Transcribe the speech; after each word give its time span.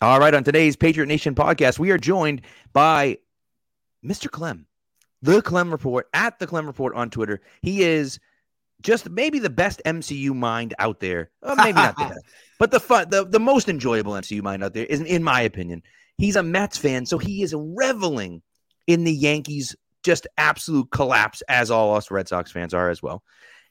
All 0.00 0.20
right, 0.20 0.32
on 0.32 0.44
today's 0.44 0.76
Patriot 0.76 1.06
Nation 1.06 1.34
podcast, 1.34 1.80
we 1.80 1.90
are 1.90 1.98
joined 1.98 2.42
by 2.72 3.18
Mr. 4.04 4.30
Clem, 4.30 4.66
the 5.22 5.42
Clem 5.42 5.72
Report 5.72 6.06
at 6.14 6.38
the 6.38 6.46
Clem 6.46 6.68
Report 6.68 6.94
on 6.94 7.10
Twitter. 7.10 7.40
He 7.62 7.82
is 7.82 8.20
just 8.80 9.10
maybe 9.10 9.40
the 9.40 9.50
best 9.50 9.82
MCU 9.84 10.36
mind 10.36 10.72
out 10.78 11.00
there. 11.00 11.32
Well, 11.42 11.56
maybe 11.56 11.72
not 11.72 11.96
the 11.96 12.04
best, 12.04 12.20
but 12.60 12.70
the 12.70 12.78
fun, 12.78 13.10
the, 13.10 13.24
the 13.24 13.40
most 13.40 13.68
enjoyable 13.68 14.12
MCU 14.12 14.40
mind 14.40 14.62
out 14.62 14.72
there 14.72 14.86
is, 14.86 15.00
in 15.00 15.24
my 15.24 15.40
opinion. 15.40 15.82
He's 16.16 16.36
a 16.36 16.44
Mets 16.44 16.78
fan, 16.78 17.04
so 17.04 17.18
he 17.18 17.42
is 17.42 17.52
reveling 17.56 18.42
in 18.86 19.02
the 19.02 19.12
Yankees' 19.12 19.74
just 20.04 20.28
absolute 20.36 20.92
collapse, 20.92 21.42
as 21.48 21.72
all 21.72 21.96
us 21.96 22.08
Red 22.08 22.28
Sox 22.28 22.52
fans 22.52 22.72
are 22.72 22.88
as 22.88 23.02
well. 23.02 23.24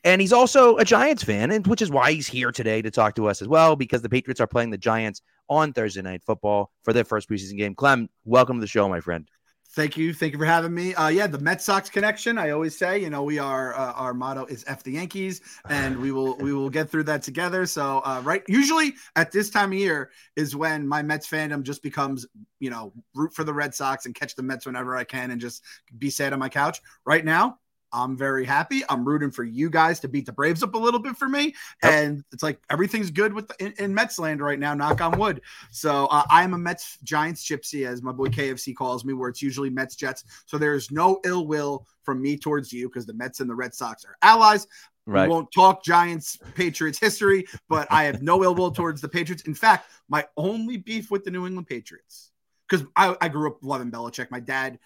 And 0.08 0.22
he's 0.22 0.32
also 0.32 0.78
a 0.78 0.86
Giants 0.86 1.22
fan, 1.22 1.52
and 1.52 1.68
which 1.68 1.82
is 1.82 1.92
why 1.92 2.14
he's 2.14 2.28
here 2.28 2.54
today 2.54 2.82
to 2.82 2.90
talk 2.90 3.16
to 3.16 3.28
us 3.28 3.42
as 3.42 3.50
well, 3.50 3.76
because 3.76 4.02
the 4.02 4.08
Patriots 4.08 4.40
are 4.40 4.48
playing 4.48 4.70
the 4.70 4.78
Giants 4.78 5.22
on 5.50 5.74
Thursday 5.74 6.02
night 6.02 6.24
football 6.26 6.72
for 6.84 6.94
their 6.94 7.04
first 7.04 7.30
preseason 7.30 7.58
game. 7.58 7.76
Clem, 7.76 8.08
welcome 8.24 8.56
to 8.56 8.62
the 8.62 8.68
show, 8.68 8.88
my 8.88 9.02
friend. 9.02 9.28
Thank 9.72 9.98
you. 9.98 10.14
Thank 10.14 10.32
you 10.32 10.40
for 10.40 10.46
having 10.46 10.74
me. 10.74 10.96
Uh, 10.96 11.10
yeah, 11.10 11.28
the 11.28 11.40
Met 11.40 11.62
Sox 11.62 11.90
connection. 11.90 12.38
I 12.38 12.52
always 12.52 12.78
say, 12.78 13.00
you 13.00 13.10
know, 13.10 13.24
we 13.24 13.38
are 13.38 13.78
uh, 13.78 13.92
our 13.96 14.14
motto 14.14 14.46
is 14.46 14.64
"F 14.66 14.82
the 14.82 14.94
Yankees," 14.94 15.42
and 15.68 15.98
we 16.00 16.14
will 16.14 16.38
we 16.38 16.54
will 16.54 16.70
get 16.70 16.90
through 16.90 17.04
that 17.04 17.22
together. 17.22 17.66
So, 17.66 18.02
uh, 18.06 18.22
right, 18.24 18.44
usually 18.48 18.94
at 19.18 19.34
this 19.34 19.50
time 19.50 19.74
of 19.74 19.78
year 19.78 20.12
is 20.38 20.56
when 20.56 20.88
my 20.88 21.02
Mets 21.02 21.28
fandom 21.28 21.64
just 21.64 21.84
becomes, 21.84 22.26
you 22.62 22.70
know, 22.70 22.94
root 23.14 23.34
for 23.34 23.44
the 23.44 23.54
Red 23.54 23.76
Sox 23.76 24.06
and 24.06 24.16
catch 24.16 24.36
the 24.36 24.42
Mets 24.42 24.66
whenever 24.66 24.96
I 24.96 25.04
can, 25.04 25.32
and 25.32 25.42
just 25.42 25.66
be 25.98 26.10
sad 26.10 26.32
on 26.32 26.40
my 26.40 26.48
couch. 26.48 26.82
Right 27.06 27.26
now, 27.26 27.60
I'm 27.92 28.18
very 28.18 28.46
happy. 28.46 28.84
I'm 28.90 29.08
rooting 29.08 29.32
for 29.32 29.44
you 29.44 29.70
guys 29.70 30.00
to 30.02 30.08
beat 30.08 30.26
the 30.26 30.32
Braves 30.32 30.64
up 30.64 30.74
a 30.76 30.78
little 30.78 31.00
bit 31.00 31.16
for 31.16 31.30
me, 31.30 31.56
yep. 31.84 31.94
and 31.94 32.24
it's 32.32 32.44
like 32.44 32.60
everything's 32.70 33.12
good 33.12 33.34
with 33.34 33.48
the, 33.48 33.66
in, 33.66 33.74
in 33.80 33.94
Mets 33.94 34.20
land 34.20 34.42
right 34.42 34.60
now. 34.60 34.74
Knock 34.74 35.02
on 35.02 35.18
wood. 35.18 35.42
So 35.72 36.08
uh, 36.08 36.24
I'm 36.30 36.54
a 36.54 36.58
Mets 36.58 36.98
Giants 37.04 37.48
gypsy, 37.48 37.88
as 37.88 38.02
my 38.02 38.12
boy 38.12 38.28
KFC 38.28 38.76
calls 38.76 39.06
me, 39.06 39.14
where 39.14 39.30
it's 39.30 39.42
usually 39.42 39.70
Mets 39.70 39.96
Jets. 39.96 40.24
So 40.46 40.58
there's 40.58 40.92
no 40.92 41.20
ill 41.26 41.48
will 41.48 41.88
from 42.04 42.22
me 42.22 42.38
towards 42.38 42.72
you 42.72 42.88
because 42.90 43.06
the 43.06 43.14
Mets 43.14 43.40
and 43.40 43.50
the 43.50 43.56
Red 43.56 43.74
Sox 43.74 44.06
are 44.06 44.18
allies. 44.22 44.68
Right. 45.06 45.28
We 45.28 45.34
won't 45.34 45.52
talk 45.54 45.84
Giants 45.84 46.38
Patriots 46.54 47.00
history, 47.00 47.46
but 47.70 47.88
I 47.90 48.04
have 48.04 48.22
no 48.22 48.44
ill 48.44 48.56
will 48.56 48.72
towards 48.72 49.00
the 49.00 49.08
Patriots. 49.08 49.44
In 49.44 49.54
fact, 49.54 49.90
my 50.10 50.26
only 50.36 50.76
beef 50.76 51.10
with 51.10 51.24
the 51.24 51.32
New 51.32 51.46
England 51.48 51.68
Patriots 51.68 52.32
because 52.68 52.86
I, 52.98 53.16
I, 53.22 53.30
grew 53.30 53.50
up 53.50 53.58
loving 53.62 53.90
Belichick. 53.90 54.30
My 54.32 54.42
dad 54.42 54.80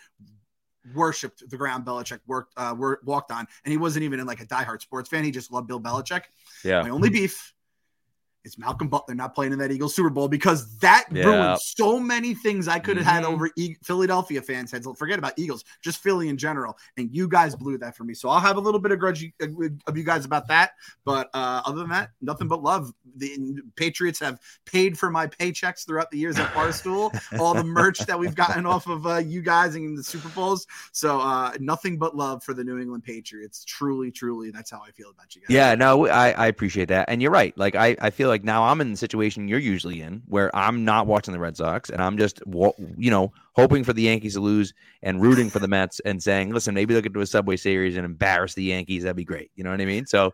worshipped 0.96 1.50
the 1.50 1.58
ground 1.58 1.86
Belichick 1.86 2.20
worked 2.28 2.54
uh, 2.58 2.76
walked 3.04 3.32
on, 3.32 3.48
and 3.64 3.72
he 3.72 3.78
wasn't 3.78 4.04
even 4.04 4.20
in 4.20 4.26
like 4.26 4.42
a 4.42 4.46
diehard 4.46 4.82
sports 4.82 5.10
fan. 5.10 5.24
He 5.24 5.32
just 5.32 5.52
loved 5.52 5.68
Bill 5.68 5.80
Belichick. 5.80 6.24
Yeah. 6.64 6.82
My 6.82 6.90
only 6.90 7.10
beef 7.10 7.54
it's 8.44 8.58
Malcolm 8.58 8.88
Butler 8.88 9.16
not 9.16 9.36
playing 9.36 9.54
in 9.54 9.60
that 9.60 9.72
Eagles 9.72 9.96
Super 9.96 10.10
Bowl 10.10 10.28
because 10.28 10.78
that 10.80 11.06
yeah. 11.12 11.24
ruined 11.24 11.60
so 11.62 12.00
many 12.00 12.34
things 12.34 12.68
I 12.68 12.80
could 12.80 12.98
have 12.98 13.06
mm-hmm. 13.06 13.16
had 13.16 13.26
over 13.26 13.50
e- 13.56 13.76
Philadelphia 13.84 14.42
fans 14.42 14.72
heads. 14.72 14.88
Forget 14.98 15.20
about 15.20 15.34
Eagles, 15.38 15.64
just 15.82 16.02
Philly 16.02 16.30
in 16.30 16.38
general. 16.38 16.78
And 16.98 17.14
you 17.14 17.28
guys 17.28 17.56
blew 17.56 17.78
that 17.78 17.96
for 17.96 18.04
me. 18.04 18.14
So 18.14 18.30
I'll 18.30 18.40
have 18.40 18.58
a 18.58 18.60
little 18.60 18.80
bit 18.80 18.92
of 18.92 19.00
grudge 19.00 19.32
uh, 19.42 19.48
of 19.88 19.98
you 19.98 20.04
guys 20.04 20.26
about 20.26 20.48
that. 20.48 20.72
But 21.06 21.30
uh, 21.34 21.62
other 21.66 21.80
than 21.80 21.90
that, 21.90 22.12
nothing 22.22 22.48
but 22.48 22.64
love. 22.64 22.92
The 23.18 23.62
Patriots 23.76 24.20
have 24.20 24.40
paid 24.66 24.98
for 24.98 25.12
my 25.12 25.28
paychecks 25.28 25.86
throughout 25.86 26.10
the 26.10 26.18
years 26.18 26.40
at 26.40 26.50
Barstool, 26.54 27.12
all 27.40 27.54
the 27.54 27.64
merch 27.64 28.00
that 28.00 28.18
we've 28.18 28.36
gotten 28.36 28.66
off 28.66 28.88
of 28.88 29.06
uh, 29.06 29.18
you 29.18 29.42
guys 29.42 29.76
and 29.76 29.98
the 29.98 30.04
Super 30.04 30.30
Bowls. 30.30 30.66
So 30.94 31.20
uh, 31.20 31.52
nothing 31.60 31.98
but 31.98 32.16
love 32.16 32.44
for 32.44 32.54
the 32.54 32.64
New 32.64 32.80
England 32.80 33.04
Patriots. 33.04 33.64
Truly, 33.66 34.12
truly, 34.12 34.50
that's 34.50 34.72
how 34.72 34.82
I 34.86 34.92
feel 34.92 35.10
about 35.10 35.36
you 35.36 35.42
guys. 35.42 35.50
Yeah, 35.50 35.76
no, 35.76 36.08
I, 36.08 36.32
I 36.32 36.48
appreciate 36.48 36.88
that. 36.88 37.10
And 37.10 37.22
you're 37.22 37.32
right. 37.32 37.56
Like, 37.58 37.76
I, 37.76 37.96
I 38.02 38.10
feel 38.10 38.31
like 38.32 38.44
now 38.44 38.64
I'm 38.64 38.82
in 38.82 38.92
the 38.92 38.98
situation 38.98 39.48
you're 39.48 39.60
usually 39.60 40.02
in, 40.02 40.24
where 40.26 40.54
I'm 40.56 40.84
not 40.84 41.06
watching 41.06 41.34
the 41.34 41.40
Red 41.40 41.56
Sox 41.56 41.90
and 41.90 42.02
I'm 42.02 42.18
just, 42.18 42.42
you 42.48 43.12
know, 43.12 43.32
hoping 43.54 43.84
for 43.84 43.94
the 43.94 44.02
Yankees 44.04 44.34
to 44.34 44.40
lose 44.40 44.74
and 45.04 45.22
rooting 45.22 45.50
for 45.50 45.60
the 45.60 45.68
Mets 45.68 46.00
and 46.00 46.22
saying, 46.22 46.52
listen, 46.52 46.74
maybe 46.74 46.94
they'll 46.94 47.04
get 47.04 47.14
to 47.14 47.22
a 47.22 47.28
Subway 47.28 47.58
Series 47.58 47.98
and 47.98 48.06
embarrass 48.06 48.56
the 48.56 48.64
Yankees. 48.64 49.04
That'd 49.04 49.18
be 49.18 49.24
great. 49.24 49.52
You 49.56 49.64
know 49.64 49.72
what 49.72 49.82
I 49.82 49.86
mean? 49.86 50.06
So 50.08 50.34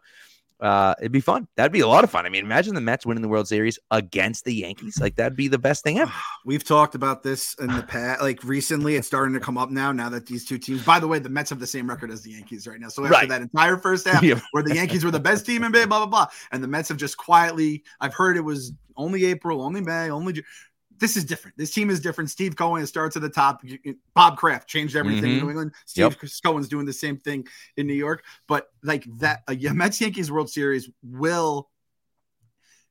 uh, 0.59 0.95
it'd 0.99 1.11
be 1.11 1.21
fun. 1.21 1.47
That'd 1.55 1.71
be 1.71 1.81
a 1.81 1.87
lot 1.87 2.03
of 2.03 2.09
fun. 2.09 2.25
I 2.25 2.29
mean, 2.29 2.43
imagine 2.43 2.73
the 2.73 2.81
Mets 2.81 3.05
winning 3.05 3.21
the 3.21 3.27
World 3.27 3.47
Series 3.47 3.77
against 3.91 4.45
the 4.45 4.53
Yankees. 4.53 4.99
Like 4.99 5.15
that'd 5.15 5.35
be 5.35 5.47
the 5.47 5.59
best 5.59 5.83
thing 5.83 5.99
ever. 5.99 6.11
We've 6.45 6.63
talked 6.63 6.95
about 6.95 7.23
this 7.23 7.53
in 7.55 7.67
the 7.67 7.83
past. 7.83 8.21
Like 8.21 8.43
recently, 8.43 8.95
it's 8.95 9.07
starting 9.07 9.33
to 9.35 9.39
come 9.39 9.57
up 9.57 9.69
now. 9.69 9.91
Now 9.91 10.09
that 10.09 10.25
these 10.25 10.45
two 10.45 10.57
teams, 10.57 10.83
by 10.83 10.99
the 10.99 11.07
way, 11.07 11.19
the 11.19 11.29
Mets 11.29 11.49
have 11.51 11.59
the 11.59 11.67
same 11.67 11.87
record 11.87 12.11
as 12.11 12.21
the 12.21 12.31
Yankees 12.31 12.67
right 12.67 12.79
now. 12.79 12.89
So 12.89 13.03
after 13.03 13.13
right. 13.13 13.29
that 13.29 13.41
entire 13.41 13.77
first 13.77 14.07
half, 14.07 14.23
yeah. 14.23 14.39
where 14.51 14.63
the 14.63 14.75
Yankees 14.75 15.03
were 15.05 15.11
the 15.11 15.19
best 15.19 15.45
team 15.45 15.63
in 15.63 15.71
blah 15.71 15.85
blah 15.85 16.05
blah, 16.05 16.27
and 16.51 16.63
the 16.63 16.67
Mets 16.67 16.89
have 16.89 16.97
just 16.97 17.17
quietly. 17.17 17.83
I've 18.01 18.13
heard 18.13 18.37
it 18.37 18.41
was 18.41 18.73
only 18.97 19.25
April, 19.25 19.61
only 19.61 19.81
May, 19.81 20.09
only 20.09 20.43
this 20.99 21.17
is 21.17 21.23
different. 21.23 21.57
This 21.57 21.71
team 21.71 21.89
is 21.89 21.99
different. 21.99 22.29
Steve 22.29 22.55
Cohen 22.55 22.85
starts 22.87 23.15
at 23.15 23.21
the 23.21 23.29
top. 23.29 23.63
Bob 24.13 24.37
Kraft 24.37 24.67
changed 24.67 24.95
everything 24.95 25.23
mm-hmm. 25.23 25.39
in 25.39 25.43
New 25.43 25.49
England. 25.49 25.71
Steve 25.85 26.17
yep. 26.21 26.31
Cohen's 26.43 26.67
doing 26.67 26.85
the 26.85 26.93
same 26.93 27.17
thing 27.17 27.47
in 27.77 27.87
New 27.87 27.93
York. 27.93 28.23
But 28.47 28.69
like 28.83 29.05
that, 29.19 29.43
a 29.47 29.55
Mets 29.73 30.01
Yankees 30.01 30.31
World 30.31 30.49
Series 30.49 30.89
will 31.03 31.69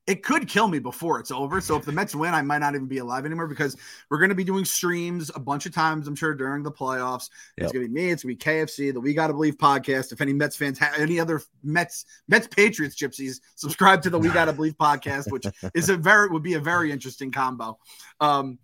it 0.07 0.23
could 0.23 0.47
kill 0.47 0.69
me 0.69 0.79
before 0.79 1.19
it's 1.19 1.31
over. 1.31 1.59
So 1.59 1.75
if 1.75 1.83
the 1.83 1.91
Mets 1.91 2.15
win, 2.15 2.33
I 2.33 2.41
might 2.41 2.59
not 2.59 2.75
even 2.75 2.87
be 2.87 2.99
alive 2.99 3.25
anymore 3.25 3.47
because 3.47 3.75
we're 4.09 4.19
going 4.19 4.29
to 4.29 4.35
be 4.35 4.45
doing 4.45 4.63
streams 4.63 5.29
a 5.35 5.39
bunch 5.39 5.65
of 5.65 5.73
times, 5.73 6.07
I'm 6.07 6.15
sure, 6.15 6.33
during 6.33 6.63
the 6.63 6.71
playoffs. 6.71 7.29
Yep. 7.57 7.65
It's 7.65 7.73
going 7.73 7.85
to 7.85 7.89
be 7.89 7.93
me, 7.93 8.09
it's 8.11 8.23
going 8.23 8.37
to 8.37 8.45
be 8.45 8.51
KFC, 8.51 8.93
the 8.93 9.01
We 9.01 9.13
Gotta 9.13 9.33
Believe 9.33 9.57
podcast. 9.57 10.13
If 10.13 10.21
any 10.21 10.31
Mets 10.31 10.55
fans 10.55 10.79
have 10.79 10.97
any 10.97 11.19
other 11.19 11.41
Mets, 11.61 12.05
Mets 12.29 12.47
Patriots 12.47 12.95
gypsies, 12.95 13.41
subscribe 13.55 14.01
to 14.03 14.09
the 14.09 14.17
We 14.17 14.29
Gotta 14.29 14.53
Believe 14.53 14.77
podcast, 14.77 15.29
which 15.29 15.45
is 15.73 15.89
a 15.89 15.97
very 15.97 16.29
would 16.29 16.43
be 16.43 16.53
a 16.53 16.59
very 16.59 16.91
interesting 16.91 17.31
combo. 17.31 17.77
Um, 18.21 18.59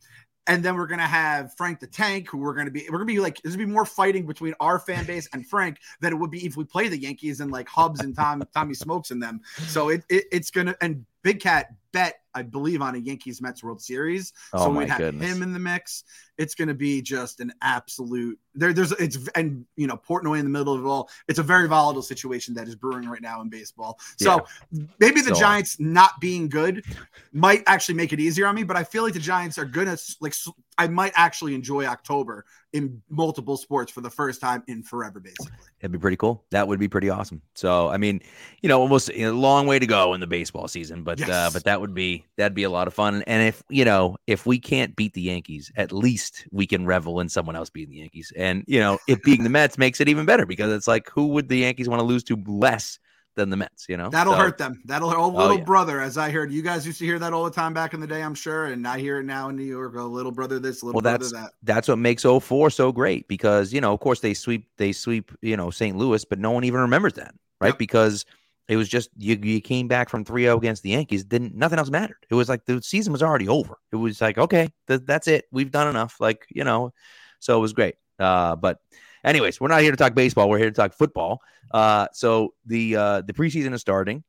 and 0.47 0.63
then 0.63 0.75
we're 0.75 0.87
gonna 0.87 1.07
have 1.07 1.55
Frank 1.55 1.79
the 1.79 1.87
Tank, 1.87 2.29
who 2.29 2.37
we're 2.37 2.53
gonna 2.53 2.71
be 2.71 2.85
we're 2.89 2.97
gonna 2.97 3.05
be 3.05 3.19
like 3.19 3.41
there's 3.41 3.55
gonna 3.55 3.67
be 3.67 3.71
more 3.71 3.85
fighting 3.85 4.25
between 4.25 4.53
our 4.59 4.77
fan 4.77 5.05
base 5.05 5.27
and 5.33 5.47
Frank 5.47 5.77
than 6.01 6.11
it 6.11 6.17
would 6.17 6.31
be 6.31 6.45
if 6.45 6.57
we 6.57 6.65
play 6.65 6.89
the 6.89 6.97
Yankees 6.97 7.39
and 7.39 7.51
like 7.51 7.67
Hubs 7.67 8.01
and 8.01 8.15
Tom 8.15 8.43
Tommy 8.53 8.73
Smokes 8.73 9.11
in 9.11 9.19
them. 9.19 9.41
So 9.67 9.89
it, 9.89 10.03
it 10.09 10.25
it's 10.31 10.51
gonna 10.51 10.75
and 10.81 11.05
Big 11.23 11.39
Cat 11.41 11.72
bet, 11.93 12.15
I 12.35 12.41
believe, 12.41 12.81
on 12.81 12.95
a 12.95 12.97
Yankees 12.97 13.41
Mets 13.41 13.63
World 13.63 13.81
Series. 13.81 14.33
Oh 14.51 14.65
so 14.65 14.69
we'd 14.71 14.89
have 14.89 14.97
goodness. 14.97 15.31
him 15.31 15.43
in 15.43 15.53
the 15.53 15.59
mix. 15.59 16.03
It's 16.37 16.55
going 16.55 16.67
to 16.67 16.73
be 16.73 17.01
just 17.01 17.39
an 17.39 17.53
absolute 17.61 18.37
there. 18.55 18.73
There's 18.73 18.91
it's 18.93 19.29
and 19.35 19.65
you 19.77 19.87
know 19.87 19.95
Portnoy 19.95 20.39
in 20.39 20.45
the 20.45 20.51
middle 20.51 20.73
of 20.73 20.83
it 20.83 20.87
all. 20.87 21.09
It's 21.27 21.39
a 21.39 21.43
very 21.43 21.67
volatile 21.67 22.01
situation 22.01 22.53
that 22.55 22.67
is 22.67 22.75
brewing 22.75 23.07
right 23.07 23.21
now 23.21 23.41
in 23.41 23.49
baseball. 23.49 23.99
So 24.17 24.45
yeah. 24.71 24.85
maybe 24.99 25.21
the 25.21 25.35
so, 25.35 25.39
Giants 25.39 25.79
not 25.79 26.19
being 26.19 26.49
good 26.49 26.83
might 27.31 27.63
actually 27.67 27.95
make 27.95 28.11
it 28.11 28.19
easier 28.19 28.47
on 28.47 28.55
me. 28.55 28.63
But 28.63 28.75
I 28.75 28.83
feel 28.83 29.03
like 29.03 29.13
the 29.13 29.19
Giants 29.19 29.57
are 29.57 29.65
gonna 29.65 29.97
like 30.19 30.33
I 30.77 30.87
might 30.87 31.13
actually 31.15 31.55
enjoy 31.55 31.85
October 31.85 32.45
in 32.73 33.01
multiple 33.09 33.55
sports 33.55 33.91
for 33.91 34.01
the 34.01 34.09
first 34.09 34.41
time 34.41 34.63
in 34.67 34.81
forever, 34.81 35.19
basically. 35.19 35.51
It'd 35.79 35.91
be 35.91 35.99
pretty 35.99 36.17
cool. 36.17 36.43
That 36.49 36.67
would 36.67 36.79
be 36.79 36.87
pretty 36.87 37.09
awesome. 37.09 37.41
So, 37.53 37.89
I 37.89 37.97
mean, 37.97 38.21
you 38.61 38.69
know, 38.69 38.81
almost 38.81 39.11
a 39.13 39.29
long 39.29 39.67
way 39.67 39.77
to 39.77 39.85
go 39.85 40.13
in 40.15 40.19
the 40.19 40.27
baseball 40.27 40.67
season, 40.67 41.03
but 41.03 41.21
uh, 41.21 41.25
yes. 41.27 41.29
uh, 41.29 41.49
but 41.53 41.63
that 41.65 41.79
would 41.83 41.94
be 41.94 42.25
that'd 42.38 42.55
be 42.55 42.63
a 42.63 42.69
lot 42.69 42.88
of 42.88 42.94
fun. 42.94 43.23
And 43.27 43.45
if 43.45 43.61
you 43.69 43.83
know, 43.83 44.16
if 44.25 44.45
we 44.45 44.57
can't 44.57 44.95
beat 44.95 45.13
the 45.13 45.21
Yankees, 45.21 45.69
at 45.75 45.91
least 45.91 46.47
we 46.51 46.66
can 46.66 46.85
revel 46.85 47.19
in 47.19 47.27
someone 47.27 47.57
else 47.57 47.69
beating 47.69 47.91
the 47.91 47.99
Yankees. 47.99 48.31
And 48.38 48.63
you 48.67 48.79
know, 48.79 48.97
it 49.07 49.21
being 49.23 49.44
the 49.44 49.49
Mets 49.49 49.77
makes 49.77 49.99
it 49.99 50.07
even 50.07 50.25
better 50.25 50.45
because 50.45 50.71
it's 50.71 50.88
like, 50.88 51.09
who 51.09 51.27
would 51.27 51.49
the 51.49 51.57
Yankees 51.57 51.89
want 51.89 51.99
to 51.99 52.05
lose 52.05 52.23
to 52.23 52.41
less 52.47 52.99
than 53.35 53.49
the 53.49 53.57
Mets, 53.57 53.88
you 53.89 53.97
know? 53.97 54.09
That'll 54.09 54.33
so, 54.33 54.39
hurt 54.39 54.57
them. 54.57 54.81
That'll 54.85 55.09
hurt 55.09 55.17
old 55.17 55.33
oh, 55.35 55.38
little 55.38 55.55
oh, 55.55 55.59
yeah. 55.59 55.66
brother, 55.66 55.99
as 55.99 56.17
I 56.17 56.29
heard. 56.29 56.51
You 56.51 56.61
guys 56.61 56.85
used 56.85 56.99
to 56.99 57.05
hear 57.05 57.19
that 57.19 57.33
all 57.33 57.44
the 57.44 57.51
time 57.51 57.73
back 57.73 57.94
in 57.94 58.00
the 58.00 58.07
day, 58.07 58.21
I'm 58.21 58.35
sure. 58.35 58.65
And 58.65 58.88
I 58.88 59.00
hear 59.00 59.19
it 59.19 59.23
now 59.23 59.50
in 59.50 59.55
New 59.55 59.63
York. 59.63 59.95
A 59.95 60.01
little 60.01 60.31
brother 60.31 60.59
this, 60.59 60.83
little 60.83 61.01
well, 61.01 61.01
brother 61.01 61.25
that's, 61.25 61.33
that. 61.33 61.51
That's 61.63 61.88
what 61.88 61.97
makes 61.97 62.23
04 62.23 62.69
so 62.69 62.91
great 62.91 63.27
because, 63.27 63.73
you 63.73 63.81
know, 63.81 63.94
of 63.94 64.00
course 64.00 64.19
they 64.19 64.33
sweep 64.33 64.67
they 64.77 64.91
sweep, 64.91 65.31
you 65.41 65.57
know, 65.57 65.69
St. 65.69 65.97
Louis, 65.97 66.23
but 66.23 66.39
no 66.39 66.51
one 66.51 66.63
even 66.63 66.79
remembers 66.79 67.13
that, 67.13 67.33
right? 67.59 67.69
Yep. 67.69 67.79
Because 67.79 68.25
it 68.68 68.78
was 68.78 68.88
just 68.88 69.09
you, 69.18 69.38
you 69.41 69.62
came 69.62 69.88
back 69.88 70.09
from 70.09 70.24
3-0 70.24 70.57
against 70.57 70.84
the 70.84 70.90
Yankees, 70.90 71.24
didn't 71.24 71.56
nothing 71.56 71.79
else 71.79 71.90
mattered. 71.90 72.25
It 72.29 72.35
was 72.35 72.50
like 72.50 72.66
the 72.66 72.81
season 72.81 73.12
was 73.12 73.24
already 73.24 73.47
over. 73.47 73.78
It 73.91 73.97
was 73.97 74.22
like, 74.22 74.38
okay, 74.38 74.69
th- 74.88 75.01
that's 75.06 75.27
it. 75.27 75.45
We've 75.51 75.71
done 75.71 75.88
enough. 75.88 76.18
Like, 76.19 76.45
you 76.50 76.63
know, 76.63 76.94
so 77.39 77.57
it 77.57 77.62
was 77.62 77.74
great. 77.74 77.95
Uh, 78.19 78.56
but 78.56 78.80
Anyways, 79.24 79.62
we're 79.62 79.69
not 79.69 79.81
here 79.81 79.92
to 79.92 79.98
talk 79.98 80.13
baseball. 80.13 80.50
We're 80.50 80.57
here 80.57 80.69
to 80.69 80.75
talk 80.75 80.94
football. 80.94 81.42
Uh, 81.71 82.07
so 82.12 82.54
the 82.65 82.95
uh, 82.95 83.21
the 83.21 83.33
preseason 83.33 83.74
is 83.74 83.81
starting, 83.81 84.24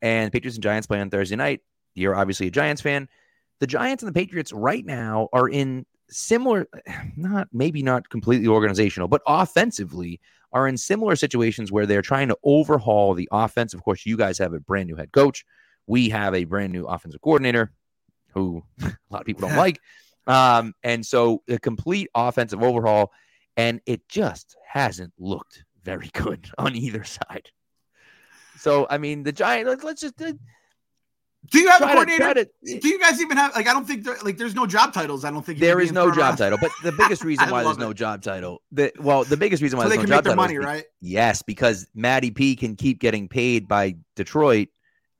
and 0.00 0.32
Patriots 0.32 0.56
and 0.56 0.62
Giants 0.62 0.86
play 0.86 1.00
on 1.00 1.10
Thursday 1.10 1.36
night. 1.36 1.60
You're 1.94 2.14
obviously 2.14 2.46
a 2.46 2.50
Giants 2.50 2.80
fan. 2.80 3.08
The 3.60 3.66
Giants 3.66 4.02
and 4.02 4.08
the 4.08 4.18
Patriots 4.18 4.52
right 4.52 4.84
now 4.84 5.28
are 5.32 5.48
in 5.48 5.84
similar, 6.08 6.66
not 7.16 7.48
maybe 7.52 7.82
not 7.82 8.08
completely 8.08 8.48
organizational, 8.48 9.08
but 9.08 9.20
offensively 9.26 10.20
are 10.52 10.66
in 10.66 10.76
similar 10.76 11.16
situations 11.16 11.70
where 11.70 11.86
they're 11.86 12.02
trying 12.02 12.28
to 12.28 12.38
overhaul 12.42 13.14
the 13.14 13.28
offense. 13.30 13.74
Of 13.74 13.82
course, 13.82 14.06
you 14.06 14.16
guys 14.16 14.38
have 14.38 14.54
a 14.54 14.60
brand 14.60 14.88
new 14.88 14.96
head 14.96 15.12
coach. 15.12 15.44
We 15.86 16.08
have 16.10 16.34
a 16.34 16.44
brand 16.44 16.72
new 16.72 16.86
offensive 16.86 17.20
coordinator 17.20 17.72
who 18.32 18.62
a 18.82 18.92
lot 19.10 19.20
of 19.20 19.26
people 19.26 19.48
don't 19.48 19.56
like. 19.58 19.80
Um, 20.26 20.74
and 20.82 21.04
so 21.04 21.42
a 21.48 21.58
complete 21.58 22.08
offensive 22.14 22.62
overhaul 22.62 23.12
and 23.58 23.80
it 23.86 24.08
just 24.08 24.56
hasn't 24.66 25.12
looked 25.18 25.64
very 25.82 26.08
good 26.14 26.48
on 26.56 26.74
either 26.74 27.04
side. 27.04 27.50
So 28.58 28.86
I 28.88 28.98
mean, 28.98 29.22
the 29.22 29.32
Giants. 29.32 29.84
Let's 29.84 30.00
just. 30.00 30.14
Do 31.50 31.58
you 31.60 31.68
have 31.68 31.78
Try 31.78 31.90
a 31.90 31.94
coordinator? 31.94 32.22
try 32.24 32.32
to- 32.34 32.78
Do 32.80 32.88
you 32.88 32.98
guys 32.98 33.20
even 33.20 33.36
have 33.36 33.54
like? 33.54 33.66
I 33.66 33.72
don't 33.72 33.86
think 33.86 34.04
there, 34.04 34.16
like 34.22 34.36
there's 34.36 34.54
no 34.54 34.66
job 34.66 34.92
titles. 34.92 35.24
I 35.24 35.30
don't 35.30 35.44
think 35.44 35.58
there 35.58 35.80
is 35.80 35.92
no 35.92 36.12
job 36.12 36.36
title, 36.36 36.58
but 36.60 36.70
the 36.82 36.92
biggest 36.92 37.24
reason 37.30 37.48
why 37.50 37.62
there's 37.62 37.66
love 37.76 37.78
no 37.78 37.92
job 37.92 38.22
title, 38.22 38.62
the 38.72 38.92
well, 38.98 39.24
the 39.24 39.36
biggest 39.36 39.62
reason 39.62 39.78
why 39.78 39.84
So 39.84 39.88
they 39.90 39.96
there's 39.96 40.04
can 40.06 40.10
no 40.10 40.16
make 40.16 40.24
job 40.24 40.24
their 40.24 40.36
title 40.36 40.42
money, 40.44 40.54
be- 40.58 40.64
right? 40.64 40.84
Yes, 41.00 41.42
because 41.42 41.86
Matty 41.94 42.30
P 42.30 42.56
can 42.56 42.76
keep 42.76 43.00
getting 43.00 43.28
paid 43.28 43.66
by 43.68 43.96
Detroit 44.16 44.68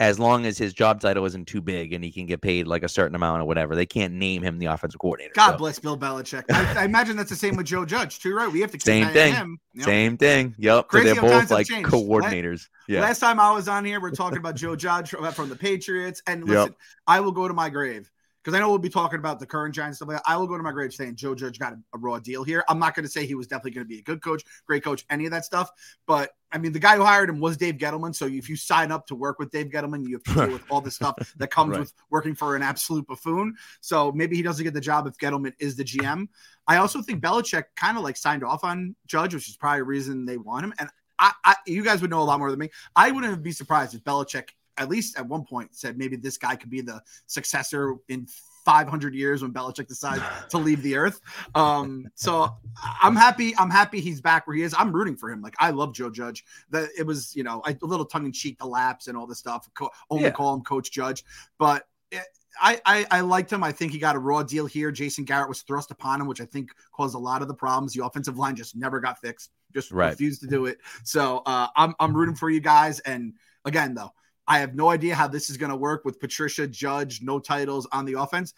as 0.00 0.18
long 0.18 0.46
as 0.46 0.56
his 0.56 0.72
job 0.72 1.00
title 1.00 1.24
isn't 1.24 1.46
too 1.48 1.60
big 1.60 1.92
and 1.92 2.04
he 2.04 2.12
can 2.12 2.26
get 2.26 2.40
paid 2.40 2.68
like 2.68 2.84
a 2.84 2.88
certain 2.88 3.16
amount 3.16 3.42
or 3.42 3.44
whatever. 3.44 3.74
They 3.74 3.86
can't 3.86 4.14
name 4.14 4.42
him 4.42 4.58
the 4.58 4.66
offensive 4.66 5.00
coordinator. 5.00 5.32
God 5.34 5.52
so, 5.52 5.58
bless 5.58 5.78
Bill 5.80 5.98
Belichick. 5.98 6.44
I, 6.50 6.82
I 6.82 6.84
imagine 6.84 7.16
that's 7.16 7.30
the 7.30 7.36
same 7.36 7.56
with 7.56 7.66
Joe 7.66 7.84
Judge 7.84 8.20
too, 8.20 8.34
right? 8.34 8.50
We 8.50 8.60
have 8.60 8.70
to 8.70 8.78
keep 8.78 8.82
Same 8.82 9.02
an 9.02 9.08
eye 9.08 9.10
on 9.10 9.14
thing. 9.14 9.34
him, 9.34 9.58
know? 9.74 9.84
Same 9.84 10.16
thing. 10.16 10.54
Yep. 10.58 10.88
Crazy 10.88 11.12
they're 11.12 11.20
both 11.20 11.50
like 11.50 11.66
coordinators. 11.66 12.68
Yeah. 12.86 13.00
Last 13.00 13.18
time 13.18 13.40
I 13.40 13.50
was 13.50 13.66
on 13.68 13.84
here, 13.84 14.00
we're 14.00 14.12
talking 14.12 14.38
about 14.38 14.54
Joe 14.54 14.76
Judge 14.76 15.10
from 15.10 15.48
the 15.48 15.56
Patriots. 15.56 16.22
And 16.26 16.40
Yep. 16.48 16.48
listen, 16.48 16.74
I 17.06 17.20
will 17.20 17.32
go 17.32 17.48
to 17.48 17.54
my 17.54 17.68
grave 17.68 18.10
because 18.48 18.56
I 18.56 18.60
know 18.62 18.70
we'll 18.70 18.78
be 18.78 18.88
talking 18.88 19.18
about 19.18 19.38
the 19.38 19.44
current 19.44 19.74
Giants 19.74 19.98
stuff 19.98 20.08
like 20.08 20.16
that. 20.16 20.22
I 20.26 20.34
will 20.38 20.46
go 20.46 20.56
to 20.56 20.62
my 20.62 20.72
grave 20.72 20.94
saying 20.94 21.16
Joe 21.16 21.34
Judge 21.34 21.58
got 21.58 21.74
a, 21.74 21.78
a 21.92 21.98
raw 21.98 22.18
deal 22.18 22.44
here. 22.44 22.64
I'm 22.66 22.78
not 22.78 22.94
going 22.94 23.04
to 23.04 23.10
say 23.10 23.26
he 23.26 23.34
was 23.34 23.46
definitely 23.46 23.72
going 23.72 23.84
to 23.84 23.88
be 23.90 23.98
a 23.98 24.02
good 24.02 24.22
coach, 24.22 24.42
great 24.66 24.82
coach, 24.82 25.04
any 25.10 25.26
of 25.26 25.32
that 25.32 25.44
stuff. 25.44 25.68
But 26.06 26.30
I 26.50 26.56
mean, 26.56 26.72
the 26.72 26.78
guy 26.78 26.96
who 26.96 27.04
hired 27.04 27.28
him 27.28 27.40
was 27.40 27.58
Dave 27.58 27.74
Gettleman. 27.74 28.14
So 28.14 28.24
if 28.24 28.48
you 28.48 28.56
sign 28.56 28.90
up 28.90 29.06
to 29.08 29.14
work 29.14 29.38
with 29.38 29.50
Dave 29.50 29.66
Gettleman, 29.66 30.02
you 30.08 30.14
have 30.14 30.22
to 30.22 30.32
deal 30.46 30.50
with 30.50 30.62
all 30.70 30.80
the 30.80 30.90
stuff 30.90 31.14
that 31.36 31.50
comes 31.50 31.72
Right. 31.72 31.80
with 31.80 31.92
working 32.08 32.34
for 32.34 32.56
an 32.56 32.62
absolute 32.62 33.06
buffoon. 33.06 33.54
So 33.82 34.12
maybe 34.12 34.34
he 34.34 34.40
doesn't 34.42 34.64
get 34.64 34.72
the 34.72 34.80
job 34.80 35.06
if 35.06 35.18
Gettleman 35.18 35.52
is 35.58 35.76
the 35.76 35.84
GM. 35.84 36.26
I 36.66 36.78
also 36.78 37.02
think 37.02 37.22
Belichick 37.22 37.64
kind 37.76 37.98
of 37.98 38.02
like 38.02 38.16
signed 38.16 38.44
off 38.44 38.64
on 38.64 38.96
Judge, 39.06 39.34
which 39.34 39.50
is 39.50 39.58
probably 39.58 39.80
a 39.80 39.84
reason 39.84 40.24
they 40.24 40.38
want 40.38 40.64
him. 40.64 40.72
And 40.78 40.88
I, 41.18 41.32
I, 41.44 41.56
you 41.66 41.84
guys 41.84 42.00
would 42.00 42.10
know 42.10 42.22
a 42.22 42.24
lot 42.24 42.38
more 42.38 42.50
than 42.50 42.60
me. 42.60 42.70
I 42.96 43.10
wouldn't 43.10 43.42
be 43.42 43.52
surprised 43.52 43.94
if 43.94 44.02
Belichick, 44.04 44.50
at 44.78 44.88
least 44.88 45.18
at 45.18 45.26
one 45.26 45.44
point, 45.44 45.74
said 45.74 45.98
maybe 45.98 46.16
this 46.16 46.36
guy 46.38 46.56
could 46.56 46.70
be 46.70 46.80
the 46.80 47.02
successor 47.26 47.94
in 48.08 48.26
500 48.64 49.14
years 49.14 49.40
when 49.42 49.52
Belichick 49.52 49.86
decides 49.88 50.22
to 50.50 50.58
leave 50.58 50.82
the 50.82 50.96
earth. 50.96 51.20
Um, 51.54 52.06
so 52.14 52.54
I'm 53.00 53.16
happy. 53.16 53.56
I'm 53.56 53.70
happy 53.70 54.00
he's 54.00 54.20
back 54.20 54.46
where 54.46 54.56
he 54.56 54.62
is. 54.62 54.74
I'm 54.76 54.92
rooting 54.92 55.16
for 55.16 55.30
him. 55.30 55.40
Like 55.40 55.54
I 55.58 55.70
love 55.70 55.94
Joe 55.94 56.10
Judge. 56.10 56.44
That 56.70 56.90
it 56.98 57.04
was, 57.06 57.34
you 57.34 57.44
know, 57.44 57.62
a 57.66 57.74
little 57.80 58.04
tongue 58.06 58.26
in 58.26 58.32
cheek, 58.32 58.58
the 58.58 58.66
laps 58.66 59.06
and 59.08 59.16
all 59.16 59.26
this 59.26 59.38
stuff. 59.38 59.68
Co- 59.74 59.90
only 60.10 60.24
Yeah. 60.24 60.30
call 60.32 60.54
him 60.54 60.62
Coach 60.62 60.90
Judge, 60.90 61.24
but. 61.58 61.86
It, 62.10 62.22
I, 62.60 62.80
I, 62.86 63.06
I 63.10 63.20
liked 63.20 63.52
him. 63.52 63.62
I 63.62 63.70
think 63.70 63.92
he 63.92 63.98
got 63.98 64.16
a 64.16 64.18
raw 64.18 64.42
deal 64.42 64.66
here. 64.66 64.90
Jason 64.90 65.24
Garrett 65.24 65.48
was 65.48 65.60
thrust 65.62 65.92
upon 65.92 66.20
him, 66.20 66.26
which 66.26 66.40
I 66.40 66.44
think 66.44 66.70
caused 66.92 67.14
a 67.14 67.18
lot 67.18 67.40
of 67.40 67.46
the 67.46 67.54
problems. 67.54 67.92
The 67.92 68.04
offensive 68.04 68.36
line 68.36 68.56
just 68.56 68.74
never 68.74 68.98
got 68.98 69.20
fixed. 69.20 69.50
Just 69.72 69.92
Right. 69.92 70.08
refused 70.10 70.40
to 70.40 70.48
do 70.48 70.66
it. 70.66 70.78
So 71.04 71.42
uh, 71.46 71.68
I'm 71.76 71.94
I'm 72.00 72.16
rooting 72.16 72.34
for 72.34 72.50
you 72.50 72.58
guys. 72.60 72.98
And 73.00 73.34
again, 73.64 73.94
though, 73.94 74.10
I 74.48 74.60
have 74.60 74.74
no 74.74 74.88
idea 74.88 75.14
how 75.14 75.28
this 75.28 75.50
is 75.50 75.58
going 75.58 75.70
to 75.70 75.76
work 75.76 76.04
with 76.04 76.18
Patricia 76.18 76.66
Judge, 76.66 77.20
no 77.22 77.38
titles 77.38 77.86
on 77.92 78.06
the 78.06 78.14
offense. 78.14 78.54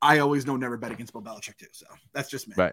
I 0.00 0.18
always 0.20 0.46
know 0.46 0.56
never 0.56 0.76
bet 0.76 0.90
against 0.90 1.12
Bill 1.12 1.22
Belichick 1.22 1.58
too. 1.58 1.66
So 1.72 1.86
that's 2.12 2.30
just 2.30 2.48
me. 2.48 2.54
Right. 2.56 2.72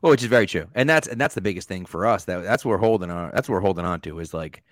Well, 0.00 0.10
which 0.10 0.22
is 0.22 0.28
very 0.28 0.46
true, 0.46 0.66
and 0.74 0.88
that's 0.88 1.06
and 1.06 1.20
that's 1.20 1.34
the 1.34 1.40
biggest 1.40 1.68
thing 1.68 1.84
for 1.84 2.06
us. 2.06 2.24
That 2.24 2.42
that's 2.42 2.64
what 2.64 2.70
we're 2.70 2.78
holding 2.78 3.10
on. 3.10 3.30
That's 3.34 3.48
what 3.48 3.54
we're 3.54 3.60
holding 3.60 3.84
on 3.84 4.00
to 4.02 4.18
is 4.18 4.32
like, 4.32 4.62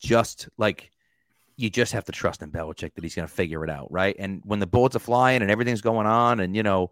just 0.00 0.48
like 0.56 0.90
you 1.56 1.68
just 1.68 1.92
have 1.92 2.04
to 2.04 2.12
trust 2.12 2.42
in 2.42 2.50
Belichick 2.50 2.94
that 2.94 3.04
he's 3.04 3.14
going 3.14 3.28
to 3.28 3.32
figure 3.32 3.62
it 3.62 3.70
out, 3.70 3.92
right? 3.92 4.16
And 4.18 4.40
when 4.44 4.58
the 4.58 4.66
bullets 4.66 4.96
are 4.96 5.00
flying 5.00 5.42
and 5.42 5.50
everything's 5.50 5.82
going 5.82 6.06
on, 6.06 6.40
and 6.40 6.56
you 6.56 6.62
know, 6.62 6.90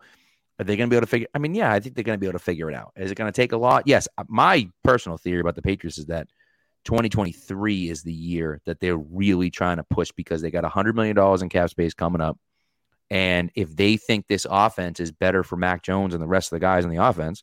are 0.59 0.65
they 0.65 0.77
going 0.77 0.89
to 0.89 0.93
be 0.93 0.97
able 0.97 1.07
to 1.07 1.11
figure? 1.11 1.29
I 1.35 1.39
mean, 1.39 1.55
yeah, 1.55 1.73
I 1.73 1.81
think 1.81 1.95
they're 1.95 2.05
going 2.05 2.19
to 2.19 2.21
be 2.21 2.27
able 2.27 2.39
to 2.39 2.45
figure 2.45 2.71
it 2.71 2.75
out. 2.75 2.93
Is 2.97 3.11
it 3.11 3.15
going 3.17 3.33
to 3.33 3.37
take 3.37 3.53
a 3.53 3.57
lot? 3.57 3.85
Yes. 3.87 4.09
My 4.29 4.69
personal 4.85 5.17
theory 5.17 5.41
about 5.41 5.55
the 5.55 5.63
Patriots 5.63 5.99
is 5.99 6.07
that 6.07 6.29
2023 6.85 7.91
is 7.91 8.03
the 8.03 8.13
year 8.13 8.61
that 8.65 8.81
they're 8.81 8.97
really 8.97 9.51
trying 9.51 9.77
to 9.77 9.85
push 9.85 10.11
because 10.13 10.43
they 10.43 10.51
got 10.51 10.63
100 10.63 10.95
million 10.95 11.17
dollars 11.17 11.43
in 11.43 11.49
cap 11.49 11.71
space 11.71 11.95
coming 11.95 12.21
up. 12.21 12.39
And 13.11 13.51
if 13.55 13.75
they 13.75 13.97
think 13.97 14.27
this 14.27 14.47
offense 14.49 15.01
is 15.01 15.11
better 15.11 15.43
for 15.43 15.57
Mac 15.57 15.83
Jones 15.83 16.15
and 16.15 16.23
the 16.23 16.29
rest 16.29 16.53
of 16.53 16.57
the 16.57 16.61
guys 16.61 16.85
in 16.85 16.91
the 16.91 17.05
offense, 17.05 17.43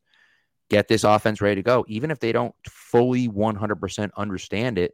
get 0.69 0.87
this 0.87 1.03
offense 1.03 1.41
ready 1.41 1.55
to 1.55 1.63
go. 1.63 1.85
Even 1.87 2.09
if 2.09 2.19
they 2.19 2.31
don't 2.31 2.55
fully 2.69 3.27
100% 3.27 4.09
understand 4.15 4.77
it, 4.77 4.93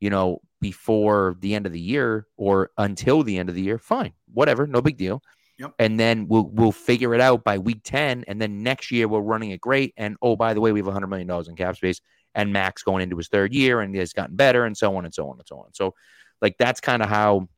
you 0.00 0.10
know, 0.10 0.40
before 0.60 1.36
the 1.40 1.54
end 1.54 1.66
of 1.66 1.72
the 1.72 1.80
year 1.80 2.26
or 2.36 2.70
until 2.78 3.22
the 3.22 3.38
end 3.38 3.48
of 3.48 3.54
the 3.54 3.62
year, 3.62 3.78
fine, 3.78 4.12
whatever, 4.32 4.66
no 4.66 4.80
big 4.80 4.96
deal. 4.96 5.22
Yep. 5.58 5.74
And 5.78 5.98
then 5.98 6.28
we'll 6.28 6.50
we'll 6.52 6.72
figure 6.72 7.14
it 7.14 7.20
out 7.20 7.42
by 7.42 7.56
week 7.58 7.80
10. 7.82 8.24
And 8.28 8.40
then 8.40 8.62
next 8.62 8.90
year 8.90 9.08
we're 9.08 9.20
running 9.20 9.50
it 9.50 9.60
great. 9.60 9.94
And 9.96 10.16
oh, 10.20 10.36
by 10.36 10.52
the 10.52 10.60
way, 10.60 10.72
we 10.72 10.80
have 10.80 10.86
$100 10.86 11.08
million 11.08 11.30
in 11.48 11.56
cap 11.56 11.76
space. 11.76 12.00
And 12.36 12.52
Max 12.52 12.84
going 12.84 13.02
into 13.02 13.16
his 13.16 13.28
third 13.28 13.52
year 13.52 13.80
and 13.80 13.96
has 13.96 14.12
gotten 14.12 14.36
better 14.36 14.64
and 14.64 14.76
so 14.76 14.96
on 14.96 15.04
and 15.04 15.12
so 15.12 15.28
on 15.28 15.38
and 15.38 15.46
so 15.46 15.58
on. 15.58 15.72
So, 15.72 15.94
like, 16.40 16.56
that's 16.58 16.80
kind 16.80 17.02
of 17.02 17.08
how 17.08 17.48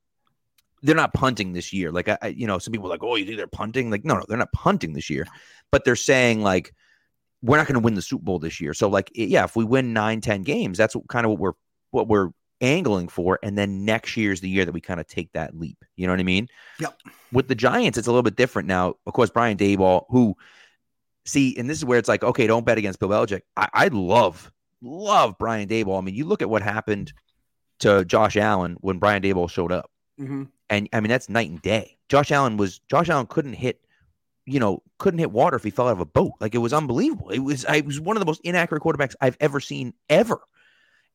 they're 0.82 0.94
not 0.94 1.12
punting 1.12 1.52
this 1.52 1.72
year. 1.72 1.90
Like, 1.92 2.08
I, 2.08 2.28
you 2.28 2.46
know, 2.46 2.58
some 2.58 2.72
people 2.72 2.86
are 2.86 2.90
like, 2.90 3.02
oh, 3.02 3.16
you 3.16 3.24
think 3.26 3.36
they're 3.36 3.46
punting? 3.46 3.90
Like, 3.90 4.04
no, 4.04 4.14
no, 4.14 4.24
they're 4.26 4.38
not 4.38 4.52
punting 4.52 4.92
this 4.92 5.10
year, 5.10 5.26
but 5.70 5.84
they're 5.84 5.96
saying 5.96 6.42
like, 6.42 6.72
we're 7.42 7.56
not 7.56 7.66
going 7.66 7.74
to 7.74 7.80
win 7.80 7.94
the 7.94 8.02
Super 8.02 8.22
Bowl 8.22 8.38
this 8.38 8.60
year. 8.60 8.72
So, 8.72 8.88
like, 8.88 9.10
yeah, 9.14 9.44
if 9.44 9.56
we 9.56 9.64
win 9.64 9.92
nine, 9.92 10.20
10 10.20 10.42
games, 10.42 10.78
that's 10.78 10.96
kind 11.08 11.26
of 11.26 11.30
what 11.32 11.40
we're 11.40 11.52
what 11.90 12.08
we're 12.08 12.30
angling 12.60 13.08
for. 13.08 13.38
And 13.42 13.56
then 13.56 13.84
next 13.84 14.16
year's 14.16 14.40
the 14.40 14.48
year 14.48 14.64
that 14.64 14.72
we 14.72 14.80
kind 14.80 15.00
of 15.00 15.06
take 15.06 15.32
that 15.32 15.58
leap. 15.58 15.84
You 15.96 16.06
know 16.06 16.12
what 16.12 16.20
I 16.20 16.24
mean? 16.24 16.48
Yep. 16.80 16.98
With 17.32 17.48
the 17.48 17.54
Giants, 17.54 17.98
it's 17.98 18.08
a 18.08 18.10
little 18.10 18.22
bit 18.22 18.36
different 18.36 18.68
now. 18.68 18.94
Of 19.06 19.12
course, 19.12 19.30
Brian 19.30 19.56
Daboll, 19.56 20.04
who 20.08 20.36
see, 21.24 21.56
and 21.56 21.68
this 21.68 21.78
is 21.78 21.84
where 21.84 21.98
it's 21.98 22.08
like, 22.08 22.24
okay, 22.24 22.46
don't 22.46 22.66
bet 22.66 22.78
against 22.78 22.98
Bill 22.98 23.08
Belichick. 23.08 23.42
I, 23.56 23.68
I 23.72 23.88
love, 23.88 24.50
love 24.82 25.36
Brian 25.38 25.68
Daboll. 25.68 25.98
I 25.98 26.00
mean, 26.02 26.14
you 26.14 26.24
look 26.24 26.42
at 26.42 26.50
what 26.50 26.62
happened 26.62 27.12
to 27.80 28.04
Josh 28.04 28.36
Allen 28.36 28.76
when 28.80 28.98
Brian 28.98 29.22
Daboll 29.22 29.50
showed 29.50 29.72
up. 29.72 29.90
hmm 30.18 30.44
And 30.68 30.88
I 30.92 31.00
mean, 31.00 31.10
that's 31.10 31.28
night 31.28 31.50
and 31.50 31.62
day. 31.62 31.96
Josh 32.08 32.30
Allen 32.32 32.56
was 32.56 32.78
Josh 32.90 33.08
Allen 33.08 33.26
couldn't 33.26 33.54
hit, 33.54 33.80
you 34.46 34.60
know, 34.60 34.82
couldn't 34.98 35.18
hit 35.18 35.30
water 35.30 35.56
if 35.56 35.64
he 35.64 35.70
fell 35.70 35.88
out 35.88 35.92
of 35.92 36.00
a 36.00 36.06
boat. 36.06 36.32
Like 36.40 36.54
it 36.54 36.58
was 36.58 36.72
unbelievable. 36.72 37.30
It 37.30 37.40
was 37.40 37.64
I 37.66 37.80
was 37.80 38.00
one 38.00 38.16
of 38.16 38.20
the 38.20 38.26
most 38.26 38.40
inaccurate 38.44 38.82
quarterbacks 38.82 39.14
I've 39.20 39.36
ever 39.40 39.60
seen 39.60 39.94
ever. 40.08 40.40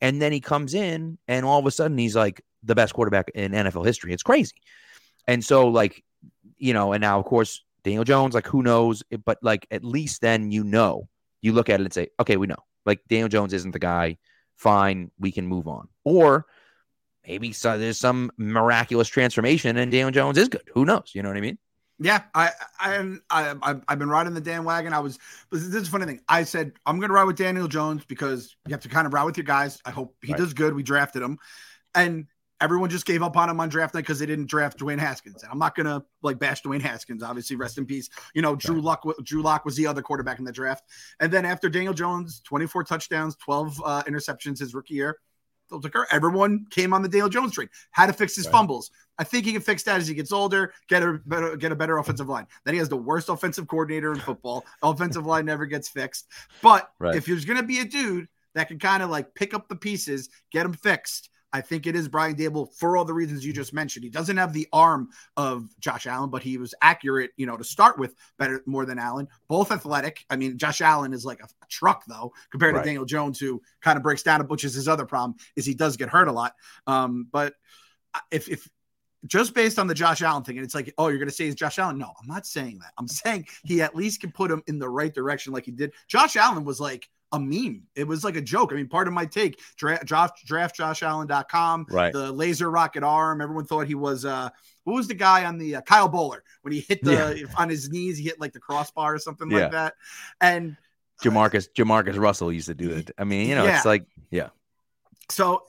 And 0.02 0.22
then 0.22 0.32
he 0.32 0.40
comes 0.42 0.74
in 0.74 1.18
and 1.28 1.46
all 1.46 1.60
of 1.60 1.66
a 1.66 1.72
sudden 1.72 1.98
he's 1.98 2.16
like 2.16 2.44
the 2.64 2.76
best 2.76 2.94
quarterback 2.94 3.32
in 3.36 3.52
NFL 3.52 3.86
history. 3.86 4.14
It's 4.14 4.24
crazy. 4.24 4.56
And 5.28 5.44
so 5.44 5.68
like, 5.68 6.04
you 6.58 6.74
know, 6.74 6.94
and 6.94 7.02
now 7.02 7.20
of 7.20 7.26
course 7.26 7.64
Daniel 7.84 8.04
Jones, 8.04 8.34
like 8.34 8.48
who 8.48 8.64
knows? 8.64 9.04
But 9.26 9.40
like 9.42 9.68
at 9.72 9.84
least 9.84 10.22
then 10.22 10.52
you 10.52 10.64
know, 10.64 11.08
you 11.42 11.54
look 11.54 11.70
at 11.70 11.80
it 11.80 11.84
and 11.84 11.94
say, 11.94 12.10
okay, 12.20 12.38
we 12.38 12.48
know. 12.48 12.64
Like 12.86 13.02
Daniel 13.08 13.30
Jones 13.30 13.54
isn't 13.54 13.72
the 13.72 13.80
guy. 13.80 14.18
Fine, 14.56 15.12
we 15.20 15.32
can 15.32 15.48
move 15.48 15.68
on. 15.68 15.88
Or 16.04 16.46
maybe 17.28 17.52
so, 17.54 17.78
there's 17.78 18.00
some 18.00 18.32
miraculous 18.38 19.08
transformation 19.08 19.78
and 19.78 19.92
Daniel 19.92 20.12
Jones 20.12 20.38
is 20.38 20.50
good. 20.50 20.64
Who 20.74 20.86
knows? 20.86 21.12
You 21.14 21.24
know 21.24 21.30
what 21.30 21.38
I 21.38 21.42
mean? 21.42 21.58
Yeah, 22.00 22.24
I, 22.34 22.50
I, 22.80 23.18
I, 23.30 23.76
I've 23.88 24.00
been 24.00 24.10
riding 24.10 24.34
the 24.34 24.42
Dan 24.42 24.64
wagon. 24.64 24.94
I 24.94 25.00
was, 25.00 25.20
this 25.52 25.62
is 25.64 25.88
a 25.88 25.92
funny 25.92 26.06
thing. 26.06 26.22
I 26.28 26.44
said 26.44 26.74
I'm 26.86 26.98
going 26.98 27.10
to 27.10 27.14
ride 27.14 27.26
with 27.26 27.38
Daniel 27.38 27.68
Jones 27.68 28.04
because 28.06 28.56
you 28.68 28.72
have 28.74 28.82
to 28.82 28.90
kind 28.90 29.06
of 29.08 29.14
ride 29.14 29.24
with 29.26 29.38
your 29.38 29.46
guys. 29.46 29.80
I 29.86 29.92
hope 29.92 30.16
he 30.22 30.34
Right. 30.34 30.40
does 30.40 30.54
good. 30.54 30.74
We 30.74 30.84
drafted 30.84 31.22
him, 31.22 31.38
and 31.96 32.26
everyone 32.64 32.90
just 32.90 33.06
gave 33.06 33.22
up 33.22 33.36
on 33.36 33.50
him 33.50 33.60
on 33.60 33.68
draft 33.70 33.94
night 33.94 34.02
because 34.02 34.20
they 34.20 34.26
didn't 34.26 34.48
draft 34.48 34.80
Dwayne 34.80 34.98
Haskins. 34.98 35.44
And 35.44 35.52
I'm 35.52 35.60
not 35.60 35.76
gonna 35.76 36.04
like 36.22 36.40
bash 36.40 36.62
Dwayne 36.64 36.82
Haskins. 36.82 37.22
Obviously, 37.22 37.56
rest 37.58 37.78
in 37.78 37.86
peace. 37.86 38.10
You 38.34 38.42
know, 38.42 38.56
Drew 38.56 38.82
Luck. 38.82 39.04
Drew 39.24 39.42
Lock 39.42 39.66
was 39.66 39.76
the 39.76 39.86
other 39.86 40.02
quarterback 40.02 40.40
in 40.40 40.46
the 40.46 40.52
draft, 40.52 40.86
and 41.20 41.32
then 41.32 41.46
after 41.46 41.70
Daniel 41.70 41.94
Jones, 41.94 42.42
24 42.46 42.86
touchdowns, 42.86 43.36
12 43.36 43.82
uh, 43.84 44.04
interceptions 44.04 44.60
his 44.60 44.74
rookie 44.74 44.96
year. 44.96 45.18
Everyone 46.12 46.66
came 46.70 46.94
on 46.94 47.02
the 47.02 47.10
Daniel 47.10 47.30
Jones 47.30 47.54
train. 47.54 47.68
Had 47.92 48.06
to 48.08 48.14
fix 48.14 48.36
his 48.36 48.46
Right. 48.46 48.52
fumbles. 48.52 48.92
I 49.18 49.24
think 49.24 49.46
he 49.46 49.54
can 49.54 49.62
fix 49.62 49.82
that 49.84 49.98
as 50.00 50.08
he 50.08 50.14
gets 50.14 50.32
older, 50.32 50.72
get 50.88 51.02
a 51.02 51.20
better 51.26 51.56
get 51.58 51.72
a 51.72 51.76
better 51.76 51.98
offensive 51.98 52.30
line. 52.30 52.46
Then 52.64 52.76
he 52.76 52.78
has 52.80 52.90
the 52.90 52.98
worst 52.98 53.28
offensive 53.30 53.68
coordinator 53.68 54.12
in 54.14 54.20
football. 54.20 54.66
offensive 54.84 55.26
line 55.26 55.46
never 55.46 55.66
gets 55.66 55.90
fixed. 55.90 56.28
But 56.62 56.92
Right. 57.00 57.16
if 57.16 57.26
there's 57.26 57.46
gonna 57.46 57.64
be 57.64 57.80
a 57.80 57.86
dude 57.86 58.28
that 58.54 58.68
can 58.68 58.78
kind 58.78 59.02
of 59.02 59.10
like 59.10 59.34
pick 59.34 59.54
up 59.56 59.68
the 59.68 59.76
pieces, 59.76 60.30
get 60.52 60.64
them 60.64 60.74
fixed, 60.74 61.30
I 61.54 61.62
think 61.62 61.86
it 61.86 61.96
is 61.96 62.08
Brian 62.08 62.36
Daboll 62.36 62.74
for 62.76 62.98
all 62.98 63.06
the 63.06 63.14
reasons 63.14 63.46
you 63.46 63.54
just 63.54 63.74
mentioned. 63.74 64.04
He 64.04 64.10
doesn't 64.10 64.38
have 64.38 64.52
the 64.54 64.68
arm 64.74 65.10
of 65.38 65.70
Josh 65.80 66.08
Allen, 66.08 66.32
but 66.32 66.42
he 66.42 66.58
was 66.58 66.74
accurate, 66.82 67.32
you 67.38 67.46
know, 67.46 67.56
to 67.56 67.64
start 67.64 68.00
with 68.00 68.16
better 68.40 68.64
more 68.66 68.86
than 68.86 68.98
Allen. 68.98 69.28
Both 69.48 69.72
athletic. 69.72 70.26
I 70.32 70.36
mean, 70.36 70.58
Josh 70.58 70.82
Allen 70.82 71.14
is 71.14 71.24
like 71.24 71.40
a, 71.42 71.46
a 71.46 71.68
truck 71.70 72.04
though, 72.08 72.34
compared 72.52 72.74
Right. 72.74 72.82
to 72.82 72.86
Daniel 72.86 73.06
Jones, 73.06 73.40
who 73.40 73.62
kind 73.82 73.98
of 73.98 74.04
breaks 74.04 74.24
down, 74.24 74.42
which 74.48 74.64
is 74.64 74.74
his 74.74 74.88
other 74.88 75.06
problem, 75.06 75.38
is 75.56 75.66
he 75.66 75.76
does 75.76 75.96
get 75.96 76.10
hurt 76.10 76.28
a 76.28 76.32
lot. 76.32 76.54
Um, 76.88 77.28
but 77.32 77.54
if 78.32 78.50
if 78.50 78.68
just 79.26 79.54
based 79.54 79.80
on 79.80 79.88
the 79.88 79.94
Josh 79.94 80.22
Allen 80.22 80.44
thing, 80.44 80.58
and 80.58 80.66
it's 80.66 80.76
like, 80.76 80.94
oh, 80.98 81.08
you're 81.08 81.18
going 81.18 81.30
to 81.30 81.34
say 81.34 81.46
he's 81.46 81.56
Josh 81.56 81.80
Allen? 81.80 81.98
No, 81.98 82.12
I'm 82.20 82.28
not 82.28 82.46
saying 82.46 82.80
that. 82.80 82.92
I'm 82.98 83.08
saying 83.08 83.48
he 83.64 83.82
at 83.82 83.96
least 83.96 84.20
can 84.22 84.32
put 84.32 84.52
him 84.52 84.62
in 84.68 84.80
the 84.80 84.90
right 84.90 85.14
direction, 85.14 85.54
like 85.54 85.66
he 85.66 85.72
did. 85.72 85.94
Josh 86.08 86.36
Allen 86.36 86.66
was 86.66 86.80
like 86.80 87.10
a 87.34 87.40
meme. 87.40 87.84
It 87.96 88.08
was 88.08 88.24
like 88.24 88.36
a 88.38 88.42
joke. 88.42 88.72
I 88.72 88.76
mean, 88.76 88.88
part 88.88 89.08
of 89.10 89.14
my 89.14 89.26
take, 89.26 89.60
draft, 89.76 90.06
draft, 90.06 90.48
draftjoshallen.com, 90.48 91.88
Right. 91.90 92.14
the 92.14 92.32
laser 92.32 92.70
rocket 92.70 93.04
arm. 93.04 93.42
Everyone 93.42 93.66
thought 93.66 93.88
he 93.88 93.96
was, 93.96 94.24
uh, 94.24 94.50
what 94.84 94.94
was 94.94 95.08
the 95.08 95.14
guy 95.14 95.46
on 95.46 95.58
the 95.58 95.78
uh, 95.78 95.82
Kyle 95.82 96.10
Boller 96.10 96.40
when 96.62 96.74
he 96.74 96.82
hit 96.82 97.04
the 97.04 97.46
on 97.58 97.70
his 97.70 97.90
knees, 97.90 98.18
he 98.18 98.24
hit 98.26 98.40
like 98.40 98.54
the 98.54 98.60
crossbar 98.60 99.16
or 99.16 99.20
something 99.20 99.50
Yeah. 99.52 99.58
like 99.60 99.72
that. 99.72 99.94
And 100.40 100.78
Jamarcus 101.24 101.68
Jamarcus 101.76 102.18
Russell 102.20 102.52
used 102.52 102.68
to 102.68 102.74
do 102.74 102.92
it. 102.92 103.12
I 103.18 103.24
mean, 103.24 103.48
you 103.50 103.56
know, 103.56 103.66
Yeah. 103.66 103.78
it's 103.78 103.86
like 103.86 104.06
yeah. 104.30 104.50
so 105.30 105.64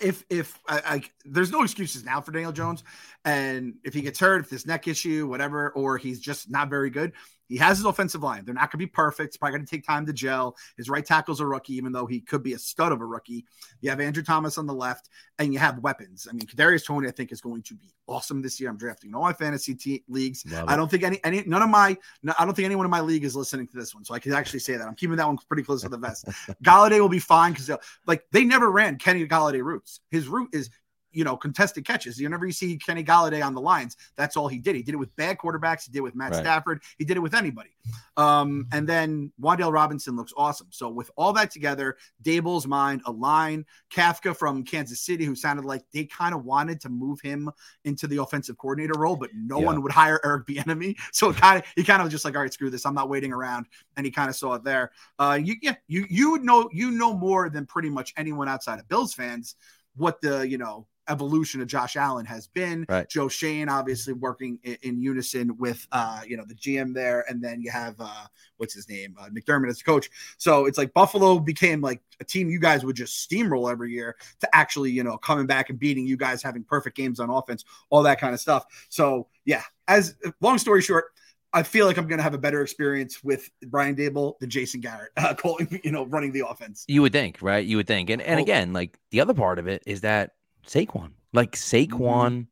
if 0.00 0.24
if 0.28 0.58
I, 0.68 0.82
I, 0.84 1.02
there's 1.24 1.50
no 1.52 1.62
excuses 1.62 2.04
now 2.04 2.20
for 2.20 2.32
Daniel 2.32 2.52
Jones, 2.52 2.82
and 3.24 3.74
if 3.84 3.94
he 3.94 4.00
gets 4.02 4.18
hurt, 4.18 4.40
if 4.40 4.50
this 4.50 4.66
neck 4.66 4.88
issue, 4.88 5.26
whatever, 5.28 5.70
or 5.70 5.98
he's 5.98 6.20
just 6.20 6.50
not 6.50 6.68
very 6.68 6.90
good, 6.90 7.12
he 7.48 7.56
has 7.56 7.78
his 7.78 7.86
offensive 7.86 8.22
line. 8.22 8.44
They're 8.44 8.54
not 8.54 8.70
going 8.70 8.78
to 8.80 8.86
be 8.86 8.86
perfect. 8.86 9.28
It's 9.28 9.36
probably 9.36 9.58
going 9.58 9.66
to 9.66 9.70
take 9.70 9.86
time 9.86 10.06
to 10.06 10.12
gel. 10.12 10.56
His 10.76 10.88
right 10.88 11.04
tackle's 11.04 11.40
a 11.40 11.46
rookie, 11.46 11.74
even 11.74 11.92
though 11.92 12.06
he 12.06 12.20
could 12.20 12.42
be 12.42 12.52
a 12.52 12.58
stud 12.58 12.92
of 12.92 13.00
a 13.00 13.06
rookie. 13.06 13.46
You 13.80 13.90
have 13.90 14.00
Andrew 14.00 14.22
Thomas 14.22 14.58
on 14.58 14.66
the 14.66 14.74
left, 14.74 15.08
and 15.38 15.52
you 15.52 15.58
have 15.58 15.78
weapons. 15.78 16.26
I 16.28 16.34
mean, 16.34 16.46
Kadarius 16.46 16.84
Toney, 16.84 17.08
I 17.08 17.10
think, 17.10 17.32
is 17.32 17.40
going 17.40 17.62
to 17.62 17.74
be 17.74 17.90
awesome 18.06 18.42
this 18.42 18.60
year. 18.60 18.70
I'm 18.70 18.76
drafting 18.76 19.14
all 19.14 19.22
my 19.22 19.32
fantasy 19.32 19.74
te- 19.74 20.04
leagues. 20.08 20.44
I 20.66 20.76
don't 20.76 20.90
think 20.90 21.02
any 21.02 21.20
any 21.24 21.42
none 21.46 21.62
of 21.62 21.70
my 21.70 21.96
no, 22.22 22.34
I 22.38 22.44
don't 22.44 22.54
think 22.54 22.66
anyone 22.66 22.84
in 22.84 22.90
my 22.90 23.00
league 23.00 23.24
is 23.24 23.34
listening 23.34 23.66
to 23.68 23.76
this 23.76 23.94
one, 23.94 24.04
so 24.04 24.14
I 24.14 24.18
can 24.18 24.32
actually 24.32 24.60
say 24.60 24.76
that 24.76 24.86
I'm 24.86 24.94
keeping 24.94 25.16
that 25.16 25.26
one 25.26 25.38
pretty 25.48 25.62
close 25.62 25.82
to 25.82 25.88
the 25.88 25.98
vest. 25.98 26.26
Golladay 26.62 27.00
will 27.00 27.08
be 27.08 27.18
fine 27.18 27.52
because 27.52 27.70
like 28.06 28.24
they 28.32 28.44
never 28.44 28.70
ran 28.70 28.96
Kenny 28.98 29.26
Golladay 29.26 29.62
routes. 29.62 30.00
His 30.10 30.28
route 30.28 30.50
is 30.52 30.70
you 31.12 31.24
know, 31.24 31.36
contested 31.36 31.84
catches. 31.84 32.20
Whenever 32.20 32.46
you 32.46 32.52
see 32.52 32.76
Kenny 32.76 33.02
Golladay 33.02 33.44
on 33.44 33.54
the 33.54 33.60
lines, 33.60 33.96
that's 34.16 34.36
all 34.36 34.48
he 34.48 34.58
did. 34.58 34.76
He 34.76 34.82
did 34.82 34.94
it 34.94 34.98
with 34.98 35.14
bad 35.16 35.38
quarterbacks. 35.38 35.84
He 35.84 35.92
did 35.92 35.98
it 35.98 36.02
with 36.02 36.14
Matt 36.14 36.32
right. 36.32 36.40
Stafford. 36.40 36.82
He 36.98 37.04
did 37.04 37.16
it 37.16 37.20
with 37.20 37.34
anybody. 37.34 37.70
Um, 38.16 38.66
and 38.72 38.86
then 38.86 39.32
Wan'Dale 39.40 39.72
Robinson 39.72 40.16
looks 40.16 40.32
awesome. 40.36 40.68
So 40.70 40.88
with 40.88 41.10
all 41.16 41.32
that 41.34 41.50
together, 41.50 41.96
Daboll's 42.22 42.66
mind, 42.66 43.02
a 43.06 43.12
line, 43.12 43.64
Kafka 43.90 44.36
from 44.36 44.64
Kansas 44.64 45.00
City, 45.00 45.24
who 45.24 45.34
sounded 45.34 45.64
like 45.64 45.82
they 45.92 46.04
kind 46.04 46.34
of 46.34 46.44
wanted 46.44 46.80
to 46.82 46.88
move 46.88 47.20
him 47.20 47.50
into 47.84 48.06
the 48.06 48.22
offensive 48.22 48.58
coordinator 48.58 48.98
role, 48.98 49.16
but 49.16 49.30
no 49.34 49.60
yeah. 49.60 49.66
one 49.66 49.82
would 49.82 49.92
hire 49.92 50.20
Eric 50.24 50.46
Bieniemy. 50.46 50.96
So 51.12 51.32
kind 51.32 51.58
of 51.58 51.64
he 51.74 51.84
kind 51.84 52.02
of 52.02 52.10
just 52.10 52.24
like, 52.24 52.36
all 52.36 52.42
right, 52.42 52.52
screw 52.52 52.70
this. 52.70 52.84
I'm 52.84 52.94
not 52.94 53.08
waiting 53.08 53.32
around. 53.32 53.66
And 53.96 54.04
he 54.04 54.12
kind 54.12 54.28
of 54.28 54.36
saw 54.36 54.54
it 54.54 54.64
there. 54.64 54.92
Uh, 55.18 55.38
you 55.42 55.56
yeah, 55.62 55.74
you 55.86 56.06
you 56.08 56.38
know 56.38 56.68
you 56.72 56.90
know 56.90 57.12
more 57.14 57.48
than 57.48 57.66
pretty 57.66 57.90
much 57.90 58.12
anyone 58.16 58.48
outside 58.48 58.78
of 58.78 58.88
Bills 58.88 59.14
fans 59.14 59.56
what 59.98 60.20
the 60.20 60.48
you 60.48 60.56
know 60.56 60.86
evolution 61.08 61.60
of 61.60 61.66
Josh 61.66 61.96
Allen 61.96 62.26
has 62.26 62.46
been. 62.46 62.86
Right. 62.88 63.08
Joe 63.08 63.28
Schoen 63.28 63.68
obviously 63.68 64.12
working 64.12 64.58
in, 64.62 64.76
in, 64.82 65.00
unison 65.00 65.56
with 65.56 65.86
uh, 65.92 66.20
you 66.26 66.36
know 66.36 66.44
the 66.46 66.54
GM 66.54 66.94
there, 66.94 67.24
and 67.28 67.42
then 67.42 67.60
you 67.60 67.70
have 67.70 67.96
uh, 67.98 68.26
what's 68.56 68.74
his 68.74 68.88
name 68.88 69.16
uh, 69.18 69.28
McDermott 69.28 69.68
as 69.68 69.78
the 69.78 69.84
coach. 69.84 70.10
So 70.36 70.66
it's 70.66 70.78
like 70.78 70.92
Buffalo 70.92 71.38
became 71.38 71.80
like 71.80 72.02
a 72.20 72.24
team 72.24 72.50
you 72.50 72.60
guys 72.60 72.84
would 72.84 72.96
just 72.96 73.28
steamroll 73.28 73.70
every 73.70 73.92
year 73.92 74.16
to 74.40 74.56
actually 74.56 74.90
you 74.90 75.04
know 75.04 75.16
coming 75.18 75.46
back 75.46 75.70
and 75.70 75.78
beating 75.78 76.06
you 76.06 76.16
guys, 76.16 76.42
having 76.42 76.64
perfect 76.64 76.96
games 76.96 77.20
on 77.20 77.30
offense, 77.30 77.64
all 77.90 78.02
that 78.02 78.20
kind 78.20 78.34
of 78.34 78.40
stuff. 78.40 78.64
So 78.88 79.28
yeah, 79.44 79.62
as 79.86 80.16
long 80.40 80.58
story 80.58 80.82
short. 80.82 81.06
I 81.50 81.62
feel 81.62 81.86
like 81.86 81.96
I'm 81.96 82.06
going 82.06 82.18
to 82.18 82.22
have 82.22 82.34
a 82.34 82.38
better 82.38 82.60
experience 82.60 83.24
with 83.24 83.50
Brian 83.68 83.96
Daboll 83.96 84.38
than 84.38 84.50
Jason 84.50 84.80
Garrett 84.80 85.12
uh, 85.16 85.32
calling, 85.38 85.80
you 85.82 85.90
know, 85.90 86.04
running 86.04 86.30
the 86.30 86.46
offense. 86.46 86.84
You 86.88 87.00
would 87.00 87.12
think, 87.12 87.38
right? 87.40 87.64
You 87.64 87.78
would 87.78 87.86
think, 87.86 88.10
and 88.10 88.20
and 88.20 88.38
again, 88.38 88.74
like 88.74 88.98
the 89.12 89.22
other 89.22 89.32
part 89.32 89.58
of 89.58 89.66
it 89.66 89.82
is 89.86 90.02
that 90.02 90.32
Saquon. 90.68 91.12
Like 91.32 91.52
Saquon 91.52 91.88
mm-hmm. 91.90 92.42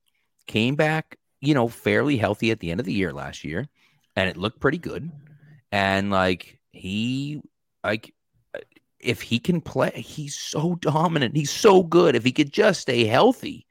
came 0.47 0.75
back, 0.75 1.19
you 1.41 1.55
know, 1.55 1.69
fairly 1.69 2.17
healthy 2.17 2.51
at 2.51 2.61
the 2.61 2.71
end 2.71 2.81
of 2.81 2.87
the 2.87 2.93
year 2.93 3.13
last 3.13 3.45
year, 3.45 3.69
and 4.15 4.29
it 4.29 4.37
looked 4.37 4.61
pretty 4.61 4.79
good. 4.79 5.11
And 5.73 6.11
like 6.11 6.59
he, 6.73 7.41
like, 7.85 8.15
if 8.99 9.23
he 9.23 9.39
can 9.39 9.61
play, 9.61 9.91
he's 9.91 10.37
so 10.37 10.77
dominant. 10.77 11.37
He's 11.37 11.51
so 11.51 11.83
good. 11.83 12.17
If 12.17 12.25
he 12.25 12.33
could 12.33 12.53
just 12.53 12.81
stay 12.81 13.05
healthy, 13.05 13.67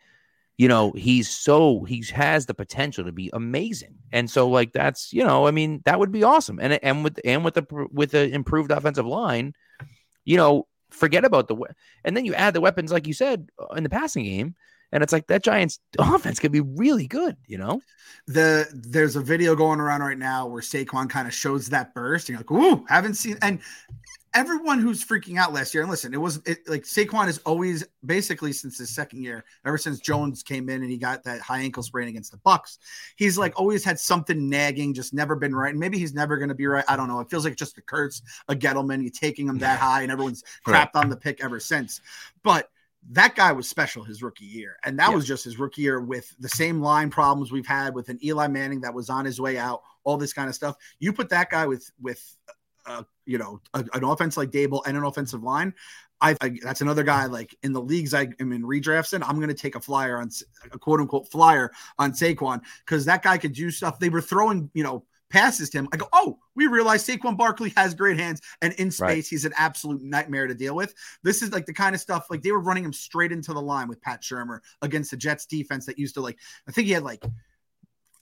you 0.58 0.68
know, 0.68 0.92
he's 0.92 1.30
so 1.30 1.84
he 1.84 2.04
has 2.14 2.46
the 2.46 2.54
potential 2.54 3.04
to 3.04 3.12
be 3.12 3.30
amazing. 3.34 3.96
And 4.12 4.30
so, 4.30 4.48
like, 4.48 4.72
that's 4.72 5.12
you 5.12 5.24
know, 5.24 5.48
I 5.48 5.52
mean, 5.52 5.82
that 5.86 6.00
would 6.00 6.12
be 6.12 6.24
awesome. 6.24 6.60
And 6.60 6.74
and 6.84 7.04
with 7.04 7.20
and 7.26 7.44
with 7.44 7.56
the 7.56 7.88
with 7.92 8.12
the 8.12 8.30
improved 8.30 8.72
offensive 8.72 9.06
line, 9.06 9.54
you 10.24 10.38
know, 10.38 10.68
forget 10.96 11.26
about 11.26 11.48
the 11.48 11.56
and 12.04 12.16
then 12.16 12.26
you 12.26 12.34
add 12.34 12.54
the 12.54 12.62
weapons 12.62 12.92
like 12.92 13.08
you 13.08 13.14
said 13.14 13.50
uh, 13.60 13.74
in 13.76 13.84
the 13.84 13.90
passing 13.90 14.24
game 14.24 14.56
and 14.92 15.04
it's 15.04 15.12
like 15.12 15.28
that 15.28 15.44
Giants 15.44 15.80
offense 16.00 16.40
could 16.40 16.52
be 16.52 16.62
really 16.62 17.06
good, 17.08 17.36
you 17.48 17.58
know. 17.58 17.82
The 18.28 18.68
there's 18.74 19.16
a 19.16 19.22
video 19.22 19.56
going 19.56 19.80
around 19.80 20.02
right 20.02 20.18
now 20.18 20.48
where 20.48 20.62
Saquon 20.62 21.10
kind 21.10 21.28
of 21.28 21.34
shows 21.34 21.68
that 21.70 21.94
burst. 21.94 22.30
And 22.30 22.40
you're 22.40 22.40
like, 22.40 22.52
ooh, 22.52 22.86
haven't 22.88 23.16
seen 23.16 23.38
and 23.42 23.60
everyone 24.36 24.80
who's 24.80 25.04
freaking 25.04 25.38
out 25.38 25.54
last 25.54 25.74
year, 25.74 25.82
and 25.82 25.90
listen, 25.90 26.14
it 26.14 26.20
was 26.20 26.42
it, 26.46 26.60
like 26.68 26.84
Saquon 26.84 27.28
is 27.28 27.40
always 27.40 27.84
basically 28.06 28.52
since 28.52 28.78
his 28.78 28.94
second 28.94 29.24
year, 29.24 29.46
ever 29.66 29.78
since 29.78 30.00
Jones 30.00 30.44
came 30.44 30.70
in 30.70 30.82
and 30.82 30.92
he 30.92 30.98
got 30.98 31.24
that 31.24 31.42
high 31.42 31.62
ankle 31.62 31.82
sprain 31.82 32.10
against 32.10 32.32
the 32.32 32.38
Bucs, 32.38 32.78
he's 33.16 33.38
like 33.38 33.58
always 33.60 33.84
had 33.84 34.00
something 34.00 34.50
nagging, 34.50 34.94
just 34.94 35.14
never 35.14 35.36
been 35.36 35.56
right. 35.56 35.72
And 35.72 35.80
maybe 35.80 35.98
he's 35.98 36.14
never 36.14 36.38
going 36.38 36.50
to 36.50 36.56
be 36.56 36.68
right. 36.68 36.86
I 36.88 36.98
don't 36.98 37.08
know. 37.08 37.22
It 37.22 37.30
feels 37.30 37.46
like 37.46 37.56
just 37.56 37.76
the 37.76 37.82
curse 37.82 38.22
a 38.50 38.56
Gettleman. 38.56 39.02
You 39.04 39.10
taking 39.10 39.48
him 39.48 39.58
that 39.60 39.80
high, 39.80 40.02
and 40.04 40.12
everyone's 40.12 40.44
crapped 40.68 40.96
on 40.96 41.10
the 41.10 41.18
pick 41.18 41.44
ever 41.44 41.60
since. 41.60 42.02
But 42.44 42.70
that 43.12 43.36
guy 43.36 43.52
was 43.52 43.70
special 43.70 44.04
his 44.04 44.24
rookie 44.24 44.46
year. 44.46 44.78
And 44.84 44.98
that 45.00 45.10
yeah. 45.10 45.16
was 45.16 45.28
just 45.28 45.44
his 45.44 45.60
rookie 45.60 45.84
year 45.84 46.02
with 46.02 46.36
the 46.40 46.50
same 46.50 46.82
line 46.82 47.10
problems 47.10 47.52
we've 47.52 47.68
had 47.68 47.94
with 47.94 48.10
an 48.10 48.18
Eli 48.24 48.48
Manning 48.48 48.82
that 48.82 48.94
was 48.94 49.10
on 49.10 49.26
his 49.26 49.40
way 49.40 49.58
out, 49.58 49.82
all 50.04 50.18
this 50.18 50.34
kind 50.34 50.50
of 50.50 50.56
stuff. 50.56 50.76
You 51.00 51.14
put 51.14 51.30
that 51.30 51.52
guy 51.52 51.68
with, 51.68 51.92
with, 52.02 52.36
uh, 52.86 53.04
you 53.26 53.38
know, 53.38 53.62
a, 53.74 53.84
an 53.94 54.04
offense 54.04 54.38
like 54.38 54.52
Daboll 54.52 54.82
and 54.86 54.98
an 54.98 55.04
offensive 55.04 55.44
line. 55.44 55.74
I, 56.22 56.36
I, 56.42 56.58
that's 56.64 56.82
another 56.82 57.04
guy 57.04 57.26
like 57.26 57.56
in 57.62 57.74
the 57.74 57.82
leagues 57.82 58.14
I 58.14 58.30
am 58.40 58.54
in 58.54 58.64
redrafts 58.64 59.14
and 59.14 59.24
I'm 59.24 59.36
going 59.36 59.50
to 59.50 59.54
take 59.54 59.76
a 59.76 59.82
flyer 59.82 60.18
on 60.18 60.30
a 60.72 60.80
quote 60.80 61.02
unquote 61.02 61.30
flyer 61.30 61.72
on 62.00 62.14
Saquon 62.14 62.62
because 62.86 63.06
that 63.06 63.22
guy 63.22 63.38
could 63.38 63.54
do 63.54 63.70
stuff. 63.70 64.00
They 64.00 64.10
were 64.10 64.22
throwing, 64.22 64.70
you 64.74 64.84
know, 64.84 65.04
passes 65.30 65.70
to 65.72 65.80
him. 65.80 65.90
I 65.92 65.98
go, 65.98 66.08
oh, 66.14 66.38
we 66.56 66.68
realize 66.68 67.06
Saquon 67.06 67.38
Barkley 67.38 67.74
has 67.76 67.94
great 67.94 68.18
hands, 68.18 68.42
and 68.62 68.74
in 68.74 68.92
space, 68.92 69.02
right. 69.02 69.28
he's 69.28 69.46
an 69.46 69.54
absolute 69.58 70.02
nightmare 70.02 70.48
to 70.48 70.54
deal 70.54 70.76
with. 70.76 70.94
This 71.24 71.42
is 71.42 71.52
like 71.52 71.66
the 71.66 71.74
kind 71.74 71.94
of 71.94 72.02
stuff 72.02 72.28
like 72.30 72.42
they 72.42 72.52
were 72.52 72.62
running 72.62 72.86
him 72.86 72.94
straight 72.94 73.32
into 73.32 73.54
the 73.54 73.62
line 73.62 73.88
with 73.88 74.02
Pat 74.02 74.22
Shurmur 74.22 74.60
against 74.82 75.12
the 75.12 75.18
Jets 75.18 75.46
defense 75.46 75.86
that 75.88 76.00
used 76.00 76.16
to 76.16 76.22
like. 76.22 76.40
I 76.68 76.72
think 76.72 76.88
he 76.88 76.94
had 76.94 77.04
like 77.04 77.24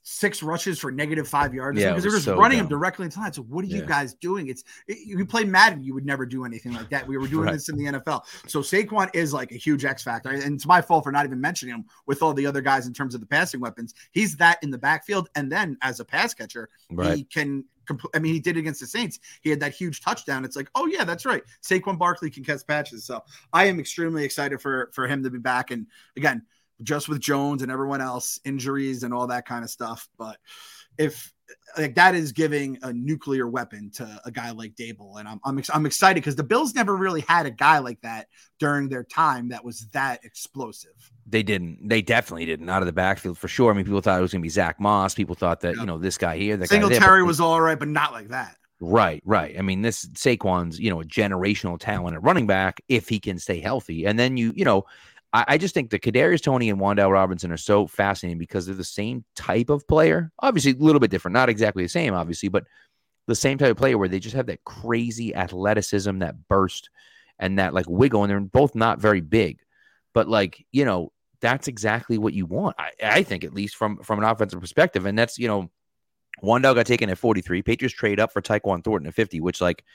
six 0.03 0.43
rushes 0.43 0.77
for 0.79 0.91
negative 0.91 1.27
five 1.27 1.53
yards 1.53 1.79
yeah, 1.79 1.89
because 1.89 2.03
they're 2.03 2.12
just 2.12 2.25
so 2.25 2.38
running 2.38 2.57
dumb. 2.57 2.65
him 2.65 2.69
directly 2.69 3.05
into 3.05 3.19
line. 3.19 3.33
So 3.33 3.41
what 3.43 3.63
are 3.63 3.67
yeah. 3.67 3.77
you 3.77 3.86
guys 3.86 4.13
doing? 4.13 4.48
It's 4.48 4.63
it, 4.88 5.00
you 5.00 5.25
play 5.25 5.45
Madden, 5.45 5.81
you 5.81 5.93
would 5.93 6.05
never 6.05 6.25
do 6.25 6.45
anything 6.45 6.74
like 6.74 6.89
that. 6.89 7.07
We 7.07 7.17
were 7.17 7.27
doing 7.27 7.45
right. 7.45 7.53
this 7.53 7.69
in 7.69 7.77
the 7.77 7.86
NFL. 7.86 8.24
So 8.48 8.60
Saquon 8.60 9.10
is 9.15 9.33
like 9.33 9.51
a 9.51 9.55
huge 9.55 9.86
X 9.86 10.03
factor, 10.03 10.29
and 10.29 10.55
it's 10.55 10.65
my 10.65 10.81
fault 10.81 11.05
for 11.05 11.12
not 11.12 11.25
even 11.25 11.39
mentioning 11.39 11.74
him 11.74 11.86
with 12.05 12.22
all 12.22 12.33
the 12.33 12.45
other 12.45 12.62
guys 12.62 12.86
in 12.86 12.93
terms 12.93 13.15
of 13.15 13.22
the 13.22 13.27
passing 13.27 13.62
weapons. 13.62 13.93
He's 14.12 14.36
that 14.38 14.60
in 14.62 14.69
the 14.69 14.77
backfield, 14.77 15.29
and 15.36 15.51
then 15.51 15.77
as 15.81 16.00
a 16.00 16.05
pass 16.05 16.33
catcher, 16.33 16.69
right. 16.91 17.17
he 17.17 17.24
can. 17.24 17.65
I 18.15 18.19
mean, 18.19 18.33
he 18.33 18.39
did 18.39 18.55
against 18.55 18.79
the 18.79 18.88
Saints. 18.88 19.19
He 19.41 19.50
had 19.50 19.60
that 19.60 19.74
huge 19.74 20.00
touchdown. 20.00 20.45
It's 20.45 20.55
like, 20.55 20.69
oh 20.74 20.86
yeah, 20.86 21.03
that's 21.03 21.25
right. 21.25 21.43
Saquon 21.62 21.98
Barkley 21.98 22.29
can 22.29 22.43
catch 22.43 22.65
patches. 22.65 23.03
So 23.03 23.22
I 23.51 23.65
am 23.65 23.77
extremely 23.79 24.24
excited 24.24 24.62
for 24.62 24.89
for 24.93 25.05
him 25.05 25.24
to 25.24 25.29
be 25.29 25.38
back. 25.38 25.72
And 25.72 25.88
again, 26.15 26.43
just 26.82 27.08
with 27.08 27.20
Jones 27.20 27.62
and 27.62 27.72
everyone 27.72 28.01
else, 28.01 28.39
injuries 28.46 29.03
and 29.03 29.13
all 29.13 29.27
that 29.27 29.46
kind 29.46 29.63
of 29.63 29.70
stuff. 29.70 30.08
But 30.18 30.38
if 30.98 31.34
like 31.77 31.96
that 31.96 32.15
is 32.15 32.32
giving 32.32 32.77
a 32.84 32.94
nuclear 32.94 33.48
weapon 33.48 33.92
to 33.92 34.22
a 34.25 34.32
guy 34.32 34.51
like 34.51 34.75
Daboll, 34.75 35.20
and 35.20 35.27
I'm 35.27 35.39
I'm, 35.44 35.62
I'm 35.74 35.86
excited 35.86 36.15
because 36.15 36.36
the 36.36 36.44
Bills 36.44 36.74
never 36.74 36.96
really 36.96 37.22
had 37.22 37.46
a 37.46 37.51
guy 37.51 37.80
like 37.80 38.01
that 38.01 38.27
during 38.60 38.89
their 38.89 39.03
time 39.03 39.50
that 39.50 39.63
was 39.63 39.88
that 39.94 40.24
explosive. 40.24 41.12
They 41.25 41.44
didn't. 41.44 41.88
They 41.88 42.01
definitely 42.01 42.46
didn't. 42.46 42.70
Out 42.70 42.82
of 42.82 42.86
the 42.86 42.94
backfield 42.94 43.38
for 43.38 43.48
sure. 43.48 43.72
I 43.72 43.75
mean, 43.75 43.86
people 43.86 44.01
thought 44.01 44.20
it 44.20 44.22
was 44.22 44.32
going 44.32 44.42
to 44.42 44.46
be 44.46 44.50
Zach 44.50 44.80
Moss. 44.80 45.13
People 45.13 45.36
thought 45.36 45.62
that 45.62 45.75
yep. 45.75 45.80
you 45.80 45.86
know 45.86 45.98
this 45.98 46.18
guy 46.18 46.38
here, 46.38 46.58
that 46.58 46.70
Singletary 46.70 47.24
was 47.24 47.39
all 47.39 47.62
right, 47.62 47.77
but 47.77 47.88
not 47.88 48.12
like 48.12 48.30
that. 48.30 48.58
Right, 48.80 49.24
right. 49.25 49.58
I 49.58 49.62
mean, 49.62 49.82
this 49.82 50.06
Saquon's 50.08 50.80
you 50.80 50.89
know 50.89 51.01
a 51.01 51.06
generational 51.06 51.80
talent 51.80 52.15
at 52.15 52.24
running 52.24 52.48
back 52.48 52.82
if 52.89 53.08
he 53.08 53.20
can 53.20 53.39
stay 53.39 53.60
healthy, 53.60 54.06
and 54.06 54.20
then 54.20 54.38
you 54.38 54.53
you 54.56 54.65
know 54.65 54.86
I, 55.34 55.46
I 55.50 55.58
just 55.58 55.74
think 55.74 55.90
the 55.90 56.00
Kadarius 56.00 56.42
Toney 56.42 56.70
and 56.70 56.80
Wan'Dale 56.80 57.12
Robinson 57.12 57.52
are 57.52 57.58
so 57.58 57.88
fascinating 57.88 58.38
because 58.38 58.66
they're 58.66 58.75
the 58.75 58.84
same 58.84 59.25
type 59.36 59.70
of 59.70 59.88
player. 59.88 60.32
Obviously, 60.40 60.72
a 60.72 60.75
little 60.75 61.00
bit 61.00 61.12
different, 61.12 61.34
not 61.34 61.50
exactly 61.50 61.84
the 61.84 61.90
same, 61.90 62.13
obviously, 62.13 62.50
but 62.50 62.66
the 63.28 63.36
same 63.36 63.58
type 63.58 63.72
of 63.72 63.78
player 63.78 63.98
where 63.98 64.10
they 64.10 64.20
just 64.20 64.36
have 64.36 64.46
that 64.46 64.63
crazy 64.63 65.34
athleticism, 65.34 66.20
that 66.20 66.48
burst, 66.48 66.90
and 67.40 67.58
that 67.60 67.74
like 67.74 67.90
wiggle, 67.90 68.24
and 68.24 68.30
they're 68.30 68.40
both 68.40 68.75
not 68.75 69.00
very 69.00 69.22
big, 69.22 69.60
but 70.13 70.28
like 70.28 70.66
you 70.72 70.86
know 70.86 71.12
that's 71.42 71.68
exactly 71.68 72.18
what 72.18 72.34
you 72.34 72.46
want. 72.46 72.75
I, 72.78 72.92
I 73.02 73.24
think 73.24 73.44
at 73.44 73.54
least 73.54 73.75
from 73.75 73.98
from 73.98 74.20
an 74.20 74.25
offensive 74.25 74.62
perspective, 74.62 75.06
and 75.06 75.18
that's 75.18 75.38
you 75.38 75.48
know. 75.48 75.70
Wan'Dale 76.42 76.75
got 76.75 76.88
taken 76.88 77.12
at 77.12 77.20
43. 77.20 77.62
Patriots 77.62 77.96
trade 77.96 78.20
up 78.20 78.34
for 78.34 78.42
Tyquan 78.42 78.84
Thornton 78.84 79.08
at 79.08 79.13
50, 79.13 79.40
which 79.40 79.62
like 79.62 79.86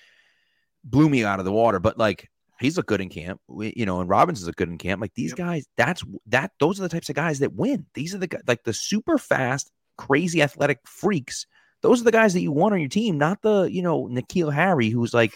blew 0.84 1.08
me 1.08 1.24
out 1.24 1.40
of 1.40 1.44
the 1.44 1.52
water. 1.52 1.80
But 1.80 1.98
like 1.98 2.30
he's 2.60 2.76
looked 2.76 2.88
good 2.88 3.00
in 3.00 3.08
camp. 3.08 3.40
We, 3.48 3.72
you 3.76 3.86
know, 3.86 4.00
and 4.00 4.08
Robbins 4.08 4.42
is 4.42 4.48
a 4.48 4.52
good 4.52 4.68
in 4.68 4.78
camp. 4.78 5.00
Like 5.00 5.14
these 5.14 5.30
yep. 5.30 5.38
guys, 5.38 5.66
that's 5.76 6.02
that. 6.26 6.52
Those 6.60 6.78
are 6.78 6.82
the 6.82 6.88
types 6.88 7.08
of 7.08 7.16
guys 7.16 7.38
that 7.40 7.54
win. 7.54 7.86
These 7.94 8.14
are 8.14 8.18
the 8.18 8.40
like 8.46 8.64
the 8.64 8.72
super 8.72 9.18
fast, 9.18 9.70
crazy 9.96 10.42
athletic 10.42 10.80
freaks. 10.84 11.46
Those 11.80 12.00
are 12.00 12.04
the 12.04 12.12
guys 12.12 12.32
that 12.32 12.40
you 12.40 12.50
want 12.50 12.74
on 12.74 12.80
your 12.80 12.88
team, 12.88 13.18
not 13.18 13.42
the 13.42 13.62
you 13.64 13.82
know 13.82 14.08
N'Keal 14.08 14.52
Harry 14.52 14.90
who's 14.90 15.14
like 15.14 15.34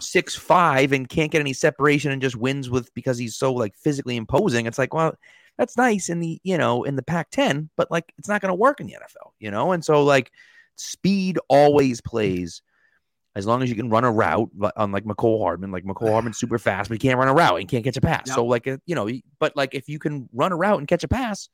six 0.00 0.34
five 0.34 0.92
and 0.92 1.08
can't 1.08 1.30
get 1.30 1.40
any 1.40 1.52
separation 1.52 2.10
and 2.10 2.22
just 2.22 2.36
wins 2.36 2.68
with 2.68 2.92
because 2.94 3.18
he's 3.18 3.36
so 3.36 3.52
like 3.52 3.76
physically 3.76 4.16
imposing. 4.16 4.66
It's 4.66 4.78
like, 4.78 4.92
well, 4.92 5.14
that's 5.56 5.76
nice 5.76 6.08
in 6.08 6.18
the 6.18 6.40
you 6.42 6.58
know 6.58 6.82
in 6.82 6.96
the 6.96 7.02
Pac-10, 7.02 7.68
but 7.76 7.90
like 7.90 8.12
it's 8.18 8.28
not 8.28 8.40
going 8.40 8.50
to 8.50 8.56
work 8.56 8.80
in 8.80 8.86
the 8.86 8.94
NFL, 8.94 9.30
you 9.38 9.50
know. 9.50 9.72
And 9.72 9.84
so 9.84 10.02
like 10.02 10.32
speed 10.76 11.38
always 11.48 12.00
plays 12.00 12.60
as 13.36 13.46
long 13.46 13.62
as 13.62 13.68
you 13.70 13.76
can 13.76 13.90
run 13.90 14.04
a 14.04 14.10
route, 14.10 14.50
unlike 14.76 15.04
Mecole 15.04 15.40
Hardman, 15.40 15.72
like 15.72 15.84
Mecole 15.84 16.10
Hardman's 16.12 16.38
super 16.38 16.58
fast, 16.58 16.88
but 16.88 16.94
he 16.94 16.98
can't 16.98 17.18
run 17.18 17.28
a 17.28 17.34
route 17.34 17.58
and 17.58 17.68
can't 17.68 17.84
catch 17.84 17.96
a 17.96 18.00
pass. 18.00 18.24
Yep. 18.26 18.34
So 18.34 18.44
like, 18.44 18.66
uh, 18.66 18.78
you 18.86 18.94
know, 18.94 19.08
but 19.38 19.56
like 19.56 19.74
if 19.74 19.88
you 19.88 19.98
can 19.98 20.28
run 20.32 20.52
a 20.52 20.56
route 20.56 20.78
and 20.78 20.88
catch 20.88 21.04
a 21.04 21.08
pass, 21.08 21.48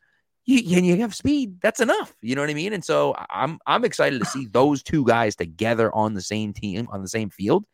you, 0.46 0.76
and 0.76 0.86
you 0.86 0.96
have 0.98 1.14
speed, 1.14 1.60
that's 1.60 1.80
enough. 1.80 2.12
You 2.22 2.34
know 2.34 2.42
what 2.42 2.50
I 2.50 2.54
mean? 2.54 2.72
And 2.72 2.84
so 2.84 3.14
I'm 3.28 3.58
I'm 3.66 3.84
excited 3.84 4.18
to 4.20 4.26
see 4.26 4.46
those 4.46 4.82
two 4.82 5.04
guys 5.04 5.36
together 5.36 5.94
on 5.94 6.14
the 6.14 6.22
same 6.22 6.52
team 6.52 6.88
on 6.90 7.02
the 7.02 7.08
same 7.08 7.30
field 7.30 7.64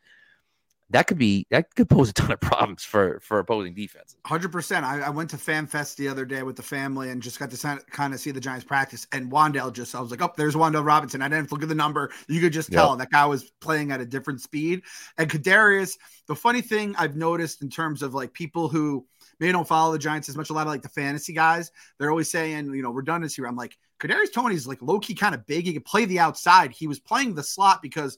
that 0.89 1.07
could 1.07 1.17
be 1.17 1.45
that 1.51 1.73
could 1.75 1.89
pose 1.89 2.09
a 2.09 2.13
ton 2.13 2.31
of 2.31 2.39
problems 2.39 2.83
for 2.83 3.19
for 3.21 3.39
opposing 3.39 3.73
defenses. 3.73 4.15
Hundred 4.25 4.51
percent. 4.51 4.85
I 4.85 5.09
went 5.09 5.29
to 5.31 5.37
Fan 5.37 5.67
Fest 5.67 5.97
the 5.97 6.07
other 6.07 6.25
day 6.25 6.43
with 6.43 6.55
the 6.55 6.63
family 6.63 7.09
and 7.09 7.21
just 7.21 7.39
got 7.39 7.51
to 7.51 7.79
kind 7.91 8.13
of 8.13 8.19
see 8.19 8.31
the 8.31 8.39
Giants 8.39 8.65
practice. 8.65 9.05
And 9.11 9.31
Wan'Dale 9.31 9.73
just, 9.73 9.95
I 9.95 9.99
was 9.99 10.11
like, 10.11 10.21
oh, 10.21 10.31
there's 10.37 10.55
Wan'Dale 10.55 10.85
Robinson. 10.85 11.21
I 11.21 11.27
didn't 11.27 11.51
look 11.51 11.63
at 11.63 11.69
the 11.69 11.75
number. 11.75 12.11
You 12.27 12.39
could 12.39 12.53
just 12.53 12.71
tell 12.71 12.89
yep. 12.89 12.99
that 12.99 13.11
guy 13.11 13.25
was 13.25 13.51
playing 13.59 13.91
at 13.91 14.01
a 14.01 14.05
different 14.05 14.41
speed. 14.41 14.83
And 15.17 15.29
Kadarius, 15.29 15.97
the 16.27 16.35
funny 16.35 16.61
thing 16.61 16.95
I've 16.97 17.15
noticed 17.15 17.61
in 17.61 17.69
terms 17.69 18.01
of 18.01 18.13
like 18.13 18.33
people 18.33 18.69
who 18.69 19.05
maybe 19.39 19.51
don't 19.51 19.67
follow 19.67 19.91
the 19.91 19.99
Giants 19.99 20.29
as 20.29 20.37
much, 20.37 20.49
a 20.49 20.53
lot 20.53 20.67
of 20.67 20.73
like 20.73 20.81
the 20.81 20.89
fantasy 20.89 21.33
guys, 21.33 21.71
they're 21.97 22.11
always 22.11 22.29
saying, 22.29 22.73
you 22.73 22.81
know, 22.81 22.91
redundancy. 22.91 23.43
I'm 23.45 23.55
like, 23.55 23.77
Kadarius 23.99 24.31
Toney's 24.33 24.67
like 24.67 24.81
low 24.81 24.99
key 24.99 25.15
kind 25.15 25.35
of 25.35 25.45
big. 25.45 25.65
He 25.65 25.73
could 25.73 25.85
play 25.85 26.05
the 26.05 26.19
outside. 26.19 26.71
He 26.71 26.87
was 26.87 26.99
playing 26.99 27.35
the 27.35 27.43
slot 27.43 27.81
because 27.81 28.17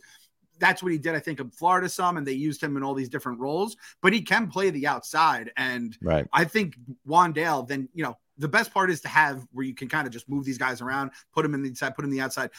that's 0.60 0.84
what 0.84 0.92
he 0.92 0.98
did, 0.98 1.16
I 1.16 1.20
think, 1.20 1.40
in 1.40 1.50
Florida 1.50 1.90
some, 1.90 2.18
and 2.18 2.26
they 2.26 2.34
used 2.34 2.62
him 2.62 2.78
in 2.78 2.84
all 2.84 2.94
these 2.94 3.10
different 3.10 3.40
roles. 3.40 3.78
But 4.02 4.14
he 4.14 4.22
can 4.22 4.48
play 4.48 4.70
the 4.70 4.88
outside, 4.88 5.52
and 5.58 5.98
right. 6.02 6.28
I 6.34 6.44
think 6.44 6.76
Wan'Dale. 7.08 7.68
Then 7.68 7.90
you 7.94 8.04
know 8.04 8.18
the 8.38 8.48
best 8.48 8.74
part 8.74 8.90
is 8.90 9.02
to 9.02 9.08
have 9.08 9.46
where 9.52 9.66
you 9.66 9.74
can 9.74 9.88
kind 9.88 10.08
of 10.08 10.14
just 10.14 10.30
move 10.30 10.46
these 10.46 10.58
guys 10.58 10.82
around, 10.82 11.12
put 11.34 11.44
them 11.44 11.54
in 11.54 11.62
the 11.62 11.70
inside, 11.70 11.96
put 11.96 12.04
them 12.04 12.12
in 12.12 12.18
the 12.18 12.24
outside. 12.24 12.52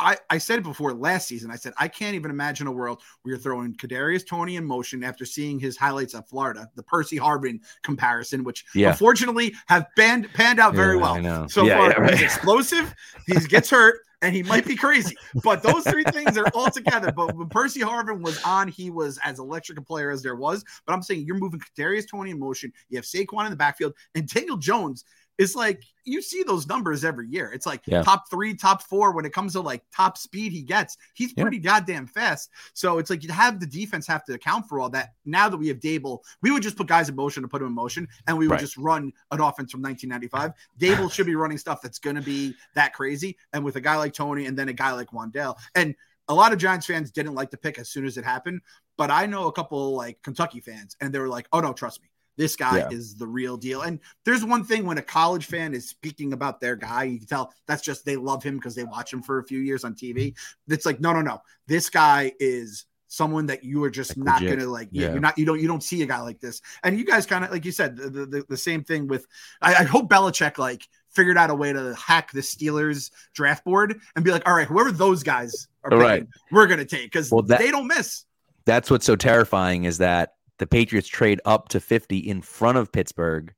I, 0.00 0.16
I 0.30 0.38
said 0.38 0.60
it 0.60 0.62
before 0.62 0.92
last 0.92 1.26
season. 1.26 1.50
I 1.50 1.56
said 1.56 1.72
I 1.76 1.88
can't 1.88 2.14
even 2.14 2.30
imagine 2.30 2.68
a 2.68 2.72
world 2.72 3.02
where 3.22 3.34
you're 3.34 3.40
throwing 3.40 3.74
Kadarius 3.74 4.24
Toney 4.24 4.54
in 4.54 4.64
motion 4.64 5.02
after 5.02 5.24
seeing 5.24 5.58
his 5.58 5.76
highlights 5.76 6.14
at 6.14 6.28
Florida, 6.28 6.68
the 6.76 6.84
Percy 6.84 7.18
Harvin 7.18 7.60
comparison, 7.82 8.44
which 8.44 8.64
yeah. 8.74 8.90
unfortunately 8.90 9.54
have 9.66 9.86
panned 9.96 10.32
panned 10.34 10.60
out 10.60 10.74
very 10.74 10.96
yeah, 10.96 11.02
well 11.02 11.48
so 11.48 11.64
yeah, 11.64 11.76
far. 11.76 11.90
Yeah, 11.90 12.00
right. 12.00 12.12
He's 12.12 12.22
explosive. 12.22 12.94
He 13.26 13.34
gets 13.34 13.70
hurt 13.70 14.00
and 14.22 14.34
he 14.34 14.42
might 14.42 14.66
be 14.66 14.76
crazy. 14.76 15.16
But 15.42 15.62
those 15.62 15.84
three 15.84 16.04
things 16.04 16.36
are 16.36 16.46
all 16.54 16.70
together. 16.70 17.12
But 17.12 17.34
when 17.36 17.48
Percy 17.48 17.80
Harvin 17.80 18.20
was 18.20 18.40
on, 18.44 18.68
he 18.68 18.90
was 18.90 19.18
as 19.24 19.38
electric 19.38 19.78
a 19.78 19.82
player 19.82 20.10
as 20.10 20.22
there 20.22 20.36
was. 20.36 20.64
But 20.86 20.92
I'm 20.92 21.02
saying 21.02 21.24
you're 21.26 21.36
moving 21.36 21.60
Darius 21.76 22.06
Toney 22.06 22.30
in 22.30 22.38
motion. 22.38 22.72
You 22.88 22.98
have 22.98 23.04
Saquon 23.04 23.44
in 23.44 23.50
the 23.50 23.56
backfield, 23.56 23.94
and 24.14 24.26
Daniel 24.28 24.56
Jones 24.56 25.04
it's 25.38 25.54
like 25.54 25.84
you 26.04 26.20
see 26.20 26.42
those 26.42 26.66
numbers 26.66 27.04
every 27.04 27.28
year. 27.28 27.52
It's 27.52 27.66
like 27.66 27.82
yeah. 27.86 28.02
top 28.02 28.28
three, 28.28 28.54
top 28.54 28.82
four 28.82 29.12
when 29.12 29.24
it 29.24 29.32
comes 29.32 29.52
to 29.52 29.60
like 29.60 29.84
top 29.94 30.18
speed 30.18 30.52
he 30.52 30.62
gets. 30.62 30.96
He's 31.14 31.32
pretty 31.32 31.58
yeah. 31.58 31.80
goddamn 31.80 32.06
fast. 32.06 32.50
So 32.74 32.98
it's 32.98 33.08
like 33.08 33.22
you 33.22 33.30
have 33.30 33.60
the 33.60 33.66
defense 33.66 34.06
have 34.08 34.24
to 34.24 34.34
account 34.34 34.68
for 34.68 34.80
all 34.80 34.90
that. 34.90 35.14
Now 35.24 35.48
that 35.48 35.56
we 35.56 35.68
have 35.68 35.78
Daboll, 35.78 36.20
we 36.42 36.50
would 36.50 36.62
just 36.62 36.76
put 36.76 36.88
guys 36.88 37.08
in 37.08 37.14
motion 37.14 37.42
to 37.42 37.48
put 37.48 37.60
them 37.60 37.68
in 37.68 37.74
motion, 37.74 38.08
and 38.26 38.36
we 38.36 38.48
would 38.48 38.54
right. 38.54 38.60
just 38.60 38.76
run 38.76 39.12
an 39.30 39.40
offense 39.40 39.70
from 39.70 39.82
1995. 39.82 40.52
Daboll 40.78 41.12
should 41.12 41.26
be 41.26 41.36
running 41.36 41.58
stuff 41.58 41.80
that's 41.82 41.98
going 41.98 42.16
to 42.16 42.22
be 42.22 42.54
that 42.74 42.92
crazy. 42.92 43.36
And 43.52 43.64
with 43.64 43.76
a 43.76 43.80
guy 43.80 43.96
like 43.96 44.12
Toney, 44.12 44.46
and 44.46 44.58
then 44.58 44.68
a 44.68 44.72
guy 44.72 44.92
like 44.92 45.10
Wan'Dale, 45.10 45.56
and 45.74 45.94
a 46.26 46.34
lot 46.34 46.52
of 46.52 46.58
Giants 46.58 46.86
fans 46.86 47.10
didn't 47.10 47.34
like 47.34 47.50
the 47.50 47.56
pick 47.56 47.78
as 47.78 47.88
soon 47.88 48.06
as 48.06 48.16
it 48.18 48.24
happened. 48.24 48.60
But 48.96 49.10
I 49.10 49.26
know 49.26 49.46
a 49.46 49.52
couple 49.52 49.94
like 49.94 50.20
Kentucky 50.22 50.60
fans, 50.60 50.96
and 51.00 51.14
they 51.14 51.20
were 51.20 51.28
like, 51.28 51.46
"Oh 51.52 51.60
no, 51.60 51.72
trust 51.72 52.02
me." 52.02 52.08
This 52.38 52.54
guy 52.54 52.78
yeah. 52.78 52.88
is 52.90 53.16
the 53.16 53.26
real 53.26 53.56
deal. 53.56 53.82
And 53.82 53.98
there's 54.24 54.44
one 54.44 54.64
thing 54.64 54.86
when 54.86 54.96
a 54.96 55.02
college 55.02 55.46
fan 55.46 55.74
is 55.74 55.88
speaking 55.88 56.32
about 56.32 56.60
their 56.60 56.76
guy, 56.76 57.02
you 57.02 57.18
can 57.18 57.26
tell 57.26 57.52
that's 57.66 57.82
just 57.82 58.04
they 58.04 58.14
love 58.14 58.44
him 58.44 58.56
because 58.56 58.76
they 58.76 58.84
watch 58.84 59.12
him 59.12 59.22
for 59.22 59.40
a 59.40 59.44
few 59.44 59.58
years 59.58 59.82
on 59.84 59.94
TV. 59.94 60.34
It's 60.68 60.86
like, 60.86 61.00
no, 61.00 61.12
no, 61.12 61.20
no. 61.20 61.42
This 61.66 61.90
guy 61.90 62.32
is 62.38 62.86
someone 63.08 63.46
that 63.46 63.64
you 63.64 63.82
are 63.82 63.90
just 63.90 64.16
like 64.16 64.24
not 64.24 64.40
legit. 64.40 64.58
gonna 64.58 64.70
like 64.70 64.88
yeah. 64.92 65.10
you're 65.10 65.20
not 65.20 65.36
you 65.36 65.46
don't 65.46 65.60
you 65.60 65.66
don't 65.66 65.82
see 65.82 66.02
a 66.02 66.06
guy 66.06 66.20
like 66.20 66.38
this 66.40 66.60
and 66.84 66.98
you 66.98 67.06
guys 67.06 67.24
kind 67.24 67.42
of 67.42 67.50
like 67.50 67.64
you 67.64 67.72
said 67.72 67.96
the, 67.96 68.10
the, 68.10 68.44
the 68.50 68.56
same 68.56 68.84
thing 68.84 69.08
with 69.08 69.26
I, 69.62 69.76
I, 69.76 69.82
hope 69.84 70.10
Belichick 70.10 70.58
like 70.58 70.86
figured 71.08 71.38
out 71.38 71.48
a 71.48 71.54
way 71.54 71.72
to 71.72 71.94
hack 71.94 72.32
the 72.32 72.40
Steelers 72.40 73.10
draft 73.32 73.64
board 73.64 73.98
and 74.14 74.26
be 74.26 74.30
like 74.30 74.46
all 74.46 74.54
right 74.54 74.68
whoever 74.68 74.92
those 74.92 75.22
guys 75.22 75.68
are 75.84 75.90
picking, 75.90 76.04
right. 76.04 76.26
we're 76.52 76.66
gonna 76.66 76.84
take 76.84 77.04
because 77.04 77.30
well, 77.30 77.40
they 77.40 77.70
don't 77.70 77.86
miss 77.86 78.26
that's 78.66 78.90
what's 78.90 79.06
so 79.06 79.16
terrifying 79.16 79.84
is 79.84 79.96
that 79.96 80.34
the 80.58 80.66
Patriots 80.66 81.08
trade 81.08 81.40
up 81.44 81.68
to 81.70 81.80
50 81.80 82.18
in 82.18 82.42
front 82.42 82.78
of 82.78 82.92
Pittsburgh, 82.92 83.54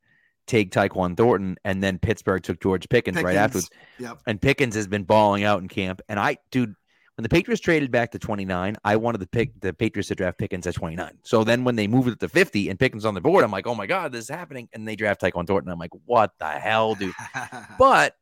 take 0.47 0.71
Tyquan 0.73 1.17
Thornton, 1.17 1.57
and 1.65 1.83
then 1.83 1.99
Pittsburgh 1.99 2.43
took 2.43 2.61
George 2.61 2.89
Pickens, 2.89 3.17
Pickens. 3.17 3.25
right 3.25 3.37
afterwards. 3.37 3.71
Yep. 3.99 4.19
And 4.27 4.41
Pickens 4.41 4.75
has 4.75 4.87
been 4.87 5.05
balling 5.05 5.45
out 5.45 5.61
in 5.61 5.69
camp. 5.69 6.01
And 6.09 6.19
I, 6.19 6.39
dude, 6.51 6.75
when 7.17 7.23
the 7.23 7.29
Patriots 7.29 7.61
traded 7.61 7.91
back 7.91 8.13
to 8.13 8.19
29, 8.19 8.77
I 8.83 8.97
wanted 8.97 9.19
to 9.19 9.27
pick 9.27 9.61
the 9.61 9.73
Patriots 9.73 10.09
to 10.09 10.15
draft 10.15 10.39
Pickens 10.39 10.67
at 10.67 10.75
29. 10.75 11.19
So 11.23 11.45
then 11.45 11.65
when 11.65 11.77
they 11.77 11.87
moved 11.87 12.09
it 12.09 12.21
to 12.21 12.29
50 12.29 12.69
and 12.71 12.79
Pickens 12.79 13.05
on 13.05 13.15
the 13.15 13.21
board, 13.21 13.45
I'm 13.45 13.51
like, 13.51 13.67
oh 13.67 13.75
my 13.75 13.87
God, 13.87 14.13
this 14.13 14.25
is 14.25 14.31
happening. 14.31 14.69
And 14.73 14.89
they 14.89 14.97
draft 14.97 15.21
Tyquan 15.21 15.47
Thornton. 15.47 15.71
I'm 15.71 15.79
like, 15.79 15.91
what 16.07 16.33
the 16.39 16.49
hell, 16.49 16.95
dude? 16.95 17.15
but, 17.79 18.17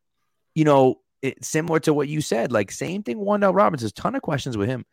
you 0.55 0.65
know, 0.65 0.97
it, 1.23 1.45
similar 1.45 1.81
to 1.81 1.95
what 1.95 2.09
you 2.09 2.21
said, 2.21 2.53
like 2.53 2.71
same 2.71 3.03
thing, 3.03 3.19
Wan'Dale 3.19 3.55
Robinson, 3.55 3.91
ton 3.95 4.15
of 4.15 4.23
questions 4.23 4.57
with 4.57 4.69
him. 4.69 4.85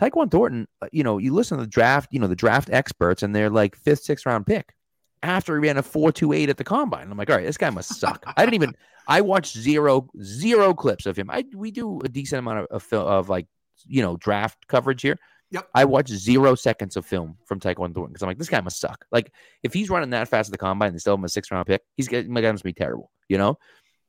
Tyquan 0.00 0.30
Thornton, 0.30 0.66
uh, 0.80 0.88
you 0.92 1.02
know, 1.02 1.18
you 1.18 1.34
listen 1.34 1.58
to 1.58 1.64
the 1.64 1.70
draft, 1.70 2.12
you 2.12 2.18
know, 2.18 2.26
the 2.26 2.36
draft 2.36 2.70
experts, 2.70 3.22
and 3.22 3.34
they're 3.34 3.50
like 3.50 3.76
fifth, 3.76 4.02
sixth 4.02 4.26
round 4.26 4.46
pick 4.46 4.74
after 5.22 5.54
he 5.54 5.66
ran 5.66 5.76
a 5.76 5.82
four 5.82 6.12
two 6.12 6.32
eight 6.32 6.48
at 6.48 6.56
the 6.56 6.64
combine. 6.64 7.10
I'm 7.10 7.18
like, 7.18 7.30
all 7.30 7.36
right, 7.36 7.46
this 7.46 7.58
guy 7.58 7.70
must 7.70 8.00
suck. 8.00 8.24
I 8.36 8.44
didn't 8.44 8.54
even. 8.54 8.74
I 9.06 9.20
watched 9.20 9.56
zero 9.56 10.08
zero 10.22 10.74
clips 10.74 11.06
of 11.06 11.16
him. 11.16 11.30
I 11.30 11.44
we 11.54 11.70
do 11.70 12.00
a 12.00 12.08
decent 12.08 12.38
amount 12.38 12.66
of 12.70 12.92
of, 12.92 12.92
of 12.92 13.28
like 13.28 13.46
you 13.84 14.02
know 14.02 14.16
draft 14.16 14.66
coverage 14.68 15.02
here. 15.02 15.18
Yep. 15.50 15.68
I 15.74 15.84
watched 15.84 16.08
zero 16.08 16.54
seconds 16.54 16.96
of 16.96 17.04
film 17.04 17.36
from 17.44 17.60
Tyquan 17.60 17.92
Thornton 17.92 18.06
because 18.06 18.22
I'm 18.22 18.28
like, 18.28 18.38
this 18.38 18.48
guy 18.48 18.62
must 18.62 18.80
suck. 18.80 19.04
Like, 19.12 19.30
if 19.62 19.74
he's 19.74 19.90
running 19.90 20.08
that 20.10 20.28
fast 20.28 20.48
at 20.48 20.52
the 20.52 20.56
combine 20.56 20.88
and 20.88 20.94
they 20.94 20.98
still 20.98 21.12
have 21.12 21.18
him 21.18 21.24
a 21.24 21.28
six 21.28 21.50
round 21.50 21.66
pick, 21.66 21.82
he's 21.94 22.10
my 22.10 22.40
guy 22.40 22.50
must 22.50 22.64
be 22.64 22.72
terrible, 22.72 23.10
you 23.28 23.36
know. 23.36 23.58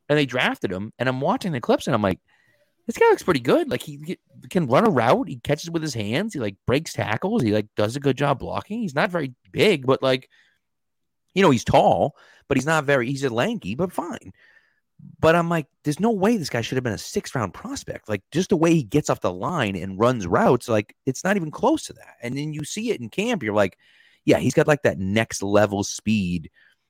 And 0.08 0.18
they 0.18 0.26
drafted 0.26 0.72
him, 0.72 0.94
and 1.00 1.10
I'm 1.10 1.20
watching 1.20 1.52
the 1.52 1.60
clips, 1.60 1.88
and 1.88 1.94
I'm 1.94 2.02
like, 2.02 2.20
this 2.86 2.98
guy 2.98 3.06
looks 3.10 3.24
pretty 3.24 3.40
good. 3.40 3.70
Like 3.70 3.82
he, 3.82 4.00
he 4.06 4.18
can 4.50 4.68
run 4.68 4.86
a 4.86 4.90
route. 4.90 5.30
He 5.30 5.38
catches 5.38 5.72
with 5.72 5.82
his 5.82 5.94
hands. 5.94 6.34
He 6.34 6.40
like 6.40 6.56
breaks 6.68 6.94
tackles. 6.94 7.42
He 7.42 7.54
like 7.54 7.68
does 7.76 7.96
a 7.96 8.02
good 8.02 8.18
job 8.18 8.40
blocking. 8.40 8.82
He's 8.82 8.96
not 8.96 9.10
very 9.10 9.34
big, 9.52 9.86
but 9.86 10.04
like, 10.04 10.30
you 11.34 11.42
know, 11.42 11.50
he's 11.50 11.64
tall, 11.64 12.16
but 12.48 12.58
he's 12.58 12.66
not 12.66 12.86
very. 12.86 13.08
He's 13.08 13.24
a 13.24 13.34
lanky, 13.34 13.76
but 13.76 13.94
fine. 13.94 14.34
But 15.20 15.36
I'm 15.36 15.50
like, 15.50 15.68
there's 15.84 16.00
no 16.00 16.12
way 16.12 16.38
this 16.38 16.50
guy 16.50 16.62
should 16.62 16.76
have 16.76 16.84
been 16.84 16.94
a 16.94 16.98
six 16.98 17.34
round 17.34 17.54
prospect. 17.54 18.10
Like 18.10 18.22
just 18.32 18.50
the 18.50 18.58
way 18.58 18.74
he 18.74 18.84
gets 18.84 19.10
off 19.10 19.22
the 19.22 19.34
line 19.34 19.76
and 19.76 20.00
runs 20.00 20.28
routes, 20.28 20.68
like 20.68 20.96
it's 21.06 21.24
not 21.24 21.38
even 21.38 21.52
close 21.52 21.86
to 21.88 21.94
that. 21.94 22.16
And 22.22 22.38
then 22.38 22.54
you 22.54 22.64
see 22.64 22.92
it 22.92 23.02
in 23.02 23.10
camp. 23.10 23.44
You're 23.44 23.54
like, 23.54 23.78
yeah, 24.26 24.38
he's 24.38 24.54
got 24.54 24.68
like 24.68 24.84
that 24.84 25.00
next 25.00 25.42
level 25.42 25.84
speed 25.84 26.50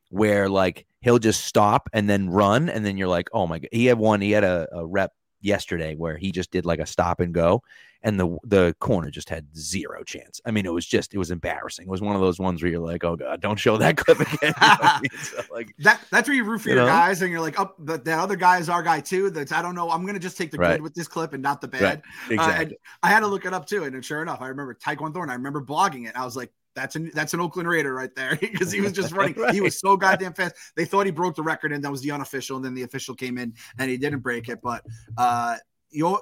where 0.09 0.47
like 0.49 0.85
he'll 1.01 1.19
just 1.19 1.45
stop 1.45 1.89
and 1.91 2.07
then 2.09 2.29
run, 2.29 2.69
and 2.69 2.85
then 2.85 2.97
you're 2.97 3.07
like, 3.07 3.29
oh 3.33 3.47
my 3.47 3.59
god. 3.59 3.69
He 3.71 3.85
had 3.85 3.97
one. 3.97 4.21
He 4.21 4.31
had 4.31 4.43
a, 4.43 4.67
a 4.71 4.85
rep 4.85 5.11
yesterday 5.43 5.95
where 5.95 6.17
he 6.17 6.31
just 6.31 6.51
did 6.51 6.65
like 6.65 6.79
a 6.79 6.85
stop 6.85 7.19
and 7.19 7.33
go 7.33 7.61
and 8.03 8.19
the 8.19 8.37
the 8.43 8.75
corner 8.79 9.09
just 9.09 9.29
had 9.29 9.47
zero 9.55 10.03
chance. 10.03 10.41
I 10.45 10.51
mean, 10.51 10.65
it 10.65 10.73
was 10.73 10.85
just 10.85 11.13
it 11.13 11.17
was 11.17 11.31
embarrassing. 11.31 11.87
It 11.87 11.89
was 11.89 12.01
one 12.01 12.15
of 12.15 12.21
those 12.21 12.37
ones 12.37 12.61
where 12.61 12.69
you're 12.69 12.81
like, 12.81 13.03
oh 13.03 13.15
god, 13.15 13.41
don't 13.41 13.57
show 13.57 13.77
that 13.77 13.97
clip 13.97 14.19
again. 14.19 14.37
You 14.43 14.49
know 14.49 14.53
I 14.61 14.99
mean? 15.01 15.09
so, 15.21 15.41
like 15.51 15.73
that 15.79 16.01
that's 16.11 16.27
where 16.27 16.35
you 16.35 16.43
root 16.43 16.59
for 16.59 16.69
you 16.69 16.75
your 16.75 16.83
know? 16.83 16.91
guys, 16.91 17.21
and 17.21 17.31
you're 17.31 17.41
like, 17.41 17.59
oh, 17.59 17.73
but 17.79 18.03
that 18.05 18.19
other 18.19 18.35
guy 18.35 18.57
is 18.57 18.69
our 18.69 18.83
guy 18.83 18.99
too. 18.99 19.29
That's 19.29 19.51
I 19.51 19.61
don't 19.61 19.75
know. 19.75 19.89
I'm 19.89 20.05
gonna 20.05 20.19
just 20.19 20.37
take 20.37 20.51
the 20.51 20.57
right. 20.57 20.73
good 20.73 20.81
with 20.81 20.93
this 20.93 21.07
clip 21.07 21.33
and 21.33 21.41
not 21.41 21.61
the 21.61 21.69
bad. 21.69 21.81
Right. 21.81 22.01
Exactly. 22.31 22.75
Uh, 22.75 22.79
I 23.03 23.09
had 23.09 23.21
to 23.21 23.27
look 23.27 23.45
it 23.45 23.53
up 23.53 23.65
too, 23.65 23.85
and 23.85 24.03
sure 24.03 24.21
enough, 24.21 24.41
I 24.41 24.47
remember 24.47 24.73
Tyquan 24.73 25.13
Thorne. 25.13 25.29
I 25.29 25.35
remember 25.35 25.61
blogging 25.61 26.07
it. 26.07 26.15
I 26.15 26.25
was 26.25 26.35
like, 26.35 26.51
that's 26.75 26.95
an 26.95 27.11
that's 27.13 27.33
an 27.33 27.39
Oakland 27.39 27.69
Raider 27.69 27.93
right 27.93 28.13
there 28.15 28.35
because 28.41 28.71
he 28.71 28.81
was 28.81 28.91
just 28.91 29.11
running. 29.15 29.35
right. 29.35 29.53
He 29.53 29.61
was 29.61 29.79
so 29.79 29.95
goddamn 29.97 30.33
fast. 30.33 30.55
They 30.75 30.85
thought 30.85 31.05
he 31.05 31.11
broke 31.11 31.35
the 31.35 31.43
record, 31.43 31.71
and 31.71 31.83
that 31.83 31.91
was 31.91 32.01
the 32.01 32.11
unofficial. 32.11 32.55
And 32.55 32.65
then 32.65 32.73
the 32.73 32.83
official 32.83 33.15
came 33.15 33.37
in, 33.37 33.53
and 33.77 33.89
he 33.89 33.97
didn't 33.97 34.19
break 34.19 34.49
it. 34.49 34.61
But 34.61 34.83
uh, 35.17 35.57
you 35.91 36.19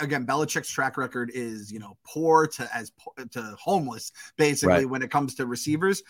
again, 0.00 0.26
Belichick's 0.26 0.70
track 0.70 0.96
record 0.96 1.30
is 1.34 1.72
you 1.72 1.78
know 1.78 1.96
poor 2.04 2.46
to 2.46 2.68
as 2.74 2.92
to 3.30 3.56
homeless 3.60 4.12
basically 4.36 4.74
right. 4.74 4.88
when 4.88 5.02
it 5.02 5.10
comes 5.10 5.34
to 5.36 5.46
receivers. 5.46 6.02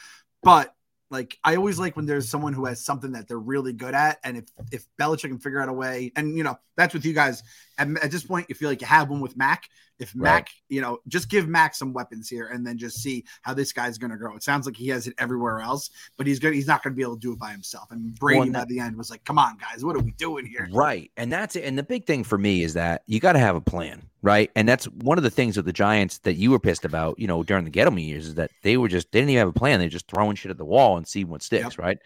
But 0.42 0.74
like 1.10 1.38
I 1.44 1.56
always 1.56 1.78
like 1.78 1.94
when 1.94 2.06
there's 2.06 2.28
someone 2.28 2.54
who 2.54 2.64
has 2.64 2.84
something 2.84 3.12
that 3.12 3.28
they're 3.28 3.38
really 3.38 3.72
good 3.72 3.94
at, 3.94 4.18
and 4.24 4.38
if 4.38 4.44
if 4.72 4.86
Belichick 4.98 5.28
can 5.28 5.38
figure 5.38 5.60
out 5.60 5.68
a 5.68 5.72
way, 5.72 6.10
and 6.16 6.36
you 6.36 6.42
know 6.42 6.58
that's 6.76 6.94
with 6.94 7.04
you 7.04 7.12
guys. 7.12 7.42
At, 7.78 7.88
at 8.02 8.10
this 8.10 8.24
point, 8.24 8.46
you 8.48 8.54
feel 8.54 8.68
like 8.68 8.80
you 8.80 8.86
have 8.86 9.10
one 9.10 9.20
with 9.20 9.36
Mac. 9.36 9.68
If 9.98 10.14
Mac, 10.16 10.32
right. 10.32 10.48
you 10.68 10.80
know, 10.80 10.98
just 11.06 11.28
give 11.28 11.46
Mac 11.46 11.74
some 11.74 11.92
weapons 11.92 12.28
here, 12.28 12.48
and 12.48 12.66
then 12.66 12.76
just 12.76 13.00
see 13.00 13.24
how 13.42 13.54
this 13.54 13.72
guy's 13.72 13.98
going 13.98 14.10
to 14.10 14.16
grow. 14.16 14.34
It 14.34 14.42
sounds 14.42 14.66
like 14.66 14.76
he 14.76 14.88
has 14.88 15.06
it 15.06 15.14
everywhere 15.18 15.60
else, 15.60 15.90
but 16.16 16.26
he's 16.26 16.40
good. 16.40 16.54
He's 16.54 16.66
not 16.66 16.82
going 16.82 16.92
to 16.92 16.96
be 16.96 17.02
able 17.02 17.14
to 17.14 17.20
do 17.20 17.32
it 17.32 17.38
by 17.38 17.52
himself. 17.52 17.90
And 17.92 18.14
Brady 18.18 18.50
well, 18.50 18.62
by 18.62 18.64
the 18.64 18.80
end 18.80 18.96
was 18.96 19.10
like, 19.10 19.24
"Come 19.24 19.38
on, 19.38 19.58
guys, 19.58 19.84
what 19.84 19.94
are 19.94 20.00
we 20.00 20.10
doing 20.12 20.44
here?" 20.44 20.68
Right, 20.72 21.10
and 21.16 21.32
that's 21.32 21.54
it. 21.54 21.64
And 21.64 21.78
the 21.78 21.84
big 21.84 22.06
thing 22.06 22.24
for 22.24 22.36
me 22.36 22.62
is 22.62 22.74
that 22.74 23.02
you 23.06 23.20
got 23.20 23.34
to 23.34 23.38
have 23.38 23.54
a 23.54 23.60
plan, 23.60 24.02
right? 24.22 24.50
And 24.56 24.68
that's 24.68 24.86
one 24.86 25.18
of 25.18 25.24
the 25.24 25.30
things 25.30 25.56
with 25.56 25.66
the 25.66 25.72
Giants 25.72 26.18
that 26.18 26.34
you 26.34 26.50
were 26.50 26.58
pissed 26.58 26.84
about, 26.84 27.18
you 27.18 27.28
know, 27.28 27.42
during 27.44 27.64
the 27.64 27.70
Gettleman 27.70 28.04
years 28.04 28.26
is 28.26 28.34
that 28.34 28.50
they 28.62 28.76
were 28.76 28.88
just 28.88 29.12
they 29.12 29.20
didn't 29.20 29.30
even 29.30 29.40
have 29.40 29.48
a 29.48 29.52
plan. 29.52 29.78
They're 29.78 29.88
just 29.88 30.08
throwing 30.08 30.36
shit 30.36 30.50
at 30.50 30.58
the 30.58 30.64
wall 30.64 30.96
and 30.96 31.06
see 31.06 31.24
what 31.24 31.42
sticks, 31.42 31.76
yep. 31.76 31.78
right? 31.78 31.98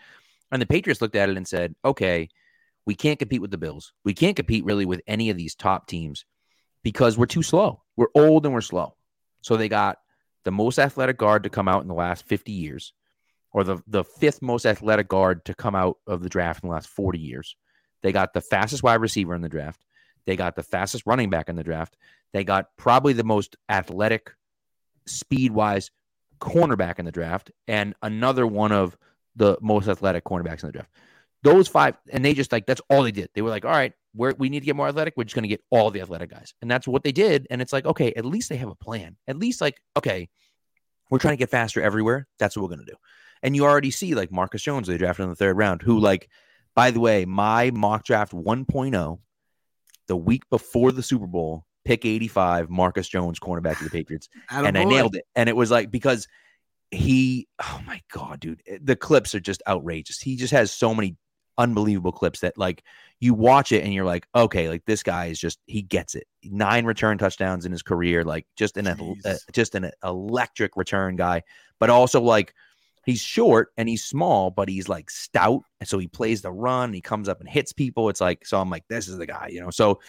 And 0.53 0.61
the 0.61 0.67
Patriots 0.67 1.01
looked 1.01 1.17
at 1.17 1.31
it 1.31 1.37
and 1.37 1.49
said, 1.49 1.75
"Okay." 1.85 2.29
We 2.87 2.95
can't 2.95 3.19
compete 3.19 3.41
with 3.41 3.51
the 3.51 3.59
Bills. 3.59 3.93
We 4.05 4.15
can't 4.15 4.37
compete 4.37 4.65
really 4.65 4.87
with 4.87 5.03
any 5.07 5.31
of 5.31 5.37
these 5.37 5.55
top 5.55 5.87
teams 5.89 6.25
because 6.83 7.19
we're 7.19 7.27
too 7.27 7.43
slow. 7.43 7.83
we're 7.97 8.07
old 8.15 8.47
and 8.47 8.55
we're 8.55 8.61
slow. 8.61 8.95
So 9.43 9.57
they 9.57 9.69
got 9.69 9.99
the 10.45 10.53
most 10.53 10.79
athletic 10.79 11.19
guard 11.19 11.43
to 11.43 11.51
come 11.51 11.67
out 11.67 11.83
in 11.83 11.89
the 11.89 11.95
last 11.95 12.25
50 12.27 12.53
years, 12.53 12.93
or 13.53 13.65
the, 13.65 13.79
the 13.89 14.05
fifth 14.05 14.41
most 14.41 14.65
athletic 14.65 15.09
guard 15.09 15.45
to 15.47 15.55
come 15.55 15.75
out 15.75 15.99
of 16.07 16.23
the 16.23 16.29
draft 16.29 16.63
in 16.63 16.69
the 16.69 16.75
last 16.75 16.89
40 16.89 17.19
years. 17.19 17.57
They 18.03 18.13
got 18.13 18.33
the 18.33 18.41
fastest 18.41 18.85
wide 18.85 19.01
receiver 19.01 19.35
in 19.35 19.43
the 19.43 19.49
draft. 19.49 19.85
They 20.25 20.37
got 20.37 20.55
the 20.55 20.63
fastest 20.63 21.05
running 21.07 21.31
back 21.31 21.49
in 21.49 21.57
the 21.57 21.65
draft. 21.65 21.97
They 22.33 22.45
got 22.45 22.67
probably 22.77 23.13
the 23.13 23.25
most 23.25 23.57
athletic, 23.69 24.33
speed 25.07 25.53
wise 25.53 25.91
cornerback 26.41 26.99
in 27.01 27.05
the 27.05 27.13
draft, 27.13 27.51
and 27.67 27.95
another 28.03 28.47
one 28.47 28.71
of 28.71 28.97
the 29.35 29.57
most 29.61 29.89
athletic 29.89 30.25
cornerbacks 30.25 30.63
in 30.63 30.69
the 30.69 30.73
draft. 30.73 30.91
Those 31.47 31.69
five, 31.69 31.97
and 32.11 32.25
they 32.25 32.35
just 32.35 32.51
like 32.51 32.67
that's 32.67 32.81
all 32.91 33.05
they 33.05 33.13
did. 33.13 33.31
They 33.35 33.43
were 33.43 33.51
like, 33.51 33.65
all 33.65 33.71
right, 33.71 33.93
we're, 34.15 34.35
we 34.37 34.49
need 34.49 34.61
to 34.61 34.67
get 34.67 34.75
more 34.75 34.89
athletic. 34.89 35.15
We're 35.17 35.25
just 35.25 35.37
going 35.37 35.45
to 35.45 35.49
get 35.49 35.63
all 35.71 35.93
the 35.93 36.01
athletic 36.01 36.31
guys, 36.31 36.55
and 36.61 36.69
that's 36.69 36.89
what 36.89 37.05
they 37.05 37.13
did. 37.13 37.47
And 37.51 37.63
it's 37.63 37.73
like, 37.73 37.87
okay, 37.87 38.13
at 38.15 38.25
least 38.25 38.49
they 38.49 38.57
have 38.57 38.69
a 38.69 38.75
plan. 38.75 39.17
At 39.29 39.39
least 39.39 39.61
like, 39.61 39.81
okay, 39.97 40.29
we're 41.09 41.19
trying 41.19 41.35
to 41.35 41.39
get 41.39 41.51
faster 41.51 41.81
everywhere. 41.81 42.27
That's 42.41 42.57
what 42.57 42.63
we're 42.63 42.75
going 42.75 42.85
to 42.87 42.93
do. 42.93 42.99
And 43.43 43.55
you 43.55 43.65
already 43.65 43.91
see 43.91 44.15
like 44.15 44.33
Marcus 44.33 44.63
Jones, 44.63 44.89
they 44.89 44.99
drafted 44.99 45.25
in 45.25 45.31
the 45.31 45.37
third 45.37 45.57
round, 45.57 45.83
who 45.83 46.01
like, 46.01 46.29
by 46.75 46.91
the 46.91 47.01
way, 47.01 47.25
my 47.25 47.71
mock 47.71 48.05
draft 48.05 48.33
1.0, 48.33 49.19
the 50.09 50.17
week 50.17 50.49
before 50.51 50.91
the 50.91 51.03
Super 51.03 51.27
Bowl, 51.27 51.65
pick 51.85 52.05
85, 52.05 52.71
Marcus 52.71 53.09
Jones, 53.09 53.39
cornerback 53.39 53.79
of 53.79 53.85
the 53.85 53.91
Patriots. 53.91 54.29
and 54.51 54.77
I 54.77 54.85
nailed 54.85 55.15
it. 55.15 55.25
And 55.37 55.49
it 55.49 55.57
was 55.57 55.71
like, 55.71 55.91
because 55.91 56.27
he, 56.91 57.47
oh 57.63 57.81
my 57.87 58.01
God, 58.13 58.41
dude, 58.41 58.63
the 58.81 58.97
clips 58.97 59.35
are 59.35 59.41
just 59.41 59.63
outrageous. 59.69 60.21
He 60.21 60.37
just 60.37 60.53
has 60.53 60.73
so 60.73 60.95
many 60.95 61.17
unbelievable 61.59 62.13
clips 62.13 62.41
that 62.41 62.59
like 62.59 62.83
you 63.21 63.35
watch 63.35 63.73
it 63.73 63.83
and 63.83 63.93
you're 63.95 64.05
like, 64.05 64.27
okay, 64.35 64.69
like 64.69 64.85
this 64.85 65.03
guy 65.03 65.27
is 65.27 65.39
just 65.39 65.59
he 65.67 65.83
gets 65.83 66.15
it. 66.15 66.27
Nine 66.45 66.85
return 66.85 67.19
touchdowns 67.19 67.67
in 67.67 67.73
his 67.73 67.83
career, 67.83 68.25
like 68.25 68.47
just 68.57 68.77
an 68.77 68.87
a, 68.87 69.15
uh, 69.25 69.37
just 69.53 69.75
an 69.75 69.91
electric 70.05 70.77
return 70.77 71.17
guy, 71.17 71.43
but 71.79 71.91
also 71.91 72.21
like 72.21 72.55
he's 73.05 73.21
short 73.21 73.73
and 73.77 73.89
he's 73.89 74.05
small, 74.05 74.51
but 74.51 74.69
he's 74.69 74.89
like 74.89 75.11
stout, 75.11 75.63
and 75.81 75.89
so 75.89 75.99
he 75.99 76.09
plays 76.09 76.43
the 76.43 76.53
run. 76.53 76.93
He 76.93 77.01
comes 77.01 77.29
up 77.29 77.41
and 77.41 77.49
hits 77.49 77.73
people. 77.73 78.09
It's 78.09 78.21
like 78.21 78.47
so 78.47 78.61
I'm 78.61 78.71
like, 78.71 78.85
this 78.89 79.09
is 79.09 79.17
the 79.17 79.27
guy, 79.27 79.49
you 79.51 79.61
know. 79.61 79.71
So 79.71 80.01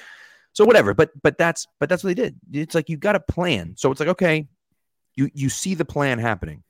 so 0.54 0.66
whatever, 0.66 0.94
but 0.94 1.12
but 1.22 1.38
that's 1.38 1.68
but 1.80 1.88
that's 1.88 2.04
what 2.04 2.16
they 2.16 2.22
did. 2.22 2.36
It's 2.52 2.76
like 2.76 2.90
you 2.90 2.98
got 2.98 3.16
a 3.16 3.22
plan. 3.22 3.76
So 3.78 3.92
it's 3.92 4.00
like 4.00 4.10
okay, 4.10 4.48
you 5.16 5.30
you 5.34 5.50
see 5.50 5.76
the 5.76 5.86
plan 5.86 6.20
happening. 6.20 6.64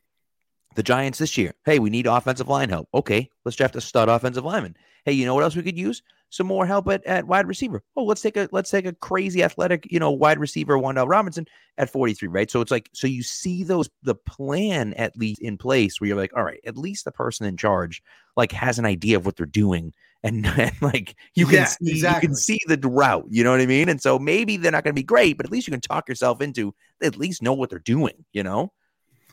The 0.77 0.83
Giants 0.83 1.19
this 1.19 1.37
year, 1.37 1.53
hey, 1.65 1.79
we 1.79 1.89
need 1.89 2.07
offensive 2.07 2.47
line 2.47 2.69
help. 2.69 2.87
Okay, 2.93 3.29
let's 3.43 3.57
draft 3.57 3.75
a 3.75 3.81
stud 3.81 4.09
offensive 4.09 4.45
lineman. 4.45 4.77
Hey, 5.05 5.13
you 5.13 5.25
know 5.25 5.35
what 5.35 5.43
else 5.43 5.55
we 5.55 5.63
could 5.63 5.77
use? 5.77 6.03
Some 6.29 6.47
more 6.47 6.65
help 6.67 6.87
at, 6.89 7.05
at 7.05 7.27
wide 7.27 7.47
receiver. 7.47 7.83
Oh, 7.95 8.03
let's 8.05 8.21
take 8.21 8.37
a 8.37 8.47
let's 8.51 8.69
take 8.69 8.85
a 8.85 8.93
crazy 8.93 9.43
athletic, 9.43 9.91
you 9.91 9.99
know, 9.99 10.11
wide 10.11 10.39
receiver, 10.39 10.77
Wan'Dale 10.77 11.09
Robinson 11.09 11.47
at 11.77 11.89
43, 11.89 12.29
right? 12.29 12.51
So 12.51 12.61
it's 12.61 12.71
like 12.71 12.89
so 12.93 13.07
you 13.07 13.23
see 13.23 13.63
those 13.63 13.89
the 14.03 14.15
plan 14.15 14.93
at 14.93 15.17
least 15.17 15.41
in 15.41 15.57
place 15.57 15.99
where 15.99 16.09
you're 16.09 16.17
like, 16.17 16.35
all 16.37 16.43
right, 16.43 16.61
at 16.65 16.77
least 16.77 17.05
the 17.05 17.11
person 17.11 17.45
in 17.47 17.57
charge 17.57 18.03
like 18.37 18.51
has 18.53 18.79
an 18.79 18.85
idea 18.85 19.17
of 19.17 19.25
what 19.25 19.35
they're 19.35 19.45
doing 19.47 19.93
and, 20.23 20.45
and 20.59 20.73
like 20.81 21.15
you 21.35 21.47
can 21.47 21.55
Yeah, 21.55 21.65
see 21.65 21.89
exactly. 21.89 22.27
you 22.27 22.27
can 22.27 22.35
see 22.35 22.59
the 22.67 22.77
route, 22.87 23.25
you 23.29 23.43
know 23.43 23.51
what 23.51 23.61
I 23.61 23.65
mean? 23.65 23.89
And 23.89 24.01
so 24.01 24.19
maybe 24.19 24.57
they're 24.57 24.71
not 24.71 24.83
going 24.83 24.93
to 24.95 24.99
be 24.99 25.03
great, 25.03 25.37
but 25.37 25.45
at 25.45 25.51
least 25.51 25.67
you 25.67 25.71
can 25.71 25.81
talk 25.81 26.07
yourself 26.07 26.41
into 26.41 26.75
at 27.01 27.17
least 27.17 27.41
know 27.41 27.53
what 27.53 27.69
they're 27.69 27.79
doing, 27.79 28.25
you 28.33 28.43
know? 28.43 28.71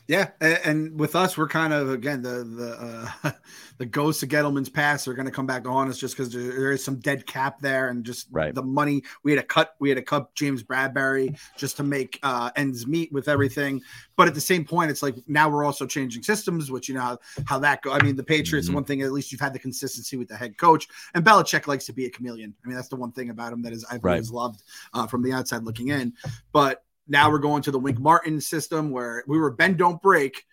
Yeah, 0.07 0.29
and, 0.39 0.59
and 0.63 0.99
with 0.99 1.15
us, 1.15 1.35
we're 1.35 1.47
kind 1.47 1.73
of 1.73 1.89
again 1.89 2.21
the 2.21 2.43
the 2.43 3.09
uh, 3.23 3.31
the 3.79 3.87
ghosts 3.87 4.21
of 4.21 4.29
Gettleman's 4.29 4.69
past 4.69 5.07
are 5.07 5.15
going 5.15 5.25
to 5.25 5.31
come 5.31 5.47
back 5.47 5.63
to 5.63 5.69
haunt 5.69 5.89
us 5.89 5.97
just 5.97 6.15
because 6.15 6.31
there, 6.31 6.43
there 6.43 6.71
is 6.71 6.83
some 6.85 6.97
dead 6.99 7.25
cap 7.25 7.59
there, 7.59 7.89
and 7.89 8.05
just 8.05 8.27
Right. 8.31 8.53
the 8.53 8.61
money 8.61 9.03
we 9.23 9.31
had 9.31 9.41
to 9.41 9.47
cut. 9.47 9.75
We 9.79 9.89
had 9.89 9.95
to 9.95 10.03
cut 10.03 10.33
James 10.35 10.61
Bradberry 10.63 11.35
just 11.57 11.75
to 11.77 11.83
make 11.83 12.19
uh, 12.21 12.51
ends 12.55 12.85
meet 12.85 13.11
with 13.11 13.27
everything. 13.27 13.81
But 14.15 14.27
at 14.27 14.35
the 14.35 14.41
same 14.41 14.63
point, 14.63 14.91
it's 14.91 15.01
like 15.01 15.15
now 15.27 15.49
we're 15.49 15.65
also 15.65 15.87
changing 15.87 16.21
systems, 16.21 16.69
which 16.69 16.87
you 16.87 16.93
know 16.95 17.01
how, 17.01 17.17
how 17.47 17.59
that 17.59 17.81
go. 17.81 17.91
I 17.91 18.01
mean, 18.03 18.15
the 18.15 18.23
Patriots. 18.23 18.69
Mhm. 18.69 18.75
One 18.75 18.83
thing, 18.83 19.01
at 19.01 19.11
least 19.11 19.31
you've 19.31 19.41
had 19.41 19.53
the 19.53 19.59
consistency 19.59 20.17
with 20.17 20.27
the 20.27 20.37
head 20.37 20.55
coach, 20.57 20.87
and 21.15 21.25
Belichick 21.25 21.65
likes 21.65 21.85
to 21.87 21.93
be 21.93 22.05
a 22.05 22.09
chameleon. 22.11 22.53
I 22.63 22.67
mean, 22.67 22.75
that's 22.75 22.89
the 22.89 22.95
one 22.95 23.11
thing 23.11 23.31
about 23.31 23.51
him 23.53 23.63
that 23.63 23.73
is 23.73 23.83
I've 23.91 24.03
Right. 24.03 24.13
always 24.13 24.29
loved 24.29 24.61
uh, 24.93 25.07
from 25.07 25.23
the 25.23 25.33
outside 25.33 25.63
looking 25.63 25.87
in. 25.87 26.13
But 26.53 26.83
now 27.07 27.29
we're 27.29 27.39
going 27.39 27.61
to 27.63 27.71
the 27.71 27.79
Wink 27.79 27.99
Martin 27.99 28.41
system 28.41 28.91
where 28.91 29.23
we 29.27 29.37
were 29.37 29.51
bend 29.51 29.77
don't 29.77 30.01
break, 30.01 30.43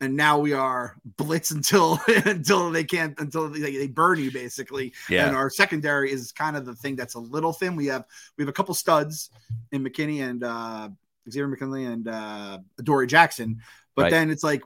and 0.00 0.16
now 0.16 0.38
we 0.38 0.52
are 0.52 0.96
blitz 1.16 1.50
until 1.52 1.98
until 2.26 2.70
they 2.70 2.84
can't 2.84 3.18
until 3.18 3.48
they, 3.48 3.60
they 3.60 3.86
burn 3.86 4.18
you 4.18 4.30
basically. 4.30 4.92
Yeah. 5.08 5.26
And 5.26 5.36
our 5.36 5.48
secondary 5.50 6.12
is 6.12 6.32
kind 6.32 6.56
of 6.56 6.66
the 6.66 6.74
thing 6.74 6.96
that's 6.96 7.14
a 7.14 7.20
little 7.20 7.52
thin. 7.52 7.76
We 7.76 7.86
have 7.86 8.04
we 8.36 8.42
have 8.42 8.48
a 8.48 8.52
couple 8.52 8.74
studs 8.74 9.30
in 9.70 9.84
McKinney 9.84 10.22
and 10.28 10.44
uh, 10.44 10.88
Xavier 11.30 11.48
McKinney 11.48 11.92
and 11.92 12.08
uh, 12.08 12.58
Dory 12.82 13.06
Jackson, 13.06 13.60
but 13.94 14.02
Right. 14.02 14.10
then 14.10 14.30
it's 14.30 14.42
like 14.44 14.62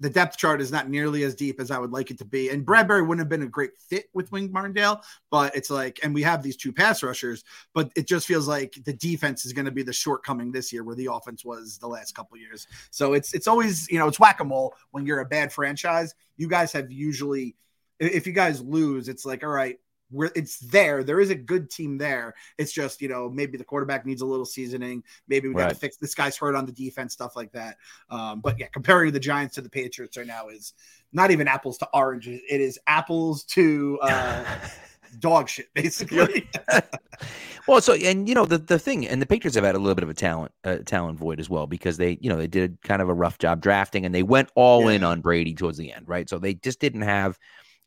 the 0.00 0.10
depth 0.10 0.36
chart 0.36 0.60
is 0.60 0.70
not 0.70 0.88
nearly 0.88 1.24
as 1.24 1.34
deep 1.34 1.60
as 1.60 1.70
I 1.70 1.78
would 1.78 1.90
like 1.90 2.10
it 2.10 2.18
to 2.18 2.24
be. 2.24 2.50
And 2.50 2.64
Bradberry 2.64 3.06
wouldn't 3.06 3.20
have 3.20 3.28
been 3.28 3.42
a 3.42 3.50
great 3.50 3.76
fit 3.76 4.06
with 4.14 4.30
Wink 4.30 4.52
Martindale, 4.52 5.02
but 5.30 5.54
it's 5.56 5.70
like, 5.70 5.98
and 6.02 6.14
we 6.14 6.22
have 6.22 6.42
these 6.42 6.56
two 6.56 6.72
pass 6.72 7.02
rushers, 7.02 7.44
but 7.74 7.90
it 7.96 8.06
just 8.06 8.26
feels 8.26 8.46
like 8.46 8.74
the 8.84 8.92
defense 8.92 9.44
is 9.44 9.52
going 9.52 9.64
to 9.64 9.72
be 9.72 9.82
the 9.82 9.92
shortcoming 9.92 10.52
this 10.52 10.72
year 10.72 10.84
where 10.84 10.94
the 10.94 11.08
offense 11.12 11.44
was 11.44 11.78
the 11.78 11.88
last 11.88 12.14
couple 12.14 12.36
years. 12.36 12.66
So 12.90 13.14
it's 13.14 13.34
it's 13.34 13.48
always 13.48 13.88
you 13.90 13.98
know 13.98 14.06
it's 14.06 14.20
whack 14.20 14.40
a 14.40 14.44
mole 14.44 14.74
when 14.92 15.04
you're 15.04 15.20
a 15.20 15.26
bad 15.26 15.52
franchise. 15.52 16.14
You 16.36 16.48
guys 16.48 16.72
have 16.72 16.92
usually, 16.92 17.56
if 17.98 18.26
you 18.26 18.32
guys 18.32 18.60
lose, 18.60 19.08
it's 19.08 19.26
like 19.26 19.42
all 19.42 19.50
right. 19.50 19.78
We're, 20.10 20.30
it's 20.34 20.58
there. 20.58 21.04
There 21.04 21.20
is 21.20 21.30
a 21.30 21.34
good 21.34 21.70
team 21.70 21.98
there. 21.98 22.34
It's 22.56 22.72
just 22.72 23.00
you 23.00 23.08
know 23.08 23.28
maybe 23.28 23.58
the 23.58 23.64
quarterback 23.64 24.06
needs 24.06 24.22
a 24.22 24.26
little 24.26 24.46
seasoning. 24.46 25.02
Maybe 25.28 25.48
we 25.48 25.54
got 25.54 25.70
to 25.70 25.74
fix 25.74 25.96
this 25.96 26.14
guy's 26.14 26.36
hurt 26.36 26.54
on 26.54 26.66
the 26.66 26.72
defense, 26.72 27.12
stuff 27.12 27.36
like 27.36 27.52
that. 27.52 27.76
Um, 28.10 28.40
but 28.40 28.58
yeah, 28.58 28.68
comparing 28.72 29.12
the 29.12 29.20
Giants 29.20 29.54
to 29.56 29.60
the 29.60 29.70
Patriots 29.70 30.16
right 30.16 30.26
now 30.26 30.48
is 30.48 30.74
not 31.12 31.30
even 31.30 31.48
apples 31.48 31.78
to 31.78 31.88
oranges. 31.92 32.40
It 32.48 32.60
is 32.60 32.78
apples 32.86 33.44
to 33.44 33.98
uh, 34.02 34.44
dog 35.18 35.48
shit, 35.48 35.72
basically. 35.74 36.48
well, 37.66 37.80
so 37.80 37.94
and 37.94 38.28
you 38.28 38.34
know 38.34 38.44
the 38.44 38.58
the 38.58 38.78
thing, 38.78 39.06
and 39.06 39.20
the 39.20 39.26
Patriots 39.26 39.56
have 39.56 39.64
had 39.64 39.74
a 39.74 39.78
little 39.78 39.94
bit 39.94 40.04
of 40.04 40.10
a 40.10 40.14
talent 40.14 40.52
uh, 40.64 40.78
talent 40.84 41.18
void 41.18 41.40
as 41.40 41.48
well 41.48 41.66
because 41.66 41.96
they 41.96 42.18
you 42.20 42.28
know 42.28 42.36
they 42.36 42.46
did 42.46 42.80
kind 42.82 43.02
of 43.02 43.08
a 43.08 43.14
rough 43.14 43.38
job 43.38 43.60
drafting 43.60 44.04
and 44.04 44.14
they 44.14 44.22
went 44.22 44.50
all 44.54 44.88
in 44.88 45.02
on 45.02 45.20
Brady 45.20 45.54
towards 45.54 45.78
the 45.78 45.92
end, 45.92 46.08
right? 46.08 46.28
So 46.28 46.38
they 46.38 46.54
just 46.54 46.80
didn't 46.80 47.02
have, 47.02 47.38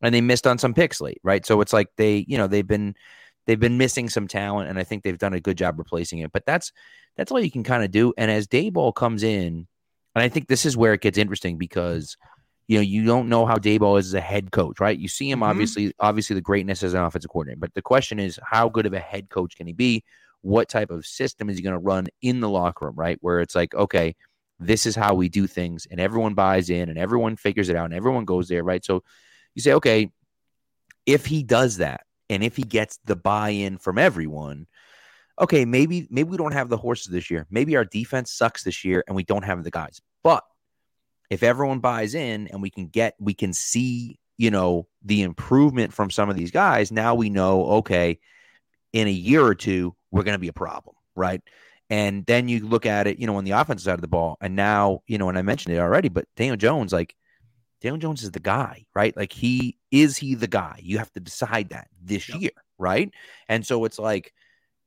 and 0.02 0.14
they 0.14 0.22
missed 0.22 0.48
on 0.48 0.58
some 0.58 0.74
picks 0.74 1.02
late, 1.02 1.20
right? 1.24 1.46
So 1.46 1.62
it's 1.62 1.74
like 1.74 1.88
they 1.98 2.26
you 2.28 2.38
know 2.38 2.48
they've 2.48 2.68
been 2.68 2.96
they've 3.48 3.60
been 3.60 3.78
missing 3.78 4.10
some 4.10 4.28
talent, 4.28 4.70
and 4.70 4.78
I 4.80 4.84
think 4.84 5.04
they've 5.04 5.18
done 5.18 5.34
a 5.34 5.40
good 5.40 5.58
job 5.58 5.78
replacing 5.80 6.20
it. 6.20 6.32
But 6.32 6.46
that's 6.46 6.72
that's 7.18 7.32
all 7.32 7.40
you 7.40 7.52
can 7.52 7.64
kind 7.64 7.84
of 7.84 7.92
do. 7.92 8.14
And 8.18 8.32
as 8.32 8.48
Daboll 8.48 8.94
comes 8.94 9.24
in, 9.24 9.68
and 10.16 10.24
I 10.24 10.30
think 10.30 10.48
this 10.48 10.66
is 10.66 10.78
where 10.78 10.94
it 10.94 11.02
gets 11.02 11.18
interesting 11.18 11.58
because 11.58 12.16
you 12.68 12.78
know 12.78 12.82
you 12.82 13.06
don't 13.06 13.30
know 13.30 13.46
how 13.46 13.58
Daboll 13.58 14.00
is 14.00 14.08
as 14.08 14.14
a 14.14 14.22
head 14.22 14.52
coach, 14.52 14.80
right? 14.80 14.98
You 14.98 15.08
see 15.08 15.30
him 15.30 15.40
Mhm. 15.40 15.50
obviously, 15.50 15.94
obviously 16.00 16.36
the 16.36 16.42
greatness 16.42 16.84
as 16.84 16.94
an 16.94 17.02
offensive 17.04 17.30
coordinator, 17.30 17.60
but 17.60 17.74
the 17.74 17.82
question 17.82 18.20
is 18.20 18.40
how 18.44 18.70
good 18.70 18.86
of 18.86 18.94
a 18.94 19.00
head 19.00 19.30
coach 19.30 19.56
can 19.56 19.68
he 19.68 19.74
be? 19.74 20.04
What 20.42 20.70
type 20.70 20.90
of 20.90 21.06
system 21.06 21.50
is 21.50 21.58
he 21.58 21.64
going 21.64 21.74
to 21.74 21.80
run 21.80 22.08
in 22.22 22.40
the 22.40 22.50
locker 22.50 22.86
room, 22.86 22.96
right? 22.96 23.18
Where 23.22 23.42
it's 23.42 23.56
like, 23.56 23.76
okay, 23.76 24.16
this 24.60 24.86
is 24.86 24.96
how 24.96 25.14
we 25.16 25.28
do 25.30 25.48
things, 25.48 25.88
and 25.90 26.00
everyone 26.00 26.34
buys 26.34 26.70
in, 26.70 26.90
and 26.90 26.98
everyone 26.98 27.36
figures 27.36 27.70
it 27.70 27.76
out, 27.76 27.86
and 27.86 27.94
everyone 27.94 28.26
goes 28.26 28.48
there, 28.48 28.64
right? 28.64 28.84
So 28.86 29.04
you 29.56 29.62
say, 29.62 29.74
okay, 29.74 30.12
if 31.06 31.26
he 31.26 31.44
does 31.44 31.78
that, 31.78 32.02
and 32.30 32.44
if 32.44 32.56
he 32.56 32.64
gets 32.64 32.98
the 33.06 33.16
buy-in 33.16 33.78
from 33.78 33.98
everyone, 33.98 34.68
okay, 35.40 35.66
maybe 35.66 36.08
maybe 36.10 36.30
we 36.30 36.38
don't 36.38 36.54
have 36.54 36.70
the 36.70 36.78
horses 36.78 37.12
this 37.12 37.30
year. 37.30 37.46
Maybe 37.50 37.76
our 37.76 37.86
defense 37.86 38.32
sucks 38.32 38.64
this 38.64 38.86
year, 38.86 39.04
and 39.08 39.16
we 39.16 39.24
don't 39.24 39.44
have 39.44 39.64
the 39.64 39.72
guys. 39.72 40.00
But 40.24 40.44
if 41.32 41.44
everyone 41.44 41.80
buys 41.80 42.14
in 42.14 42.48
and 42.50 42.62
we 42.62 42.70
can 42.70 42.88
get 42.88 43.16
we 43.18 43.34
can 43.34 43.54
see 43.54 44.20
you 44.38 44.52
know 44.52 44.88
the 45.04 45.24
improvement 45.24 45.94
from 45.94 46.12
some 46.12 46.30
of 46.30 46.36
these 46.36 46.52
guys 46.52 46.92
now 46.92 47.16
we 47.16 47.30
know 47.30 47.66
okay 47.66 48.20
in 48.94 49.08
a 49.08 49.12
year 49.12 49.44
or 49.44 49.56
two 49.56 49.96
we're 50.12 50.24
going 50.24 50.36
to 50.36 50.40
be 50.40 50.50
a 50.50 50.54
problem 50.54 50.96
right 51.16 51.42
and 51.90 52.26
then 52.26 52.50
you 52.50 52.68
look 52.68 52.86
at 52.86 53.08
it 53.08 53.18
you 53.18 53.26
know 53.26 53.38
on 53.38 53.46
the 53.46 53.52
offensive 53.52 53.86
side 53.86 53.94
of 53.94 54.02
the 54.02 54.08
ball 54.08 54.38
and 54.42 54.56
now 54.56 55.02
you 55.08 55.18
know 55.18 55.30
and 55.30 55.38
i 55.38 55.42
mentioned 55.42 55.74
it 55.74 55.80
already 55.80 56.10
but 56.10 56.26
daniel 56.36 56.58
jones 56.58 56.92
like 56.92 57.16
daniel 57.82 57.98
jones 57.98 58.24
is 58.24 58.32
the 58.32 58.40
guy 58.40 58.86
right 58.96 59.16
like 59.18 59.34
he 59.34 59.78
is 59.92 60.18
he 60.18 60.36
the 60.36 60.48
guy 60.48 60.80
you 60.82 60.98
have 60.98 61.12
to 61.12 61.20
decide 61.20 61.70
that 61.70 61.88
this 62.02 62.30
Yep. 62.30 62.42
year 62.42 62.52
right 62.78 63.12
and 63.50 63.66
so 63.66 63.86
it's 63.86 64.00
like 64.00 64.34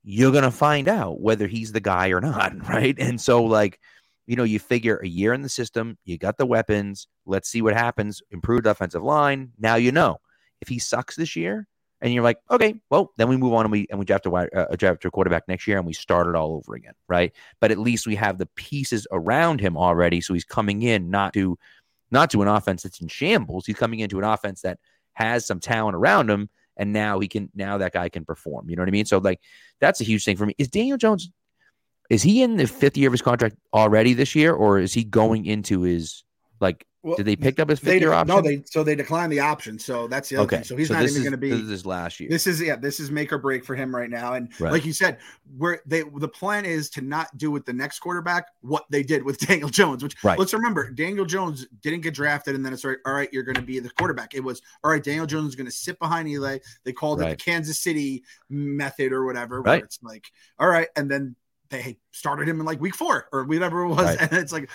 you're 0.02 0.32
going 0.32 0.44
to 0.44 0.50
find 0.50 0.88
out 0.88 1.20
whether 1.20 1.46
he's 1.46 1.72
the 1.72 1.80
guy 1.80 2.08
or 2.08 2.20
not 2.20 2.68
right 2.68 2.96
and 2.98 3.20
so 3.20 3.44
like 3.44 3.78
you 4.26 4.36
know, 4.36 4.44
you 4.44 4.58
figure 4.58 4.96
a 5.02 5.06
year 5.06 5.32
in 5.34 5.42
the 5.42 5.48
system, 5.48 5.98
you 6.04 6.16
got 6.16 6.38
the 6.38 6.46
weapons. 6.46 7.08
Let's 7.26 7.48
see 7.48 7.62
what 7.62 7.74
happens. 7.74 8.22
Improved 8.30 8.66
offensive 8.66 9.02
line. 9.02 9.52
Now 9.58 9.74
you 9.76 9.92
know 9.92 10.18
if 10.60 10.68
he 10.68 10.78
sucks 10.78 11.16
this 11.16 11.36
year, 11.36 11.66
and 12.00 12.12
you're 12.12 12.22
like, 12.22 12.38
okay, 12.50 12.74
well, 12.90 13.12
then 13.16 13.28
we 13.28 13.36
move 13.36 13.54
on 13.54 13.64
and 13.64 13.72
we 13.72 13.86
and 13.88 13.98
we 13.98 14.04
draft 14.04 14.26
a 14.26 14.30
wide, 14.30 14.50
uh, 14.54 14.66
draft 14.76 15.04
a 15.04 15.10
quarterback 15.10 15.48
next 15.48 15.66
year, 15.66 15.78
and 15.78 15.86
we 15.86 15.94
start 15.94 16.26
it 16.26 16.34
all 16.34 16.54
over 16.54 16.74
again, 16.74 16.92
right? 17.08 17.32
But 17.60 17.70
at 17.70 17.78
least 17.78 18.06
we 18.06 18.14
have 18.16 18.36
the 18.36 18.46
pieces 18.56 19.06
around 19.10 19.60
him 19.60 19.76
already, 19.76 20.20
so 20.20 20.34
he's 20.34 20.44
coming 20.44 20.82
in 20.82 21.08
not 21.10 21.32
to 21.34 21.58
not 22.14 22.30
to 22.30 22.40
an 22.40 22.48
offense 22.48 22.84
that's 22.84 23.02
in 23.02 23.08
shambles. 23.08 23.66
He's 23.66 23.76
coming 23.76 24.00
into 24.00 24.18
an 24.18 24.24
offense 24.24 24.62
that 24.62 24.78
has 25.12 25.46
some 25.46 25.60
talent 25.60 25.96
around 25.96 26.30
him, 26.30 26.48
and 26.78 26.94
now 26.94 27.20
he 27.20 27.28
can 27.28 27.50
now 27.54 27.76
that 27.78 27.92
guy 27.92 28.08
can 28.08 28.24
perform. 28.24 28.70
You 28.70 28.76
know 28.76 28.82
what 28.82 28.88
I 28.88 28.92
mean? 28.92 29.04
So 29.04 29.18
like 29.18 29.40
that's 29.80 30.00
a 30.00 30.04
huge 30.04 30.24
thing 30.24 30.38
for 30.38 30.46
me. 30.46 30.54
Is 30.56 30.68
Daniel 30.68 30.96
Jones 30.96 31.30
Is 32.08 32.22
he 32.22 32.42
in 32.42 32.56
the 32.56 32.66
fifth 32.66 32.96
year 32.96 33.08
of 33.08 33.12
his 33.12 33.22
contract 33.22 33.56
already 33.74 34.14
this 34.14 34.34
year, 34.34 34.54
or 34.54 34.78
is 34.78 34.94
he 34.94 35.04
going 35.04 35.44
into 35.44 35.82
his 35.82 36.24
like? 36.60 36.86
Well, 37.04 37.16
did 37.16 37.26
they 37.26 37.36
pick 37.36 37.60
up 37.60 37.68
his 37.68 37.80
fifth 37.80 38.00
year 38.00 38.14
option? 38.14 38.34
no, 38.34 38.40
they 38.40 38.62
so 38.64 38.82
they 38.82 38.94
declined 38.94 39.30
the 39.30 39.40
option. 39.40 39.78
So 39.78 40.08
that's 40.08 40.30
the 40.30 40.36
other 40.36 40.44
okay, 40.46 40.56
thing. 40.56 40.64
So 40.64 40.74
he's 40.76 40.88
so 40.88 40.94
not 40.94 41.02
even 41.02 41.20
going 41.20 41.32
to 41.32 41.36
be. 41.36 41.50
This 41.50 41.60
is 41.60 41.68
his 41.68 41.84
last 41.86 42.18
year. 42.18 42.30
This 42.30 42.46
is 42.46 42.62
yeah, 42.62 42.76
this 42.76 42.98
is 42.98 43.10
make 43.10 43.30
or 43.30 43.36
break 43.36 43.62
for 43.62 43.74
him 43.74 43.94
right 43.94 44.08
now. 44.08 44.32
And 44.32 44.48
Right. 44.58 44.72
like 44.72 44.86
you 44.86 44.94
said, 44.94 45.18
where 45.58 45.82
they 45.84 46.02
the 46.02 46.26
plan 46.28 46.64
is 46.64 46.88
to 46.90 47.02
not 47.02 47.36
do 47.36 47.50
with 47.50 47.66
the 47.66 47.74
next 47.74 47.98
quarterback 47.98 48.46
what 48.62 48.86
they 48.90 49.02
did 49.02 49.22
with 49.22 49.38
Daniel 49.46 49.68
Jones, 49.68 50.02
which 50.02 50.16
Right. 50.24 50.38
let's 50.38 50.54
remember, 50.54 50.90
Daniel 50.90 51.26
Jones 51.26 51.66
didn't 51.82 52.00
get 52.00 52.14
drafted, 52.14 52.54
and 52.54 52.64
then 52.64 52.72
it's 52.72 52.86
right, 52.86 52.96
all 53.04 53.12
right, 53.12 53.28
you're 53.34 53.42
going 53.42 53.54
to 53.56 53.60
be 53.60 53.78
the 53.80 53.90
quarterback. 53.90 54.34
It 54.34 54.42
was 54.42 54.62
all 54.82 54.90
right, 54.90 55.04
Daniel 55.04 55.26
Jones 55.26 55.50
is 55.50 55.56
going 55.56 55.66
to 55.66 55.72
sit 55.72 55.98
behind 55.98 56.26
Eli. 56.28 56.56
They 56.84 56.92
called 56.94 57.20
it 57.20 57.28
the 57.28 57.36
Kansas 57.36 57.78
City 57.78 58.24
method 58.48 59.12
or 59.12 59.26
whatever. 59.26 59.60
Where 59.60 59.74
Right. 59.74 59.84
it's 59.84 59.98
like, 60.02 60.24
all 60.58 60.68
right, 60.68 60.88
and 60.96 61.10
then 61.10 61.36
they 61.68 61.98
started 62.12 62.48
him 62.48 62.60
in 62.60 62.64
like 62.66 62.80
week 62.80 62.94
four 62.94 63.26
or 63.30 63.44
whatever 63.44 63.82
it 63.82 63.88
was, 63.88 64.06
Right. 64.06 64.18
and 64.22 64.32
it's 64.32 64.52
like. 64.52 64.70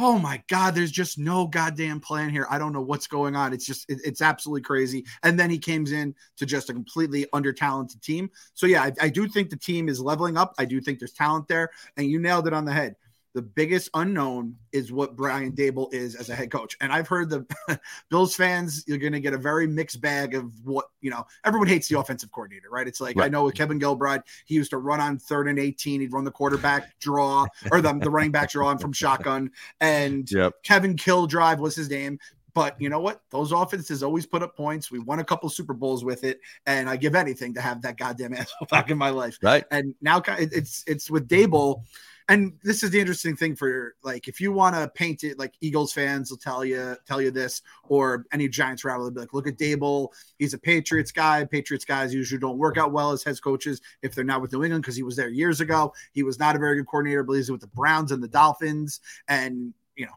Oh 0.00 0.18
my 0.18 0.40
God! 0.48 0.74
There's 0.74 0.92
just 0.92 1.18
no 1.18 1.46
goddamn 1.46 1.98
plan 2.00 2.30
here. 2.30 2.46
I 2.48 2.58
don't 2.58 2.72
know 2.72 2.80
what's 2.80 3.08
going 3.08 3.34
on. 3.34 3.52
It's 3.52 3.66
just 3.66 3.90
it- 3.90 4.00
it's 4.04 4.22
absolutely 4.22 4.62
crazy. 4.62 5.04
And 5.24 5.38
then 5.38 5.50
he 5.50 5.58
came 5.58 5.86
in 5.86 6.14
to 6.36 6.46
just 6.46 6.70
a 6.70 6.72
completely 6.72 7.26
under 7.32 7.52
talented 7.52 8.00
team. 8.00 8.30
So 8.54 8.66
yeah, 8.66 8.84
I, 8.84 8.92
I 9.00 9.08
do 9.08 9.26
think 9.28 9.50
the 9.50 9.56
team 9.56 9.88
is 9.88 10.00
leveling 10.00 10.36
up. 10.36 10.54
I 10.58 10.66
do 10.66 10.80
think 10.80 11.00
there's 11.00 11.12
talent 11.12 11.48
there, 11.48 11.70
and 11.96 12.06
you 12.08 12.20
nailed 12.20 12.46
it 12.46 12.52
on 12.52 12.64
the 12.64 12.72
head. 12.72 12.94
The 13.34 13.42
biggest 13.42 13.90
unknown 13.94 14.56
is 14.72 14.90
what 14.90 15.14
Brian 15.14 15.52
Daboll 15.52 15.92
is 15.92 16.14
as 16.14 16.30
a 16.30 16.34
head 16.34 16.50
coach. 16.50 16.76
And 16.80 16.92
I've 16.92 17.06
heard 17.06 17.28
the 17.30 17.46
Bills 18.10 18.34
fans, 18.34 18.84
you're 18.86 18.98
going 18.98 19.12
to 19.12 19.20
get 19.20 19.34
a 19.34 19.38
very 19.38 19.66
mixed 19.66 20.00
bag 20.00 20.34
of 20.34 20.50
what, 20.64 20.86
you 21.00 21.10
know, 21.10 21.26
everyone 21.44 21.68
hates 21.68 21.88
the 21.88 21.98
offensive 21.98 22.32
coordinator, 22.32 22.68
right? 22.70 22.88
It's 22.88 23.00
like, 23.00 23.20
I 23.20 23.28
know 23.28 23.44
with 23.44 23.54
Kevin 23.54 23.78
Gilbride, 23.78 24.22
he 24.46 24.54
used 24.54 24.70
to 24.70 24.78
run 24.78 25.00
on 25.00 25.18
third 25.18 25.46
and 25.48 25.58
18. 25.58 26.00
He'd 26.00 26.12
run 26.12 26.24
the 26.24 26.30
quarterback 26.30 26.98
draw 27.00 27.46
or 27.70 27.80
the, 27.80 27.92
the 27.92 28.10
running 28.10 28.32
back 28.32 28.50
draw 28.50 28.76
from 28.76 28.92
shotgun. 28.92 29.50
And 29.80 30.28
Yep. 30.38 30.62
Kevin 30.62 30.96
Kill 30.96 31.26
Drive 31.26 31.58
was 31.58 31.74
his 31.74 31.90
name. 31.90 32.18
But 32.54 32.80
you 32.80 32.88
know 32.88 32.98
what? 33.00 33.22
Those 33.30 33.52
offenses 33.52 34.02
always 34.02 34.26
put 34.26 34.42
up 34.42 34.56
points. 34.56 34.90
We 34.90 34.98
won 34.98 35.18
a 35.20 35.24
couple 35.24 35.48
Super 35.48 35.74
Bowls 35.74 36.04
with 36.04 36.24
it, 36.24 36.40
and 36.66 36.88
I 36.88 36.96
give 36.96 37.14
anything 37.14 37.54
to 37.54 37.60
have 37.60 37.82
that 37.82 37.96
goddamn 37.96 38.34
asshole 38.40 38.66
back 38.70 38.90
in 38.90 38.98
my 38.98 39.10
life. 39.10 39.38
Right. 39.42 39.64
And 39.70 39.94
now 40.00 40.22
it's 40.26 40.82
it's 40.86 41.10
with 41.10 41.28
Dable, 41.28 41.84
and 42.28 42.52
this 42.62 42.82
is 42.82 42.90
the 42.90 43.00
interesting 43.00 43.34
thing 43.36 43.56
for 43.56 43.94
like 44.02 44.28
if 44.28 44.40
you 44.40 44.52
want 44.52 44.76
to 44.76 44.88
paint 44.88 45.24
it 45.24 45.38
like 45.38 45.54
Eagles 45.60 45.92
fans 45.92 46.30
will 46.30 46.38
tell 46.38 46.64
you 46.64 46.96
tell 47.06 47.22
you 47.22 47.30
this, 47.30 47.62
or 47.88 48.26
any 48.32 48.48
Giants 48.48 48.84
rival 48.84 49.04
will 49.04 49.10
be 49.10 49.20
like, 49.20 49.32
look 49.32 49.48
at 49.48 49.56
Daboll. 49.56 50.08
He's 50.38 50.52
a 50.52 50.58
Patriots 50.58 51.10
guy. 51.10 51.44
Patriots 51.44 51.86
guys 51.86 52.12
usually 52.12 52.38
don't 52.38 52.58
work 52.58 52.76
out 52.76 52.92
well 52.92 53.12
as 53.12 53.24
head 53.24 53.40
coaches 53.42 53.80
if 54.02 54.14
they're 54.14 54.24
not 54.24 54.42
with 54.42 54.52
New 54.52 54.62
England 54.62 54.82
because 54.82 54.96
he 54.96 55.02
was 55.02 55.16
there 55.16 55.28
years 55.28 55.60
ago. 55.60 55.92
He 56.12 56.22
was 56.22 56.38
not 56.38 56.54
a 56.54 56.58
very 56.58 56.76
good 56.76 56.86
coordinator, 56.86 57.22
but 57.22 57.34
he's 57.34 57.50
with 57.50 57.62
the 57.62 57.66
Browns 57.68 58.12
and 58.12 58.22
the 58.22 58.28
Dolphins, 58.28 59.00
and 59.26 59.72
you 59.98 60.06
know. 60.06 60.12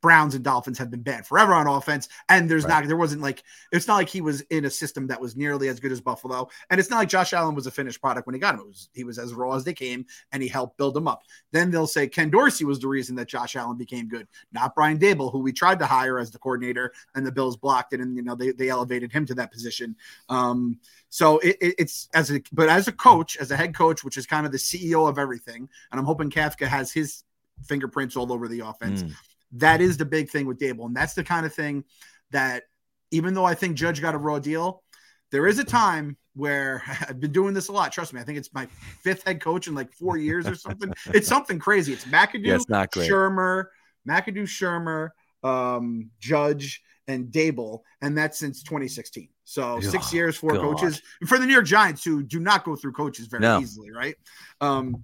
Browns 0.00 0.34
and 0.34 0.42
Dolphins 0.42 0.78
have 0.78 0.90
been 0.90 1.02
bad 1.02 1.26
forever 1.26 1.52
on 1.52 1.68
offense, 1.68 2.08
and 2.28 2.50
there's 2.50 2.64
Right. 2.64 2.80
not 2.80 2.88
there 2.88 2.96
wasn't 2.96 3.22
like 3.22 3.44
it's 3.70 3.86
not 3.86 3.94
like 3.96 4.08
he 4.08 4.20
was 4.20 4.40
in 4.50 4.64
a 4.64 4.70
system 4.70 5.06
that 5.06 5.20
was 5.20 5.36
nearly 5.36 5.68
as 5.68 5.78
good 5.78 5.92
as 5.92 6.00
Buffalo, 6.00 6.48
and 6.70 6.80
it's 6.80 6.90
not 6.90 6.96
like 6.96 7.08
Josh 7.08 7.32
Allen 7.32 7.54
was 7.54 7.68
a 7.68 7.70
finished 7.70 8.00
product 8.00 8.26
when 8.26 8.34
he 8.34 8.40
got 8.40 8.54
him. 8.54 8.60
It 8.62 8.66
was 8.66 8.88
he 8.94 9.04
was 9.04 9.18
as 9.18 9.32
raw 9.32 9.54
as 9.54 9.62
they 9.62 9.74
came, 9.74 10.06
and 10.32 10.42
he 10.42 10.48
helped 10.48 10.76
build 10.76 10.94
them 10.94 11.06
up. 11.06 11.22
Then 11.52 11.70
they'll 11.70 11.86
say 11.86 12.08
Ken 12.08 12.30
Dorsey 12.30 12.64
was 12.64 12.80
the 12.80 12.88
reason 12.88 13.14
that 13.16 13.28
Josh 13.28 13.54
Allen 13.54 13.76
became 13.76 14.08
good, 14.08 14.26
not 14.50 14.74
Brian 14.74 14.98
Daboll, 14.98 15.30
who 15.30 15.38
we 15.38 15.52
tried 15.52 15.78
to 15.78 15.86
hire 15.86 16.18
as 16.18 16.32
the 16.32 16.38
coordinator, 16.38 16.92
and 17.14 17.24
the 17.24 17.30
Bills 17.30 17.56
blocked 17.56 17.92
it, 17.92 18.00
and 18.00 18.16
you 18.16 18.22
know 18.22 18.34
they 18.34 18.50
they 18.50 18.70
elevated 18.70 19.12
him 19.12 19.24
to 19.26 19.34
that 19.34 19.52
position. 19.52 19.94
Um, 20.28 20.80
so 21.10 21.38
it, 21.40 21.56
it, 21.60 21.74
it's 21.78 22.08
as 22.14 22.32
a 22.32 22.42
but 22.52 22.68
as 22.68 22.88
a 22.88 22.92
coach, 22.92 23.36
as 23.36 23.52
a 23.52 23.56
head 23.56 23.74
coach, 23.76 24.02
which 24.02 24.16
is 24.16 24.26
kind 24.26 24.46
of 24.46 24.52
the 24.52 24.58
CEO 24.58 25.08
of 25.08 25.16
everything, 25.18 25.68
and 25.92 26.00
I'm 26.00 26.06
hoping 26.06 26.30
Kafka 26.30 26.66
has 26.66 26.90
his 26.90 27.22
fingerprints 27.66 28.16
all 28.16 28.32
over 28.32 28.48
the 28.48 28.60
offense 28.60 29.02
Mm. 29.02 29.12
that 29.52 29.80
is 29.80 29.96
the 29.96 30.04
big 30.04 30.30
thing 30.30 30.46
with 30.46 30.58
Daboll. 30.58 30.86
And 30.86 30.96
that's 30.96 31.14
the 31.14 31.24
kind 31.24 31.44
of 31.46 31.52
thing 31.54 31.84
that, 32.30 32.64
even 33.10 33.34
though 33.34 33.44
I 33.44 33.54
think 33.54 33.76
Judge 33.76 34.00
got 34.00 34.14
a 34.14 34.18
raw 34.18 34.38
deal, 34.38 34.82
there 35.30 35.46
is 35.46 35.58
a 35.58 35.64
time 35.64 36.16
where 36.34 36.82
I've 37.08 37.18
been 37.20 37.32
doing 37.32 37.54
this 37.54 37.68
a 37.68 37.72
lot. 37.72 37.90
Trust 37.92 38.12
me, 38.12 38.20
I 38.20 38.24
think 38.24 38.38
it's 38.38 38.52
my 38.54 38.66
fifth 39.02 39.24
head 39.26 39.40
coach 39.40 39.66
in 39.66 39.74
like 39.74 39.92
four 39.92 40.16
years 40.16 40.46
or 40.46 40.54
something. 40.54 40.92
it's 41.06 41.26
something 41.28 41.58
crazy. 41.58 41.92
It's 41.92 42.04
McAdoo, 42.04 42.46
Yeah, 42.46 42.54
it's 42.54 42.68
not 42.68 42.92
great. 42.92 43.10
Shurmur, 43.10 43.66
McAdoo, 44.08 44.44
Shurmur, 44.44 45.10
um, 45.48 46.10
Judge, 46.20 46.82
and 47.08 47.26
Daboll, 47.32 47.80
and 48.02 48.16
that's 48.16 48.38
since 48.38 48.62
2016. 48.62 49.28
So 49.42 49.80
six 49.80 50.12
years, 50.14 50.36
four 50.36 50.52
God. 50.52 50.60
coaches 50.62 51.02
for 51.26 51.38
the 51.40 51.46
New 51.46 51.52
York 51.52 51.66
Giants, 51.66 52.04
who 52.04 52.22
do 52.22 52.38
not 52.38 52.62
go 52.64 52.76
through 52.76 52.92
coaches 52.92 53.26
very 53.26 53.40
No. 53.42 53.58
easily, 53.58 53.90
right? 53.90 54.14
Um, 54.60 55.02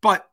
but 0.00 0.26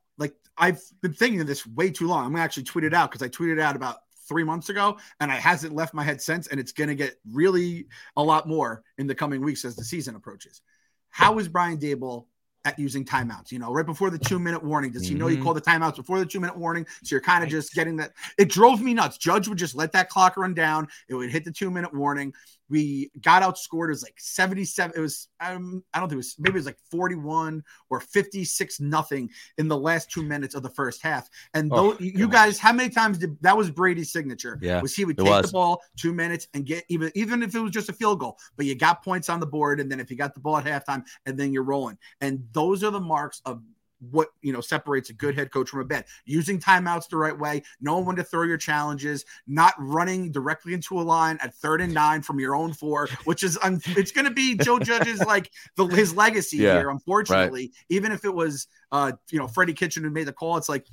I've 0.58 0.82
been 1.02 1.13
thinking 1.13 1.42
of 1.42 1.48
this 1.48 1.66
way 1.66 1.89
too 1.89 2.08
long. 2.08 2.26
I'm 2.26 2.32
gonna 2.32 2.44
actually 2.44 2.63
tweet 2.63 2.86
it 2.86 2.94
out 2.94 3.12
because 3.12 3.26
I 3.26 3.30
tweeted 3.30 3.54
it 3.54 3.60
out 3.60 3.76
about 3.76 3.98
three 4.28 4.44
months 4.44 4.70
ago, 4.70 4.98
and 5.20 5.32
it 5.32 5.39
hasn't 5.39 5.76
left 5.76 5.94
my 5.94 6.04
head 6.04 6.22
since. 6.22 6.48
And 6.48 6.60
it's 6.60 6.72
gonna 6.72 6.96
get 6.96 7.16
really 7.32 7.88
a 8.16 8.24
lot 8.24 8.48
more 8.48 8.84
in 8.98 9.08
the 9.08 9.16
coming 9.16 9.42
weeks 9.42 9.66
as 9.66 9.76
the 9.76 9.84
season 9.84 10.16
approaches. 10.16 10.62
How 11.10 11.38
is 11.39 11.48
Brian 11.48 11.78
Daboll 11.78 12.26
at 12.65 12.78
using 12.80 13.04
timeouts? 13.06 13.52
You 13.52 13.60
know, 13.60 13.71
right 13.71 13.86
before 13.86 14.10
the 14.10 14.17
two 14.19 14.39
minute 14.39 14.63
warning, 14.63 14.91
does 14.91 15.08
he 15.08 15.15
know 15.15 15.28
you 15.28 15.38
Mhm. 15.38 15.43
call 15.43 15.54
the 15.54 15.62
timeouts 15.62 15.97
before 15.97 16.19
the 16.19 16.26
two 16.26 16.39
minute 16.39 16.58
warning? 16.58 16.86
So 17.04 17.15
you're 17.15 17.21
kind 17.21 17.43
of 17.43 17.49
just 17.49 17.73
getting 17.73 17.97
that. 17.97 18.13
It 18.38 18.49
drove 18.49 18.82
me 18.82 18.93
nuts. 18.93 19.17
Judge 19.17 19.47
would 19.47 19.58
just 19.58 19.76
let 19.76 19.91
that 19.93 20.10
clock 20.10 20.38
run 20.38 20.54
down. 20.54 20.88
It 21.10 21.15
would 21.15 21.32
hit 21.32 21.45
the 21.45 21.52
two 21.52 21.69
minute 21.71 21.93
warning. 21.93 22.34
We 22.69 23.12
got 23.21 23.43
outscored. 23.43 23.88
It 23.88 23.89
was 23.89 24.04
like 24.04 24.15
77. 24.17 24.93
It 24.95 25.02
was, 25.02 25.28
um, 25.41 25.84
I 25.93 25.99
don't 25.99 26.08
think 26.08 26.15
it 26.15 26.17
was, 26.17 26.36
maybe 26.39 26.54
it 26.54 26.60
was 26.60 26.65
like 26.65 26.80
41 26.89 27.63
or 27.89 27.99
56 27.99 28.80
nothing 28.80 29.30
in 29.58 29.67
the 29.67 29.78
last 29.78 30.10
two 30.10 30.23
minutes 30.23 30.56
of 30.56 30.63
the 30.63 30.69
first 30.69 31.02
half. 31.04 31.30
And 31.54 31.71
Oh, 31.71 31.93
though 31.93 31.99
you 31.99 32.28
guys, 32.28 32.58
how 32.58 32.71
many 32.73 32.89
times 32.89 33.17
did 33.17 33.38
that 33.41 33.56
was 33.56 33.69
Brady's 33.69 34.12
signature? 34.12 34.58
Yeah, 34.62 34.82
was 34.82 34.95
he 34.95 35.06
would 35.06 35.17
take 35.17 35.28
was. 35.28 35.47
the 35.47 35.52
ball 35.52 35.82
two 35.97 36.13
minutes 36.13 36.47
and 36.54 36.65
get 36.65 36.86
even 36.88 37.12
even 37.15 37.43
if 37.43 37.54
it 37.54 37.60
was 37.60 37.71
just 37.71 37.89
a 37.89 37.93
field 37.93 38.19
goal, 38.19 38.39
but 38.56 38.65
you 38.65 38.76
got 38.76 39.04
points 39.04 39.30
on 39.30 39.39
the 39.39 39.45
board, 39.45 39.80
and 39.80 39.91
then 39.91 39.99
if 39.99 40.10
you 40.10 40.15
got 40.17 40.34
the 40.34 40.39
ball 40.39 40.58
at 40.58 40.65
halftime, 40.65 41.04
and 41.26 41.38
then 41.38 41.52
you're 41.54 41.63
rolling. 41.63 41.97
And 42.21 42.52
those 42.54 42.84
are 42.84 42.92
the 42.92 43.00
marks 43.00 43.42
of 43.46 43.62
what 44.12 44.28
you 44.42 44.52
know 44.52 44.60
separates 44.60 45.10
a 45.10 45.13
good 45.13 45.34
head 45.34 45.50
coach 45.50 45.70
from 45.70 45.80
a 45.80 45.86
bad 45.86 46.04
using 46.26 46.60
timeouts 46.60 47.08
the 47.08 47.16
right 47.16 47.39
way 47.39 47.63
knowing 47.80 48.04
when 48.06 48.18
to 48.18 48.24
throw 48.24 48.44
your 48.44 48.58
challenges 48.58 49.24
not 49.48 49.74
running 49.78 50.30
directly 50.30 50.74
into 50.74 51.00
a 51.00 51.02
line 51.02 51.38
at 51.42 51.54
third 51.56 51.80
and 51.80 51.94
nine 51.94 52.22
from 52.22 52.38
your 52.38 52.54
own 52.54 52.74
four 52.74 53.08
which 53.24 53.44
is 53.44 53.58
un- 53.63 53.80
it's 53.96 54.12
going 54.12 54.26
to 54.26 54.32
be 54.32 54.56
joe 54.58 54.78
judge's 54.78 55.22
like 55.26 55.50
the 55.78 55.86
his 55.86 56.13
legacy 56.13 56.58
Yeah, 56.58 56.80
here 56.80 56.89
unfortunately 56.89 57.72
even 57.88 58.12
if 58.12 58.26
it 58.26 58.34
was 58.34 58.68
uh 58.92 59.13
you 59.32 59.39
know 59.39 59.48
freddie 59.48 59.72
kitchen 59.72 60.04
who 60.04 60.10
made 60.10 60.28
the 60.28 60.34
call 60.34 60.58
it's 60.58 60.68
like 60.68 60.86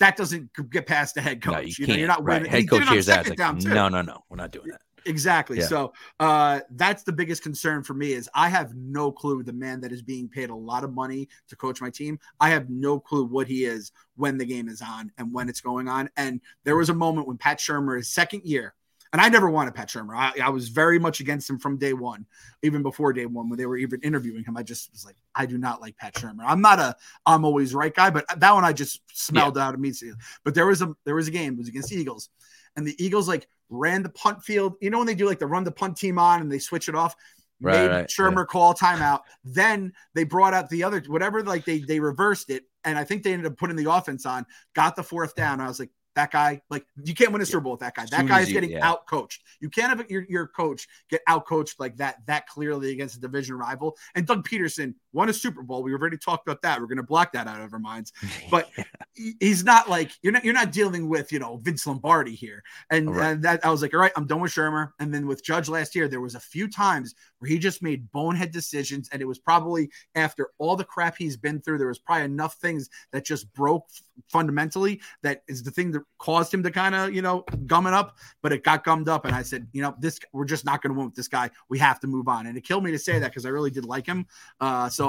that 0.00 0.16
doesn't 0.16 0.50
get 0.70 0.86
past 0.86 1.14
the 1.14 1.20
head 1.22 1.40
coach 1.40 1.54
No, 1.54 1.60
you, 1.60 1.66
you 1.68 1.74
can't. 1.76 1.88
know 1.90 1.94
you're 1.96 2.08
not 2.08 2.24
right. 2.24 2.38
winning. 2.42 2.50
Head 2.50 2.60
He 2.62 2.66
coach 2.66 2.88
hears 2.88 3.06
that. 3.06 3.28
like, 3.28 3.38
no, 3.64 3.88
no, 3.88 4.02
no. 4.02 4.24
We're 4.28 4.36
not 4.36 4.50
doing 4.50 4.66
that. 4.68 4.80
Exactly. 5.06 5.58
Yeah. 5.58 5.66
So 5.66 5.92
uh, 6.20 6.60
that's 6.70 7.02
the 7.04 7.12
biggest 7.12 7.42
concern 7.42 7.82
for 7.82 7.94
me 7.94 8.12
is 8.12 8.28
I 8.34 8.48
have 8.48 8.74
no 8.74 9.12
clue 9.12 9.42
the 9.42 9.52
man 9.52 9.80
that 9.82 9.92
is 9.92 10.02
being 10.02 10.28
paid 10.28 10.50
a 10.50 10.54
lot 10.54 10.84
of 10.84 10.92
money 10.92 11.28
to 11.48 11.56
coach 11.56 11.80
my 11.80 11.90
team. 11.90 12.18
I 12.40 12.50
have 12.50 12.68
no 12.68 12.98
clue 12.98 13.24
what 13.24 13.46
he 13.46 13.64
is 13.64 13.92
when 14.16 14.36
the 14.36 14.44
game 14.44 14.68
is 14.68 14.82
on 14.82 15.12
and 15.18 15.32
when 15.32 15.48
it's 15.48 15.60
going 15.60 15.88
on. 15.88 16.10
And 16.16 16.40
there 16.64 16.76
was 16.76 16.88
a 16.88 16.94
moment 16.94 17.28
when 17.28 17.38
Pat 17.38 17.58
Shurmur, 17.58 17.96
his 17.96 18.10
second 18.10 18.42
year, 18.44 18.74
and 19.12 19.22
I 19.22 19.28
never 19.28 19.48
wanted 19.48 19.74
Pat 19.74 19.88
Shurmur. 19.88 20.16
I, 20.16 20.32
I 20.44 20.48
was 20.50 20.68
very 20.68 20.98
much 20.98 21.20
against 21.20 21.48
him 21.48 21.58
from 21.58 21.78
day 21.78 21.92
one, 21.92 22.26
even 22.62 22.82
before 22.82 23.12
day 23.12 23.26
one 23.26 23.48
when 23.48 23.58
they 23.58 23.66
were 23.66 23.76
even 23.76 24.00
interviewing 24.02 24.44
him. 24.44 24.56
I 24.56 24.62
just 24.62 24.90
was 24.92 25.04
like, 25.04 25.16
I 25.34 25.46
do 25.46 25.58
not 25.58 25.80
like 25.80 25.96
Pat 25.96 26.14
Shurmur. 26.14 26.42
I'm 26.44 26.60
not 26.60 26.78
a 26.80 26.96
I'm 27.24 27.44
always 27.44 27.74
right 27.74 27.94
guy, 27.94 28.10
but 28.10 28.26
that 28.40 28.52
one 28.52 28.64
I 28.64 28.72
just 28.72 29.00
smelled 29.12 29.58
out 29.58 29.74
immediately. 29.74 30.18
But 30.44 30.54
there 30.54 30.66
was 30.66 30.82
a 30.82 30.94
there 31.04 31.14
was 31.14 31.28
a 31.28 31.30
game 31.30 31.54
it 31.54 31.58
was 31.58 31.68
against 31.68 31.90
the 31.90 31.96
Eagles, 31.96 32.30
and 32.76 32.86
the 32.86 32.94
Eagles 33.02 33.28
like 33.28 33.48
ran 33.68 34.02
the 34.02 34.10
punt 34.10 34.42
field. 34.42 34.74
You 34.80 34.90
know 34.90 34.98
when 34.98 35.06
they 35.06 35.14
do 35.14 35.26
like 35.26 35.38
the 35.38 35.46
run 35.46 35.64
the 35.64 35.72
punt 35.72 35.96
team 35.96 36.18
on 36.18 36.40
and 36.40 36.50
they 36.50 36.58
switch 36.58 36.88
it 36.88 36.94
off. 36.94 37.14
Right, 37.58 37.74
made 37.74 37.88
right, 37.88 38.06
Shurmur 38.06 38.46
call 38.46 38.74
timeout. 38.74 39.22
Then 39.42 39.92
they 40.14 40.24
brought 40.24 40.52
out 40.52 40.68
the 40.68 40.84
other 40.84 41.02
whatever, 41.06 41.42
like 41.42 41.64
they 41.64 41.78
they 41.78 42.00
reversed 42.00 42.50
it, 42.50 42.64
and 42.84 42.98
I 42.98 43.04
think 43.04 43.22
they 43.22 43.32
ended 43.32 43.50
up 43.50 43.56
putting 43.56 43.76
the 43.76 43.90
offense 43.90 44.26
on. 44.26 44.44
Got 44.74 44.94
the 44.94 45.02
fourth 45.02 45.34
down. 45.34 45.60
I 45.60 45.66
was 45.66 45.80
like, 45.80 45.90
that 46.16 46.32
guy, 46.32 46.60
like 46.70 46.84
you 47.04 47.14
can't 47.14 47.30
win 47.30 47.42
a 47.42 47.46
Super 47.46 47.60
Bowl 47.60 47.72
with 47.72 47.80
that 47.80 47.94
guy. 47.94 48.06
That 48.10 48.26
guy 48.26 48.40
is 48.40 48.50
getting 48.50 48.70
yeah. 48.70 48.86
out 48.86 49.06
coached. 49.06 49.42
You 49.60 49.70
can't 49.70 49.96
have 49.96 50.10
your 50.10 50.24
your 50.28 50.48
coach 50.48 50.88
get 51.08 51.20
out 51.26 51.46
coached 51.46 51.78
like 51.78 51.96
that 51.98 52.16
that 52.26 52.48
clearly 52.48 52.90
against 52.90 53.16
a 53.16 53.20
division 53.20 53.56
rival. 53.56 53.96
And 54.14 54.26
Doug 54.26 54.48
Pederson 54.48 54.94
won 55.16 55.28
a 55.28 55.32
Super 55.32 55.62
Bowl. 55.62 55.82
We 55.82 55.92
already 55.92 56.18
talked 56.18 56.46
about 56.46 56.62
that. 56.62 56.80
We're 56.80 56.86
going 56.86 56.96
to 56.98 57.02
block 57.02 57.32
that 57.32 57.46
out 57.48 57.60
of 57.60 57.72
our 57.72 57.78
minds 57.80 58.12
but 58.50 58.70
he- 59.14 59.34
he's 59.40 59.64
not 59.64 59.88
like 59.88 60.12
you're 60.22 60.32
not 60.32 60.44
you're 60.44 60.54
not 60.54 60.70
dealing 60.72 61.08
with 61.08 61.32
you 61.32 61.38
know 61.38 61.56
Vince 61.56 61.86
Lombardi 61.86 62.34
here, 62.34 62.62
and, 62.90 63.14
Right. 63.14 63.30
and 63.32 63.42
that 63.42 63.64
I 63.64 63.70
was 63.70 63.82
like, 63.82 63.94
all 63.94 64.00
right, 64.00 64.12
I'm 64.16 64.26
done 64.26 64.40
with 64.40 64.52
Shurmur. 64.52 64.90
And 65.00 65.12
then 65.12 65.26
with 65.26 65.42
Judge 65.42 65.68
last 65.68 65.94
year, 65.96 66.06
there 66.08 66.20
was 66.20 66.34
a 66.34 66.40
few 66.40 66.68
times 66.68 67.14
where 67.38 67.48
he 67.48 67.58
just 67.58 67.82
made 67.82 68.10
bonehead 68.12 68.52
decisions, 68.52 69.08
and 69.12 69.20
it 69.22 69.24
was 69.24 69.38
probably 69.38 69.90
after 70.14 70.50
all 70.58 70.76
the 70.76 70.84
crap 70.84 71.16
he's 71.16 71.36
been 71.36 71.60
through, 71.60 71.78
there 71.78 71.88
was 71.88 71.98
probably 71.98 72.24
enough 72.24 72.54
things 72.56 72.88
that 73.12 73.24
just 73.24 73.52
broke 73.54 73.86
fundamentally. 74.28 75.00
That 75.22 75.42
is 75.48 75.62
the 75.62 75.70
thing 75.70 75.90
that 75.92 76.02
caused 76.18 76.52
him 76.52 76.62
to 76.62 76.70
kind 76.70 76.94
of 76.94 77.14
you 77.14 77.22
know 77.22 77.44
gum 77.66 77.86
it 77.86 77.94
up, 77.94 78.16
but 78.42 78.52
it 78.52 78.64
got 78.64 78.84
gummed 78.84 79.08
up, 79.08 79.24
and 79.24 79.34
I 79.34 79.42
said, 79.42 79.66
you 79.72 79.82
know, 79.82 79.94
this 79.98 80.18
we're 80.32 80.44
just 80.44 80.64
not 80.64 80.82
going 80.82 80.92
to 80.92 80.98
win 80.98 81.06
with 81.06 81.14
this 81.14 81.28
guy. 81.28 81.50
We 81.68 81.78
have 81.78 82.00
to 82.00 82.06
move 82.06 82.28
on, 82.28 82.46
and 82.46 82.56
it 82.56 82.64
killed 82.64 82.84
me 82.84 82.90
to 82.92 82.98
say 82.98 83.18
that 83.18 83.30
because 83.30 83.46
I 83.46 83.50
really 83.50 83.70
did 83.70 83.84
like 83.84 84.06
him. 84.06 84.26
Uh, 84.60 84.88
so 84.88 85.05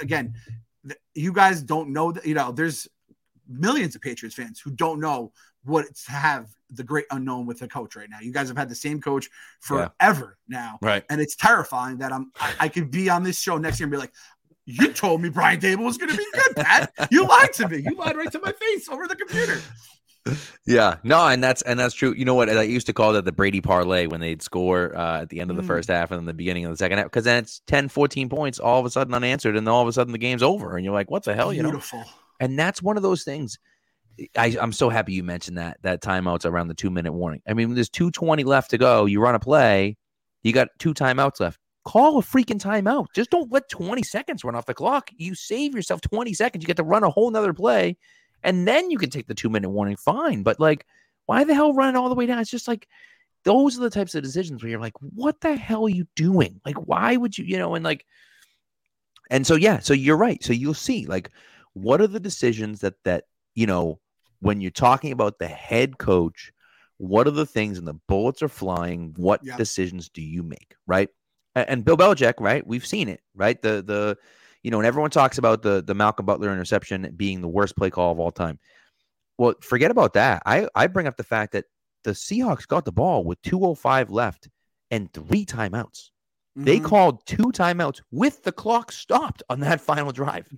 again 0.00 0.34
you 1.14 1.32
guys 1.32 1.62
don't 1.62 1.92
know 1.92 2.12
that, 2.12 2.26
you 2.26 2.34
know, 2.34 2.52
there's 2.52 2.88
millions 3.48 3.94
of 3.94 4.02
Patriots 4.02 4.36
fans 4.36 4.60
who 4.60 4.70
don't 4.70 5.00
know 5.00 5.32
what 5.64 5.84
it's 5.86 6.04
to 6.04 6.12
have 6.12 6.48
the 6.70 6.82
great 6.82 7.06
unknown 7.10 7.46
with 7.46 7.58
the 7.58 7.68
coach 7.68 7.96
right 7.96 8.08
now. 8.10 8.18
You 8.20 8.32
guys 8.32 8.48
have 8.48 8.56
had 8.56 8.68
the 8.68 8.74
same 8.74 9.00
coach 9.00 9.28
forever 9.60 10.38
yeah. 10.48 10.58
now. 10.58 10.78
Right. 10.80 11.04
And 11.10 11.20
it's 11.20 11.36
terrifying 11.36 11.98
that 11.98 12.12
I'm 12.12 12.30
I, 12.38 12.54
I, 12.60 12.68
could 12.68 12.90
be 12.90 13.08
on 13.08 13.22
this 13.22 13.40
show 13.40 13.56
next 13.56 13.80
year 13.80 13.84
and 13.84 13.90
be 13.90 13.98
like, 13.98 14.12
you 14.64 14.92
told 14.92 15.22
me 15.22 15.28
Brian 15.28 15.60
Daboll 15.60 15.84
was 15.84 15.96
gonna 15.96 16.16
be 16.16 16.26
good, 16.32 16.56
Pat. 16.56 16.92
You 17.10 17.26
lied 17.26 17.52
to 17.54 17.68
me. 17.68 17.78
You 17.78 17.96
lied 17.96 18.16
right 18.16 18.30
to 18.32 18.40
my 18.40 18.52
face 18.52 18.88
over 18.88 19.06
the 19.06 19.14
computer. 19.14 19.60
Yeah, 20.66 20.96
no, 21.04 21.26
and 21.26 21.42
that's 21.42 21.62
and 21.62 21.78
that's 21.78 21.94
true. 21.94 22.12
You 22.12 22.24
know 22.24 22.34
what? 22.34 22.50
I 22.50 22.62
used 22.62 22.86
to 22.88 22.92
call 22.92 23.12
that 23.12 23.24
the 23.24 23.32
Brady 23.32 23.60
parlay 23.60 24.06
when 24.06 24.20
they'd 24.20 24.42
score 24.42 24.96
uh, 24.96 25.22
at 25.22 25.28
the 25.28 25.40
end 25.40 25.50
of 25.50 25.56
the 25.56 25.62
mm. 25.62 25.66
first 25.66 25.88
half 25.88 26.10
and 26.10 26.18
then 26.18 26.26
the 26.26 26.34
beginning 26.34 26.64
of 26.64 26.72
the 26.72 26.76
second 26.76 26.98
half, 26.98 27.06
because 27.06 27.24
then 27.24 27.42
it's 27.42 27.60
10, 27.66 27.88
14 27.88 28.28
points 28.28 28.58
all 28.58 28.80
of 28.80 28.86
a 28.86 28.90
sudden 28.90 29.14
unanswered, 29.14 29.56
and 29.56 29.66
then 29.66 29.72
all 29.72 29.82
of 29.82 29.88
a 29.88 29.92
sudden 29.92 30.12
the 30.12 30.18
game's 30.18 30.42
over, 30.42 30.76
and 30.76 30.84
you're 30.84 30.94
like, 30.94 31.10
what 31.10 31.24
the 31.24 31.34
hell? 31.34 31.52
Beautiful. 31.52 32.00
You 32.00 32.04
know? 32.04 32.10
And 32.40 32.58
that's 32.58 32.82
one 32.82 32.96
of 32.96 33.02
those 33.02 33.22
things. 33.22 33.58
I, 34.36 34.56
I'm 34.60 34.72
so 34.72 34.88
happy 34.88 35.12
you 35.12 35.22
mentioned 35.22 35.58
that 35.58 35.78
that 35.82 36.02
timeouts 36.02 36.46
around 36.46 36.68
the 36.68 36.74
two 36.74 36.90
minute 36.90 37.12
warning. 37.12 37.42
I 37.46 37.54
mean, 37.54 37.74
there's 37.74 37.90
220 37.90 38.44
left 38.44 38.70
to 38.70 38.78
go. 38.78 39.04
You 39.04 39.20
run 39.20 39.34
a 39.34 39.40
play, 39.40 39.96
you 40.42 40.52
got 40.52 40.68
two 40.78 40.94
timeouts 40.94 41.40
left. 41.40 41.58
Call 41.84 42.18
a 42.18 42.22
freaking 42.22 42.60
timeout. 42.60 43.06
Just 43.14 43.30
don't 43.30 43.52
let 43.52 43.68
20 43.68 44.02
seconds 44.02 44.42
run 44.42 44.56
off 44.56 44.66
the 44.66 44.74
clock. 44.74 45.10
You 45.16 45.36
save 45.36 45.74
yourself 45.74 46.00
20 46.00 46.32
seconds. 46.34 46.62
You 46.62 46.66
get 46.66 46.78
to 46.78 46.82
run 46.82 47.04
a 47.04 47.10
whole 47.10 47.30
nother 47.30 47.52
play, 47.52 47.96
and 48.46 48.66
then 48.66 48.90
you 48.90 48.96
can 48.96 49.10
take 49.10 49.26
the 49.26 49.34
two 49.34 49.50
minute 49.50 49.68
warning. 49.68 49.96
Fine. 49.96 50.44
But 50.44 50.60
like, 50.60 50.86
why 51.26 51.44
the 51.44 51.54
hell 51.54 51.74
run 51.74 51.94
it 51.94 51.98
all 51.98 52.08
the 52.08 52.14
way 52.14 52.26
down? 52.26 52.38
It's 52.38 52.50
just 52.50 52.68
like 52.68 52.86
those 53.44 53.76
are 53.76 53.82
the 53.82 53.90
types 53.90 54.14
of 54.14 54.22
decisions 54.22 54.62
where 54.62 54.70
you're 54.70 54.80
like, 54.80 54.94
what 55.00 55.40
the 55.40 55.56
hell 55.56 55.84
are 55.84 55.90
you 55.90 56.06
doing? 56.14 56.60
Like, 56.64 56.76
why 56.76 57.16
would 57.16 57.36
you, 57.36 57.44
you 57.44 57.58
know, 57.58 57.74
and 57.74 57.84
like, 57.84 58.06
and 59.30 59.44
so 59.44 59.56
yeah, 59.56 59.80
so 59.80 59.92
you're 59.92 60.16
right. 60.16 60.42
So 60.42 60.52
you'll 60.52 60.74
see 60.74 61.04
like 61.06 61.32
what 61.74 62.00
are 62.00 62.06
the 62.06 62.20
decisions 62.20 62.80
that 62.80 62.94
that 63.02 63.24
you 63.56 63.66
know 63.66 63.98
when 64.38 64.60
you're 64.60 64.70
talking 64.70 65.10
about 65.10 65.40
the 65.40 65.48
head 65.48 65.98
coach, 65.98 66.52
what 66.98 67.26
are 67.26 67.32
the 67.32 67.46
things 67.46 67.78
and 67.78 67.88
the 67.88 67.98
bullets 68.06 68.42
are 68.42 68.48
flying? 68.48 69.12
What 69.16 69.40
yeah. 69.42 69.56
decisions 69.56 70.08
do 70.08 70.22
you 70.22 70.44
make? 70.44 70.76
Right. 70.86 71.08
And, 71.56 71.68
and 71.68 71.84
Bill 71.84 71.96
Belichick, 71.96 72.34
right? 72.38 72.64
We've 72.64 72.86
seen 72.86 73.08
it, 73.08 73.20
right? 73.34 73.60
The 73.60 73.82
the 73.82 74.18
you 74.62 74.70
know, 74.70 74.78
and 74.78 74.86
everyone 74.86 75.10
talks 75.10 75.38
about 75.38 75.62
the 75.62 75.82
the 75.82 75.94
Malcolm 75.94 76.26
Butler 76.26 76.52
interception 76.52 77.12
being 77.16 77.40
the 77.40 77.48
worst 77.48 77.76
play 77.76 77.90
call 77.90 78.12
of 78.12 78.20
all 78.20 78.32
time. 78.32 78.58
Well, 79.38 79.54
forget 79.60 79.90
about 79.90 80.14
that. 80.14 80.42
I 80.46 80.68
I 80.74 80.86
bring 80.86 81.06
up 81.06 81.16
the 81.16 81.24
fact 81.24 81.52
that 81.52 81.66
the 82.04 82.12
Seahawks 82.12 82.66
got 82.66 82.84
the 82.84 82.92
ball 82.92 83.24
with 83.24 83.42
205 83.42 84.10
left 84.10 84.48
and 84.90 85.12
three 85.12 85.44
timeouts. 85.44 86.10
Mm-hmm. 86.56 86.64
They 86.64 86.78
called 86.78 87.26
two 87.26 87.50
timeouts 87.52 88.00
with 88.10 88.42
the 88.44 88.52
clock 88.52 88.92
stopped 88.92 89.42
on 89.50 89.60
that 89.60 89.80
final 89.90 90.12
drive. 90.12 90.48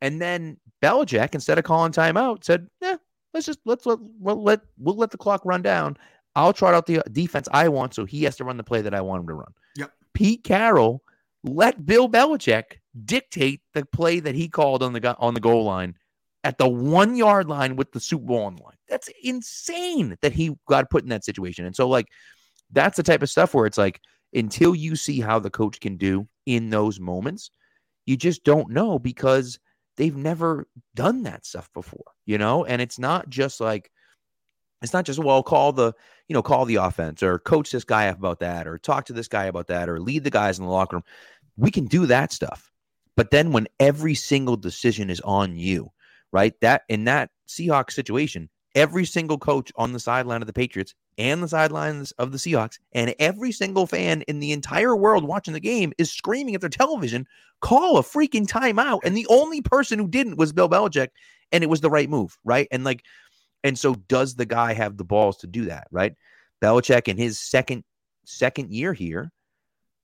And 0.00 0.20
then 0.20 0.58
Belichick, 0.82 1.34
instead 1.34 1.58
of 1.58 1.64
calling 1.64 1.92
timeout, 1.92 2.44
said, 2.44 2.68
"Yeah, 2.80 2.96
let's 3.34 3.46
just 3.46 3.60
let's 3.66 3.84
let 3.84 3.98
we'll 4.00 4.42
let 4.42 4.60
we'll 4.78 4.96
let 4.96 5.10
the 5.10 5.18
clock 5.18 5.42
run 5.44 5.62
down. 5.62 5.96
I'll 6.36 6.52
trot 6.52 6.74
out 6.74 6.86
the 6.86 7.02
defense 7.12 7.48
I 7.52 7.68
want, 7.68 7.94
so 7.94 8.04
he 8.04 8.22
has 8.24 8.36
to 8.36 8.44
run 8.44 8.56
the 8.56 8.64
play 8.64 8.80
that 8.80 8.94
I 8.94 9.00
want 9.02 9.22
him 9.22 9.28
to 9.28 9.34
run." 9.34 9.52
Yep. 9.76 9.92
Pete 10.14 10.44
Carroll 10.44 11.02
let 11.44 11.84
Bill 11.84 12.08
Belichick 12.08 12.79
dictate 13.04 13.60
the 13.74 13.84
play 13.86 14.20
that 14.20 14.34
he 14.34 14.48
called 14.48 14.82
on 14.82 14.92
the 14.92 15.16
on 15.18 15.34
the 15.34 15.40
goal 15.40 15.64
line 15.64 15.94
at 16.44 16.58
the 16.58 16.68
one 16.68 17.16
yard 17.16 17.48
line 17.48 17.76
with 17.76 17.92
the 17.92 18.00
Super 18.00 18.24
Bowl 18.24 18.44
on 18.44 18.56
the 18.56 18.62
line. 18.62 18.76
That's 18.88 19.08
insane 19.22 20.16
that 20.22 20.32
he 20.32 20.56
got 20.66 20.90
put 20.90 21.02
in 21.02 21.10
that 21.10 21.24
situation. 21.24 21.66
And 21.66 21.76
so, 21.76 21.88
like, 21.88 22.08
that's 22.72 22.96
the 22.96 23.02
type 23.02 23.22
of 23.22 23.30
stuff 23.30 23.54
where 23.54 23.66
it's 23.66 23.78
like 23.78 24.00
until 24.32 24.74
you 24.74 24.96
see 24.96 25.20
how 25.20 25.38
the 25.38 25.50
coach 25.50 25.80
can 25.80 25.96
do 25.96 26.26
in 26.46 26.70
those 26.70 27.00
moments, 27.00 27.50
you 28.06 28.16
just 28.16 28.44
don't 28.44 28.70
know 28.70 28.98
because 28.98 29.58
they've 29.96 30.16
never 30.16 30.66
done 30.94 31.24
that 31.24 31.44
stuff 31.44 31.70
before, 31.74 32.12
you 32.26 32.38
know? 32.38 32.64
And 32.64 32.80
it's 32.80 32.98
not 32.98 33.28
just 33.28 33.60
like, 33.60 33.90
it's 34.82 34.92
not 34.92 35.04
just, 35.04 35.18
well, 35.18 35.42
call 35.42 35.72
the, 35.72 35.92
you 36.28 36.34
know, 36.34 36.42
call 36.42 36.64
the 36.64 36.76
offense 36.76 37.22
or 37.22 37.38
coach 37.40 37.70
this 37.70 37.84
guy 37.84 38.04
about 38.04 38.40
that 38.40 38.66
or 38.66 38.78
talk 38.78 39.04
to 39.06 39.12
this 39.12 39.28
guy 39.28 39.44
about 39.44 39.66
that 39.66 39.88
or 39.88 40.00
lead 40.00 40.24
the 40.24 40.30
guys 40.30 40.58
in 40.58 40.64
the 40.64 40.70
locker 40.70 40.96
room. 40.96 41.04
We 41.56 41.70
can 41.70 41.84
do 41.84 42.06
that 42.06 42.32
stuff. 42.32 42.69
But 43.20 43.32
then 43.32 43.52
when 43.52 43.68
every 43.78 44.14
single 44.14 44.56
decision 44.56 45.10
is 45.10 45.20
on 45.20 45.54
you, 45.58 45.92
right? 46.32 46.58
That 46.62 46.84
in 46.88 47.04
that 47.04 47.28
Seahawks 47.46 47.92
situation, 47.92 48.48
every 48.74 49.04
single 49.04 49.36
coach 49.36 49.70
on 49.76 49.92
the 49.92 50.00
sideline 50.00 50.40
of 50.40 50.46
the 50.46 50.54
Patriots 50.54 50.94
and 51.18 51.42
the 51.42 51.48
sidelines 51.48 52.12
of 52.12 52.32
the 52.32 52.38
Seahawks, 52.38 52.78
and 52.92 53.14
every 53.18 53.52
single 53.52 53.86
fan 53.86 54.22
in 54.22 54.40
the 54.40 54.52
entire 54.52 54.96
world 54.96 55.24
watching 55.24 55.52
the 55.52 55.60
game 55.60 55.92
is 55.98 56.10
screaming 56.10 56.54
at 56.54 56.62
their 56.62 56.70
television, 56.70 57.26
call 57.60 57.98
a 57.98 58.02
freaking 58.02 58.46
timeout. 58.46 59.00
And 59.04 59.14
the 59.14 59.26
only 59.28 59.60
person 59.60 59.98
who 59.98 60.08
didn't 60.08 60.38
was 60.38 60.54
Bill 60.54 60.70
Belichick, 60.70 61.08
and 61.52 61.62
it 61.62 61.68
was 61.68 61.82
the 61.82 61.90
right 61.90 62.08
move, 62.08 62.38
right? 62.42 62.68
And 62.70 62.84
like, 62.84 63.04
and 63.62 63.78
so 63.78 63.96
does 64.08 64.34
the 64.34 64.46
guy 64.46 64.72
have 64.72 64.96
the 64.96 65.04
balls 65.04 65.36
to 65.40 65.46
do 65.46 65.66
that, 65.66 65.88
right? 65.90 66.14
Belichick 66.62 67.06
in 67.06 67.18
his 67.18 67.38
second 67.38 67.84
second 68.24 68.72
year 68.72 68.94
here 68.94 69.30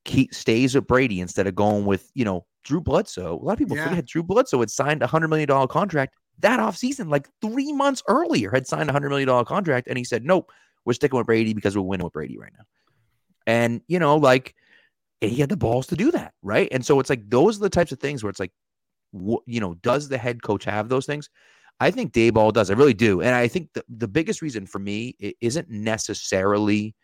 keep, 0.07 0.35
stays 0.35 0.75
with 0.75 0.87
Brady 0.87 1.21
instead 1.21 1.47
of 1.47 1.55
going 1.55 1.85
with, 1.85 2.11
you 2.15 2.25
know, 2.25 2.47
Drew 2.65 2.81
Bledsoe. 2.81 3.35
A 3.35 3.45
lot 3.45 3.53
of 3.53 3.59
people 3.59 3.77
yeah. 3.77 3.89
forget 3.89 4.07
Drew 4.07 4.23
Bledsoe 4.23 4.61
had 4.61 4.71
signed 4.71 5.03
a 5.03 5.07
$100 5.07 5.29
million 5.29 5.69
contract 5.69 6.15
that 6.41 6.61
offseason, 6.61 7.11
like 7.11 7.29
three 7.41 7.73
months 7.73 8.03
earlier, 8.09 8.51
had 8.51 8.67
signed 8.67 8.91
a 8.91 8.93
$100 8.93 9.09
million 9.09 9.45
contract. 9.45 9.89
And 9.89 9.97
he 9.97 10.05
said, 10.05 10.25
nope, 10.25 10.51
we're 10.85 10.93
sticking 10.93 11.17
with 11.17 11.27
Brady 11.27 11.55
because 11.55 11.77
we're 11.77 11.83
winning 11.83 12.05
with 12.05 12.13
Brady 12.13 12.39
right 12.39 12.53
now. 12.57 12.65
And, 13.47 13.81
you 13.89 13.99
know, 13.99 14.17
like 14.17 14.55
he 15.21 15.37
had 15.37 15.49
the 15.49 15.57
balls 15.57 15.87
to 15.89 15.97
do 15.97 16.11
that. 16.11 16.35
Right. 16.43 16.69
And 16.73 16.85
so 16.85 17.01
it's 17.01 17.11
like 17.11 17.29
those 17.29 17.57
are 17.59 17.63
the 17.63 17.71
types 17.71 17.93
of 17.93 18.01
things 18.01 18.23
where 18.23 18.31
it's 18.31 18.41
like, 18.41 18.53
wh- 19.13 19.45
you 19.47 19.61
know, 19.61 19.75
does 19.75 20.09
the 20.09 20.19
head 20.19 20.43
coach 20.43 20.65
have 20.65 20.89
those 20.89 21.07
things? 21.07 21.31
I 21.79 21.91
think 21.91 22.13
Daboll 22.13 22.53
does. 22.53 22.71
I 22.71 22.75
really 22.75 22.95
do. 22.95 23.21
And 23.21 23.35
I 23.35 23.49
think 23.49 23.73
the, 23.75 23.85
the 23.89 24.09
biggest 24.09 24.43
reason 24.43 24.67
for 24.67 24.79
me 24.79 25.15
it 25.19 25.37
isn't 25.41 25.69
necessarily, 25.71 26.95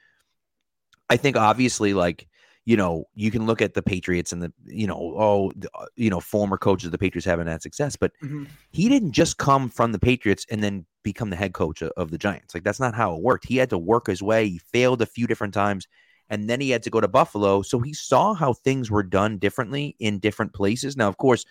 I 1.11 1.17
think 1.17 1.37
obviously, 1.37 1.93
like, 1.93 2.27
you 2.64 2.77
know, 2.77 3.05
you 3.14 3.31
can 3.31 3.44
look 3.44 3.61
at 3.61 3.75
the 3.75 3.83
Patriots 3.83 4.33
and 4.33 4.42
the, 4.42 4.53
you 4.64 4.87
know, 4.87 5.14
oh, 5.18 5.53
the, 5.57 5.68
uh, 5.75 5.87
you 5.96 6.11
know, 6.11 6.20
former 6.20 6.57
coaches 6.57 6.87
of 6.87 6.92
the 6.92 6.98
Patriots 6.98 7.27
having 7.27 7.46
that 7.46 7.62
success, 7.62 7.96
but 7.96 8.12
mm-hmm. 8.22 8.44
he 8.70 8.88
didn't 8.88 9.12
just 9.12 9.37
come 9.38 9.68
from 9.68 9.92
the 9.92 9.98
Patriots 9.98 10.46
and 10.51 10.62
then 10.62 10.87
become 11.03 11.31
the 11.31 11.37
head 11.37 11.55
coach 11.55 11.83
of, 11.83 11.90
of 11.96 12.11
the 12.11 12.18
Giants. 12.18 12.55
Like 12.55 12.62
that's 12.62 12.81
not 12.81 12.94
how 12.94 13.16
it 13.16 13.22
worked. 13.22 13.46
He 13.46 13.57
had 13.57 13.70
to 13.70 13.79
work 13.79 14.07
his 14.07 14.22
way. 14.22 14.48
He 14.48 14.59
failed 14.59 15.03
a 15.03 15.07
few 15.07 15.27
different 15.27 15.55
times, 15.55 15.88
and 16.31 16.48
then 16.48 16.61
he 16.61 16.70
had 16.70 16.85
to 16.85 16.90
go 16.90 17.01
to 17.01 17.09
Buffalo. 17.09 17.62
So 17.62 17.81
he 17.81 17.92
saw 17.92 18.35
how 18.35 18.53
things 18.53 18.90
were 18.90 19.03
done 19.03 19.38
differently 19.38 19.96
in 19.98 20.20
different 20.20 20.55
places. 20.55 20.96
Now, 20.96 21.09
of 21.09 21.16
course, 21.16 21.44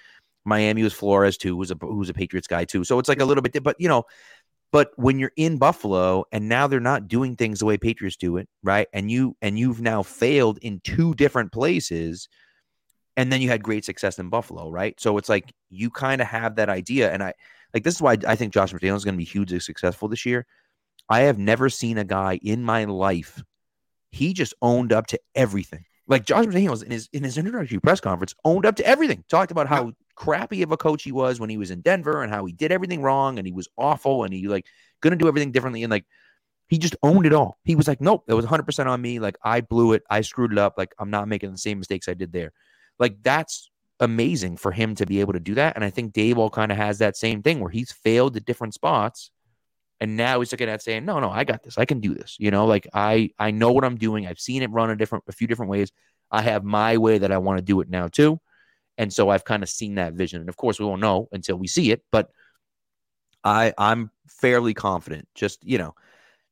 Miami 0.45 0.81
was 0.83 0.93
Flores 0.93 1.37
too, 1.37 1.57
who's 1.57 1.71
a 1.71 1.77
who's 1.79 2.09
a 2.09 2.13
Patriots 2.13 2.47
guy 2.47 2.65
too. 2.65 2.83
So 2.83 2.99
it's 2.99 3.09
like 3.09 3.21
a 3.21 3.25
little 3.25 3.41
bit, 3.41 3.61
but 3.63 3.75
you 3.79 3.87
know, 3.87 4.03
but 4.71 4.91
when 4.95 5.19
you're 5.19 5.33
in 5.35 5.57
Buffalo 5.57 6.23
and 6.31 6.47
now 6.47 6.67
they're 6.67 6.79
not 6.79 7.07
doing 7.07 7.35
things 7.35 7.59
the 7.59 7.65
way 7.65 7.77
Patriots 7.77 8.15
do 8.15 8.37
it, 8.37 8.47
right? 8.63 8.87
And 8.93 9.11
you 9.11 9.35
and 9.41 9.59
you've 9.59 9.81
now 9.81 10.01
failed 10.01 10.59
in 10.61 10.79
two 10.83 11.13
different 11.15 11.51
places, 11.51 12.29
and 13.17 13.31
then 13.31 13.41
you 13.41 13.49
had 13.49 13.63
great 13.63 13.83
success 13.83 14.17
in 14.17 14.29
Buffalo, 14.29 14.69
right? 14.69 14.99
So 14.99 15.17
it's 15.17 15.29
like 15.29 15.51
you 15.69 15.89
kind 15.89 16.21
of 16.21 16.27
have 16.27 16.55
that 16.55 16.69
idea, 16.69 17.11
and 17.11 17.21
I 17.21 17.33
like 17.73 17.83
this 17.83 17.95
is 17.95 18.01
why 18.01 18.17
I 18.25 18.35
think 18.35 18.53
Josh 18.53 18.73
McDaniels 18.73 18.97
is 18.97 19.05
going 19.05 19.15
to 19.15 19.19
be 19.19 19.25
hugely 19.25 19.59
successful 19.59 20.07
this 20.07 20.25
year. 20.25 20.45
I 21.09 21.21
have 21.21 21.37
never 21.37 21.69
seen 21.69 21.97
a 21.97 22.05
guy 22.05 22.39
in 22.41 22.63
my 22.63 22.85
life. 22.85 23.43
He 24.11 24.33
just 24.33 24.53
owned 24.61 24.93
up 24.93 25.07
to 25.07 25.19
everything. 25.35 25.85
Like 26.07 26.25
Josh 26.25 26.45
McDaniels 26.45 26.83
in 26.83 26.91
his 26.91 27.09
in 27.11 27.23
his 27.23 27.37
introductory 27.37 27.79
press 27.79 27.99
conference 27.99 28.35
owned 28.45 28.65
up 28.65 28.77
to 28.77 28.85
everything. 28.85 29.25
Talked 29.29 29.51
about 29.51 29.67
how 29.67 29.91
crappy 30.21 30.61
of 30.61 30.71
a 30.71 30.77
coach 30.77 31.01
he 31.01 31.11
was 31.11 31.39
when 31.39 31.49
he 31.49 31.57
was 31.57 31.71
in 31.71 31.81
Denver 31.81 32.21
and 32.21 32.31
how 32.31 32.45
he 32.45 32.53
did 32.53 32.71
everything 32.71 33.01
wrong 33.01 33.39
and 33.39 33.47
he 33.47 33.51
was 33.51 33.67
awful 33.75 34.23
and 34.23 34.31
he 34.31 34.47
like 34.47 34.67
gonna 35.01 35.15
do 35.15 35.27
everything 35.27 35.51
differently 35.51 35.81
and 35.81 35.89
like 35.89 36.05
he 36.67 36.77
just 36.77 36.95
owned 37.01 37.25
it 37.25 37.33
all. 37.33 37.57
He 37.63 37.75
was 37.75 37.87
like, 37.87 37.99
nope, 37.99 38.25
it 38.27 38.35
was 38.35 38.45
100% 38.45 38.85
on 38.85 39.01
me. 39.01 39.17
Like 39.17 39.35
I 39.43 39.61
blew 39.61 39.93
it. 39.93 40.03
I 40.11 40.21
screwed 40.21 40.51
it 40.51 40.59
up. 40.59 40.75
Like 40.77 40.93
I'm 40.99 41.09
not 41.09 41.27
making 41.27 41.51
the 41.51 41.57
same 41.57 41.79
mistakes 41.79 42.07
I 42.07 42.13
did 42.13 42.31
there. 42.31 42.53
Like 42.99 43.17
that's 43.23 43.71
amazing 43.99 44.57
for 44.57 44.71
him 44.71 44.93
to 44.95 45.07
be 45.07 45.21
able 45.21 45.33
to 45.33 45.39
do 45.39 45.55
that. 45.55 45.75
And 45.75 45.83
I 45.83 45.89
think 45.89 46.13
Daboll 46.13 46.51
kind 46.51 46.71
of 46.71 46.77
has 46.77 46.99
that 46.99 47.17
same 47.17 47.41
thing 47.41 47.59
where 47.59 47.71
he's 47.71 47.91
failed 47.91 48.37
at 48.37 48.45
different 48.45 48.75
spots. 48.75 49.31
And 49.99 50.15
now 50.15 50.39
he's 50.39 50.51
looking 50.51 50.69
at 50.69 50.83
saying, 50.83 51.03
no, 51.03 51.19
no, 51.19 51.31
I 51.31 51.45
got 51.45 51.63
this. 51.63 51.79
I 51.79 51.85
can 51.85 51.99
do 51.99 52.13
this. 52.13 52.35
You 52.37 52.51
know, 52.51 52.67
like 52.67 52.87
I 52.93 53.31
I 53.39 53.49
know 53.49 53.71
what 53.71 53.83
I'm 53.83 53.97
doing. 53.97 54.27
I've 54.27 54.39
seen 54.39 54.61
it 54.61 54.69
run 54.69 54.91
a 54.91 54.95
different 54.95 55.23
a 55.27 55.31
few 55.31 55.47
different 55.47 55.71
ways. 55.71 55.91
I 56.29 56.43
have 56.43 56.63
my 56.63 56.97
way 56.97 57.17
that 57.17 57.31
I 57.31 57.39
want 57.39 57.57
to 57.57 57.63
do 57.63 57.81
it 57.81 57.89
now 57.89 58.07
too. 58.07 58.39
And 59.01 59.11
so 59.11 59.29
I've 59.29 59.43
kind 59.43 59.63
of 59.63 59.69
seen 59.69 59.95
that 59.95 60.13
vision. 60.13 60.41
And 60.41 60.49
of 60.49 60.57
course 60.57 60.79
we 60.79 60.85
won't 60.85 61.01
know 61.01 61.27
until 61.31 61.55
we 61.55 61.65
see 61.65 61.91
it, 61.91 62.03
but 62.11 62.29
I 63.43 63.73
I'm 63.75 64.11
fairly 64.27 64.75
confident. 64.75 65.27
Just, 65.33 65.65
you 65.65 65.79
know, 65.79 65.95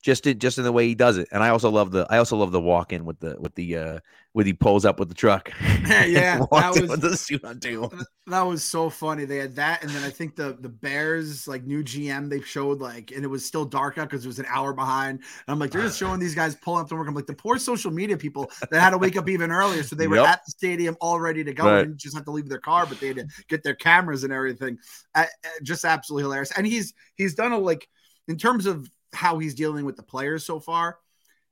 just 0.02 0.26
in, 0.28 0.40
just 0.40 0.58
in 0.58 0.64
the 0.64 0.72
way 0.72 0.88
he 0.88 0.96
does 0.96 1.18
it. 1.18 1.28
And 1.32 1.44
I 1.44 1.50
also 1.50 1.70
love 1.70 1.92
the 1.92 2.08
I 2.10 2.18
also 2.18 2.38
love 2.38 2.52
the 2.52 2.62
walk 2.62 2.94
in 2.94 3.06
with 3.06 3.20
the 3.20 3.36
with 3.40 3.56
the 3.56 3.78
uh 3.78 4.00
with 4.34 4.46
he 4.46 4.54
pulls 4.54 4.86
up 4.86 5.00
with 5.00 5.10
the 5.10 5.16
truck. 5.16 5.52
yeah, 5.62 6.40
that 6.52 6.72
was 6.72 7.00
the 7.00 7.18
suit 7.18 7.44
on 7.44 7.60
table. 7.60 7.92
That 8.28 8.42
was 8.42 8.64
so 8.64 8.90
funny. 8.90 9.26
They 9.26 9.38
had 9.38 9.56
that, 9.56 9.82
and 9.84 9.92
then 9.92 10.04
I 10.04 10.10
think 10.10 10.36
the 10.36 10.56
the 10.60 10.70
Bears 10.70 11.48
like 11.48 11.64
new 11.66 11.84
GM 11.84 12.30
they 12.30 12.42
showed 12.42 12.80
like, 12.80 13.12
and 13.12 13.24
it 13.24 13.28
was 13.28 13.46
still 13.46 13.66
dark 13.66 13.98
out 13.98 14.10
because 14.10 14.24
it 14.24 14.28
was 14.28 14.40
an 14.40 14.46
hour 14.48 14.72
behind. 14.74 15.20
And 15.20 15.26
I'm 15.48 15.58
like, 15.60 15.72
they're 15.72 15.82
just 15.82 15.98
showing 16.00 16.20
these 16.20 16.36
guys 16.36 16.56
pulling 16.56 16.82
up 16.84 16.90
to 16.90 16.96
work. 16.96 17.08
I'm 17.08 17.16
like, 17.16 17.26
the 17.26 17.34
poor 17.34 17.58
social 17.58 17.92
media 17.92 18.18
people 18.18 18.52
that 18.70 18.80
had 18.80 18.92
to 18.92 18.98
wake 18.98 19.18
up 19.18 19.28
even 19.30 19.52
earlier, 19.52 19.84
so 19.84 19.96
they 19.96 20.08
were 20.08 20.18
Yep. 20.18 20.28
at 20.28 20.42
the 20.46 20.52
stadium 20.52 20.96
all 21.02 21.20
ready 21.20 21.44
to 21.44 21.54
go 21.54 21.66
Right. 21.66 21.86
and 21.86 21.98
just 21.98 22.16
have 22.16 22.26
to 22.26 22.32
leave 22.32 22.50
their 22.50 22.60
car, 22.60 22.86
but 22.86 23.00
they 23.00 23.08
had 23.08 23.18
to 23.18 23.28
get 23.48 23.64
their 23.64 23.76
cameras 23.76 24.24
and 24.24 24.32
everything. 24.32 24.78
Uh, 25.16 25.26
uh, 25.44 25.50
just 25.64 25.84
absolutely 25.86 26.24
hilarious. 26.24 26.52
And 26.56 26.68
he's 26.68 26.94
he's 27.16 27.34
done 27.36 27.52
a 27.52 27.58
like 27.58 27.88
in 28.28 28.38
terms 28.38 28.66
of 28.68 28.90
how 29.14 29.40
he's 29.40 29.56
dealing 29.56 29.86
with 29.86 29.96
the 29.96 30.04
players 30.04 30.46
so 30.46 30.60
far. 30.60 31.00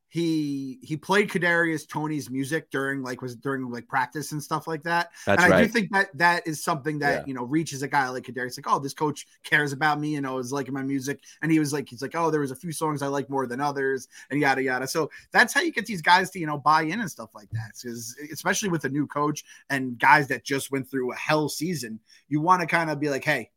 He 0.09 0.79
he 0.81 0.95
played 0.95 1.29
Kadarius 1.29 1.85
Toney's 1.85 2.29
music 2.29 2.71
during 2.71 3.03
like 3.03 3.21
was 3.21 3.35
during 3.35 3.69
like 3.69 3.89
practice 3.89 4.31
and 4.31 4.41
stuff 4.41 4.65
like 4.65 4.83
that. 4.83 5.09
That's 5.25 5.43
and 5.43 5.53
I 5.53 5.63
do 5.63 5.67
think 5.67 5.91
that 5.91 6.17
that 6.17 6.47
is 6.47 6.63
something 6.63 6.99
that 6.99 7.19
Yeah. 7.19 7.23
you 7.27 7.33
know 7.33 7.43
reaches 7.43 7.81
a 7.81 7.89
guy 7.89 8.07
like 8.07 8.23
Kadarius. 8.23 8.57
Like, 8.57 8.73
oh, 8.73 8.79
this 8.79 8.93
coach 8.93 9.27
cares 9.43 9.73
about 9.73 9.99
me. 9.99 10.11
You 10.11 10.19
oh, 10.19 10.21
know, 10.21 10.37
is 10.37 10.53
liking 10.53 10.73
my 10.73 10.81
music, 10.81 11.19
and 11.41 11.51
he 11.51 11.59
was 11.59 11.73
like, 11.73 11.89
he's 11.89 12.01
like, 12.01 12.15
oh, 12.15 12.31
there 12.31 12.39
was 12.39 12.51
a 12.51 12.55
few 12.55 12.71
songs 12.71 13.01
I 13.01 13.07
like 13.07 13.29
more 13.29 13.47
than 13.47 13.59
others, 13.59 14.07
and 14.31 14.39
yada 14.39 14.63
yada. 14.63 14.87
So 14.87 15.11
that's 15.33 15.53
how 15.53 15.59
you 15.59 15.73
get 15.73 15.85
these 15.85 16.01
guys 16.01 16.29
to 16.31 16.39
you 16.39 16.47
know 16.47 16.57
buy 16.57 16.83
in 16.83 17.01
and 17.01 17.11
stuff 17.11 17.35
like 17.35 17.49
that. 17.49 17.73
Because 17.75 18.15
especially 18.31 18.69
with 18.69 18.85
a 18.85 18.89
new 18.89 19.07
coach 19.07 19.43
and 19.69 19.99
guys 19.99 20.29
that 20.29 20.45
just 20.45 20.71
went 20.71 20.89
through 20.89 21.11
a 21.11 21.15
hell 21.15 21.49
season, 21.49 21.99
you 22.29 22.39
want 22.39 22.61
to 22.61 22.65
kind 22.65 22.89
of 22.89 22.97
be 23.01 23.09
like, 23.09 23.25
hey, 23.25 23.49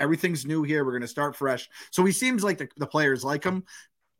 everything's 0.00 0.46
new 0.46 0.62
here. 0.62 0.84
We're 0.84 0.92
going 0.92 1.02
to 1.02 1.08
start 1.08 1.36
fresh. 1.36 1.68
So 1.90 2.04
he 2.04 2.12
seems 2.12 2.44
like 2.44 2.58
the, 2.58 2.68
the 2.76 2.86
players 2.86 3.24
like 3.24 3.44
him. 3.44 3.64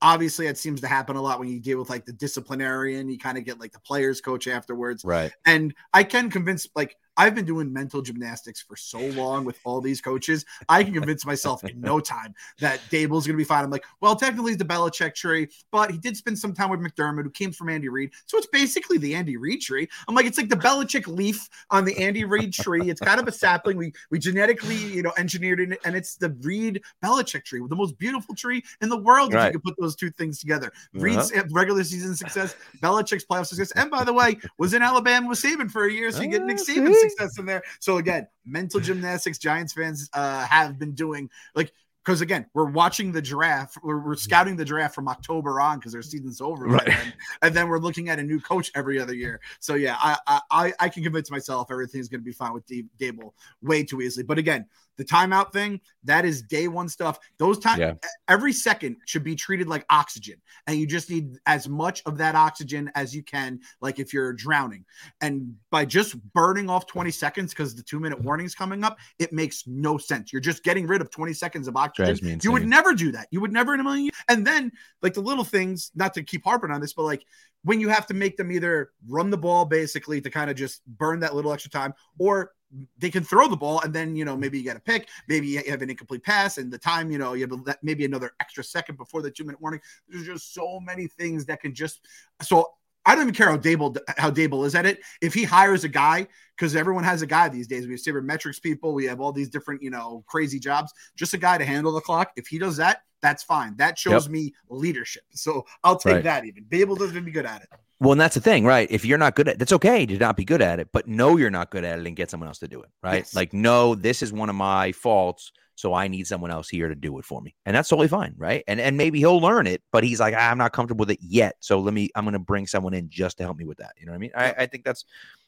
Obviously, 0.01 0.47
it 0.47 0.57
seems 0.57 0.81
to 0.83 0.87
happen 0.87 1.16
a 1.16 1.22
lot 1.22 1.41
when 1.41 1.49
you 1.49 1.59
deal 1.61 1.79
with 1.79 1.91
like 1.91 2.05
the 2.05 2.12
disciplinarian. 2.12 3.09
You 3.09 3.18
kind 3.18 3.37
of 3.37 3.45
get 3.45 3.59
like 3.59 3.72
the 3.72 3.81
players 3.81 4.20
coach 4.20 4.47
afterwards. 4.47 5.05
Right. 5.05 5.33
And 5.45 5.74
I 5.93 6.05
can 6.05 6.31
convince, 6.31 6.68
like, 6.76 6.97
I've 7.19 7.35
been 7.35 7.45
doing 7.45 7.71
mental 7.73 8.01
gymnastics 8.01 8.62
for 8.62 8.77
so 8.77 9.01
long 9.01 9.45
with 9.45 9.59
all 9.64 9.81
these 9.81 10.01
coaches. 10.01 10.47
I 10.69 10.85
can 10.85 10.95
convince 10.95 11.27
myself 11.27 11.64
in 11.64 11.81
no 11.81 11.99
time 12.01 12.35
that 12.61 12.81
Daboll's 12.91 13.27
going 13.27 13.35
to 13.35 13.39
be 13.39 13.45
fine. 13.45 13.64
I'm 13.64 13.71
like, 13.71 13.85
well, 14.01 14.16
technically 14.16 14.53
he's 14.53 14.59
the 14.59 14.64
Belichick 14.64 15.14
tree, 15.14 15.49
but 15.73 15.91
he 15.91 15.99
did 15.99 16.16
spend 16.16 16.39
some 16.39 16.55
time 16.55 16.71
with 16.71 16.81
McDermott, 16.81 17.25
who 17.25 17.31
came 17.31 17.51
from 17.53 17.69
Andy 17.69 17.89
Reid. 17.89 18.12
So 18.27 18.39
it's 18.39 18.47
basically 18.47 18.99
the 18.99 19.14
Andy 19.14 19.37
Reid 19.37 19.61
tree. 19.61 19.89
I'm 20.07 20.14
like, 20.14 20.27
it's 20.27 20.39
like 20.39 20.49
the 20.49 20.57
Belichick 20.57 21.07
leaf 21.09 21.49
on 21.71 21.85
the 21.85 21.99
Andy 21.99 22.25
Reid 22.25 22.53
tree. 22.55 22.89
It's 22.89 23.01
kind 23.01 23.19
of 23.21 23.27
a 23.27 23.33
sapling. 23.33 23.77
We 23.77 23.93
we 24.11 24.19
genetically, 24.19 24.77
you 24.77 25.03
know, 25.03 25.12
engineered 25.19 25.59
it, 25.61 25.79
and 25.85 25.97
it's 25.97 26.14
the 26.14 26.31
Reid 26.43 26.81
Belichick 27.05 27.45
tree, 27.45 27.61
the 27.69 27.75
most 27.77 27.99
beautiful 27.99 28.35
tree 28.35 28.62
in 28.81 28.89
the 28.89 28.97
world. 28.97 29.35
If 29.35 29.45
you 29.47 29.51
could 29.53 29.64
put 29.64 29.77
those 29.81 29.97
two 29.97 30.11
things 30.11 30.39
together, 30.39 30.66
Uh-huh. 30.66 31.01
Reid's 31.03 31.33
regular 31.51 31.83
season 31.83 32.14
success, 32.14 32.55
Belichick's 32.81 33.25
playoff 33.25 33.47
success, 33.47 33.73
and 33.73 33.91
by 33.91 34.05
the 34.05 34.12
way, 34.12 34.39
was 34.59 34.73
in 34.75 34.83
Alabama 34.83 35.29
with 35.29 35.41
Saban 35.41 35.69
for 35.71 35.87
a 35.87 35.93
year, 35.93 36.12
so 36.12 36.23
you 36.23 36.29
get 36.29 36.45
Nick 36.45 36.59
Ah, 36.61 36.62
Saban? 36.62 37.07
Success 37.09 37.38
in 37.38 37.46
there. 37.46 37.62
So 37.80 37.98
again, 37.98 38.26
mental 38.44 38.80
gymnastics 38.80 39.38
Giants 39.38 39.72
fans 39.72 40.09
uh, 40.12 40.46
have 40.46 40.78
been 40.78 40.92
doing 40.94 41.30
like 41.54 41.72
because 42.04 42.20
again, 42.22 42.46
we're 42.54 42.70
watching 42.70 43.12
the 43.12 43.20
draft, 43.20 43.76
we're, 43.82 43.98
we're 43.98 44.14
scouting 44.16 44.56
the 44.56 44.64
draft 44.64 44.94
from 44.94 45.09
October 45.09 45.61
on 45.61 45.78
because 45.78 45.92
their 45.92 46.00
season's 46.00 46.40
over, 46.40 46.64
Right. 46.66 46.86
then. 46.86 47.12
and 47.42 47.54
then 47.54 47.68
we're 47.68 47.78
looking 47.80 48.09
at 48.09 48.18
a 48.18 48.22
new 48.22 48.40
coach 48.40 48.70
every 48.74 48.98
other 48.98 49.14
year. 49.14 49.40
So 49.61 49.74
yeah, 49.74 49.96
I 50.00 50.40
I, 50.50 50.72
I- 50.80 50.88
can 50.88 51.02
convince 51.02 51.30
myself 51.30 51.70
everything's 51.70 52.09
going 52.09 52.20
to 52.20 52.24
be 52.24 52.32
fine 52.32 52.54
with 52.54 52.64
Dave, 52.66 52.86
Daboll 52.98 53.32
way 53.61 53.82
too 53.84 54.00
easily. 54.00 54.24
But 54.24 54.38
again, 54.38 54.64
the 54.99 55.05
timeout 55.05 55.53
thing 55.53 55.80
that 56.05 56.24
is 56.24 56.42
day 56.42 56.68
one 56.68 56.88
stuff. 56.88 57.18
Those 57.38 57.59
time 57.59 57.80
Yeah. 57.80 57.94
every 58.28 58.53
second 58.53 58.96
should 59.07 59.24
be 59.24 59.34
treated 59.34 59.68
like 59.68 59.86
oxygen, 59.88 60.42
and 60.66 60.78
you 60.78 60.86
just 60.86 61.09
need 61.09 61.38
as 61.46 61.68
much 61.68 62.03
of 62.05 62.18
that 62.18 62.34
oxygen 62.34 62.90
as 62.94 63.14
you 63.14 63.22
can, 63.22 63.61
like 63.80 63.99
if 63.99 64.12
you're 64.12 64.32
drowning. 64.32 64.84
And 65.20 65.55
by 65.70 65.84
just 65.84 66.16
burning 66.32 66.68
off 66.68 66.86
20 66.86 67.11
seconds 67.11 67.53
because 67.53 67.74
the 67.74 67.82
two 67.82 68.01
minute 68.01 68.20
warning 68.20 68.44
is 68.46 68.55
coming 68.55 68.84
up, 68.84 68.99
it 69.18 69.32
makes 69.32 69.64
no 69.66 69.96
sense. 69.99 70.32
You're 70.32 70.40
just 70.40 70.62
getting 70.64 70.86
rid 70.86 71.01
of 71.01 71.11
20 71.11 71.32
seconds 71.32 71.68
of 71.68 71.76
oxygen. 71.76 72.40
You 72.42 72.53
would 72.53 72.66
never 72.66 72.92
do 72.94 73.12
that. 73.12 73.28
You 73.30 73.40
would 73.40 73.53
never 73.53 73.74
in 73.74 73.80
a 73.80 73.84
million. 73.84 74.05
years. 74.05 74.14
And 74.28 74.46
then, 74.46 74.72
like 75.01 75.14
the 75.14 75.20
little 75.22 75.44
things, 75.44 75.90
not 75.94 76.12
to 76.14 76.22
keep 76.22 76.44
harping 76.44 76.70
on 76.70 76.80
this, 76.80 76.92
but 76.92 77.05
like 77.05 77.24
when 77.62 77.80
you 77.80 77.88
have 77.88 78.07
to 78.07 78.14
make 78.14 78.36
them 78.36 78.53
either 78.53 78.90
run 79.09 79.30
the 79.30 79.36
ball 79.38 79.64
basically 79.64 80.20
to 80.20 80.30
kind 80.30 80.51
of 80.51 80.57
just 80.57 80.80
burn 80.86 81.20
that 81.20 81.34
little 81.34 81.53
extra 81.53 81.70
time, 81.70 81.94
or 82.18 82.53
they 82.99 83.11
can 83.11 83.25
throw 83.25 83.49
the 83.49 83.57
ball 83.57 83.81
and 83.81 83.95
then 83.95 84.14
you 84.14 84.25
know 84.25 84.37
maybe 84.37 84.59
you 84.59 84.64
get 84.64 84.77
a 84.77 84.81
pick, 84.81 85.09
maybe 85.29 85.47
you 85.47 85.62
have 85.69 85.83
an 85.83 85.91
incomplete 85.91 86.23
pass, 86.23 86.59
and 86.59 86.73
the 86.73 86.79
time 86.79 87.11
you 87.11 87.19
know 87.19 87.35
you 87.35 87.47
have 87.47 87.77
maybe 87.83 88.05
another 88.05 88.33
extra 88.41 88.62
second 88.62 88.97
before 88.97 89.23
the 89.23 89.31
two 89.31 89.45
minute 89.45 89.61
warning. 89.61 89.81
There's 90.09 90.27
just 90.27 90.55
so 90.55 90.81
many 90.81 91.07
things 91.07 91.47
that 91.47 91.61
can 91.61 91.75
just 91.75 92.07
so. 92.43 92.75
I 93.09 93.14
don't 93.14 93.22
even 93.22 93.34
care 93.34 93.48
how 93.48 93.56
Daboll 93.56 93.96
how 94.18 94.30
Daboll 94.30 94.66
is 94.66 94.74
at 94.74 94.84
it. 94.86 95.00
If 95.22 95.32
he 95.32 95.42
hires 95.42 95.82
a 95.84 95.88
guy, 95.88 96.28
because 96.56 96.76
everyone 96.76 97.04
has 97.04 97.22
a 97.22 97.26
guy 97.26 97.48
these 97.48 97.66
days. 97.66 97.86
We 97.86 97.92
have 97.92 98.00
sabermetrics 98.00 98.61
people, 98.61 98.92
we 98.92 99.06
have 99.06 99.20
all 99.20 99.32
these 99.32 99.48
different, 99.48 99.82
you 99.82 99.90
know, 99.90 100.24
crazy 100.26 100.59
jobs. 100.59 100.92
Just 101.16 101.32
a 101.32 101.38
guy 101.38 101.56
to 101.56 101.64
handle 101.64 101.92
the 101.92 102.00
clock. 102.00 102.32
If 102.36 102.48
he 102.48 102.59
does 102.59 102.76
that, 102.78 103.02
that's 103.22 103.42
fine. 103.42 103.76
That 103.76 103.98
shows 103.98 104.28
me 104.28 104.54
leadership. 104.68 105.22
So 105.30 105.64
I'll 105.84 105.96
take 105.96 106.14
Right. 106.14 106.24
that 106.24 106.44
even. 106.44 106.64
Daboll 106.64 106.98
doesn't 106.98 107.24
be 107.24 107.30
good 107.30 107.46
at 107.46 107.62
it. 107.62 107.68
Well, 108.00 108.12
and 108.12 108.20
that's 108.20 108.34
the 108.34 108.40
thing, 108.40 108.64
right? 108.64 108.88
If 108.90 109.04
you're 109.04 109.18
not 109.18 109.34
good 109.34 109.48
at 109.48 109.54
it, 109.54 109.59
that's 109.59 109.72
okay 109.72 110.06
to 110.06 110.18
not 110.18 110.36
be 110.36 110.44
good 110.44 110.62
at 110.62 110.78
it, 110.78 110.88
but 110.92 111.09
know 111.09 111.36
you're 111.36 111.50
not 111.50 111.70
good 111.70 111.84
at 111.84 111.98
it 111.98 112.06
and 112.06 112.14
get 112.14 112.30
someone 112.30 112.46
else 112.48 112.59
to 112.61 112.68
do 112.68 112.82
it, 112.82 112.90
right? 113.02 113.18
Yes. 113.18 113.34
Like, 113.34 113.52
no, 113.52 113.94
this 113.94 114.22
is 114.22 114.32
one 114.32 114.48
of 114.48 114.54
my 114.54 114.92
faults, 114.92 115.50
so 115.79 115.95
I 115.95 116.09
need 116.09 116.26
someone 116.26 116.51
else 116.51 116.68
here 116.68 116.89
to 116.89 116.97
do 116.97 117.20
it 117.20 117.24
for 117.24 117.41
me. 117.41 117.55
And 117.64 117.76
that's 117.76 117.89
totally 117.89 118.09
fine, 118.09 118.35
right? 118.37 118.64
And 118.66 118.81
and 118.81 118.97
maybe 118.97 119.20
he'll 119.20 119.39
learn 119.41 119.68
it, 119.68 119.81
but 119.93 120.03
he's 120.03 120.18
like, 120.18 120.35
I'm 120.35 120.59
not 120.59 120.72
comfortable 120.72 121.05
with 121.05 121.12
it 121.12 121.20
yet. 121.22 121.55
So 121.61 121.79
let 121.79 121.95
me 121.95 122.11
I'm 122.16 122.24
gonna 122.24 122.41
bring 122.41 122.66
someone 122.66 122.95
in 122.95 123.09
just 123.09 123.39
to 123.39 123.45
help 123.45 123.59
me 123.59 123.64
with 123.64 123.79
that. 123.79 123.93
You 123.97 124.07
know 124.07 124.11
what 124.11 124.16
I 124.16 124.18
mean? 124.18 124.33
I, 124.35 124.55
I 124.59 124.66
think 124.66 124.83
that's 124.83 125.05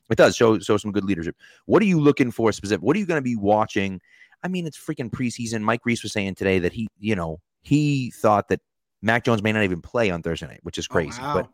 it 0.08 0.16
does 0.16 0.36
show 0.36 0.56
show 0.60 0.76
some 0.76 0.92
good 0.92 1.02
leadership. 1.02 1.34
What 1.66 1.82
are 1.82 1.86
you 1.86 1.98
looking 1.98 2.30
for 2.30 2.52
specific? 2.52 2.80
What 2.80 2.94
are 2.94 3.00
you 3.00 3.06
gonna 3.06 3.22
be 3.22 3.34
watching? 3.34 4.00
I 4.44 4.46
mean, 4.46 4.68
it's 4.68 4.78
freaking 4.78 5.10
preseason. 5.10 5.62
Mike 5.62 5.80
Reiss 5.84 6.04
was 6.04 6.12
saying 6.12 6.36
today 6.36 6.60
that 6.60 6.72
he, 6.72 6.86
you 7.00 7.16
know, 7.16 7.40
he 7.62 8.12
thought 8.12 8.46
that 8.50 8.60
Mac 9.02 9.24
Jones 9.24 9.42
may 9.42 9.50
not 9.50 9.64
even 9.64 9.82
play 9.82 10.10
on 10.10 10.22
Thursday 10.22 10.46
night, 10.46 10.60
which 10.62 10.78
is 10.78 10.86
Oh, 10.88 10.92
crazy. 10.92 11.20
wow. 11.20 11.34
But 11.34 11.48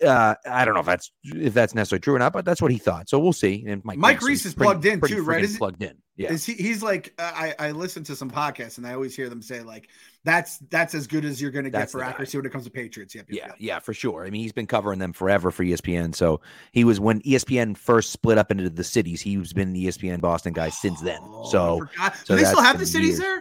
but 0.00 0.06
uh, 0.06 0.34
I 0.46 0.64
don't 0.64 0.74
know 0.74 0.80
if 0.80 0.86
that's 0.86 1.10
if 1.24 1.54
that's 1.54 1.74
necessarily 1.74 2.00
true 2.00 2.14
or 2.14 2.18
not. 2.18 2.32
But 2.32 2.44
that's 2.44 2.60
what 2.62 2.70
he 2.70 2.78
thought. 2.78 3.08
So 3.08 3.18
we'll 3.18 3.32
see. 3.32 3.64
And 3.66 3.84
Mike, 3.84 3.98
Mike 3.98 4.20
Reiss 4.22 4.44
is 4.44 4.54
pretty- 4.54 4.66
plugged 4.72 4.86
in 4.86 5.00
too, 5.00 5.22
right? 5.22 5.42
Is- 5.44 5.56
plugged 5.58 5.82
in. 5.82 5.96
Yeah. 6.16 6.32
Is 6.32 6.44
he, 6.44 6.52
he's 6.52 6.82
like 6.82 7.14
uh, 7.18 7.32
I, 7.34 7.54
I 7.58 7.70
listen 7.70 8.04
to 8.04 8.14
some 8.14 8.30
podcasts 8.30 8.76
and 8.76 8.86
I 8.86 8.92
always 8.92 9.16
hear 9.16 9.30
them 9.30 9.40
say 9.40 9.62
like 9.62 9.88
that's 10.22 10.58
that's 10.70 10.94
as 10.94 11.06
good 11.06 11.24
as 11.24 11.40
you're 11.40 11.50
going 11.50 11.64
to 11.64 11.70
get 11.70 11.90
for 11.90 11.96
the 11.96 12.04
guy. 12.04 12.10
accuracy 12.10 12.36
when 12.36 12.44
it 12.44 12.52
comes 12.52 12.64
to 12.64 12.70
Patriots. 12.70 13.14
Yep, 13.14 13.26
yep, 13.30 13.46
Yeah, 13.48 13.52
yeah, 13.58 13.78
for 13.78 13.94
sure. 13.94 14.26
I 14.26 14.30
mean, 14.30 14.42
he's 14.42 14.52
been 14.52 14.66
covering 14.66 14.98
them 14.98 15.14
forever 15.14 15.50
for 15.50 15.64
ESPN. 15.64 16.14
So 16.14 16.42
he 16.72 16.84
was 16.84 17.00
when 17.00 17.22
ESPN 17.22 17.74
first 17.74 18.10
split 18.10 18.36
up 18.36 18.50
into 18.50 18.68
the 18.68 18.84
cities. 18.84 19.22
He's 19.22 19.54
been 19.54 19.72
the 19.72 19.86
ESPN 19.86 20.20
Boston 20.20 20.52
guy 20.52 20.68
since 20.68 21.00
then. 21.00 21.20
Oh, 21.22 21.48
So, 21.50 21.86
so 22.24 22.36
they 22.36 22.44
still 22.44 22.60
have 22.60 22.78
the 22.78 22.84
cities 22.84 23.18
years. 23.18 23.20
there? 23.20 23.36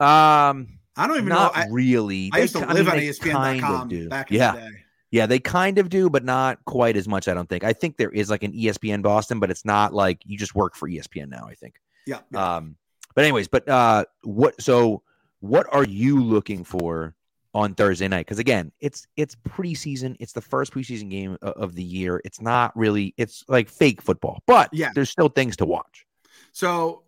um, 0.00 0.78
I 0.96 1.06
don't 1.06 1.16
even 1.16 1.28
not 1.28 1.54
know. 1.54 1.62
I, 1.62 1.66
really. 1.70 2.28
I 2.32 2.38
They 2.38 2.42
used 2.42 2.56
to 2.56 2.66
I 2.68 2.72
live 2.72 2.86
mean, 2.86 2.94
on 2.96 3.00
ESPN.com 3.00 4.08
back 4.08 4.30
in 4.32 4.36
yeah, 4.36 4.52
the 4.52 4.60
day. 4.62 4.81
Yeah, 5.12 5.26
they 5.26 5.38
kind 5.38 5.78
of 5.78 5.90
do, 5.90 6.10
but 6.10 6.24
not 6.24 6.64
quite 6.64 6.96
as 6.96 7.06
much. 7.06 7.28
I 7.28 7.34
don't 7.34 7.48
think. 7.48 7.62
I 7.62 7.72
think 7.74 7.98
there 7.98 8.10
is 8.10 8.30
like 8.30 8.42
an 8.42 8.52
ESPN 8.52 9.02
Boston, 9.02 9.38
but 9.38 9.50
it's 9.50 9.64
not 9.64 9.92
like 9.92 10.22
you 10.24 10.36
just 10.38 10.54
work 10.54 10.74
for 10.74 10.88
ESPN 10.88 11.28
now. 11.28 11.46
I 11.46 11.54
think. 11.54 11.76
Yeah. 12.06 12.20
yeah. 12.32 12.56
Um, 12.56 12.76
but 13.14 13.22
anyways, 13.24 13.46
but 13.46 13.68
uh, 13.68 14.06
what? 14.24 14.60
So, 14.60 15.02
what 15.40 15.66
are 15.70 15.84
you 15.84 16.20
looking 16.22 16.64
for 16.64 17.14
on 17.52 17.74
Thursday 17.74 18.08
night? 18.08 18.24
Because 18.24 18.38
again, 18.38 18.72
it's 18.80 19.06
it's 19.18 19.36
preseason. 19.46 20.16
It's 20.18 20.32
the 20.32 20.40
first 20.40 20.72
preseason 20.72 21.10
game 21.10 21.36
of 21.42 21.74
the 21.74 21.82
year. 21.84 22.22
It's 22.24 22.40
not 22.40 22.74
really. 22.74 23.12
It's 23.18 23.44
like 23.48 23.68
fake 23.68 24.00
football, 24.00 24.42
but 24.46 24.70
Yeah. 24.72 24.92
there's 24.94 25.10
still 25.10 25.28
things 25.28 25.58
to 25.58 25.66
watch. 25.66 26.06
So 26.52 27.02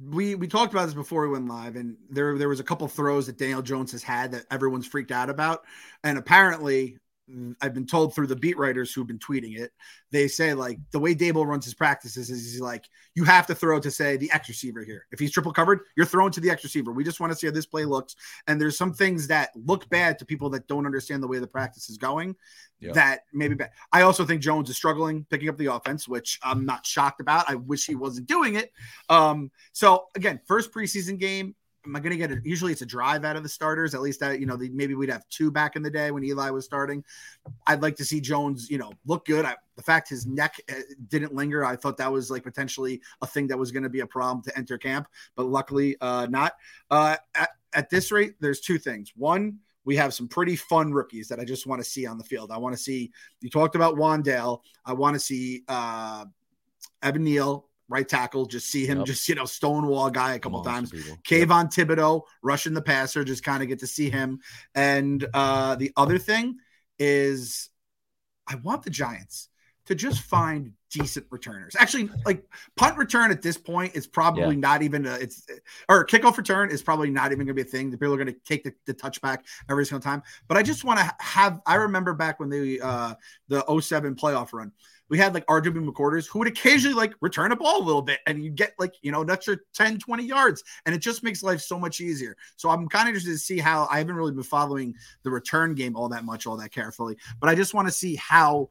we 0.00 0.36
we 0.36 0.48
talked 0.48 0.72
about 0.72 0.86
this 0.86 0.94
before 0.94 1.20
we 1.26 1.32
went 1.34 1.48
live, 1.48 1.76
and 1.76 1.96
there 2.08 2.38
there 2.38 2.48
was 2.48 2.60
a 2.60 2.64
couple 2.64 2.88
throws 2.88 3.26
that 3.26 3.36
Daniel 3.36 3.60
Jones 3.60 3.92
has 3.92 4.02
had 4.02 4.32
that 4.32 4.46
everyone's 4.50 4.86
freaked 4.86 5.12
out 5.12 5.28
about, 5.28 5.64
and 6.02 6.16
apparently. 6.16 6.96
I've 7.60 7.72
been 7.72 7.86
told 7.86 8.14
through 8.14 8.26
the 8.26 8.36
beat 8.36 8.58
writers 8.58 8.92
who've 8.92 9.06
been 9.06 9.18
tweeting 9.18 9.58
it. 9.58 9.72
They 10.10 10.28
say 10.28 10.54
like 10.54 10.78
the 10.90 10.98
way 10.98 11.14
Daboll 11.14 11.46
runs 11.46 11.64
his 11.64 11.74
practices 11.74 12.30
is 12.30 12.52
he's 12.52 12.60
like 12.60 12.84
you 13.14 13.24
have 13.24 13.46
to 13.46 13.54
throw 13.54 13.78
to 13.80 13.90
say 13.90 14.16
the 14.16 14.30
X 14.32 14.48
receiver 14.48 14.84
here. 14.84 15.06
If 15.12 15.18
he's 15.18 15.30
triple 15.30 15.52
covered, 15.52 15.80
you're 15.96 16.06
throwing 16.06 16.32
to 16.32 16.40
the 16.40 16.50
X 16.50 16.64
receiver. 16.64 16.92
We 16.92 17.04
just 17.04 17.20
want 17.20 17.32
to 17.32 17.38
see 17.38 17.46
how 17.46 17.52
this 17.52 17.66
play 17.66 17.84
looks. 17.84 18.16
And 18.46 18.60
there's 18.60 18.76
some 18.76 18.92
things 18.92 19.28
that 19.28 19.50
look 19.54 19.88
bad 19.88 20.18
to 20.18 20.24
people 20.24 20.50
that 20.50 20.66
don't 20.66 20.84
understand 20.84 21.22
the 21.22 21.28
way 21.28 21.38
the 21.38 21.46
practice 21.46 21.88
is 21.88 21.96
going. 21.96 22.34
Yeah. 22.80 22.92
That 22.92 23.20
maybe 23.32 23.54
bad. 23.54 23.70
I 23.92 24.02
also 24.02 24.24
think 24.24 24.42
Jones 24.42 24.68
is 24.68 24.76
struggling 24.76 25.24
picking 25.30 25.48
up 25.48 25.56
the 25.56 25.72
offense, 25.72 26.08
which 26.08 26.40
I'm 26.42 26.66
not 26.66 26.84
shocked 26.84 27.20
about. 27.20 27.48
I 27.48 27.54
wish 27.54 27.86
he 27.86 27.94
wasn't 27.94 28.26
doing 28.26 28.56
it. 28.56 28.72
Um, 29.08 29.52
so 29.72 30.06
again, 30.16 30.40
first 30.46 30.72
preseason 30.72 31.18
game. 31.18 31.54
Am 31.84 31.96
I 31.96 32.00
going 32.00 32.12
to 32.12 32.16
get 32.16 32.30
it? 32.30 32.44
Usually 32.44 32.70
it's 32.70 32.82
a 32.82 32.86
drive 32.86 33.24
out 33.24 33.34
of 33.34 33.42
the 33.42 33.48
starters. 33.48 33.94
At 33.94 34.02
least 34.02 34.22
you 34.22 34.46
know, 34.46 34.56
the, 34.56 34.68
maybe 34.70 34.94
we'd 34.94 35.10
have 35.10 35.28
two 35.28 35.50
back 35.50 35.74
in 35.74 35.82
the 35.82 35.90
day 35.90 36.10
when 36.10 36.24
Eli 36.24 36.50
was 36.50 36.64
starting. 36.64 37.02
I'd 37.66 37.82
like 37.82 37.96
to 37.96 38.04
see 38.04 38.20
Jones, 38.20 38.70
you 38.70 38.78
know, 38.78 38.92
look 39.04 39.24
good. 39.24 39.44
I, 39.44 39.56
the 39.74 39.82
fact 39.82 40.08
his 40.08 40.26
neck 40.26 40.54
uh, 40.70 40.74
didn't 41.08 41.34
linger, 41.34 41.64
I 41.64 41.76
thought 41.76 41.96
that 41.96 42.12
was 42.12 42.30
like 42.30 42.44
potentially 42.44 43.00
a 43.20 43.26
thing 43.26 43.48
that 43.48 43.58
was 43.58 43.72
going 43.72 43.82
to 43.82 43.88
be 43.88 44.00
a 44.00 44.06
problem 44.06 44.42
to 44.44 44.56
enter 44.56 44.78
camp, 44.78 45.08
but 45.34 45.46
luckily 45.46 45.96
uh, 46.00 46.26
not. 46.26 46.54
Uh, 46.90 47.16
at, 47.34 47.50
at 47.72 47.90
this 47.90 48.12
rate, 48.12 48.34
there's 48.40 48.60
two 48.60 48.78
things. 48.78 49.12
One, 49.16 49.58
we 49.84 49.96
have 49.96 50.14
some 50.14 50.28
pretty 50.28 50.56
fun 50.56 50.92
rookies 50.92 51.28
that 51.28 51.40
I 51.40 51.44
just 51.44 51.66
want 51.66 51.82
to 51.82 51.88
see 51.88 52.06
on 52.06 52.18
the 52.18 52.24
field. 52.24 52.52
I 52.52 52.58
want 52.58 52.76
to 52.76 52.80
see 52.80 53.10
you 53.40 53.50
talked 53.50 53.74
about 53.74 53.96
Wan'Dale. 53.96 54.60
I 54.84 54.92
want 54.92 55.14
to 55.14 55.20
see 55.20 55.64
uh, 55.68 56.26
Evan 57.02 57.24
Neal, 57.24 57.66
right 57.92 58.08
tackle, 58.08 58.46
just 58.46 58.68
see 58.68 58.86
him 58.86 58.98
Yep. 58.98 59.06
just 59.06 59.28
you 59.28 59.34
know 59.34 59.44
stonewall 59.44 60.10
guy 60.10 60.34
a 60.34 60.38
couple 60.38 60.62
Monster 60.64 60.96
times. 60.96 61.04
people. 61.04 61.18
Kayvon 61.24 61.72
Thibodeaux 61.72 62.22
rushing 62.42 62.74
the 62.74 62.82
passer, 62.82 63.22
just 63.24 63.44
kind 63.44 63.62
of 63.62 63.68
get 63.68 63.78
to 63.80 63.86
see 63.86 64.10
him. 64.10 64.40
And 64.74 65.24
uh, 65.34 65.76
the 65.76 65.92
other 65.96 66.18
thing 66.18 66.56
is, 66.98 67.68
I 68.46 68.56
want 68.56 68.82
the 68.82 68.90
Giants 68.90 69.48
to 69.86 69.94
just 69.96 70.20
find 70.20 70.72
decent 70.90 71.26
returners. 71.30 71.74
Actually, 71.76 72.08
like 72.24 72.44
punt 72.76 72.96
return 72.96 73.30
at 73.32 73.42
this 73.42 73.56
point 73.58 73.96
is 73.96 74.06
probably 74.06 74.54
not 74.54 74.80
even 74.82 75.06
a, 75.06 75.14
it's 75.14 75.44
or 75.88 76.06
kickoff 76.06 76.36
return 76.36 76.70
is 76.70 76.82
probably 76.82 77.10
not 77.10 77.32
even 77.32 77.38
going 77.46 77.48
to 77.48 77.54
be 77.54 77.62
a 77.62 77.70
thing. 77.70 77.90
The 77.90 77.96
people 77.98 78.14
are 78.14 78.16
going 78.16 78.28
to 78.32 78.38
take 78.44 78.62
the, 78.62 78.72
the 78.86 78.94
touchback 78.94 79.38
every 79.68 79.84
single 79.86 80.00
time. 80.02 80.22
But 80.48 80.56
I 80.56 80.62
just 80.62 80.84
want 80.84 81.00
to 81.00 81.12
have. 81.18 81.60
I 81.66 81.74
remember 81.76 82.14
back 82.14 82.38
when 82.38 82.48
the 82.48 82.80
uh, 82.80 83.14
the 83.48 83.80
07 83.80 84.14
playoff 84.14 84.52
run. 84.52 84.70
We 85.12 85.18
had 85.18 85.34
like 85.34 85.44
RW 85.44 85.86
McQuarters 85.86 86.26
who 86.26 86.38
would 86.38 86.48
occasionally 86.48 86.96
like 86.96 87.12
return 87.20 87.52
a 87.52 87.56
ball 87.56 87.82
a 87.82 87.84
little 87.84 88.00
bit 88.00 88.20
and 88.26 88.42
you 88.42 88.48
get 88.48 88.72
like, 88.78 88.94
you 89.02 89.12
know, 89.12 89.20
an 89.20 89.28
extra 89.28 89.58
10, 89.74 89.98
20 89.98 90.24
yards. 90.24 90.64
And 90.86 90.94
it 90.94 91.00
just 91.00 91.22
makes 91.22 91.42
life 91.42 91.60
so 91.60 91.78
much 91.78 92.00
easier. 92.00 92.34
So 92.56 92.70
I'm 92.70 92.88
kind 92.88 93.02
of 93.02 93.08
interested 93.08 93.32
to 93.32 93.38
see 93.38 93.58
how 93.58 93.86
I 93.90 93.98
haven't 93.98 94.14
really 94.14 94.32
been 94.32 94.42
following 94.42 94.94
the 95.22 95.30
return 95.30 95.74
game 95.74 95.96
all 95.96 96.08
that 96.08 96.24
much, 96.24 96.46
all 96.46 96.56
that 96.56 96.72
carefully. 96.72 97.18
But 97.40 97.50
I 97.50 97.54
just 97.54 97.74
want 97.74 97.88
to 97.88 97.92
see 97.92 98.16
how 98.16 98.70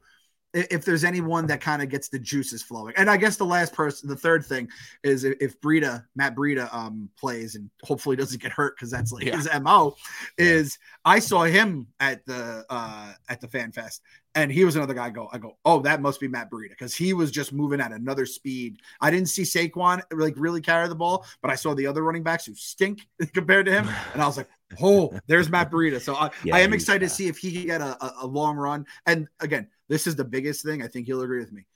if 0.54 0.84
there's 0.84 1.04
anyone 1.04 1.46
that 1.46 1.60
kind 1.60 1.82
of 1.82 1.88
gets 1.88 2.08
the 2.08 2.18
juices 2.18 2.62
flowing. 2.62 2.94
And 2.96 3.08
I 3.08 3.16
guess 3.16 3.36
the 3.36 3.44
last 3.46 3.72
person, 3.72 4.08
the 4.08 4.16
third 4.16 4.44
thing 4.44 4.68
is 5.02 5.24
if- 5.24 5.60
Breida, 5.60 6.04
Matt 6.16 6.34
Breida 6.34 6.72
um 6.74 7.08
plays 7.18 7.54
and 7.54 7.70
hopefully 7.84 8.16
doesn't 8.16 8.42
get 8.42 8.52
hurt 8.52 8.76
because 8.76 8.90
that's 8.90 9.12
like 9.12 9.24
Yeah. 9.24 9.36
his 9.36 9.48
MO, 9.60 9.94
is 10.38 10.78
I 11.04 11.18
saw 11.20 11.44
him 11.44 11.86
at 12.00 12.24
the 12.26 12.64
uh 12.68 13.12
at 13.28 13.40
the 13.40 13.48
fan 13.48 13.72
fest 13.72 14.02
and 14.34 14.50
he 14.50 14.64
was 14.64 14.76
another 14.76 14.94
guy 14.94 15.06
I 15.06 15.10
go 15.10 15.28
I 15.32 15.38
go 15.38 15.56
oh 15.64 15.80
that 15.82 16.00
must 16.02 16.18
be 16.20 16.26
Matt 16.28 16.50
Breida 16.50 16.70
because 16.70 16.94
he 16.94 17.12
was 17.12 17.30
just 17.30 17.52
moving 17.52 17.80
at 17.80 17.92
another 17.92 18.26
speed. 18.26 18.78
I 19.00 19.10
didn't 19.10 19.28
see 19.28 19.42
Saquon 19.42 20.02
like 20.12 20.34
really 20.36 20.60
carry 20.60 20.88
the 20.88 20.94
ball, 20.94 21.24
but 21.40 21.50
I 21.50 21.54
saw 21.54 21.74
the 21.74 21.86
other 21.86 22.02
running 22.02 22.22
backs 22.22 22.46
who 22.46 22.54
stink 22.54 23.06
compared 23.34 23.66
to 23.66 23.72
him, 23.72 23.88
and 24.14 24.22
I 24.22 24.26
was 24.26 24.36
like, 24.36 24.48
oh, 24.82 25.12
there's 25.26 25.48
Matt 25.50 25.70
Breida. 25.70 26.00
So 26.00 26.14
I, 26.14 26.30
Yeah, 26.44 26.56
I 26.56 26.60
am 26.60 26.72
excited 26.72 27.00
to 27.08 27.14
see 27.14 27.28
if 27.28 27.36
he 27.38 27.52
can 27.52 27.66
get 27.66 27.80
a, 27.82 27.96
a, 28.04 28.14
a 28.22 28.26
long 28.26 28.56
run. 28.56 28.86
And 29.06 29.28
again, 29.40 29.68
this 29.88 30.06
is 30.06 30.16
the 30.16 30.24
biggest 30.24 30.64
thing. 30.64 30.82
I 30.82 30.88
think 30.88 31.06
he'll 31.06 31.22
agree 31.22 31.40
with 31.40 31.52
me. 31.52 31.66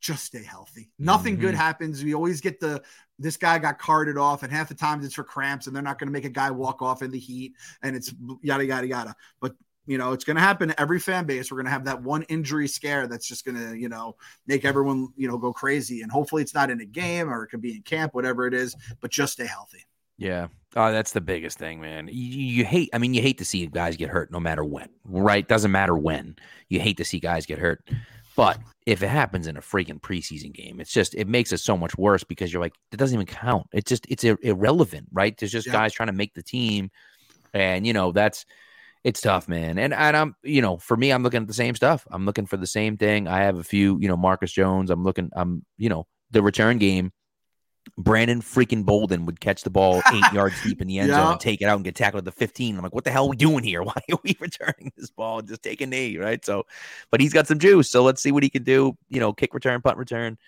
Just 0.00 0.24
stay 0.24 0.42
healthy. 0.42 0.90
Nothing 0.98 1.38
good 1.38 1.54
Mhm. 1.54 1.58
happens. 1.58 2.04
We 2.04 2.14
always 2.14 2.40
get 2.42 2.60
the 2.60 2.82
this 3.18 3.36
guy 3.36 3.58
got 3.58 3.78
carted 3.78 4.18
off, 4.18 4.42
and 4.42 4.52
half 4.52 4.68
the 4.68 4.74
times 4.74 5.04
it's 5.06 5.14
for 5.14 5.24
cramps, 5.24 5.66
and 5.66 5.74
they're 5.74 5.82
not 5.82 5.98
going 5.98 6.08
to 6.08 6.12
make 6.12 6.24
a 6.24 6.28
guy 6.28 6.50
walk 6.50 6.82
off 6.82 7.00
in 7.00 7.10
the 7.10 7.18
heat, 7.18 7.54
and 7.82 7.96
it's 7.96 8.12
yada 8.42 8.66
yada 8.66 8.86
yada. 8.86 9.16
But 9.40 9.54
you 9.86 9.98
know, 9.98 10.12
it's 10.12 10.24
going 10.24 10.36
to 10.36 10.42
happen 10.42 10.68
to 10.68 10.80
every 10.80 10.98
fan 10.98 11.26
base. 11.26 11.50
We're 11.50 11.58
going 11.58 11.66
to 11.66 11.70
have 11.72 11.84
that 11.84 12.02
one 12.02 12.22
injury 12.24 12.68
scare 12.68 13.06
that's 13.06 13.26
just 13.26 13.44
going 13.44 13.56
to, 13.56 13.74
you 13.78 13.90
know, 13.90 14.16
make 14.46 14.64
everyone, 14.64 15.08
you 15.16 15.28
know, 15.28 15.36
go 15.36 15.52
crazy. 15.52 16.00
And 16.00 16.10
hopefully 16.10 16.40
it's 16.42 16.54
not 16.54 16.70
in 16.70 16.80
a 16.80 16.86
game 16.86 17.28
or 17.28 17.44
it 17.44 17.48
could 17.48 17.60
be 17.60 17.76
in 17.76 17.82
camp, 17.82 18.14
whatever 18.14 18.46
it 18.46 18.54
is, 18.54 18.74
but 19.00 19.10
just 19.10 19.34
stay 19.34 19.46
healthy. 19.46 19.84
Yeah. 20.18 20.48
Oh, 20.76 20.90
that's 20.90 21.12
the 21.12 21.20
biggest 21.20 21.58
thing, 21.58 21.80
man. 21.80 22.08
You, 22.10 22.38
you 22.38 22.64
hate, 22.64 22.90
I 22.92 22.98
mean, 22.98 23.14
you 23.14 23.22
hate 23.22 23.38
to 23.38 23.44
see 23.44 23.66
guys 23.66 23.96
get 23.96 24.10
hurt 24.10 24.32
no 24.32 24.40
matter 24.40 24.64
when, 24.64 24.88
right? 25.04 25.46
Doesn't 25.46 25.70
matter 25.70 25.96
when. 25.96 26.36
You 26.68 26.80
hate 26.80 26.96
to 26.96 27.04
see 27.04 27.20
guys 27.20 27.46
get 27.46 27.58
hurt. 27.58 27.88
But 28.36 28.58
if 28.84 29.02
it 29.02 29.08
happens 29.08 29.46
in 29.46 29.56
a 29.56 29.60
freaking 29.60 30.00
preseason 30.00 30.52
game, 30.52 30.80
it's 30.80 30.92
just, 30.92 31.14
it 31.14 31.28
makes 31.28 31.52
it 31.52 31.58
so 31.58 31.76
much 31.76 31.96
worse 31.96 32.24
because 32.24 32.52
you're 32.52 32.62
like, 32.62 32.74
it 32.90 32.96
doesn't 32.96 33.14
even 33.14 33.26
count. 33.26 33.66
It's 33.72 33.88
just, 33.88 34.06
it's 34.08 34.24
ir- 34.24 34.38
irrelevant, 34.42 35.06
right? 35.12 35.36
There's 35.38 35.52
just 35.52 35.68
Yeah. 35.68 35.74
guys 35.74 35.92
trying 35.92 36.08
to 36.08 36.12
make 36.12 36.34
the 36.34 36.42
team. 36.42 36.90
And, 37.52 37.86
you 37.86 37.92
know, 37.92 38.10
that's, 38.10 38.44
it's 39.04 39.20
tough, 39.20 39.46
man. 39.46 39.78
And, 39.78 39.94
and 39.94 40.16
I'm, 40.16 40.34
you 40.42 40.62
know, 40.62 40.78
for 40.78 40.96
me, 40.96 41.12
I'm 41.12 41.22
looking 41.22 41.42
at 41.42 41.46
the 41.46 41.54
same 41.54 41.76
stuff. 41.76 42.04
I'm 42.10 42.26
looking 42.26 42.46
for 42.46 42.56
the 42.56 42.66
same 42.66 42.96
thing. 42.96 43.28
I 43.28 43.42
have 43.42 43.58
a 43.58 43.62
few, 43.62 43.98
you 44.00 44.08
know, 44.08 44.16
Marcus 44.16 44.50
Jones. 44.50 44.90
I'm 44.90 45.04
looking, 45.04 45.30
I'm, 45.36 45.64
you 45.78 45.88
know, 45.88 46.08
the 46.32 46.42
return 46.42 46.78
game. 46.78 47.12
Brandon 47.98 48.40
freaking 48.40 48.84
Bolden 48.84 49.26
would 49.26 49.40
catch 49.40 49.62
the 49.62 49.70
ball 49.70 50.02
eight 50.12 50.32
yards 50.32 50.54
deep 50.62 50.80
in 50.80 50.88
the 50.88 50.98
end 50.98 51.10
zone 51.10 51.18
Yeah. 51.18 51.30
and 51.32 51.40
take 51.40 51.60
it 51.62 51.66
out 51.66 51.76
and 51.76 51.84
get 51.84 51.94
tackled 51.94 52.20
at 52.20 52.24
the 52.24 52.32
15. 52.32 52.76
I'm 52.76 52.82
like, 52.82 52.94
what 52.94 53.04
the 53.04 53.10
hell 53.10 53.26
are 53.26 53.30
we 53.30 53.36
doing 53.36 53.62
here? 53.64 53.82
Why 53.84 53.94
are 54.10 54.18
we 54.24 54.36
returning 54.40 54.92
this 54.96 55.10
ball 55.10 55.38
and 55.40 55.48
just 55.48 55.62
take 55.62 55.80
a 55.80 55.86
knee? 55.86 56.16
Right. 56.18 56.44
So, 56.44 56.64
but 57.10 57.20
he's 57.20 57.32
got 57.32 57.46
some 57.46 57.58
juice. 57.58 57.90
So 57.90 58.02
let's 58.02 58.22
see 58.22 58.32
what 58.32 58.42
he 58.42 58.50
can 58.50 58.62
do. 58.64 58.96
You 59.08 59.20
know, 59.20 59.32
kick 59.32 59.54
return, 59.54 59.80
punt 59.82 59.98
return. 59.98 60.38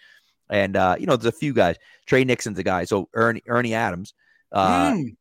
And, 0.49 0.77
uh, 0.77 0.97
you 0.99 1.07
know, 1.07 1.17
there's 1.17 1.35
a 1.35 1.37
few 1.37 1.53
guys. 1.53 1.77
Tre 2.07 2.25
Nixon's 2.25 2.59
a 2.59 2.63
guy. 2.63 2.85
So 2.85 3.09
Ernie, 3.15 3.43
Ernie 3.47 3.75
Adams, 3.75 4.15
uh, 4.53 4.93
Mm. 4.93 5.17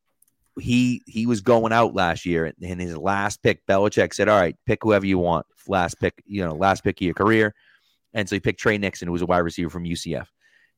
he 0.59 1.01
he 1.07 1.25
was 1.25 1.41
going 1.41 1.73
out 1.73 1.93
last 1.93 2.25
year 2.25 2.45
and 2.61 2.79
his 2.79 2.95
last 2.95 3.43
pick 3.43 3.65
Belichick 3.65 4.13
said 4.13 4.29
all 4.29 4.39
right 4.39 4.55
pick 4.65 4.79
whoever 4.83 5.05
you 5.05 5.17
want 5.17 5.45
last 5.67 5.99
pick 5.99 6.13
you 6.25 6.45
know 6.45 6.53
last 6.55 6.81
pick 6.83 6.97
of 6.97 7.01
your 7.01 7.13
career 7.13 7.53
and 8.13 8.29
so 8.29 8.35
he 8.37 8.39
picked 8.39 8.59
Tre 8.61 8.77
Nixon 8.77 9.07
who 9.07 9.11
was 9.11 9.21
a 9.21 9.25
wide 9.25 9.39
receiver 9.39 9.69
from 9.69 9.83
UCF 9.83 10.27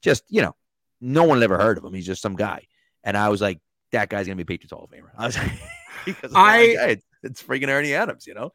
just 0.01 0.23
you 0.29 0.41
know 0.41 0.55
no 1.01 1.23
one 1.23 1.41
ever 1.43 1.57
heard 1.57 1.77
of 1.77 1.85
him. 1.85 1.93
He's 1.93 2.05
just 2.05 2.21
some 2.21 2.35
guy. 2.35 2.67
And 3.03 3.15
I 3.17 3.29
was 3.29 3.41
like 3.41 3.59
that 3.91 4.09
guy's 4.09 4.27
gonna 4.27 4.35
be 4.35 4.43
a 4.43 4.45
Patriots 4.45 4.73
Hall 4.73 4.83
of 4.83 4.89
Famer. 4.89 5.11
I 5.17 5.25
was 5.27 5.37
like, 5.37 5.51
because 6.05 6.31
I'm 6.33 6.43
like, 6.43 6.59
"Hey, 6.59 6.91
it's, 6.93 7.05
it's 7.23 7.43
freaking 7.43 7.69
Ernie 7.69 7.93
Adams 7.93 8.27
you 8.27 8.33
know? 8.33 8.51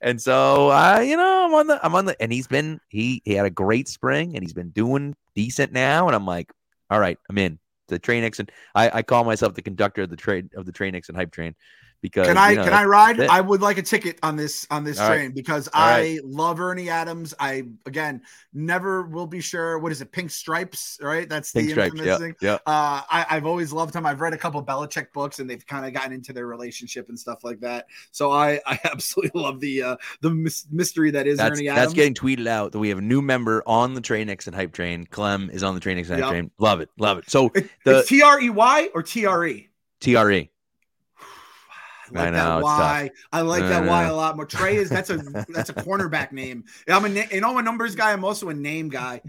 And 0.00 0.20
so 0.20 0.68
I 0.68 1.02
you 1.02 1.16
know 1.16 1.46
I'm 1.46 1.54
on 1.54 1.66
the 1.66 1.84
I'm 1.84 1.94
on 1.94 2.04
the 2.04 2.20
and 2.20 2.32
he's 2.32 2.46
been 2.46 2.80
he 2.88 3.22
he 3.24 3.34
had 3.34 3.46
a 3.46 3.50
great 3.50 3.88
spring 3.88 4.34
and 4.34 4.42
he's 4.44 4.52
been 4.52 4.70
doing 4.70 5.14
decent 5.34 5.72
now. 5.72 6.06
And 6.06 6.14
I'm 6.14 6.26
like 6.26 6.50
all 6.90 7.00
right 7.00 7.18
I'm 7.28 7.38
in. 7.38 7.58
The 7.88 7.98
Tre 8.00 8.20
Nixon 8.20 8.48
I, 8.74 8.90
I 8.98 9.02
call 9.02 9.24
myself 9.24 9.54
the 9.54 9.62
conductor 9.62 10.02
of 10.02 10.10
the 10.10 10.16
trade 10.16 10.50
of 10.56 10.66
the 10.66 10.72
Tre 10.72 10.90
Nixon 10.90 11.14
hype 11.14 11.30
train 11.30 11.54
because 12.02 12.26
Can 12.26 12.36
I 12.38 12.50
you 12.50 12.56
know, 12.56 12.64
can 12.64 12.72
I 12.72 12.84
ride? 12.84 13.20
I 13.20 13.40
would 13.40 13.60
like 13.60 13.78
a 13.78 13.82
ticket 13.82 14.18
on 14.22 14.36
this 14.36 14.66
on 14.70 14.84
this 14.84 14.98
All 15.00 15.08
right. 15.08 15.16
train 15.16 15.32
because 15.32 15.68
All 15.68 15.82
I 15.82 16.00
right. 16.00 16.24
love 16.24 16.60
Ernie 16.60 16.88
Adams. 16.90 17.34
I 17.40 17.64
again 17.86 18.22
never 18.52 19.02
will 19.02 19.26
be 19.26 19.40
sure. 19.40 19.78
What 19.78 19.92
is 19.92 20.00
it? 20.00 20.12
Pink 20.12 20.30
stripes, 20.30 20.98
right? 21.02 21.28
That's 21.28 21.52
the 21.52 21.60
Pink 21.60 21.70
stripes, 21.72 21.86
infamous 21.94 22.06
yeah, 22.06 22.18
thing. 22.18 22.34
yeah. 22.40 22.54
Uh, 22.66 23.02
I, 23.10 23.26
I've 23.30 23.46
always 23.46 23.72
loved 23.72 23.94
him. 23.94 24.06
I've 24.06 24.20
read 24.20 24.32
a 24.32 24.38
couple 24.38 24.64
Belichick 24.64 25.12
books, 25.12 25.38
and 25.38 25.48
they've 25.48 25.66
kind 25.66 25.84
of 25.86 25.92
gotten 25.92 26.12
into 26.12 26.32
their 26.32 26.46
relationship 26.46 27.08
and 27.08 27.18
stuff 27.18 27.44
like 27.44 27.60
that. 27.60 27.86
So 28.12 28.30
I, 28.32 28.60
I 28.66 28.78
absolutely 28.84 29.40
love 29.40 29.60
the 29.60 29.82
uh, 29.82 29.96
the 30.20 30.30
mys- 30.30 30.66
mystery 30.70 31.10
that 31.12 31.26
is 31.26 31.38
That's, 31.38 31.58
Ernie 31.58 31.68
Adams. 31.68 31.84
that's 31.86 31.94
getting 31.94 32.14
tweeted 32.14 32.46
out 32.46 32.72
that 32.72 32.78
we 32.78 32.88
have 32.90 32.98
a 32.98 33.02
new 33.02 33.22
member 33.22 33.62
on 33.66 33.94
the 33.94 34.00
Tre 34.00 34.24
Nixon 34.24 34.54
hype 34.54 34.72
train. 34.72 35.06
Clem 35.06 35.50
is 35.50 35.62
on 35.62 35.74
the 35.74 35.80
Tre 35.80 35.94
Nixon 35.94 36.14
hype 36.16 36.22
Yep. 36.24 36.30
train. 36.30 36.50
Love 36.58 36.80
it, 36.80 36.90
love 36.98 37.18
it. 37.18 37.30
So 37.30 37.50
the- 37.84 38.04
T 38.06 38.22
R 38.22 38.40
E 38.40 38.50
Y 38.50 38.90
or 38.94 39.02
T 39.02 39.26
R 39.26 39.46
E. 39.46 39.68
TRE, 39.98 40.50
I 42.14 42.18
like 42.18 42.26
I 42.28 42.30
know, 42.30 42.36
that 42.56 42.62
Y. 42.62 43.10
I 43.32 43.40
like 43.42 43.62
I 43.64 43.68
that 43.68 43.84
Y 43.86 44.06
know. 44.06 44.14
a 44.14 44.16
lot 44.16 44.36
more. 44.36 44.46
Trey 44.46 44.76
is 44.76 44.88
that's 44.90 45.10
a 45.10 45.16
that's 45.48 45.70
a 45.70 45.74
cornerback 45.74 46.32
name. 46.32 46.64
I'm 46.88 47.04
a 47.04 47.08
you 47.08 47.40
know 47.40 47.50
I'm 47.50 47.56
a 47.58 47.62
numbers 47.62 47.94
guy. 47.94 48.12
I'm 48.12 48.24
also 48.24 48.48
a 48.48 48.54
name 48.54 48.88
guy. 48.88 49.20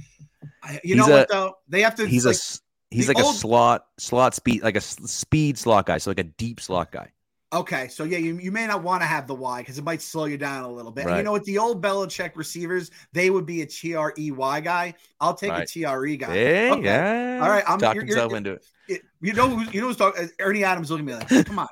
I, 0.64 0.74
you 0.84 0.96
He's 0.96 0.98
know 0.98 1.08
a- 1.08 1.18
what 1.20 1.30
though? 1.30 1.56
They 1.68 1.82
have 1.82 1.96
to. 1.96 2.06
he's 2.08 2.26
a 2.26 2.30
like, 2.30 2.36
s- 2.36 2.62
he's 2.92 3.08
like 3.08 3.20
old- 3.20 3.36
a 3.36 3.38
slot 3.38 3.86
slot 3.98 4.36
speed 4.36 4.62
like 4.64 4.76
a 4.76 4.82
speed 4.82 5.58
slot 5.58 5.86
guy. 5.86 5.98
So 5.98 6.10
like 6.12 6.20
a 6.20 6.24
deep 6.24 6.60
slot 6.60 6.92
guy. 6.92 7.12
okay. 7.54 7.88
So 7.88 8.04
yeah, 8.04 8.18
you, 8.18 8.38
you 8.38 8.52
may 8.52 8.68
not 8.68 8.84
want 8.84 9.02
to 9.02 9.06
have 9.08 9.26
the 9.28 9.36
Y 9.36 9.62
because 9.62 9.78
it 9.78 9.84
might 9.84 10.02
slow 10.02 10.26
you 10.26 10.38
down 10.38 10.64
a 10.64 10.72
little 10.72 10.92
bit. 10.92 11.06
And 11.08 11.18
you 11.18 11.24
know 11.24 11.32
what? 11.32 11.46
The 11.46 11.58
old 11.58 11.82
Belichick 11.82 12.32
receivers 12.36 12.92
they 13.14 13.30
would 13.30 13.46
be 13.46 13.62
a 13.62 13.66
T 13.66 13.96
R 13.96 14.14
E 14.18 14.32
Y 14.32 14.60
guy. 14.62 14.94
I'll 15.20 15.34
take 15.34 15.50
a 15.50 15.54
Right. 15.54 15.68
T 15.68 15.86
R 15.86 16.06
E 16.06 16.18
guy. 16.18 16.28
Hey, 16.34 16.72
Okay. 16.72 16.82
yeah. 16.84 17.40
All 17.42 17.50
right, 17.50 17.64
I'm- 17.68 17.80
talked 17.80 17.96
you're- 17.96 18.08
you're- 18.08 18.36
into 18.36 18.52
it. 18.54 18.66
It- 18.90 19.02
you 19.22 19.34
know 19.34 19.50
who 19.50 19.70
you 19.72 19.82
know 19.82 19.88
who's 19.88 19.98
talking? 19.98 20.30
Ernie 20.40 20.64
Adams 20.64 20.90
looking 20.92 21.10
at 21.10 21.30
me 21.30 21.38
like, 21.38 21.46
come 21.46 21.60
on. 21.60 21.68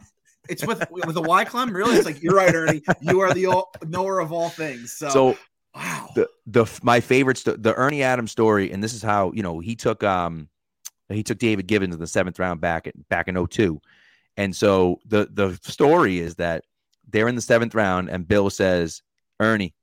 It's 0.49 0.65
with 0.65 0.83
with 0.91 1.17
a 1.17 1.21
Y 1.21 1.45
Clem, 1.45 1.75
really. 1.75 1.95
It's 1.95 2.05
like 2.05 2.21
you're 2.21 2.35
right, 2.35 2.53
Ernie. 2.53 2.81
You 3.01 3.19
are 3.21 3.33
the 3.33 3.47
all, 3.47 3.71
knower 3.85 4.19
of 4.19 4.31
all 4.31 4.49
things. 4.49 4.93
So, 4.93 5.09
So 5.09 5.37
wow. 5.75 6.09
the 6.15 6.29
the 6.47 6.65
my 6.83 6.99
favorite 6.99 7.37
sto- 7.37 7.57
the 7.57 7.73
Ernie 7.73 8.03
Adams 8.03 8.31
story, 8.31 8.71
and 8.71 8.83
this 8.83 8.93
is 8.93 9.01
how 9.01 9.31
you 9.33 9.43
know 9.43 9.59
he 9.59 9.75
took 9.75 10.03
um 10.03 10.49
he 11.09 11.23
took 11.23 11.37
David 11.37 11.67
Givens 11.67 11.93
in 11.93 11.99
the 12.01 12.07
seventh 12.07 12.39
round 12.39 12.61
back 12.61 12.87
at 12.87 13.09
back 13.09 13.27
in 13.27 13.35
02. 13.47 13.79
and 14.37 14.55
so 14.55 14.99
the 15.05 15.27
the 15.31 15.59
story 15.63 16.19
is 16.19 16.35
that 16.35 16.63
they're 17.07 17.27
in 17.27 17.35
the 17.35 17.41
seventh 17.41 17.75
round, 17.75 18.09
and 18.09 18.27
Bill 18.27 18.49
says, 18.49 19.03
Ernie, 19.39 19.75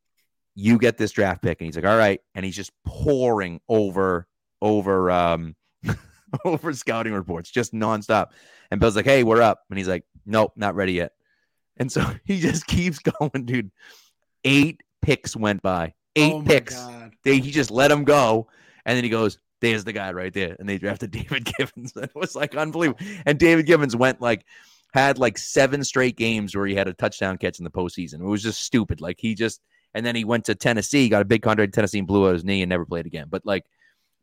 you 0.57 0.77
get 0.79 0.99
this 0.99 1.13
draft 1.13 1.41
pick, 1.43 1.61
and 1.61 1.67
he's 1.67 1.77
like, 1.77 1.85
all 1.85 1.97
right, 1.97 2.21
and 2.35 2.45
he's 2.45 2.57
just 2.57 2.73
pouring 2.85 3.61
over 3.69 4.27
over 4.61 5.11
um 5.11 5.55
over 6.45 6.73
scouting 6.73 7.13
reports 7.13 7.51
just 7.51 7.73
nonstop, 7.73 8.29
and 8.71 8.81
Bill's 8.81 8.97
like, 8.97 9.05
hey, 9.05 9.23
we're 9.23 9.43
up, 9.43 9.61
and 9.71 9.79
he's 9.79 9.89
like, 9.89 10.05
nope, 10.27 10.53
not 10.57 10.75
ready 10.75 10.95
yet, 10.95 11.13
and 11.77 11.91
so 11.91 12.05
he 12.25 12.41
just 12.41 12.67
keeps 12.67 12.99
going, 13.21 13.45
dude. 13.45 13.71
Eight 14.45 14.83
picks 15.03 15.37
went 15.37 15.63
by. 15.63 15.95
Eight 16.17 16.33
Oh 16.33 16.43
picks 16.43 16.77
they 17.23 17.39
he 17.39 17.51
just 17.51 17.71
let 17.71 17.91
him 17.91 18.05
go, 18.05 18.49
and 18.85 18.97
then 18.97 19.05
he 19.05 19.11
goes, 19.11 19.39
"There's 19.61 19.85
the 19.85 19.93
guy 19.93 20.13
right 20.13 20.33
there," 20.33 20.57
and 20.59 20.69
they 20.69 20.79
drafted 20.79 21.11
David 21.11 21.45
Givens. 21.57 21.93
It 21.97 22.11
was 22.15 22.35
like 22.35 22.55
unbelievable. 22.55 23.01
And 23.27 23.39
David 23.39 23.67
Givens 23.67 23.97
went 23.97 24.21
like 24.21 24.45
had 24.93 25.19
like 25.19 25.39
seven 25.39 25.83
straight 25.85 26.17
games 26.17 26.55
where 26.55 26.67
he 26.67 26.75
had 26.75 26.89
a 26.89 26.93
touchdown 26.93 27.39
catch 27.39 27.59
in 27.59 27.65
the 27.65 27.71
postseason. 27.71 28.21
It 28.21 28.25
was 28.25 28.43
just 28.43 28.61
stupid. 28.61 29.01
Like 29.01 29.17
he 29.19 29.35
just 29.35 29.61
and 29.95 30.05
then 30.05 30.15
he 30.17 30.25
went 30.25 30.45
to 30.47 30.55
Tennessee, 30.55 31.09
got 31.09 31.23
a 31.23 31.27
big 31.27 31.43
contract 31.43 31.69
in 31.69 31.73
Tennessee, 31.73 31.99
and 31.99 32.07
blew 32.07 32.29
out 32.29 32.35
his 32.35 32.45
knee 32.45 32.63
and 32.63 32.71
never 32.71 32.87
played 32.87 33.07
again. 33.07 33.27
But 33.31 33.45
like, 33.45 33.65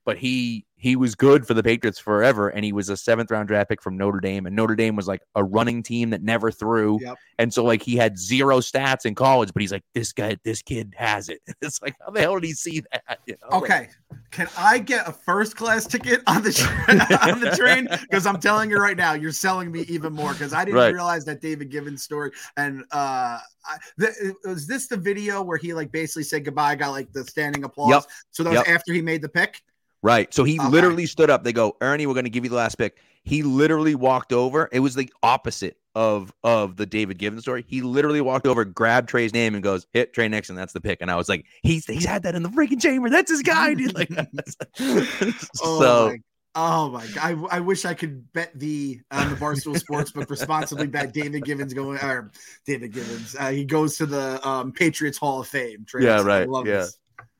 but 0.10 0.18
he 0.18 0.66
he 0.82 0.96
was 0.96 1.14
good 1.14 1.46
for 1.46 1.54
the 1.54 1.62
Patriots 1.62 2.00
forever, 2.00 2.48
and 2.50 2.64
he 2.66 2.72
was 2.72 2.88
a 2.90 2.96
seventh 2.98 3.30
round 3.32 3.48
draft 3.50 3.70
pick 3.70 3.80
from 3.82 3.96
Notre 3.98 4.20
Dame, 4.22 4.46
and 4.48 4.56
Notre 4.56 4.76
Dame 4.78 4.96
was 4.96 5.08
like 5.10 5.22
a 5.36 5.44
running 5.44 5.84
team 5.84 6.10
that 6.12 6.24
never 6.24 6.52
threw, 6.52 6.98
Yep. 7.02 7.18
and 7.38 7.54
so 7.54 7.64
like 7.66 7.84
he 7.84 7.96
had 7.98 8.18
zero 8.18 8.60
stats 8.60 9.06
in 9.06 9.14
college, 9.14 9.52
but 9.54 9.62
he's 9.62 9.72
like 9.74 9.84
this 9.94 10.12
guy, 10.14 10.38
this 10.44 10.62
kid 10.64 10.96
has 10.98 11.30
it. 11.30 11.42
It's 11.62 11.80
like 11.82 11.96
how 12.04 12.10
the 12.12 12.22
hell 12.22 12.36
did 12.40 12.46
he 12.48 12.54
see 12.54 12.82
that? 12.92 13.20
You 13.28 13.36
know? 13.42 13.60
Like, 13.60 13.64
Okay, 13.64 13.90
can 14.32 14.48
I 14.58 14.80
get 14.80 15.08
a 15.08 15.12
first 15.12 15.56
class 15.56 15.86
ticket 15.86 16.22
on 16.26 16.42
the 16.42 16.54
tra- 16.54 17.30
on 17.34 17.40
the 17.42 17.52
train? 17.56 17.88
Because 18.02 18.26
I'm 18.26 18.40
telling 18.40 18.72
you 18.72 18.78
right 18.80 18.98
now, 18.98 19.14
you're 19.14 19.32
selling 19.34 19.72
me 19.72 19.82
even 19.82 20.14
more. 20.14 20.32
Because 20.34 20.54
I 20.54 20.66
didn't 20.66 20.80
Right. 20.80 20.94
realize 20.94 21.26
that 21.26 21.42
David 21.42 21.70
Givens 21.70 22.02
story. 22.04 22.32
And 22.58 22.82
uh, 22.92 23.38
I, 23.66 23.78
th- 24.00 24.14
was 24.46 24.66
this 24.66 24.88
the 24.88 24.98
video 24.98 25.42
where 25.44 25.58
he 25.58 25.74
like 25.76 25.92
basically 25.92 26.24
said 26.24 26.46
goodbye? 26.46 26.76
Got 26.76 26.92
like 26.92 27.12
the 27.12 27.24
standing 27.26 27.64
applause. 27.66 27.92
Yep. 27.92 28.04
So 28.32 28.44
that 28.44 28.50
was 28.52 28.58
Yep. 28.66 28.68
after 28.70 28.94
he 28.94 29.02
made 29.02 29.22
the 29.22 29.30
pick. 29.30 29.62
Right. 30.02 30.34
So 30.34 30.44
he 30.44 30.60
Okay. 30.60 30.70
literally 30.70 31.06
stood 31.06 31.30
up. 31.30 31.44
They 31.44 31.54
go, 31.54 31.76
Ernie, 31.82 32.08
we're 32.08 32.14
going 32.14 32.24
to 32.26 32.30
give 32.30 32.44
you 32.46 32.50
the 32.50 32.56
last 32.56 32.78
pick. 32.78 32.98
He 33.24 33.44
literally 33.44 33.96
walked 33.96 34.32
over. 34.32 34.70
It 34.72 34.80
was 34.80 34.96
the 34.96 35.12
opposite 35.24 35.78
of 35.96 36.32
of 36.44 36.78
the 36.78 36.86
David 36.86 37.18
Givens 37.18 37.42
story. 37.44 37.66
He 37.68 37.82
literally 37.82 38.22
walked 38.22 38.48
over, 38.48 38.64
grabbed 38.64 39.10
Trey's 39.10 39.34
name, 39.34 39.56
and 39.56 39.64
goes, 39.64 39.86
"Hit 39.92 40.14
Tre 40.14 40.28
Nixon. 40.30 40.56
That's 40.56 40.72
the 40.72 40.80
pick." 40.80 41.00
And 41.02 41.12
I 41.12 41.16
was 41.16 41.28
like, 41.28 41.46
"He's 41.64 41.86
he's 41.86 42.06
had 42.06 42.24
that 42.24 42.36
in 42.36 42.44
the 42.44 42.50
freaking 42.50 42.80
chamber. 42.82 43.10
That's 43.10 43.30
his 43.30 43.42
guy, 43.42 43.74
dude." 43.74 43.94
Like, 43.94 44.10
Oh 44.80 45.80
so 45.80 46.08
my, 46.10 46.18
oh 46.56 46.90
my 46.92 47.06
god! 47.08 47.18
I, 47.52 47.58
I 47.58 47.60
wish 47.60 47.84
I 47.86 47.94
could 47.94 48.32
bet 48.34 48.58
the 48.58 49.02
on 49.12 49.30
the 49.30 49.36
Barstool 49.36 49.76
Sportsbook 49.84 50.30
responsibly 50.30 50.88
bet 50.88 51.14
David 51.14 51.44
Givens 51.44 51.74
going 51.74 51.98
or 52.00 52.32
David 52.66 52.94
Givens. 52.94 53.36
Uh, 53.38 53.50
he 53.50 53.66
goes 53.66 53.98
to 53.98 54.06
the 54.06 54.46
um, 54.48 54.72
Patriots 54.72 55.18
Hall 55.18 55.42
of 55.42 55.48
Fame. 55.48 55.84
Trey 55.86 56.04
Yeah, 56.06 56.12
Nixon. 56.14 56.28
Right, 56.28 56.50
love 56.50 56.68
yeah. 56.68 56.78
this. 56.78 56.98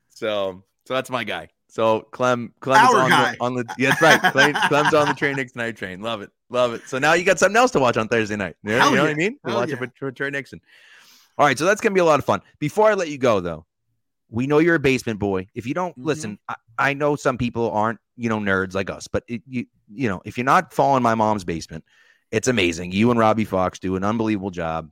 so 0.10 0.64
so 0.86 0.94
that's 0.94 1.10
my 1.10 1.24
guy. 1.24 1.48
So 1.70 2.02
Clem 2.12 2.52
Clem's 2.62 2.94
on 2.94 3.10
the, 3.10 3.38
on 3.40 3.54
the 3.54 3.76
yeah, 3.78 3.90
that's 3.90 4.02
right. 4.02 4.32
Clem, 4.32 4.54
Clem's 4.68 4.94
on 4.94 5.08
the 5.08 5.14
Tre 5.14 5.34
Nixon 5.34 5.60
night 5.60 5.78
train. 5.78 6.02
Love 6.02 6.22
it, 6.22 6.32
love 6.50 6.74
it. 6.74 6.82
So 6.88 6.98
now 6.98 7.14
you 7.14 7.24
got 7.24 7.38
something 7.38 7.56
else 7.56 7.72
to 7.72 7.80
watch 7.80 7.96
on 7.96 8.08
Thursday 8.08 8.36
night. 8.36 8.56
You 8.64 8.72
know, 8.78 8.90
you 8.90 8.96
know 8.96 9.04
what. 9.04 9.12
I 9.12 9.14
mean? 9.14 9.38
We're 9.44 9.52
Hell 9.52 9.60
watching 9.62 9.78
yeah. 9.78 9.86
for, 9.86 9.92
for 9.98 10.12
Tre 10.12 10.32
Nixon. 10.32 10.60
All 11.38 11.46
right, 11.46 11.58
so 11.58 11.66
that's 11.66 11.80
gonna 11.80 11.94
be 11.94 12.02
a 12.02 12.06
lot 12.06 12.20
of 12.20 12.26
fun. 12.26 12.42
Before 12.60 12.90
I 12.90 12.96
let 12.96 13.10
you 13.10 13.20
go, 13.20 13.40
though, 13.40 13.66
we 14.30 14.48
know 14.48 14.58
you're 14.58 14.76
a 14.76 14.80
basement 14.80 15.20
boy. 15.20 15.48
If 15.54 15.68
you 15.68 15.74
don't 15.76 15.98
Mhm. 15.98 16.06
listen, 16.06 16.40
I, 16.50 16.56
I 16.78 16.94
know 16.96 17.16
some 17.16 17.38
people 17.38 17.70
aren't 17.72 18.00
you 18.18 18.30
know 18.30 18.40
nerds 18.40 18.74
like 18.74 18.90
us, 18.90 19.08
but 19.08 19.24
it, 19.28 19.44
you 19.48 19.66
you 19.88 20.10
know 20.10 20.22
if 20.26 20.38
you're 20.38 20.46
not 20.46 20.74
following 20.74 21.04
my 21.04 21.14
mom's 21.14 21.44
basement, 21.44 21.84
it's 22.32 22.48
amazing. 22.48 22.92
You 22.94 23.12
and 23.12 23.20
Robbie 23.20 23.46
Fox 23.46 23.78
do 23.78 23.96
an 23.96 24.04
unbelievable 24.04 24.52
job. 24.52 24.90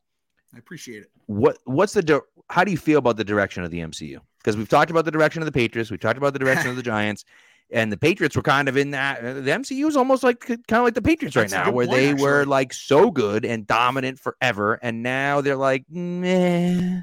I 0.54 0.60
appreciate 0.60 1.02
it. 1.02 1.10
What 1.26 1.58
what's 1.66 1.94
the 1.94 2.22
how 2.50 2.64
do 2.64 2.72
you 2.72 2.78
feel 2.78 3.00
about 3.00 3.18
the 3.18 3.24
direction 3.24 3.64
of 3.64 3.72
the 3.72 3.80
MCU? 3.80 4.20
Because 4.40 4.56
we've 4.58 4.70
talked 4.70 4.92
about 4.92 5.06
the 5.06 5.12
direction 5.12 5.42
of 5.42 5.46
the 5.46 5.52
Patriots, 5.52 5.92
we've 5.92 6.00
talked 6.00 6.18
about 6.18 6.34
the 6.34 6.40
direction 6.40 6.70
of 6.70 6.76
the 6.76 6.84
Giants, 6.94 7.26
and 7.70 7.92
the 7.92 7.98
Patriots 7.98 8.36
were 8.36 8.42
kind 8.42 8.70
of 8.70 8.78
in 8.78 8.92
that. 8.92 9.20
uh, 9.24 9.34
The 9.34 9.52
MCU 9.52 9.88
is 9.88 9.98
almost 9.98 10.24
like 10.24 10.40
kind 10.40 10.62
of 10.72 10.84
like 10.84 10.94
the 10.94 11.02
Patriots 11.02 11.36
right 11.36 11.50
That's 11.50 11.54
a 11.54 11.66
now, 11.66 11.72
where 11.72 11.86
point, 11.86 12.00
they 12.00 12.14
were 12.14 12.46
like 12.46 12.72
so 12.74 13.12
good 13.12 13.44
and 13.44 13.68
dominant 13.68 14.20
forever, 14.20 14.80
and 14.82 15.04
now 15.04 15.42
they're 15.42 15.58
like 15.58 15.84
meh, 15.90 17.02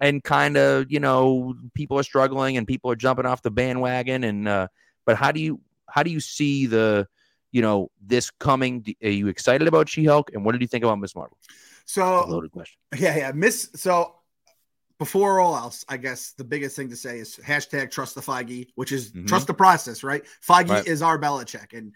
and 0.00 0.24
kind 0.24 0.56
of 0.56 0.90
you 0.90 1.00
know 1.00 1.54
people 1.74 1.98
are 1.98 2.02
struggling 2.02 2.56
and 2.56 2.66
people 2.66 2.90
are 2.90 2.96
jumping 2.96 3.26
off 3.26 3.42
the 3.42 3.50
bandwagon. 3.50 4.24
And 4.24 4.48
uh, 4.48 4.68
but 5.04 5.16
how 5.16 5.30
do 5.32 5.40
you 5.40 5.60
how 5.90 6.02
do 6.02 6.10
you 6.10 6.20
see 6.20 6.64
the 6.64 7.06
you 7.52 7.60
know 7.60 7.90
this 8.00 8.30
coming? 8.30 8.86
Are 9.02 9.08
you 9.10 9.28
excited 9.28 9.68
about 9.68 9.90
She 9.90 10.06
Hulk? 10.06 10.30
And 10.32 10.42
what 10.42 10.52
did 10.52 10.62
you 10.62 10.68
think 10.68 10.84
about 10.84 10.98
Miss 11.00 11.14
Marvel? 11.14 11.36
So 11.84 12.24
Loaded 12.26 12.52
question. 12.52 12.78
Yeah, 12.98 13.16
yeah. 13.16 13.32
Miss. 13.32 13.68
So 13.74 14.14
before 14.98 15.40
all 15.40 15.56
else, 15.56 15.84
I 15.88 15.96
guess 15.96 16.32
the 16.32 16.44
biggest 16.44 16.74
thing 16.76 16.88
to 16.90 16.96
say 16.96 17.18
is 17.18 17.36
hashtag 17.36 17.90
trust 17.90 18.14
the 18.14 18.20
Feige, 18.20 18.68
which 18.74 18.92
is 18.92 19.12
Mhm. 19.12 19.28
trust 19.28 19.46
the 19.46 19.54
process, 19.54 20.02
right? 20.02 20.24
Feige 20.46 20.68
Right. 20.68 20.86
is 20.86 21.02
our 21.02 21.18
Belichick, 21.18 21.72
and 21.76 21.94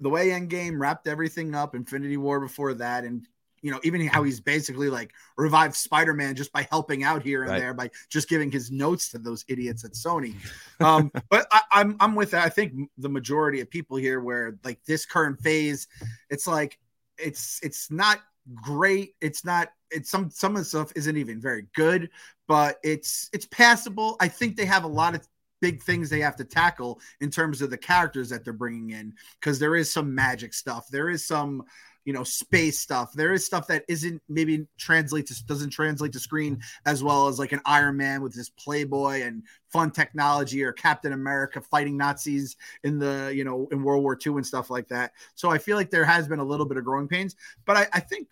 the 0.00 0.10
way 0.10 0.28
Endgame 0.28 0.78
wrapped 0.78 1.08
everything 1.08 1.54
up, 1.54 1.74
Infinity 1.74 2.16
War 2.18 2.38
before 2.40 2.74
that, 2.74 3.04
and 3.04 3.26
you 3.60 3.72
know 3.72 3.80
even 3.82 4.06
how 4.06 4.22
he's 4.22 4.40
basically 4.40 4.88
like 4.88 5.12
revived 5.36 5.74
Spider-Man 5.74 6.36
just 6.36 6.52
by 6.52 6.68
helping 6.70 7.02
out 7.02 7.24
here 7.24 7.42
and 7.42 7.50
Right. 7.50 7.58
there 7.58 7.74
by 7.74 7.90
just 8.08 8.28
giving 8.28 8.52
his 8.52 8.70
notes 8.70 9.10
to 9.10 9.18
those 9.18 9.44
idiots 9.48 9.84
at 9.84 9.92
Sony. 9.94 10.36
Um, 10.80 11.10
but 11.28 11.48
I, 11.50 11.62
I'm 11.72 11.96
I'm 11.98 12.14
with 12.14 12.30
that. 12.30 12.44
I 12.44 12.50
think 12.50 12.88
the 12.98 13.08
majority 13.08 13.60
of 13.60 13.68
people 13.68 13.96
here, 13.96 14.20
where 14.20 14.56
like 14.62 14.84
this 14.84 15.04
current 15.06 15.40
phase, 15.40 15.88
it's 16.30 16.46
like 16.46 16.78
it's 17.16 17.58
it's 17.64 17.90
not 17.90 18.20
great. 18.54 19.14
It's 19.20 19.44
not. 19.44 19.68
It's 19.90 20.10
some 20.10 20.30
some 20.30 20.52
of 20.52 20.58
the 20.58 20.64
stuff 20.64 20.92
isn't 20.96 21.16
even 21.16 21.40
very 21.40 21.66
good, 21.74 22.10
but 22.46 22.78
it's 22.82 23.30
it's 23.32 23.46
passable. 23.46 24.16
I 24.20 24.28
think 24.28 24.56
they 24.56 24.66
have 24.66 24.84
a 24.84 24.88
lot 24.88 25.14
of 25.14 25.26
big 25.60 25.82
things 25.82 26.08
they 26.08 26.20
have 26.20 26.36
to 26.36 26.44
tackle 26.44 27.00
in 27.20 27.30
terms 27.30 27.62
of 27.62 27.70
the 27.70 27.76
characters 27.76 28.28
that 28.28 28.44
they're 28.44 28.52
bringing 28.52 28.90
in 28.90 29.12
because 29.40 29.58
there 29.58 29.76
is 29.76 29.92
some 29.92 30.14
magic 30.14 30.54
stuff. 30.54 30.86
There 30.88 31.10
is 31.10 31.26
some 31.26 31.64
you 32.08 32.14
know 32.14 32.24
space 32.24 32.78
stuff. 32.78 33.12
There 33.12 33.34
is 33.34 33.44
stuff 33.44 33.66
that 33.66 33.84
isn't 33.86 34.22
maybe 34.30 34.66
translate 34.78 35.26
to 35.26 35.44
doesn't 35.44 35.68
translate 35.68 36.10
to 36.14 36.18
screen 36.18 36.58
as 36.86 37.04
well 37.04 37.28
as 37.28 37.38
like 37.38 37.52
an 37.52 37.60
Iron 37.66 37.98
Man 37.98 38.22
with 38.22 38.34
his 38.34 38.48
Playboy 38.48 39.24
and 39.24 39.42
fun 39.70 39.90
technology 39.90 40.64
or 40.64 40.72
Captain 40.72 41.12
America 41.12 41.60
fighting 41.60 41.98
Nazis 41.98 42.56
in 42.82 42.98
the 42.98 43.30
you 43.34 43.44
know 43.44 43.68
in 43.72 43.82
World 43.82 44.02
War 44.02 44.16
II 44.26 44.36
and 44.36 44.46
stuff 44.46 44.70
like 44.70 44.88
that. 44.88 45.12
So 45.34 45.50
I 45.50 45.58
feel 45.58 45.76
like 45.76 45.90
there 45.90 46.06
has 46.06 46.26
been 46.26 46.38
a 46.38 46.44
little 46.44 46.64
bit 46.64 46.78
of 46.78 46.84
growing 46.86 47.08
pains, 47.08 47.36
but 47.66 47.76
I, 47.76 47.86
I 47.92 48.00
think 48.00 48.28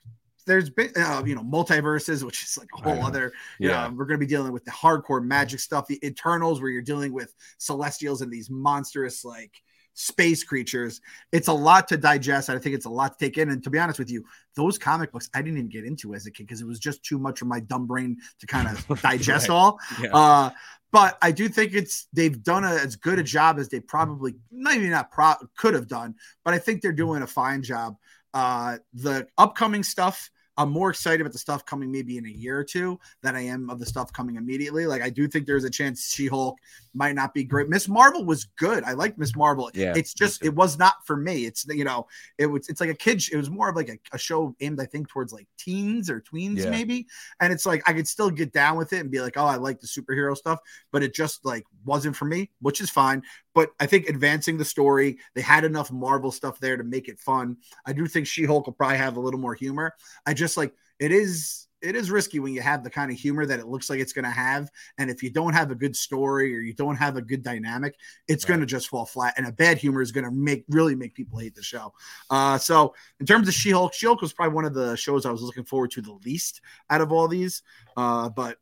there's 0.46 0.70
been 0.70 0.92
uh, 0.96 1.22
you 1.26 1.34
know 1.34 1.42
multiverses, 1.42 2.22
which 2.22 2.44
is 2.44 2.56
like 2.56 2.70
a 2.78 2.80
whole 2.80 3.04
other. 3.04 3.30
You 3.58 3.68
know, 3.68 3.92
we're 3.94 4.06
going 4.06 4.18
to 4.18 4.26
be 4.26 4.30
dealing 4.30 4.52
with 4.52 4.64
the 4.64 4.70
hardcore 4.70 5.22
magic 5.22 5.60
stuff, 5.60 5.86
the 5.86 6.02
Eternals, 6.02 6.62
where 6.62 6.70
you're 6.70 6.80
dealing 6.80 7.12
with 7.12 7.34
Celestials 7.58 8.22
and 8.22 8.32
these 8.32 8.48
monstrous 8.48 9.22
like 9.22 9.52
space 9.98 10.44
creatures. 10.44 11.00
It's 11.32 11.48
a 11.48 11.52
lot 11.52 11.88
to 11.88 11.96
digest. 11.96 12.50
I 12.50 12.58
think 12.58 12.74
it's 12.76 12.84
a 12.84 12.90
lot 12.90 13.18
to 13.18 13.24
take 13.24 13.38
in. 13.38 13.48
And 13.48 13.64
to 13.64 13.70
be 13.70 13.78
honest 13.78 13.98
with 13.98 14.10
you, 14.10 14.24
those 14.54 14.76
comic 14.78 15.10
books 15.10 15.28
I 15.34 15.40
didn't 15.40 15.56
even 15.58 15.70
get 15.70 15.84
into 15.84 16.14
as 16.14 16.26
a 16.26 16.30
kid 16.30 16.46
because 16.46 16.60
it 16.60 16.66
was 16.66 16.78
just 16.78 17.02
too 17.02 17.18
much 17.18 17.38
for 17.38 17.46
my 17.46 17.60
dumb 17.60 17.86
brain 17.86 18.18
to 18.40 18.46
kind 18.46 18.68
of 18.68 19.00
digest 19.02 19.48
Right. 19.48 19.54
all. 19.54 19.78
Yeah. 20.00 20.14
Uh, 20.14 20.50
but 20.92 21.16
I 21.22 21.32
do 21.32 21.48
think 21.48 21.72
it's 21.74 22.06
they've 22.12 22.40
done 22.42 22.64
a, 22.64 22.72
as 22.74 22.96
good 22.96 23.18
a 23.18 23.22
job 23.22 23.58
as 23.58 23.68
they 23.70 23.80
probably 23.80 24.34
maybe 24.52 24.88
not 24.88 25.10
pro- 25.10 25.34
could 25.56 25.74
have 25.74 25.88
done, 25.88 26.14
but 26.44 26.54
I 26.54 26.58
think 26.58 26.82
they're 26.82 26.92
doing 26.92 27.22
a 27.22 27.26
fine 27.26 27.62
job. 27.62 27.96
Uh, 28.34 28.76
the 28.92 29.26
upcoming 29.38 29.82
stuff, 29.82 30.30
I'm 30.58 30.70
more 30.70 30.90
excited 30.90 31.20
about 31.20 31.32
the 31.32 31.38
stuff 31.38 31.64
coming 31.64 31.90
maybe 31.92 32.18
in 32.18 32.26
a 32.26 32.30
year 32.30 32.58
or 32.58 32.64
two 32.64 32.98
than 33.22 33.36
I 33.36 33.42
am 33.42 33.68
of 33.70 33.78
the 33.78 33.86
stuff 33.86 34.12
coming 34.12 34.36
immediately. 34.36 34.86
Like 34.86 35.02
I 35.02 35.10
do 35.10 35.28
think 35.28 35.46
there's 35.46 35.64
a 35.64 35.70
chance 35.70 36.12
She-Hulk 36.12 36.58
might 36.94 37.14
not 37.14 37.34
be 37.34 37.44
great. 37.44 37.68
Miss 37.68 37.88
Marvel 37.88 38.24
was 38.24 38.44
good. 38.56 38.82
I 38.84 38.92
like 38.92 39.18
Miss 39.18 39.36
Marvel. 39.36 39.70
Yeah, 39.74 39.92
it's 39.96 40.14
just 40.14 40.44
it 40.44 40.54
was 40.54 40.78
not 40.78 40.94
for 41.04 41.16
me. 41.16 41.46
It's 41.46 41.66
you 41.68 41.84
know 41.84 42.06
it 42.38 42.46
was 42.46 42.68
it's 42.68 42.80
like 42.80 42.90
a 42.90 42.94
kid. 42.94 43.22
It 43.32 43.36
was 43.36 43.50
more 43.50 43.68
of 43.68 43.76
like 43.76 43.88
a, 43.88 43.98
a 44.12 44.18
show 44.18 44.54
aimed 44.60 44.80
I 44.80 44.86
think 44.86 45.08
towards 45.08 45.32
like 45.32 45.46
teens 45.58 46.08
or 46.08 46.20
tweens 46.20 46.58
Yeah. 46.58 46.70
maybe. 46.70 47.06
And 47.40 47.52
it's 47.52 47.66
like 47.66 47.82
I 47.88 47.92
could 47.92 48.08
still 48.08 48.30
get 48.30 48.52
down 48.52 48.76
with 48.76 48.92
it 48.92 49.00
and 49.00 49.10
be 49.10 49.20
like, 49.20 49.36
oh, 49.36 49.44
I 49.44 49.56
like 49.56 49.80
the 49.80 49.86
superhero 49.86 50.36
stuff, 50.36 50.60
but 50.92 51.02
it 51.02 51.14
just 51.14 51.44
like 51.44 51.64
wasn't 51.84 52.16
for 52.16 52.24
me, 52.24 52.50
which 52.60 52.80
is 52.80 52.90
fine. 52.90 53.22
But 53.54 53.70
I 53.80 53.86
think 53.86 54.08
advancing 54.08 54.58
the 54.58 54.66
story, 54.66 55.18
they 55.34 55.40
had 55.40 55.64
enough 55.64 55.90
Marvel 55.90 56.30
stuff 56.30 56.60
there 56.60 56.76
to 56.76 56.84
make 56.84 57.08
it 57.08 57.18
fun. 57.18 57.56
I 57.86 57.94
do 57.94 58.06
think 58.06 58.26
She-Hulk 58.26 58.66
will 58.66 58.74
probably 58.74 58.98
have 58.98 59.16
a 59.16 59.20
little 59.20 59.40
more 59.40 59.54
humor. 59.54 59.94
I 60.26 60.34
just 60.34 60.45
like 60.54 60.74
it 60.98 61.10
is 61.10 61.62
it 61.82 61.94
is 61.94 62.10
risky 62.10 62.40
when 62.40 62.52
you 62.54 62.60
have 62.62 62.82
the 62.82 62.90
kind 62.90 63.10
of 63.10 63.18
humor 63.18 63.44
that 63.44 63.58
it 63.60 63.66
looks 63.66 63.90
like 63.90 64.00
it's 64.00 64.12
going 64.12 64.24
to 64.24 64.30
have 64.30 64.70
and 64.98 65.10
if 65.10 65.22
you 65.22 65.30
don't 65.30 65.52
have 65.52 65.70
a 65.70 65.74
good 65.74 65.94
story 65.94 66.54
or 66.54 66.60
you 66.60 66.72
don't 66.72 66.96
have 66.96 67.16
a 67.16 67.22
good 67.22 67.42
dynamic 67.42 67.94
it's 68.28 68.44
Right. 68.44 68.48
going 68.48 68.60
to 68.60 68.66
just 68.66 68.88
fall 68.88 69.04
flat 69.04 69.34
and 69.36 69.46
a 69.46 69.52
bad 69.52 69.76
humor 69.78 70.00
is 70.02 70.10
going 70.10 70.24
to 70.24 70.30
make 70.30 70.64
really 70.68 70.94
make 70.94 71.14
people 71.14 71.38
hate 71.38 71.54
the 71.54 71.62
show 71.62 71.92
uh 72.30 72.56
so 72.58 72.94
in 73.20 73.26
terms 73.26 73.46
of 73.46 73.54
she-hulk 73.54 73.92
she-hulk 73.92 74.20
was 74.22 74.32
probably 74.32 74.54
one 74.54 74.64
of 74.64 74.72
the 74.74 74.96
shows 74.96 75.26
i 75.26 75.30
was 75.30 75.42
looking 75.42 75.64
forward 75.64 75.90
to 75.90 76.00
the 76.00 76.12
least 76.24 76.60
out 76.90 77.00
of 77.02 77.12
all 77.12 77.28
these 77.28 77.62
uh 77.96 78.28
but 78.30 78.58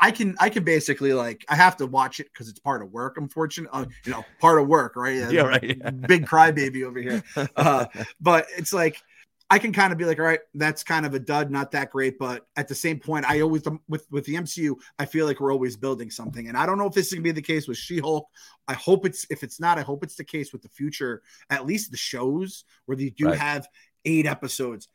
I- 0.00 0.10
can 0.10 0.34
I 0.40 0.50
can 0.50 0.64
basically 0.64 1.12
like 1.12 1.44
I 1.48 1.54
have 1.54 1.76
to 1.76 1.86
watch 1.86 2.18
it 2.18 2.26
because 2.32 2.48
it's 2.48 2.58
part 2.58 2.82
of 2.82 2.90
work. 2.90 3.16
Unfortunately, 3.16 3.70
uh, 3.80 3.86
you 4.04 4.10
know, 4.10 4.24
part 4.40 4.60
of 4.60 4.66
work, 4.66 4.96
right? 4.96 5.14
Yeah, 5.30 5.42
right. 5.42 6.06
Big 6.08 6.26
crybaby 6.26 6.82
over 6.82 7.00
here. 7.00 7.22
Uh, 7.54 7.86
but 8.20 8.46
it's 8.56 8.72
like 8.72 9.00
I 9.50 9.58
can 9.58 9.72
kind 9.72 9.92
of 9.92 9.98
be 9.98 10.04
like, 10.04 10.18
all 10.18 10.26
right, 10.26 10.40
that's 10.54 10.82
kind 10.84 11.06
of 11.06 11.14
a 11.14 11.18
dud, 11.18 11.50
not 11.50 11.70
that 11.70 11.90
great. 11.90 12.18
But 12.18 12.46
at 12.56 12.68
the 12.68 12.74
same 12.74 12.98
point, 13.00 13.24
I 13.28 13.40
always 13.40 13.66
um, 13.66 13.80
with 13.88 14.06
with 14.10 14.24
the 14.26 14.34
MCU, 14.34 14.76
I 14.98 15.06
feel 15.06 15.26
like 15.26 15.40
we're 15.40 15.52
always 15.52 15.76
building 15.76 16.10
something, 16.10 16.48
and 16.48 16.56
I 16.56 16.66
don't 16.66 16.78
know 16.78 16.86
if 16.86 16.92
this 16.92 17.06
is 17.06 17.14
gonna 17.14 17.22
be 17.22 17.32
the 17.32 17.40
case 17.42 17.66
with 17.66 17.78
She-Hulk. 17.78 18.26
I 18.66 18.74
hope 18.74 19.06
it's 19.06 19.26
if 19.30 19.42
it's 19.42 19.58
not, 19.58 19.78
I 19.78 19.82
hope 19.82 20.04
it's 20.04 20.16
the 20.16 20.24
case 20.24 20.52
with 20.52 20.62
the 20.62 20.68
future, 20.68 21.22
at 21.50 21.66
least 21.66 21.90
the 21.90 21.96
shows 21.96 22.64
where 22.86 22.96
they 22.96 23.10
do 23.10 23.26
Right. 23.26 23.38
have 23.38 23.66
eight 24.04 24.26
episodes. 24.26 24.88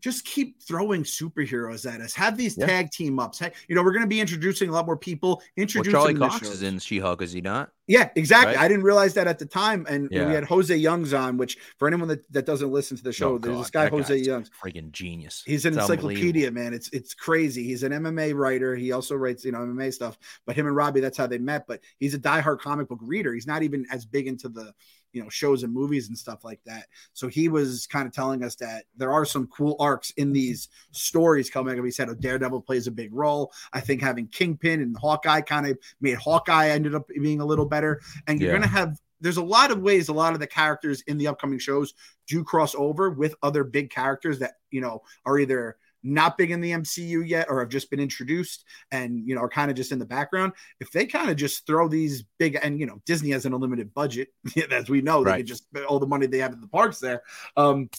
Just 0.00 0.24
keep 0.24 0.62
throwing 0.62 1.04
superheroes 1.04 1.90
at 1.90 2.00
us. 2.00 2.14
Have 2.14 2.36
these 2.36 2.56
yeah. 2.56 2.66
tag 2.66 2.90
team 2.90 3.18
ups. 3.18 3.38
Hey, 3.38 3.52
you 3.68 3.74
know, 3.74 3.82
we're 3.82 3.92
going 3.92 4.02
to 4.02 4.08
be 4.08 4.20
introducing 4.20 4.68
a 4.68 4.72
lot 4.72 4.86
more 4.86 4.96
people. 4.96 5.42
Introducing 5.56 5.92
well, 5.92 6.06
Charlie 6.06 6.18
Cox 6.18 6.48
is 6.48 6.62
in 6.62 6.78
She-Hulk, 6.78 7.22
is 7.22 7.32
he 7.32 7.40
not? 7.40 7.70
Yeah, 7.90 8.08
exactly. 8.14 8.54
Right? 8.54 8.64
I 8.64 8.68
didn't 8.68 8.84
realize 8.84 9.14
that 9.14 9.26
at 9.26 9.40
the 9.40 9.46
time. 9.46 9.84
And 9.88 10.08
yeah. 10.12 10.28
we 10.28 10.32
had 10.32 10.44
Jose 10.44 10.74
Youngs 10.74 11.12
on, 11.12 11.36
which 11.36 11.58
for 11.76 11.88
anyone 11.88 12.06
that, 12.06 12.32
that 12.32 12.46
doesn't 12.46 12.70
listen 12.70 12.96
to 12.96 13.02
the 13.02 13.12
show, 13.12 13.32
oh, 13.32 13.38
there's 13.38 13.54
God, 13.54 13.60
this 13.62 13.70
guy 13.70 13.88
Jose 13.88 14.16
Youngs, 14.16 14.48
freaking 14.62 14.92
genius. 14.92 15.42
He's 15.44 15.64
an 15.64 15.72
it's 15.72 15.82
encyclopedia, 15.82 16.52
man. 16.52 16.72
It's 16.72 16.88
it's 16.90 17.14
crazy. 17.14 17.64
He's 17.64 17.82
an 17.82 17.90
MMA 17.90 18.32
writer. 18.36 18.76
He 18.76 18.92
also 18.92 19.16
writes 19.16 19.44
you 19.44 19.50
know 19.50 19.58
MMA 19.58 19.92
stuff. 19.92 20.16
But 20.46 20.54
him 20.54 20.68
and 20.68 20.76
Robbie, 20.76 21.00
that's 21.00 21.18
how 21.18 21.26
they 21.26 21.38
met. 21.38 21.66
But 21.66 21.80
he's 21.98 22.14
a 22.14 22.18
diehard 22.20 22.60
comic 22.60 22.86
book 22.86 23.00
reader. 23.02 23.34
He's 23.34 23.48
not 23.48 23.64
even 23.64 23.84
as 23.90 24.04
big 24.04 24.28
into 24.28 24.48
the 24.48 24.72
you 25.12 25.22
know 25.22 25.28
shows 25.28 25.62
and 25.62 25.72
movies 25.72 26.08
and 26.08 26.16
stuff 26.16 26.44
like 26.44 26.60
that. 26.64 26.86
So 27.12 27.28
he 27.28 27.48
was 27.48 27.86
kind 27.86 28.06
of 28.06 28.12
telling 28.12 28.44
us 28.44 28.54
that 28.56 28.84
there 28.96 29.12
are 29.12 29.24
some 29.24 29.46
cool 29.48 29.76
arcs 29.78 30.10
in 30.12 30.28
mm-hmm. 30.28 30.34
these 30.34 30.68
stories 30.92 31.50
coming 31.50 31.78
up. 31.78 31.84
He 31.84 31.90
said, 31.90 32.08
"Oh, 32.08 32.14
Daredevil 32.14 32.62
plays 32.62 32.86
a 32.86 32.92
big 32.92 33.12
role." 33.12 33.52
I 33.72 33.80
think 33.80 34.00
having 34.00 34.28
Kingpin 34.28 34.80
and 34.80 34.96
Hawkeye 34.96 35.40
kind 35.42 35.66
of 35.66 35.78
made 36.00 36.16
Hawkeye 36.16 36.68
ended 36.68 36.94
up 36.94 37.08
being 37.08 37.40
a 37.40 37.46
little 37.46 37.66
better, 37.66 38.00
and 38.26 38.40
you're 38.40 38.50
yeah. 38.50 38.58
gonna 38.58 38.68
have. 38.68 38.98
There's 39.22 39.36
a 39.36 39.42
lot 39.42 39.70
of 39.70 39.80
ways 39.80 40.08
a 40.08 40.14
lot 40.14 40.32
of 40.32 40.40
the 40.40 40.46
characters 40.46 41.02
in 41.02 41.18
the 41.18 41.26
upcoming 41.26 41.58
shows 41.58 41.92
do 42.26 42.42
cross 42.42 42.74
over 42.74 43.10
with 43.10 43.34
other 43.42 43.64
big 43.64 43.90
characters 43.90 44.38
that 44.38 44.54
you 44.70 44.80
know 44.80 45.02
are 45.26 45.38
either 45.38 45.76
not 46.02 46.38
big 46.38 46.50
in 46.50 46.60
the 46.60 46.72
MCU 46.72 47.26
yet 47.26 47.46
or 47.48 47.60
have 47.60 47.68
just 47.68 47.90
been 47.90 48.00
introduced 48.00 48.64
and 48.90 49.26
you 49.26 49.34
know 49.34 49.42
are 49.42 49.48
kind 49.48 49.70
of 49.70 49.76
just 49.76 49.92
in 49.92 49.98
the 49.98 50.06
background. 50.06 50.52
If 50.80 50.90
they 50.90 51.06
kind 51.06 51.30
of 51.30 51.36
just 51.36 51.66
throw 51.66 51.88
these 51.88 52.24
big 52.38 52.58
and 52.62 52.78
you 52.78 52.86
know 52.86 53.00
Disney 53.06 53.30
has 53.30 53.46
an 53.46 53.54
unlimited 53.54 53.92
budget, 53.94 54.28
as 54.70 54.88
we 54.88 55.02
know, 55.02 55.24
they 55.24 55.30
right. 55.30 55.36
can 55.38 55.46
just 55.46 55.66
all 55.88 55.98
the 55.98 56.06
money 56.06 56.26
they 56.26 56.38
have 56.38 56.52
in 56.52 56.60
the 56.60 56.68
parks 56.68 56.98
there. 56.98 57.22
Um, 57.56 57.90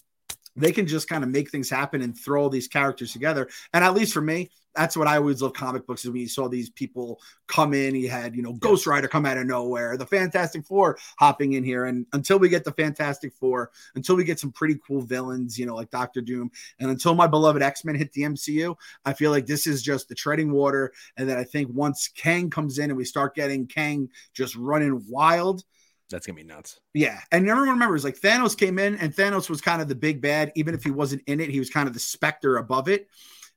they 0.55 0.71
can 0.71 0.85
just 0.85 1.07
kind 1.07 1.23
of 1.23 1.29
make 1.29 1.49
things 1.49 1.69
happen 1.69 2.01
and 2.01 2.17
throw 2.17 2.43
all 2.43 2.49
these 2.49 2.67
characters 2.67 3.13
together. 3.13 3.47
And 3.73 3.83
at 3.83 3.93
least 3.93 4.13
for 4.13 4.21
me, 4.21 4.51
that's 4.75 4.95
what 4.95 5.07
I 5.07 5.17
always 5.17 5.41
love 5.41 5.53
comic 5.53 5.85
books 5.85 6.05
is 6.05 6.11
when 6.11 6.21
you 6.21 6.27
saw 6.27 6.47
these 6.47 6.69
people 6.69 7.19
come 7.47 7.73
in. 7.73 7.93
He 7.93 8.07
had, 8.07 8.35
you 8.35 8.41
know, 8.41 8.53
Ghost 8.53 8.87
Rider 8.87 9.07
come 9.07 9.25
out 9.25 9.37
of 9.37 9.45
nowhere, 9.45 9.97
the 9.97 10.05
Fantastic 10.05 10.65
Four 10.65 10.97
hopping 11.17 11.53
in 11.53 11.63
here. 11.63 11.85
And 11.85 12.05
until 12.13 12.39
we 12.39 12.49
get 12.49 12.63
the 12.63 12.71
Fantastic 12.71 13.33
Four, 13.33 13.71
until 13.95 14.15
we 14.15 14.23
get 14.23 14.39
some 14.39 14.51
pretty 14.51 14.79
cool 14.85 15.01
villains, 15.01 15.59
you 15.59 15.65
know, 15.65 15.75
like 15.75 15.91
Doctor 15.91 16.21
Doom, 16.21 16.51
and 16.79 16.89
until 16.89 17.15
my 17.15 17.27
beloved 17.27 17.61
X 17.61 17.83
Men 17.83 17.95
hit 17.95 18.13
the 18.13 18.23
MCU, 18.23 18.75
I 19.05 19.13
feel 19.13 19.31
like 19.31 19.45
this 19.45 19.67
is 19.67 19.81
just 19.81 20.07
the 20.07 20.15
treading 20.15 20.51
water. 20.51 20.93
And 21.17 21.27
then 21.27 21.37
I 21.37 21.43
think 21.43 21.69
once 21.73 22.07
Kang 22.07 22.49
comes 22.49 22.79
in 22.79 22.89
and 22.89 22.97
we 22.97 23.05
start 23.05 23.35
getting 23.35 23.67
Kang 23.67 24.09
just 24.33 24.55
running 24.55 25.03
wild, 25.07 25.63
that's 26.09 26.27
gonna 26.27 26.35
be 26.35 26.43
nuts. 26.43 26.79
Yeah, 26.93 27.19
and 27.31 27.47
everyone 27.47 27.69
remembers 27.69 28.03
like 28.03 28.19
Thanos 28.19 28.57
came 28.57 28.77
in, 28.79 28.97
and 28.97 29.15
Thanos 29.15 29.49
was 29.49 29.61
kind 29.61 29.81
of 29.81 29.87
the 29.87 29.95
big 29.95 30.21
bad. 30.21 30.51
Even 30.55 30.75
if 30.75 30.83
he 30.83 30.91
wasn't 30.91 31.23
in 31.25 31.39
it, 31.39 31.49
he 31.49 31.59
was 31.59 31.69
kind 31.69 31.87
of 31.87 31.93
the 31.93 31.99
specter 31.99 32.57
above 32.57 32.89
it. 32.89 33.07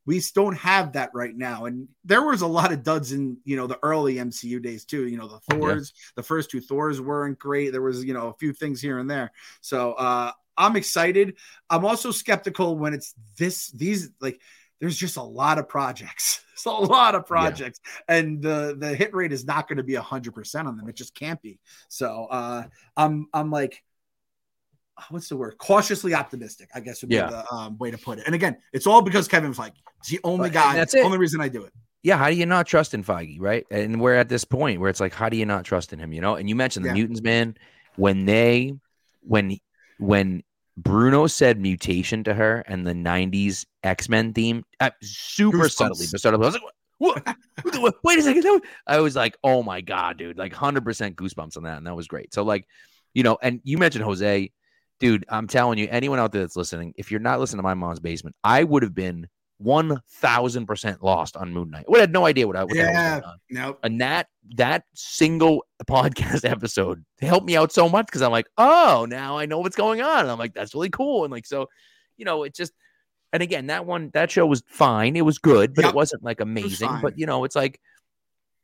We 0.07 0.21
don't 0.35 0.57
have 0.57 0.93
that 0.93 1.11
right 1.15 1.35
now, 1.35 1.65
and 1.65 1.89
there 2.05 2.23
was 2.23 2.43
a 2.43 2.47
lot 2.47 2.73
of 2.73 2.83
duds 2.83 3.13
in 3.13 3.39
you 3.45 3.57
know 3.57 3.67
the 3.67 3.79
early 3.83 4.17
MCU 4.17 4.63
days 4.63 4.85
too. 4.85 5.07
You 5.07 5.17
know 5.17 5.29
the 5.29 5.55
Thors, 5.55 5.93
yeah. 5.95 6.03
the 6.17 6.23
first 6.23 6.51
two 6.51 6.61
Thors 6.61 7.01
weren't 7.01 7.39
great. 7.39 7.71
There 7.71 7.83
was 7.83 8.05
you 8.05 8.15
know 8.15 8.29
a 8.29 8.35
few 8.35 8.53
things 8.53 8.81
here 8.81 8.99
and 8.99 9.11
there. 9.11 9.33
So 9.61 9.93
uh 9.93 10.33
I'm 10.57 10.77
excited. 10.77 11.37
I'm 11.71 11.85
also 11.85 12.11
skeptical 12.11 12.77
when 12.79 12.95
it's 12.95 13.15
this 13.37 13.71
these 13.71 14.11
like 14.21 14.41
there's 14.81 14.97
just 14.97 15.17
a 15.17 15.23
lot 15.23 15.59
of 15.59 15.69
projects. 15.69 16.41
It's 16.55 16.67
a 16.67 16.71
lot 16.71 17.17
of 17.17 17.27
projects, 17.27 17.81
yeah. 17.85 18.15
and 18.15 18.41
the 18.41 18.77
the 18.79 18.95
hit 18.95 19.13
rate 19.13 19.33
is 19.33 19.45
not 19.45 19.67
going 19.67 19.79
to 19.79 19.83
be 19.83 19.97
hundred 19.97 20.37
percent 20.37 20.69
on 20.69 20.77
them. 20.77 20.89
It 20.89 20.95
just 20.95 21.13
can't 21.13 21.43
be. 21.43 21.59
So 21.89 22.29
uh, 22.31 22.63
I'm 22.97 23.27
I'm 23.35 23.51
like, 23.51 23.83
what's 25.11 25.29
the 25.29 25.37
word? 25.37 25.59
Cautiously 25.59 26.15
optimistic, 26.15 26.69
I 26.75 26.81
guess 26.81 27.03
would 27.03 27.11
be 27.11 27.17
yeah. 27.17 27.29
the 27.29 27.55
um, 27.55 27.79
way 27.79 27.91
to 27.91 27.99
put 27.99 28.19
it. 28.19 28.27
And 28.27 28.35
again, 28.35 28.57
it's 28.73 28.87
all 28.87 29.03
because 29.03 29.29
Kevin 29.29 29.53
Feige. 29.53 29.73
It's 30.01 30.09
the 30.09 30.21
only 30.25 30.51
guy. 30.51 30.75
That's 30.75 30.93
the 30.93 31.01
only 31.01 31.19
reason 31.19 31.41
I 31.41 31.49
do 31.49 31.65
it. 31.65 31.73
Yeah, 32.03 32.19
how 32.19 32.29
do 32.29 32.37
you 32.37 32.45
not 32.45 32.67
trust 32.67 32.93
in 32.93 33.03
Feige, 33.03 33.39
right? 33.41 33.67
And 33.71 34.01
we're 34.01 34.15
at 34.15 34.29
this 34.29 34.45
point 34.45 34.81
where 34.81 34.91
it's 34.91 35.01
like, 35.01 35.15
how 35.15 35.29
do 35.29 35.37
you 35.37 35.47
not 35.47 35.65
trust 35.65 35.93
in 35.93 35.99
him? 35.99 36.13
You 36.13 36.21
know. 36.21 36.37
And 36.37 36.49
you 36.49 36.55
mentioned 36.55 36.85
the 36.85 36.91
yeah. 36.91 36.95
mutants, 36.95 37.23
man. 37.23 37.57
When 37.97 38.27
they, 38.27 38.75
when 39.23 39.59
when 39.99 40.43
Bruno 40.77 41.27
said 41.27 41.61
mutation 41.61 42.25
to 42.25 42.35
her 42.35 42.65
and 42.67 42.87
the 42.87 42.93
90s 42.93 43.65
X 43.83 44.09
Men 44.09 44.33
theme, 44.33 44.65
uh, 44.81 44.91
super 45.03 45.59
Goosebumps. 45.59 45.71
subtly, 45.71 46.07
but 46.11 46.21
subtly. 46.21 46.45
I 46.45 46.47
was 46.47 46.55
like, 46.55 46.63
what? 46.99 47.95
Wait 48.03 48.19
a 48.19 48.23
second. 48.23 48.63
I 48.87 49.01
was 49.01 49.17
like, 49.17 49.37
oh 49.45 49.63
my 49.63 49.81
God, 49.81 50.19
dude, 50.19 50.39
like 50.39 50.53
100% 50.53 51.15
goosebumps 51.15 51.57
on 51.57 51.65
that. 51.65 51.79
And 51.79 51.87
that 51.87 51.95
was 51.95 52.09
great. 52.09 52.35
So, 52.35 52.43
like, 52.43 52.67
you 53.15 53.23
know, 53.23 53.39
and 53.41 53.61
you 53.65 53.79
mentioned 53.79 54.05
Jose, 54.05 54.51
dude, 55.01 55.25
I'm 55.29 55.47
telling 55.47 55.79
you, 55.79 55.89
anyone 55.91 56.19
out 56.19 56.33
there 56.33 56.43
that's 56.43 56.57
listening, 56.57 56.95
if 56.97 57.11
you're 57.11 57.21
not 57.21 57.41
listening 57.41 57.59
to 57.59 57.63
my 57.63 57.75
mom's 57.75 58.01
basement, 58.01 58.37
I 58.43 58.65
would 58.65 58.83
have 58.83 58.95
been 58.95 59.29
one 59.59 60.01
thousand 60.11 60.67
percent 60.67 61.03
lost 61.03 61.37
on 61.37 61.53
Moon 61.53 61.71
Knight. 61.71 61.87
We 61.89 61.99
had 61.99 62.13
no 62.13 62.27
idea 62.27 62.47
what 62.47 62.57
I 62.57 62.65
was 62.65 62.77
yeah, 62.77 63.21
nope. 63.51 63.79
And 63.83 64.01
that 64.01 64.29
that 64.57 64.85
single 64.95 65.65
podcast 65.87 66.49
episode 66.49 67.05
helped 67.21 67.47
me 67.47 67.57
out 67.57 67.73
so 67.73 67.89
much 67.89 68.07
because 68.07 68.23
I'm 68.23 68.33
like, 68.33 68.47
oh, 68.59 69.07
now 69.09 69.39
I 69.39 69.47
know 69.47 69.61
what's 69.61 69.77
going 69.77 70.03
on. 70.03 70.21
And 70.21 70.31
I'm 70.31 70.39
like, 70.39 70.55
that's 70.55 70.75
really 70.75 70.91
cool. 70.91 71.25
And 71.25 71.33
like, 71.33 71.47
so, 71.47 71.69
you 72.17 72.25
know, 72.25 72.43
it 72.43 72.55
just 72.55 72.73
and 73.33 73.43
again, 73.43 73.67
that 73.67 73.87
one 73.87 74.11
that 74.15 74.31
show 74.31 74.47
was 74.47 74.63
fine. 74.67 75.17
It 75.17 75.25
was 75.25 75.39
good, 75.39 75.75
but 75.75 75.85
yep. 75.85 75.93
it 75.93 75.97
wasn't 75.97 76.23
like 76.23 76.41
amazing. 76.41 76.91
Was 76.91 77.03
but 77.03 77.19
you 77.19 77.27
know, 77.27 77.45
it's 77.45 77.57
like 77.57 77.81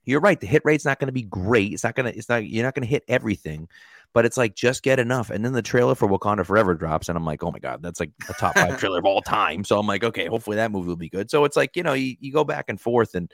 you're 0.05 0.21
right. 0.21 0.41
The 0.41 0.47
hit 0.47 0.63
rate's 0.65 0.85
not 0.85 0.99
going 0.99 1.09
to 1.09 1.13
be 1.13 1.23
great. 1.23 1.73
It's 1.73 1.85
not 1.85 1.95
gonna. 1.95 2.11
It's 2.11 2.29
not. 2.29 2.47
You're 2.49 2.65
not 2.65 2.75
going 2.75 2.85
to 2.85 2.89
hit 2.89 3.05
everything 3.09 3.69
but 4.13 4.25
it's 4.25 4.37
like 4.37 4.55
just 4.55 4.83
get 4.83 4.99
enough. 4.99 5.31
And 5.31 5.45
then 5.45 5.53
the 5.53 5.63
trailer 5.63 5.95
for 5.95 6.09
Wakanda 6.09 6.45
Forever 6.45 6.75
drops, 6.75 7.09
and 7.09 7.17
I'm 7.17 7.25
like, 7.25 7.43
oh 7.43 7.51
my 7.51 7.59
god, 7.59 7.83
that's 7.83 8.01
like 8.01 8.11
a 8.29 8.33
top 8.35 8.55
five 8.55 8.79
trailer 8.79 8.99
of 8.99 9.05
all 9.05 9.23
time. 9.23 9.65
So 9.65 9.79
I'm 9.79 9.87
like, 9.87 10.05
okay, 10.05 10.27
hopefully 10.27 10.57
that 10.57 10.73
movie 10.73 10.89
will 10.89 10.97
be 10.97 11.09
good. 11.09 11.31
So 11.31 11.45
it's 11.45 11.57
like 11.57 11.77
you 11.77 11.83
know, 11.83 11.93
you, 11.93 12.17
you 12.21 12.33
go 12.33 12.45
back 12.45 12.67
and 12.69 12.81
forth, 12.81 13.15
and 13.15 13.33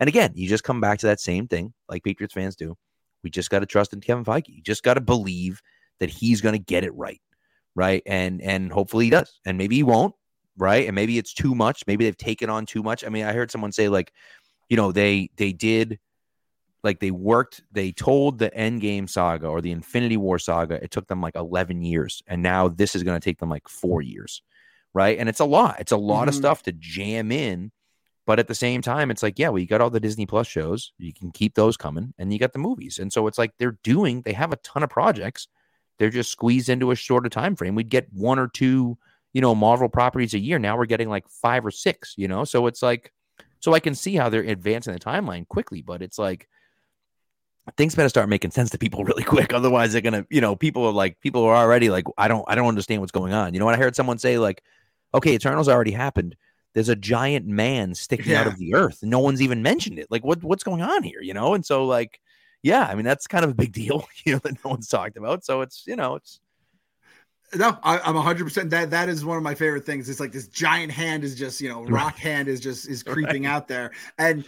and 0.00 0.08
again, 0.08 0.32
you 0.34 0.48
just 0.48 0.64
come 0.64 0.80
back 0.80 0.98
to 1.00 1.06
that 1.06 1.20
same 1.20 1.46
thing, 1.46 1.72
like 1.88 2.04
Patriots 2.04 2.34
fans 2.34 2.56
do. 2.56 2.76
We 3.22 3.30
just 3.30 3.50
got 3.50 3.60
to 3.60 3.66
trust 3.66 3.92
in 3.92 4.00
Kevin 4.00 4.24
Feige. 4.24 4.48
You 4.48 4.62
just 4.62 4.82
got 4.82 4.94
to 4.94 5.00
believe 5.00 5.60
that 6.00 6.10
he's 6.10 6.40
going 6.40 6.52
to 6.52 6.58
get 6.58 6.84
it 6.84 6.94
right, 6.94 7.20
right, 7.74 8.02
and 8.06 8.42
and 8.42 8.72
hopefully 8.72 9.04
he 9.06 9.10
does, 9.10 9.40
and 9.46 9.56
maybe 9.56 9.76
he 9.76 9.82
won't, 9.82 10.14
right, 10.58 10.86
and 10.86 10.94
maybe 10.94 11.18
it's 11.18 11.32
too 11.32 11.54
much. 11.54 11.84
Maybe 11.86 12.04
they've 12.04 12.16
taken 12.16 12.50
on 12.50 12.66
too 12.66 12.82
much. 12.82 13.04
I 13.04 13.08
mean, 13.08 13.24
I 13.24 13.32
heard 13.32 13.50
someone 13.50 13.72
say 13.72 13.88
like, 13.88 14.12
you 14.68 14.76
know, 14.76 14.90
they 14.90 15.30
they 15.36 15.52
did 15.52 15.98
like 16.86 17.00
they 17.00 17.10
worked 17.10 17.62
they 17.72 17.92
told 17.92 18.38
the 18.38 18.50
Endgame 18.50 19.08
saga 19.08 19.46
or 19.46 19.60
the 19.60 19.72
infinity 19.72 20.16
war 20.16 20.38
saga 20.38 20.82
it 20.82 20.90
took 20.90 21.06
them 21.06 21.20
like 21.20 21.36
11 21.36 21.82
years 21.82 22.22
and 22.26 22.42
now 22.42 22.68
this 22.68 22.94
is 22.94 23.02
going 23.02 23.20
to 23.20 23.24
take 23.24 23.38
them 23.38 23.50
like 23.50 23.68
four 23.68 24.00
years 24.00 24.42
right? 24.94 25.18
And 25.18 25.28
it's 25.28 25.40
a 25.40 25.44
lot 25.44 25.78
it's 25.78 25.92
a 25.92 25.96
lot 25.96 26.20
mm-hmm. 26.20 26.28
of 26.30 26.34
stuff 26.34 26.62
to 26.62 26.72
jam 26.72 27.30
in 27.30 27.70
but 28.26 28.38
at 28.38 28.48
the 28.48 28.54
same 28.54 28.82
time 28.82 29.10
it's 29.10 29.22
like 29.22 29.38
yeah 29.38 29.48
well 29.48 29.58
you 29.58 29.66
got 29.66 29.80
all 29.80 29.90
the 29.90 30.00
disney 30.00 30.26
plus 30.26 30.46
shows 30.46 30.92
you 30.98 31.12
can 31.12 31.30
keep 31.30 31.54
those 31.54 31.76
coming 31.76 32.12
and 32.18 32.32
you 32.32 32.38
got 32.38 32.52
the 32.52 32.58
movies 32.58 32.98
and 32.98 33.12
so 33.12 33.26
it's 33.26 33.38
like 33.38 33.52
they're 33.58 33.78
doing 33.82 34.22
they 34.22 34.32
have 34.32 34.52
a 34.52 34.56
ton 34.56 34.82
of 34.82 34.90
projects 34.90 35.48
they're 35.98 36.10
just 36.10 36.30
squeezed 36.30 36.68
into 36.68 36.90
a 36.90 36.96
shorter 36.96 37.28
time 37.28 37.56
frame 37.56 37.74
we'd 37.74 37.88
get 37.88 38.12
one 38.12 38.38
or 38.38 38.48
two 38.48 38.98
you 39.32 39.40
know 39.40 39.54
marvel 39.54 39.88
properties 39.88 40.34
a 40.34 40.38
year 40.38 40.58
now 40.58 40.76
we're 40.76 40.86
getting 40.86 41.08
like 41.08 41.28
five 41.28 41.64
or 41.64 41.70
six 41.70 42.14
you 42.16 42.28
know? 42.28 42.44
So 42.44 42.66
it's 42.66 42.82
like 42.82 43.12
so 43.60 43.74
i 43.74 43.80
can 43.80 43.94
see 43.94 44.16
how 44.16 44.28
they're 44.28 44.42
advancing 44.42 44.92
the 44.92 45.00
timeline 45.00 45.46
quickly 45.46 45.82
but 45.82 46.02
it's 46.02 46.18
like 46.18 46.48
things 47.76 47.94
better 47.94 48.08
start 48.08 48.28
making 48.28 48.50
sense 48.52 48.70
to 48.70 48.78
people 48.78 49.04
really 49.04 49.24
quick. 49.24 49.52
Otherwise, 49.52 49.92
they're 49.92 50.02
gonna, 50.02 50.26
you 50.30 50.40
know, 50.40 50.56
people 50.56 50.84
are 50.84 50.92
like, 50.92 51.20
people 51.20 51.44
are 51.44 51.56
already 51.56 51.90
like, 51.90 52.04
I 52.16 52.28
don't, 52.28 52.44
I 52.48 52.54
don't 52.54 52.68
understand 52.68 53.00
what's 53.00 53.12
going 53.12 53.32
on. 53.32 53.54
You 53.54 53.60
know 53.60 53.66
what? 53.66 53.74
I 53.74 53.78
heard 53.78 53.96
someone 53.96 54.18
say 54.18 54.38
like, 54.38 54.62
okay, 55.14 55.34
Eternals 55.34 55.68
already 55.68 55.92
happened. 55.92 56.36
There's 56.74 56.88
a 56.88 56.96
giant 56.96 57.46
man 57.46 57.94
sticking 57.94 58.32
yeah. 58.32 58.42
out 58.42 58.46
of 58.46 58.58
the 58.58 58.74
earth. 58.74 58.98
No 59.02 59.20
one's 59.20 59.40
even 59.40 59.62
mentioned 59.62 59.98
it. 59.98 60.08
Like, 60.10 60.24
what, 60.24 60.44
what's 60.44 60.62
going 60.62 60.82
on 60.82 61.02
here? 61.02 61.22
You 61.22 61.32
know? 61.32 61.54
And 61.54 61.64
so, 61.64 61.86
like, 61.86 62.20
yeah, 62.62 62.84
I 62.84 62.94
mean, 62.94 63.04
that's 63.04 63.26
kind 63.26 63.44
of 63.44 63.52
a 63.52 63.54
big 63.54 63.72
deal, 63.72 64.06
you 64.24 64.34
know, 64.34 64.40
that 64.40 64.64
no 64.64 64.70
one's 64.72 64.88
talked 64.88 65.16
about. 65.16 65.44
So 65.44 65.62
it's, 65.62 65.84
you 65.86 65.96
know, 65.96 66.16
it's. 66.16 66.40
No, 67.54 67.78
I, 67.84 68.00
am 68.08 68.16
100. 68.16 68.44
percent 68.44 68.70
That 68.70 68.90
that 68.90 69.08
is 69.08 69.24
one 69.24 69.36
of 69.36 69.44
my 69.44 69.54
favorite 69.54 69.86
things. 69.86 70.08
It's 70.08 70.18
like 70.18 70.32
this 70.32 70.48
giant 70.48 70.90
hand 70.90 71.22
is 71.22 71.36
just, 71.36 71.60
you 71.60 71.68
know, 71.68 71.84
rock 71.84 72.14
right. 72.14 72.18
hand 72.18 72.48
is 72.48 72.58
just 72.58 72.88
is 72.88 73.02
creeping 73.04 73.44
right. 73.44 73.52
out 73.52 73.68
there, 73.68 73.92
and 74.18 74.44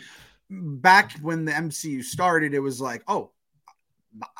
back 0.51 1.18
when 1.20 1.44
the 1.44 1.53
MCU 1.53 2.03
started, 2.03 2.55
it 2.55 2.61
was 2.61 2.80
like, 2.80 3.03
oh, 3.09 3.30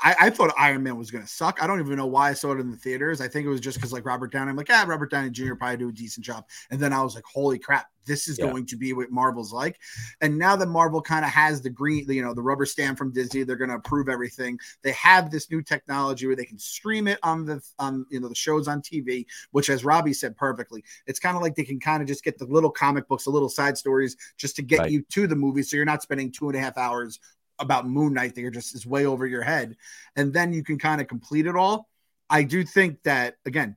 I, 0.03 0.17
I, 0.19 0.31
thought 0.31 0.53
Iron 0.59 0.83
Man 0.83 0.97
was 0.97 1.11
going 1.11 1.23
to 1.23 1.31
suck. 1.31 1.63
I 1.63 1.67
don't 1.67 1.79
even 1.79 1.97
know 1.97 2.07
why 2.07 2.31
I 2.31 2.33
saw 2.33 2.53
it 2.53 2.61
in 2.61 2.71
the 2.71 2.77
theaters. 2.77 3.21
I 3.21 3.29
think 3.29 3.47
it 3.47 3.51
was 3.51 3.61
just 3.61 3.77
because 3.77 3.93
like 3.93 4.07
Robert 4.07 4.33
Downey. 4.33 4.51
I'm 4.51 4.57
like, 4.57 4.69
yeah, 4.69 4.85
Robert 4.87 5.11
Downey 5.11 5.31
Jr. 5.31 5.55
probably 5.55 5.77
do 5.77 5.91
a 5.91 5.93
decent 5.93 6.25
job. 6.25 6.47
And 6.71 6.81
then 6.81 6.93
I 6.93 7.03
was 7.03 7.15
like, 7.15 7.25
holy 7.25 7.59
crap, 7.59 7.87
this 8.07 8.27
is 8.27 8.39
yeah. 8.39 8.47
going 8.47 8.65
to 8.67 8.77
be 8.77 8.95
what 8.95 9.11
Marvel's 9.11 9.53
like. 9.53 9.79
And 10.23 10.39
now 10.39 10.57
that 10.57 10.67
Marvel 10.67 11.03
kind 11.03 11.25
of 11.25 11.31
has 11.31 11.61
the 11.61 11.71
green, 11.71 12.11
you 12.11 12.23
know, 12.23 12.33
the 12.33 12.43
rubber 12.43 12.65
stamp 12.65 12.99
from 12.99 13.13
Disney, 13.13 13.45
they're 13.45 13.57
going 13.57 13.69
to 13.69 13.77
approve 13.77 14.09
everything. 14.09 14.59
They 14.83 14.93
have 14.93 15.31
this 15.31 15.51
new 15.51 15.63
technology 15.63 16.27
where 16.27 16.37
they 16.37 16.47
can 16.47 16.59
stream 16.59 17.07
it 17.07 17.19
on 17.23 17.45
the 17.45 17.63
on 17.79 18.07
you 18.11 18.21
know 18.21 18.29
the 18.29 18.35
shows 18.35 18.67
on 18.67 18.81
TV, 18.81 19.27
which 19.53 19.69
as 19.69 19.85
Robbie 19.85 20.15
said 20.15 20.37
perfectly, 20.37 20.83
it's 21.07 21.21
kind 21.21 21.37
of 21.37 21.43
like 21.43 21.55
they 21.55 21.65
can 21.65 21.79
kind 21.79 22.03
of 22.03 22.09
just 22.09 22.25
get 22.25 22.39
the 22.39 22.47
little 22.47 22.71
comic 22.71 23.07
books, 23.07 23.25
the 23.25 23.31
little 23.31 23.51
side 23.51 23.77
stories, 23.77 24.17
just 24.39 24.57
to 24.57 24.63
get 24.63 24.81
right. 24.81 24.91
you 24.91 25.03
to 25.11 25.27
the 25.27 25.37
movie, 25.37 25.63
so 25.63 25.77
you're 25.77 25.85
not 25.85 26.03
spending 26.03 26.33
two 26.33 26.49
and 26.49 26.57
a 26.57 26.61
half 26.61 26.79
hours 26.79 27.21
about 27.59 27.89
Moon 27.89 28.15
Knight 28.15 28.35
that 28.35 28.41
you're 28.41 28.51
just 28.51 28.75
is 28.75 28.87
way 28.87 29.07
over 29.07 29.27
your 29.27 29.43
head, 29.43 29.77
and 30.17 30.33
then 30.33 30.53
you 30.53 30.63
can 30.63 30.79
kind 30.79 31.01
of 31.01 31.09
complete 31.09 31.47
it 31.47 31.57
all. 31.57 31.89
I 32.31 32.43
do 32.43 32.65
think 32.65 33.03
that 33.05 33.37
again, 33.47 33.77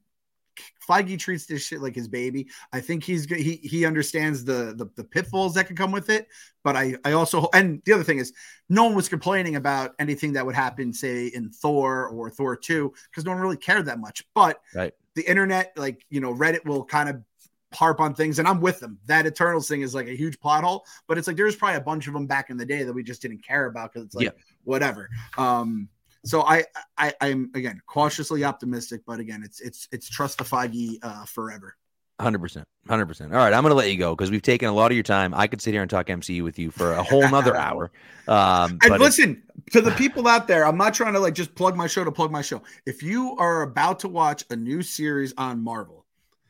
Feige 0.87 1.17
treats 1.17 1.45
this 1.45 1.65
shit 1.65 1.81
like 1.81 1.95
his 1.95 2.07
baby. 2.07 2.47
I 2.73 2.79
think 2.79 3.03
he's 3.03 3.25
he 3.25 3.55
he 3.55 3.85
understands 3.85 4.43
the, 4.43 4.73
the 4.75 4.89
the 4.95 5.03
pitfalls 5.03 5.53
that 5.55 5.67
can 5.67 5.75
come 5.75 5.91
with 5.91 6.09
it. 6.09 6.27
But 6.63 6.75
I 6.75 6.95
I 7.05 7.13
also 7.13 7.47
and 7.53 7.81
the 7.85 7.93
other 7.93 8.03
thing 8.03 8.19
is 8.19 8.33
no 8.69 8.85
one 8.85 8.95
was 8.95 9.09
complaining 9.09 9.55
about 9.55 9.91
anything 9.99 10.33
that 10.33 10.45
would 10.45 10.55
happen, 10.55 10.93
say 10.93 11.27
in 11.27 11.49
Thor 11.49 12.07
or 12.07 12.29
Thor 12.29 12.55
two, 12.55 12.93
because 13.09 13.25
no 13.25 13.31
one 13.31 13.41
really 13.41 13.57
cared 13.57 13.85
that 13.85 13.99
much. 13.99 14.23
But 14.33 14.61
right. 14.75 14.93
the 15.15 15.23
internet, 15.29 15.73
like 15.77 16.05
you 16.09 16.19
know, 16.19 16.33
Reddit 16.33 16.65
will 16.65 16.85
kind 16.85 17.09
of 17.09 17.21
harp 17.73 17.99
on 17.99 18.13
things, 18.13 18.39
and 18.39 18.47
I'm 18.47 18.61
with 18.61 18.79
them. 18.79 18.99
That 19.05 19.25
Eternals 19.25 19.67
thing 19.67 19.81
is 19.81 19.95
like 19.95 20.07
a 20.07 20.15
huge 20.15 20.39
plot 20.39 20.63
hole, 20.63 20.85
but 21.07 21.17
it's 21.17 21.27
like 21.27 21.37
there's 21.37 21.55
probably 21.55 21.77
a 21.77 21.81
bunch 21.81 22.07
of 22.07 22.13
them 22.13 22.27
back 22.27 22.49
in 22.49 22.57
the 22.57 22.65
day 22.65 22.83
that 22.83 22.93
we 22.93 23.03
just 23.03 23.21
didn't 23.21 23.45
care 23.45 23.65
about 23.65 23.93
because 23.93 24.05
it's 24.05 24.15
like 24.15 24.25
yeah. 24.25 24.31
whatever. 24.63 25.09
Um, 25.37 25.89
so 26.23 26.41
I, 26.43 26.65
I 26.97 27.13
I'm 27.21 27.51
again 27.55 27.81
cautiously 27.87 28.43
optimistic, 28.43 29.01
but 29.05 29.19
again, 29.19 29.41
it's 29.43 29.59
it's 29.61 29.87
it's 29.91 30.09
trust 30.09 30.37
the 30.37 30.43
Feige 30.43 30.99
uh, 31.01 31.25
forever. 31.25 31.75
Hundred 32.19 32.39
percent, 32.39 32.67
hundred 32.87 33.07
percent. 33.07 33.33
All 33.33 33.39
right, 33.39 33.51
I'm 33.51 33.63
going 33.63 33.71
to 33.71 33.75
let 33.75 33.89
you 33.89 33.97
go 33.97 34.15
because 34.15 34.29
we've 34.29 34.43
taken 34.43 34.69
a 34.69 34.73
lot 34.73 34.91
of 34.91 34.95
your 34.95 35.03
time. 35.03 35.33
I 35.33 35.47
could 35.47 35.59
sit 35.59 35.73
here 35.73 35.81
and 35.81 35.89
talk 35.89 36.05
MCU 36.05 36.43
with 36.43 36.59
you 36.59 36.69
for 36.69 36.93
a 36.93 37.01
whole 37.01 37.27
nother 37.27 37.55
hour. 37.57 37.91
Um, 38.27 38.77
and 38.83 38.99
listen 38.99 39.41
to 39.71 39.81
the 39.81 39.89
people 39.91 40.27
out 40.27 40.47
there. 40.47 40.63
I'm 40.63 40.77
not 40.77 40.93
trying 40.93 41.13
to 41.13 41.19
like 41.19 41.33
just 41.33 41.55
plug 41.55 41.75
my 41.75 41.87
show 41.87 42.03
to 42.03 42.11
plug 42.11 42.31
my 42.31 42.43
show. 42.43 42.61
If 42.85 43.01
you 43.01 43.35
are 43.37 43.63
about 43.63 43.99
to 44.01 44.07
watch 44.07 44.43
a 44.51 44.55
new 44.55 44.83
series 44.83 45.33
on 45.35 45.63
Marvel, 45.63 46.00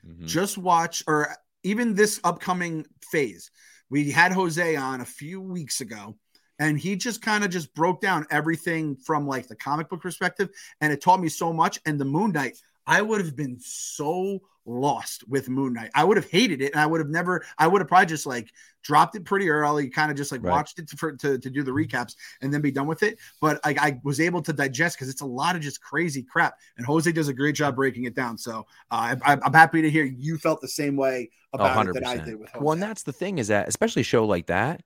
mm-hmm. 0.06 0.26
just 0.26 0.58
watch 0.58 1.04
or 1.08 1.36
even 1.64 1.94
this 1.94 2.20
upcoming 2.24 2.86
phase. 3.12 3.52
We 3.90 4.12
had 4.12 4.32
Jose 4.32 4.76
on 4.76 5.02
a 5.02 5.06
few 5.06 5.42
weeks 5.42 5.82
ago 5.82 6.16
and 6.60 6.80
he 6.80 6.96
just 6.96 7.22
kind 7.22 7.44
of 7.44 7.50
just 7.50 7.74
broke 7.74 8.02
down 8.02 8.26
everything 8.30 8.96
from 8.96 9.28
like 9.28 9.48
the 9.48 9.56
comic 9.56 9.90
book 9.90 10.02
perspective 10.02 10.50
and 10.80 10.94
it 10.94 11.02
taught 11.02 11.20
me 11.20 11.28
so 11.28 11.52
much 11.52 11.80
and 11.86 12.00
the 12.00 12.06
moon 12.06 12.32
knight 12.32 12.58
i 12.88 13.02
would 13.02 13.22
have 13.22 13.36
been 13.36 13.58
so 13.60 14.40
lost 14.66 15.28
with 15.28 15.50
moon 15.50 15.74
knight 15.74 15.90
i 15.96 16.04
would 16.04 16.18
have 16.18 16.30
hated 16.30 16.62
it 16.62 16.72
and 16.72 16.80
i 16.80 16.86
would 16.86 17.00
have 17.00 17.10
never 17.10 17.44
i 17.58 17.68
would 17.68 17.82
have 17.82 17.88
probably 17.88 18.06
just 18.06 18.28
like 18.28 18.48
dropped 18.84 19.16
it 19.16 19.26
pretty 19.26 19.50
early 19.50 19.90
kind 19.90 20.12
of 20.12 20.18
just 20.18 20.32
like 20.32 20.44
right. 20.44 20.52
watched 20.52 20.78
it 20.78 20.88
to, 20.88 20.96
for, 20.96 21.14
to, 21.14 21.40
to 21.40 21.50
do 21.50 21.64
the 21.64 21.72
recaps 21.72 22.16
and 22.42 22.54
then 22.54 22.62
be 22.62 22.72
done 22.72 22.86
with 22.86 23.02
it 23.02 23.18
but 23.42 23.60
I, 23.64 23.76
I 23.80 24.00
was 24.04 24.20
able 24.20 24.42
to 24.44 24.54
digest 24.54 24.98
because 24.98 25.10
it's 25.10 25.22
a 25.22 25.26
lot 25.26 25.56
of 25.56 25.62
just 25.62 25.82
crazy 25.82 26.22
crap 26.22 26.56
and 26.78 26.86
jose 26.86 27.12
does 27.12 27.28
a 27.28 27.34
great 27.34 27.56
job 27.56 27.76
breaking 27.76 28.04
it 28.06 28.16
down 28.16 28.38
so 28.38 28.66
uh, 28.92 29.16
I, 29.26 29.34
am 29.34 29.54
happy 29.54 29.82
to 29.82 29.90
hear 29.90 30.06
you 30.06 30.38
felt 30.38 30.62
the 30.62 30.68
same 30.68 30.96
way 30.96 31.32
about 31.54 31.88
oh, 31.88 31.90
it 31.90 31.94
that 31.96 32.08
i 32.08 32.18
did 32.18 32.40
with 32.40 32.50
jose. 32.50 32.64
well 32.64 32.74
and 32.74 32.84
that's 32.84 33.04
the 33.04 33.14
thing 33.14 33.40
is 33.40 33.48
that 33.48 33.68
especially 33.68 34.02
a 34.02 34.06
show 34.06 34.26
like 34.26 34.46
that 34.46 34.84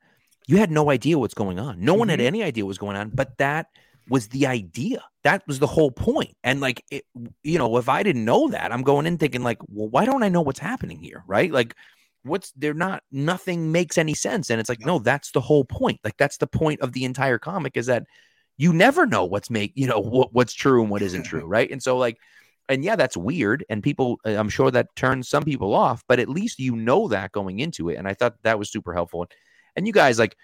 you 0.48 0.58
had 0.58 0.72
no 0.72 0.90
idea 0.90 1.18
what's 1.18 1.34
going 1.34 1.60
on. 1.60 1.80
No 1.80 1.94
mm-hmm. 1.94 2.00
one 2.00 2.10
had 2.10 2.20
mm-hmm. 2.20 2.28
any 2.28 2.44
idea 2.44 2.64
what 2.66 2.70
was 2.70 2.78
going 2.78 2.98
on, 2.98 3.10
but 3.10 3.38
that 3.38 3.68
was 4.08 4.28
the 4.28 4.48
idea. 4.48 5.04
That 5.24 5.46
was 5.48 5.60
the 5.60 5.68
whole 5.68 5.92
point. 5.92 6.36
And 6.44 6.62
like, 6.62 6.84
it, 6.92 7.06
you 7.44 7.58
know, 7.58 7.78
if 7.78 7.90
I 7.90 8.04
didn't 8.04 8.26
know 8.26 8.50
that, 8.50 8.72
I'm 8.72 8.84
going 8.84 9.06
in 9.06 9.18
thinking 9.18 9.44
like, 9.44 9.58
well, 9.68 9.90
why 9.90 10.06
don't 10.06 10.24
I 10.24 10.30
know 10.30 10.42
what's 10.42 10.60
happening 10.60 11.00
here? 11.00 11.24
Right? 11.28 11.52
Like, 11.52 11.76
what's 12.24 12.52
they're 12.56 12.74
not 12.74 13.04
nothing 13.12 13.72
makes 13.72 13.98
any 13.98 14.14
sense. 14.14 14.50
And 14.50 14.60
it's 14.60 14.70
like, 14.70 14.86
no, 14.86 15.00
that's 15.00 15.32
the 15.32 15.42
whole 15.42 15.64
point. 15.64 16.00
Like, 16.04 16.18
that's 16.18 16.38
the 16.38 16.48
point 16.48 16.82
of 16.82 16.94
the 16.94 17.06
entire 17.06 17.38
comic 17.40 17.78
is 17.78 17.86
that 17.88 18.04
you 18.58 18.74
never 18.74 19.06
know 19.06 19.26
what's 19.26 19.50
make 19.50 19.74
you 19.76 19.88
know 19.88 20.00
what, 20.00 20.34
what's 20.34 20.54
true 20.54 20.82
and 20.82 20.90
what 20.90 21.02
isn't 21.02 21.24
true, 21.32 21.46
right? 21.46 21.70
And 21.70 21.82
so 21.82 21.98
like, 21.98 22.18
and 22.70 22.84
yeah, 22.84 22.96
that's 22.96 23.18
weird, 23.18 23.64
and 23.70 23.84
people, 23.84 24.20
uh, 24.26 24.32
I'm 24.32 24.50
sure 24.50 24.72
that 24.72 24.96
turns 24.96 25.30
some 25.30 25.44
people 25.44 25.74
off, 25.74 26.04
but 26.08 26.20
at 26.20 26.30
least 26.30 26.60
you 26.60 26.76
know 26.76 27.08
that 27.10 27.32
going 27.32 27.60
into 27.60 27.90
it. 27.90 27.96
And 27.96 28.08
I 28.08 28.14
thought 28.14 28.36
that 28.44 28.58
was 28.58 28.72
super 28.72 28.94
helpful. 28.94 29.28
And 29.76 29.86
you 29.86 29.94
guys, 29.94 30.18
like, 30.18 30.36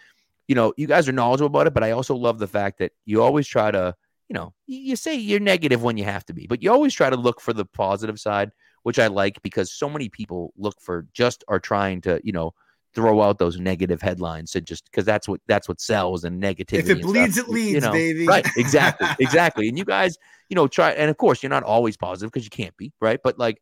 you 0.52 0.56
know, 0.56 0.74
you 0.76 0.86
guys 0.86 1.08
are 1.08 1.14
knowledgeable 1.14 1.48
about 1.48 1.68
it, 1.68 1.74
but 1.74 1.82
I 1.82 1.92
also 1.92 2.14
love 2.14 2.38
the 2.38 2.46
fact 2.46 2.80
that 2.80 2.92
you 3.06 3.24
always 3.24 3.48
try 3.48 3.72
to, 3.72 3.96
you 4.28 4.34
know, 4.34 4.54
you 4.68 4.98
say 4.98 5.16
you're 5.16 5.40
negative 5.40 5.82
when 5.82 5.96
you 5.96 6.04
have 6.04 6.26
to 6.26 6.34
be, 6.34 6.46
but 6.46 6.62
you 6.62 6.70
always 6.70 6.94
try 6.94 7.10
to 7.10 7.16
look 7.16 7.40
for 7.40 7.54
the 7.54 7.64
positive 7.64 8.20
side, 8.20 8.52
which 8.84 9.00
I 9.00 9.08
like 9.08 9.42
because 9.44 9.72
so 9.72 9.90
many 9.90 10.10
people 10.10 10.52
look 10.58 10.76
for 10.82 11.08
just 11.14 11.46
are 11.48 11.62
trying 11.62 12.02
to, 12.02 12.20
you 12.22 12.34
know, 12.34 12.54
throw 12.94 13.22
out 13.22 13.40
those 13.40 13.62
negative 13.62 14.02
headlines 14.02 14.52
to 14.52 14.60
just 14.60 14.92
because 14.92 15.06
that's 15.06 15.26
what 15.26 15.40
that's 15.48 15.70
what 15.70 15.80
sells 15.80 16.26
and 16.26 16.44
negativity. 16.44 16.80
If 16.80 16.90
it 16.90 17.02
bleeds, 17.02 17.36
stuff, 17.36 17.48
it 17.48 17.52
leads, 17.54 17.72
you 17.76 17.80
know, 17.80 17.94
baby. 17.94 18.28
Right, 18.28 18.46
exactly, 18.58 19.08
exactly. 19.22 19.70
And 19.70 19.78
you 19.78 19.86
guys, 19.86 20.18
you 20.50 20.56
know, 20.56 20.68
try 20.68 20.92
and 20.92 21.10
of 21.10 21.16
course 21.16 21.42
you're 21.42 21.50
not 21.50 21.64
always 21.64 21.96
positive 21.96 22.30
because 22.30 22.44
you 22.44 22.50
can't 22.50 22.76
be, 22.76 22.92
right? 23.00 23.22
But 23.24 23.40
like 23.40 23.62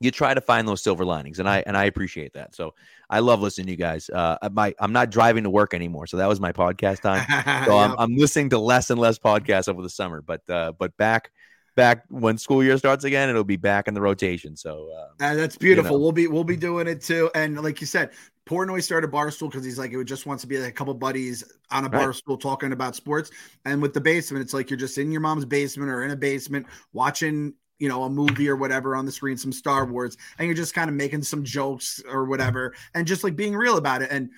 you 0.00 0.10
try 0.10 0.32
to 0.32 0.40
find 0.40 0.66
those 0.68 0.82
silver 0.82 1.04
linings 1.04 1.38
and 1.38 1.48
i 1.48 1.62
and 1.66 1.76
i 1.76 1.84
appreciate 1.84 2.34
that. 2.34 2.54
So 2.54 2.74
i 3.10 3.20
love 3.20 3.40
listening 3.40 3.66
to 3.66 3.72
you 3.72 3.78
guys. 3.78 4.08
Uh 4.10 4.36
my 4.52 4.74
i'm 4.78 4.92
not 4.92 5.10
driving 5.10 5.44
to 5.44 5.50
work 5.50 5.74
anymore 5.74 6.06
so 6.06 6.16
that 6.18 6.28
was 6.28 6.40
my 6.40 6.52
podcast 6.52 7.00
time. 7.00 7.26
So 7.66 7.76
I'm, 7.76 7.94
I'm 7.98 8.16
listening 8.16 8.50
to 8.50 8.58
less 8.58 8.90
and 8.90 9.00
less 9.00 9.18
podcasts 9.18 9.68
over 9.68 9.82
the 9.82 9.90
summer 9.90 10.22
but 10.22 10.48
uh 10.48 10.72
but 10.78 10.96
back 10.96 11.32
back 11.76 12.04
when 12.08 12.38
school 12.38 12.62
year 12.62 12.76
starts 12.76 13.04
again 13.04 13.28
it'll 13.28 13.44
be 13.44 13.56
back 13.56 13.88
in 13.88 13.94
the 13.94 14.00
rotation. 14.00 14.56
So 14.56 14.90
uh, 14.92 15.24
uh, 15.24 15.34
that's 15.34 15.56
beautiful. 15.56 15.92
you 15.92 15.98
know. 15.98 16.02
we'll 16.02 16.12
be 16.12 16.26
we'll 16.26 16.44
be 16.44 16.56
doing 16.56 16.86
it 16.86 17.02
too. 17.02 17.30
And 17.34 17.60
like 17.62 17.80
you 17.80 17.86
said 17.86 18.10
Portnoy 18.48 18.82
started 18.82 19.10
Barstool 19.10 19.50
because 19.50 19.64
he's 19.64 19.78
like, 19.78 19.92
it 19.92 20.04
just 20.04 20.24
wants 20.24 20.40
to 20.40 20.46
be 20.46 20.58
like 20.58 20.70
a 20.70 20.72
couple 20.72 20.94
buddies 20.94 21.44
on 21.70 21.84
a 21.84 21.88
right. 21.88 22.08
barstool 22.08 22.40
talking 22.40 22.72
about 22.72 22.96
sports. 22.96 23.30
And 23.66 23.82
with 23.82 23.92
the 23.92 24.00
basement, 24.00 24.42
it's 24.42 24.54
like 24.54 24.70
you're 24.70 24.78
just 24.78 24.96
in 24.96 25.12
your 25.12 25.20
mom's 25.20 25.44
basement 25.44 25.90
or 25.90 26.02
in 26.02 26.10
a 26.12 26.16
basement 26.16 26.66
watching 26.94 27.52
you 27.78 27.88
know 27.88 28.04
a 28.04 28.10
movie 28.10 28.48
or 28.48 28.56
whatever 28.56 28.96
on 28.96 29.06
the 29.06 29.12
screen 29.12 29.36
some 29.36 29.52
star 29.52 29.84
wars 29.84 30.16
and 30.38 30.46
you're 30.46 30.54
just 30.54 30.74
kind 30.74 30.90
of 30.90 30.96
making 30.96 31.22
some 31.22 31.44
jokes 31.44 32.02
or 32.10 32.24
whatever 32.24 32.74
and 32.94 33.06
just 33.06 33.24
like 33.24 33.36
being 33.36 33.54
real 33.54 33.76
about 33.76 34.02
it 34.02 34.10
and 34.10 34.30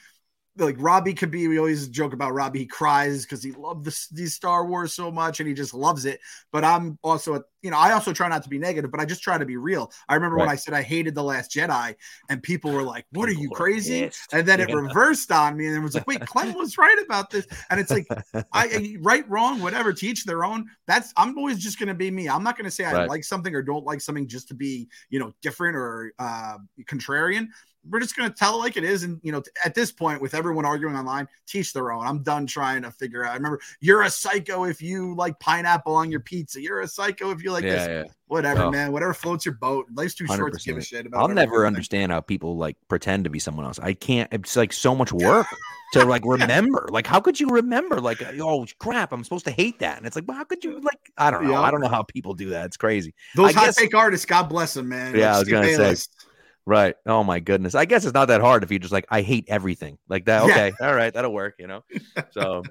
like 0.56 0.76
Robbie 0.78 1.14
could 1.14 1.30
be. 1.30 1.48
We 1.48 1.58
always 1.58 1.88
joke 1.88 2.12
about 2.12 2.34
Robbie. 2.34 2.60
He 2.60 2.66
cries 2.66 3.24
because 3.24 3.42
he 3.42 3.52
loved 3.52 3.84
this, 3.84 4.08
these 4.08 4.34
Star 4.34 4.66
Wars 4.66 4.92
so 4.92 5.10
much 5.10 5.40
and 5.40 5.48
he 5.48 5.54
just 5.54 5.74
loves 5.74 6.04
it. 6.04 6.20
But 6.52 6.64
I'm 6.64 6.98
also, 7.02 7.42
you 7.62 7.70
know, 7.70 7.78
I 7.78 7.92
also 7.92 8.12
try 8.12 8.28
not 8.28 8.42
to 8.42 8.48
be 8.48 8.58
negative, 8.58 8.90
but 8.90 9.00
I 9.00 9.04
just 9.04 9.22
try 9.22 9.38
to 9.38 9.44
be 9.46 9.56
real. 9.56 9.90
I 10.08 10.14
remember 10.14 10.36
right. 10.36 10.46
when 10.46 10.52
I 10.52 10.56
said 10.56 10.74
I 10.74 10.82
hated 10.82 11.14
the 11.14 11.22
Last 11.22 11.52
Jedi, 11.52 11.94
and 12.28 12.42
people 12.42 12.72
were 12.72 12.82
like, 12.82 13.04
"What 13.12 13.28
are 13.28 13.32
you 13.32 13.50
crazy?" 13.50 14.10
And 14.32 14.46
then 14.46 14.60
it 14.60 14.74
reversed 14.74 15.30
on 15.30 15.56
me, 15.56 15.66
and 15.66 15.76
it 15.76 15.80
was 15.80 15.94
like, 15.94 16.06
"Wait, 16.06 16.20
Clem 16.26 16.54
was 16.54 16.78
right 16.78 16.98
about 17.04 17.30
this." 17.30 17.46
And 17.68 17.78
it's 17.78 17.90
like, 17.90 18.06
I 18.52 18.96
right, 19.02 19.28
wrong, 19.28 19.60
whatever, 19.60 19.92
teach 19.92 20.24
their 20.24 20.44
own. 20.44 20.66
That's 20.86 21.12
I'm 21.18 21.36
always 21.36 21.58
just 21.58 21.78
going 21.78 21.88
to 21.88 21.94
be 21.94 22.10
me. 22.10 22.28
I'm 22.28 22.42
not 22.42 22.56
going 22.56 22.64
to 22.64 22.70
say 22.70 22.84
I 22.84 23.04
like 23.04 23.24
something 23.24 23.54
or 23.54 23.62
don't 23.62 23.84
like 23.84 24.00
something 24.00 24.26
just 24.26 24.48
to 24.48 24.54
be, 24.54 24.88
you 25.10 25.18
know, 25.18 25.34
different 25.42 25.76
or 25.76 26.14
uh, 26.18 26.56
contrarian 26.86 27.48
we're 27.88 28.00
just 28.00 28.16
going 28.16 28.28
to 28.28 28.34
tell 28.34 28.56
it 28.56 28.58
like 28.58 28.76
it 28.76 28.84
is. 28.84 29.04
And, 29.04 29.20
you 29.22 29.32
know, 29.32 29.42
at 29.64 29.74
this 29.74 29.90
point, 29.90 30.20
with 30.20 30.34
everyone 30.34 30.64
arguing 30.64 30.96
online, 30.96 31.28
teach 31.46 31.72
their 31.72 31.92
own. 31.92 32.06
I'm 32.06 32.22
done 32.22 32.46
trying 32.46 32.82
to 32.82 32.90
figure 32.90 33.24
out. 33.24 33.32
I 33.32 33.34
remember 33.34 33.60
you're 33.80 34.02
a 34.02 34.10
psycho 34.10 34.64
if 34.64 34.82
you 34.82 35.14
like 35.14 35.38
pineapple 35.40 35.94
on 35.94 36.10
your 36.10 36.20
pizza. 36.20 36.60
You're 36.60 36.80
a 36.80 36.88
psycho 36.88 37.30
if 37.30 37.42
you 37.42 37.52
like 37.52 37.64
yeah, 37.64 37.70
this. 37.70 37.88
Yeah. 37.88 38.12
Whatever, 38.26 38.70
man. 38.70 38.92
Whatever 38.92 39.14
floats 39.14 39.44
your 39.44 39.54
boat. 39.54 39.86
Life's 39.94 40.14
too 40.14 40.24
100%. 40.24 40.36
short 40.36 40.52
to 40.52 40.64
give 40.64 40.76
a 40.76 40.82
shit 40.82 41.06
about. 41.06 41.22
I'll 41.22 41.34
never 41.34 41.66
understand 41.66 42.12
how 42.12 42.20
people 42.20 42.56
like 42.56 42.76
pretend 42.88 43.24
to 43.24 43.30
be 43.30 43.38
someone 43.38 43.64
else. 43.64 43.78
I 43.78 43.94
can't. 43.94 44.32
It's 44.32 44.54
like 44.56 44.72
so 44.72 44.94
much 44.94 45.12
work 45.12 45.46
to 45.94 46.04
like 46.04 46.22
remember. 46.26 46.88
Like, 46.92 47.06
how 47.06 47.18
could 47.20 47.40
you 47.40 47.48
remember? 47.48 48.00
Like, 48.00 48.22
uh, 48.22 48.32
oh 48.40 48.66
crap, 48.78 49.12
I'm 49.12 49.24
supposed 49.24 49.46
to 49.46 49.50
hate 49.50 49.80
that. 49.80 49.98
And 49.98 50.06
it's 50.06 50.14
like, 50.14 50.26
well, 50.28 50.36
how 50.36 50.44
could 50.44 50.62
you 50.62 50.80
like? 50.80 51.10
I 51.18 51.30
don't 51.30 51.44
know. 51.44 51.52
Yeah. 51.52 51.60
I 51.62 51.70
don't 51.70 51.80
know 51.80 51.88
how 51.88 52.02
people 52.02 52.34
do 52.34 52.50
that. 52.50 52.66
It's 52.66 52.76
crazy. 52.76 53.14
Those 53.34 53.50
I 53.50 53.58
hot 53.58 53.64
guess, 53.66 53.76
take 53.76 53.94
artists, 53.96 54.26
God 54.26 54.44
bless 54.44 54.74
them, 54.74 54.88
man. 54.88 55.16
Yeah, 55.16 55.28
like, 55.28 55.34
I 55.34 55.38
was 55.40 55.48
gonna 55.48 55.66
say. 55.66 55.78
List. 55.78 56.19
Right. 56.66 56.94
Oh 57.06 57.24
my 57.24 57.40
goodness. 57.40 57.74
I 57.74 57.84
guess 57.84 58.04
it's 58.04 58.14
not 58.14 58.26
that 58.26 58.40
hard 58.40 58.62
if 58.62 58.70
you 58.70 58.78
just 58.78 58.92
like 58.92 59.06
I 59.10 59.22
hate 59.22 59.46
everything 59.48 59.98
like 60.08 60.26
that. 60.26 60.42
Okay. 60.44 60.72
Yeah. 60.80 60.88
All 60.88 60.94
right. 60.94 61.12
That'll 61.12 61.32
work. 61.32 61.56
You 61.58 61.66
know. 61.66 61.84
So, 62.32 62.62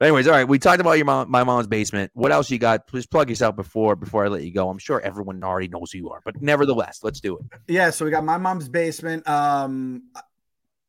anyways, 0.00 0.26
all 0.26 0.32
right. 0.32 0.48
We 0.48 0.58
talked 0.58 0.80
about 0.80 0.92
your 0.92 1.04
mom, 1.04 1.30
my 1.30 1.44
mom's 1.44 1.66
basement. 1.66 2.10
What 2.14 2.32
else 2.32 2.50
you 2.50 2.58
got? 2.58 2.86
Please 2.86 3.06
plug 3.06 3.28
yourself 3.28 3.56
before 3.56 3.94
before 3.96 4.24
I 4.24 4.28
let 4.28 4.42
you 4.42 4.52
go. 4.52 4.70
I'm 4.70 4.78
sure 4.78 5.00
everyone 5.00 5.42
already 5.42 5.68
knows 5.68 5.92
who 5.92 5.98
you 5.98 6.10
are, 6.10 6.20
but 6.24 6.40
nevertheless, 6.40 7.00
let's 7.02 7.20
do 7.20 7.36
it. 7.36 7.44
Yeah. 7.68 7.90
So 7.90 8.04
we 8.04 8.10
got 8.10 8.24
my 8.24 8.38
mom's 8.38 8.68
basement. 8.68 9.28
Um, 9.28 10.04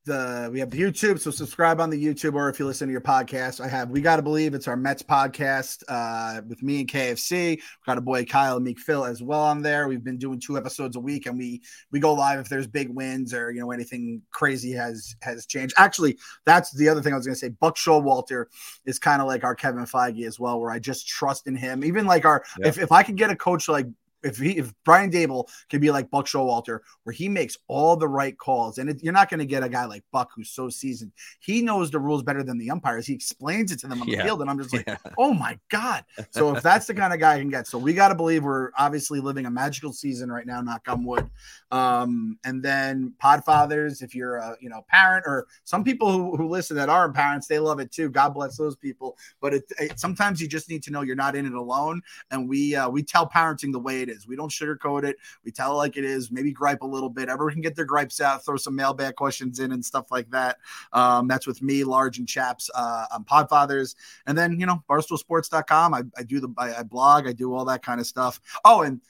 the 0.06 0.49
we 0.51 0.60
have 0.60 0.70
the 0.70 0.80
YouTube, 0.80 1.20
so 1.20 1.32
subscribe 1.32 1.80
on 1.80 1.89
the 1.89 2.04
YouTube, 2.04 2.34
or 2.34 2.49
if 2.49 2.60
you 2.60 2.66
listen 2.66 2.88
to 2.88 2.91
your 2.91 3.01
podcast, 3.01 3.60
I 3.60 3.68
have 3.68 3.89
we 3.89 4.01
got 4.01 4.18
to 4.18 4.22
believe 4.22 4.54
it's 4.54 4.68
our 4.68 4.76
Mets 4.76 5.01
podcast 5.01 5.84
uh, 5.88 6.41
with 6.47 6.62
me 6.62 6.82
and 6.82 6.89
KFC. 6.89 7.51
We've 7.51 7.86
got 7.86 7.97
a 7.97 8.01
boy 8.01 8.26
Kyle 8.26 8.58
and 8.58 8.66
Meek 8.66 8.80
Phil 8.80 9.06
as 9.06 9.22
well 9.22 9.41
on 9.41 9.62
there. 9.62 9.88
We've 9.88 10.04
been 10.04 10.18
doing 10.18 10.39
two 10.39 10.58
episodes 10.58 10.95
a 10.95 10.99
week, 10.99 11.26
and 11.26 11.38
we 11.38 11.62
we 11.91 11.99
go 11.99 12.14
live 12.14 12.39
if 12.39 12.49
there's 12.49 12.68
big 12.68 12.89
wins 12.89 13.34
or 13.34 13.51
you 13.51 13.62
know 13.62 13.72
anything 13.72 14.22
crazy 14.32 14.72
has 14.74 15.16
has 15.22 15.45
changed. 15.45 15.74
Actually, 15.78 16.18
that's 16.45 16.72
the 16.72 16.89
other 16.89 17.01
thing 17.01 17.14
I 17.14 17.18
was 17.18 17.26
going 17.26 17.36
to 17.36 17.39
say. 17.39 17.49
Buck 17.49 17.76
Showalter 17.76 18.45
is 18.86 18.99
kind 18.99 19.22
of 19.22 19.28
like 19.28 19.43
our 19.43 19.56
Kevin 19.56 19.86
Feige 19.86 20.26
as 20.28 20.39
well, 20.39 20.60
where 20.60 20.72
I 20.72 20.80
just 20.80 21.08
trust 21.08 21.47
in 21.47 21.56
him. 21.56 21.84
Even 21.84 22.06
like 22.06 22.26
our 22.26 22.43
if 22.60 22.78
if 22.78 22.91
I 22.91 23.04
could 23.04 23.18
get 23.18 23.30
a 23.30 23.36
coach 23.36 23.70
like 23.70 23.88
if 24.24 24.38
he 24.38 24.58
if 24.58 24.74
Brian 24.86 25.12
Daboll 25.12 25.48
can 25.70 25.82
be 25.82 25.92
like 25.92 26.10
Buck 26.10 26.26
Showalter, 26.26 26.80
where 27.04 27.14
he 27.14 27.30
makes 27.30 27.58
all 27.68 27.96
the 27.96 28.08
right 28.08 28.38
calls, 28.38 28.78
and 28.78 28.90
it, 28.90 29.04
you're 29.04 29.14
not 29.14 29.30
going 29.30 29.40
to 29.40 29.46
get 29.46 29.64
a 29.64 29.70
guy 29.70 29.86
like 29.86 30.04
Buck 30.12 30.32
who's 30.36 30.50
so 30.50 30.70
seasoned. 30.70 31.12
He 31.40 31.62
knows 31.62 31.92
the 31.92 32.00
rules 32.00 32.24
better 32.24 32.44
than 32.44 32.58
the 32.58 32.72
umpires. 32.72 33.06
He 33.06 33.14
explains 33.14 33.72
it 33.72 33.80
to 33.80 33.88
them 33.88 34.02
on 34.02 34.08
the 34.08 34.14
yeah. 34.14 34.24
field, 34.24 34.42
and 34.42 34.50
I'm 34.50 34.58
just 34.58 34.74
like, 34.74 34.88
yeah. 34.88 34.98
oh 35.18 35.34
my 35.34 35.60
god. 35.70 36.06
So 36.32 36.56
if 36.56 36.64
that's 36.64 36.88
the 36.88 36.94
kind 36.94 37.14
of 37.14 37.20
guy 37.20 37.36
I 37.36 37.40
can 37.40 37.50
get, 37.50 37.68
so 37.68 37.78
we 37.78 37.94
got 37.94 38.10
to 38.10 38.16
believe 38.16 38.44
we're 38.44 38.72
obviously 38.78 39.20
living 39.20 39.46
a 39.46 39.52
magical 39.52 39.94
season 39.94 40.32
right 40.32 40.46
now. 40.46 40.62
Knock 40.62 40.82
on 40.88 41.04
wood. 41.04 41.30
Um, 41.72 42.38
and 42.46 42.64
then 42.64 43.14
Podfathers, 43.22 44.02
if 44.02 44.16
you're 44.16 44.38
a 44.38 44.56
you 44.60 44.70
know 44.70 44.86
parent 44.90 45.26
or 45.28 45.48
some 45.64 45.84
people 45.84 46.12
who, 46.12 46.38
who 46.38 46.48
listen 46.48 46.78
that 46.78 46.90
aren't 46.90 47.16
parents, 47.16 47.48
they 47.48 47.60
love 47.60 47.80
it 47.80 47.92
too. 47.92 48.10
God 48.10 48.34
bless 48.34 48.58
those 48.58 48.76
people. 48.76 49.18
But 49.42 49.54
it, 49.56 49.64
it, 49.80 50.00
sometimes 50.00 50.42
you 50.42 50.48
just 50.48 50.70
need 50.70 50.84
to 50.84 50.92
know 50.92 51.02
you're 51.02 51.16
not 51.16 51.36
in 51.36 51.46
it 51.46 51.54
alone, 51.54 52.02
and 52.32 52.48
we 52.48 52.76
uh, 52.76 52.90
we 52.90 53.04
tell 53.04 53.28
parenting 53.28 53.72
the 53.72 53.80
way 53.80 54.02
it 54.02 54.10
is 54.10 54.12
is. 54.14 54.28
We 54.28 54.36
don't 54.36 54.51
sugarcoat 54.51 55.03
it. 55.03 55.18
We 55.43 55.51
tell 55.51 55.74
it 55.74 55.76
like 55.76 55.97
it 55.97 56.05
is. 56.05 56.32
Maybe 56.32 56.51
gripe 56.51 56.82
a 56.82 56.88
little 56.88 57.09
bit. 57.09 57.30
Everyone 57.30 57.53
can 57.53 57.61
get 57.61 57.76
their 57.76 57.86
gripes 57.86 58.22
out, 58.22 58.45
throw 58.45 58.57
some 58.57 58.76
mailbag 58.76 59.16
questions 59.16 59.59
in 59.59 59.72
and 59.72 59.84
stuff 59.84 60.11
like 60.11 60.30
that. 60.32 60.57
Um, 60.91 61.28
that's 61.28 61.47
with 61.47 61.61
me, 61.61 61.84
Large 61.84 62.20
and 62.20 62.28
Chaps 62.28 62.70
uh, 62.76 63.05
on 63.14 63.24
Podfathers. 63.26 63.95
And 64.28 64.38
then, 64.38 64.59
you 64.59 64.66
know, 64.66 64.84
barstoolsports.com. 64.89 65.93
I, 65.93 66.03
I 66.18 66.24
do 66.24 66.39
the, 66.39 66.53
I, 66.57 66.76
I 66.76 66.84
blog, 66.84 67.28
I 67.28 67.34
do 67.34 67.53
all 67.53 67.66
that 67.66 67.84
kind 67.84 67.99
of 67.99 68.07
stuff. 68.07 68.39
Oh, 68.64 68.82
and 68.82 69.01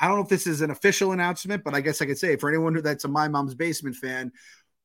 I 0.00 0.06
don't 0.06 0.16
know 0.16 0.22
if 0.22 0.28
this 0.28 0.46
is 0.46 0.60
an 0.60 0.70
official 0.70 1.12
announcement, 1.12 1.64
but 1.64 1.74
I 1.74 1.80
guess 1.80 2.00
I 2.00 2.06
could 2.06 2.18
say 2.18 2.36
for 2.36 2.48
anyone 2.48 2.80
that's 2.82 3.04
a 3.04 3.08
My 3.08 3.28
Mom's 3.28 3.54
Basement 3.54 3.96
fan, 3.96 4.32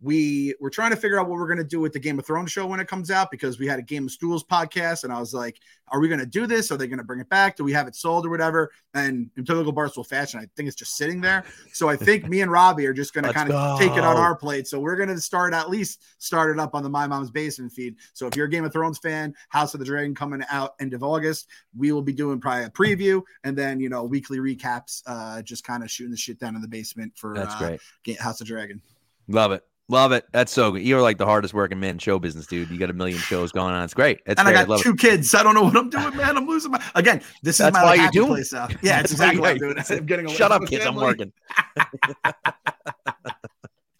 we 0.03 0.53
were 0.59 0.69
trying 0.69 0.91
to 0.91 0.97
figure 0.97 1.17
out 1.17 1.29
what 1.29 1.39
we're 1.39 1.47
going 1.47 1.57
to 1.57 1.63
do 1.63 1.79
with 1.79 1.93
the 1.93 1.99
Game 1.99 2.19
of 2.19 2.25
Thrones 2.25 2.51
show 2.51 2.67
when 2.67 2.81
it 2.81 2.89
comes 2.89 3.09
out 3.09 3.31
because 3.31 3.57
we 3.57 3.65
had 3.65 3.79
a 3.79 3.81
Game 3.81 4.05
of 4.05 4.11
Stools 4.11 4.43
podcast, 4.43 5.05
and 5.05 5.13
I 5.13 5.19
was 5.19 5.33
like, 5.33 5.59
"Are 5.87 6.01
we 6.01 6.09
going 6.09 6.19
to 6.19 6.25
do 6.25 6.45
this? 6.45 6.71
Are 6.71 6.77
they 6.77 6.87
going 6.87 6.97
to 6.97 7.05
bring 7.05 7.21
it 7.21 7.29
back? 7.29 7.55
Do 7.55 7.63
we 7.63 7.71
have 7.71 7.87
it 7.87 7.95
sold 7.95 8.25
or 8.25 8.29
whatever?" 8.29 8.71
And 8.93 9.29
in 9.37 9.45
typical 9.45 9.73
Barstool 9.73 10.05
fashion, 10.05 10.41
I 10.41 10.47
think 10.57 10.67
it's 10.67 10.75
just 10.75 10.97
sitting 10.97 11.21
there. 11.21 11.45
So 11.71 11.87
I 11.87 11.95
think 11.95 12.27
me 12.27 12.41
and 12.41 12.51
Robbie 12.51 12.85
are 12.85 12.93
just 12.93 13.13
going 13.13 13.23
to 13.23 13.31
kind 13.31 13.49
of 13.49 13.79
take 13.79 13.93
it 13.93 14.03
on 14.03 14.17
our 14.17 14.35
plate. 14.35 14.67
So 14.67 14.79
we're 14.79 14.97
going 14.97 15.09
to 15.09 15.21
start 15.21 15.53
at 15.53 15.69
least 15.69 16.03
start 16.21 16.51
it 16.51 16.59
up 16.59 16.75
on 16.75 16.83
the 16.83 16.89
My 16.89 17.07
Mom's 17.07 17.31
Basement 17.31 17.71
feed. 17.71 17.95
So 18.13 18.27
if 18.27 18.35
you're 18.35 18.47
a 18.47 18.49
Game 18.49 18.65
of 18.65 18.73
Thrones 18.73 18.97
fan, 18.97 19.33
House 19.49 19.73
of 19.73 19.79
the 19.79 19.85
Dragon 19.85 20.13
coming 20.13 20.43
out 20.51 20.75
end 20.81 20.93
of 20.93 21.01
August, 21.01 21.47
we 21.77 21.93
will 21.93 22.01
be 22.01 22.13
doing 22.13 22.41
probably 22.41 22.65
a 22.65 22.69
preview 22.69 23.21
and 23.45 23.57
then 23.57 23.79
you 23.79 23.87
know 23.87 24.03
weekly 24.03 24.39
recaps, 24.39 25.01
uh, 25.07 25.41
just 25.41 25.63
kind 25.63 25.81
of 25.81 25.89
shooting 25.89 26.11
the 26.11 26.17
shit 26.17 26.39
down 26.39 26.55
in 26.55 26.61
the 26.61 26.67
basement 26.67 27.13
for 27.15 27.33
That's 27.33 27.55
uh, 27.55 27.77
great. 28.05 28.19
House 28.19 28.41
of 28.41 28.47
Dragon. 28.47 28.81
Love 29.29 29.53
it. 29.53 29.63
Love 29.89 30.13
it. 30.13 30.25
That's 30.31 30.51
so 30.51 30.71
good. 30.71 30.83
You're 30.83 31.01
like 31.01 31.17
the 31.17 31.25
hardest 31.25 31.53
working 31.53 31.79
man 31.79 31.91
in 31.91 31.99
show 31.99 32.17
business, 32.17 32.47
dude. 32.47 32.69
You 32.69 32.77
got 32.77 32.89
a 32.89 32.93
million 32.93 33.17
shows 33.19 33.51
going 33.51 33.73
on. 33.73 33.83
It's 33.83 33.93
great. 33.93 34.21
It's 34.25 34.39
and 34.39 34.47
great. 34.47 34.57
I 34.57 34.65
got 34.65 34.79
two 34.79 34.93
it. 34.93 34.99
kids. 34.99 35.35
I 35.35 35.43
don't 35.43 35.55
know 35.55 35.63
what 35.63 35.75
I'm 35.75 35.89
doing, 35.89 36.15
man. 36.15 36.37
I'm 36.37 36.47
losing 36.47 36.71
my. 36.71 36.81
Again, 36.95 37.21
this 37.41 37.55
is 37.55 37.65
That's 37.65 37.73
my 37.73 37.83
why 37.83 37.95
like, 37.97 38.11
doing 38.11 38.29
place 38.29 38.53
now. 38.53 38.69
Yeah, 38.81 38.99
it's 39.01 39.11
exactly 39.11 39.41
what 39.41 39.51
I'm 39.51 39.57
doing. 39.57 39.75
I'm 39.77 40.05
getting 40.05 40.25
away 40.25 40.35
Shut 40.35 40.53
up, 40.53 40.65
kids. 40.67 40.85
I'm 40.85 40.95
working. 40.95 41.33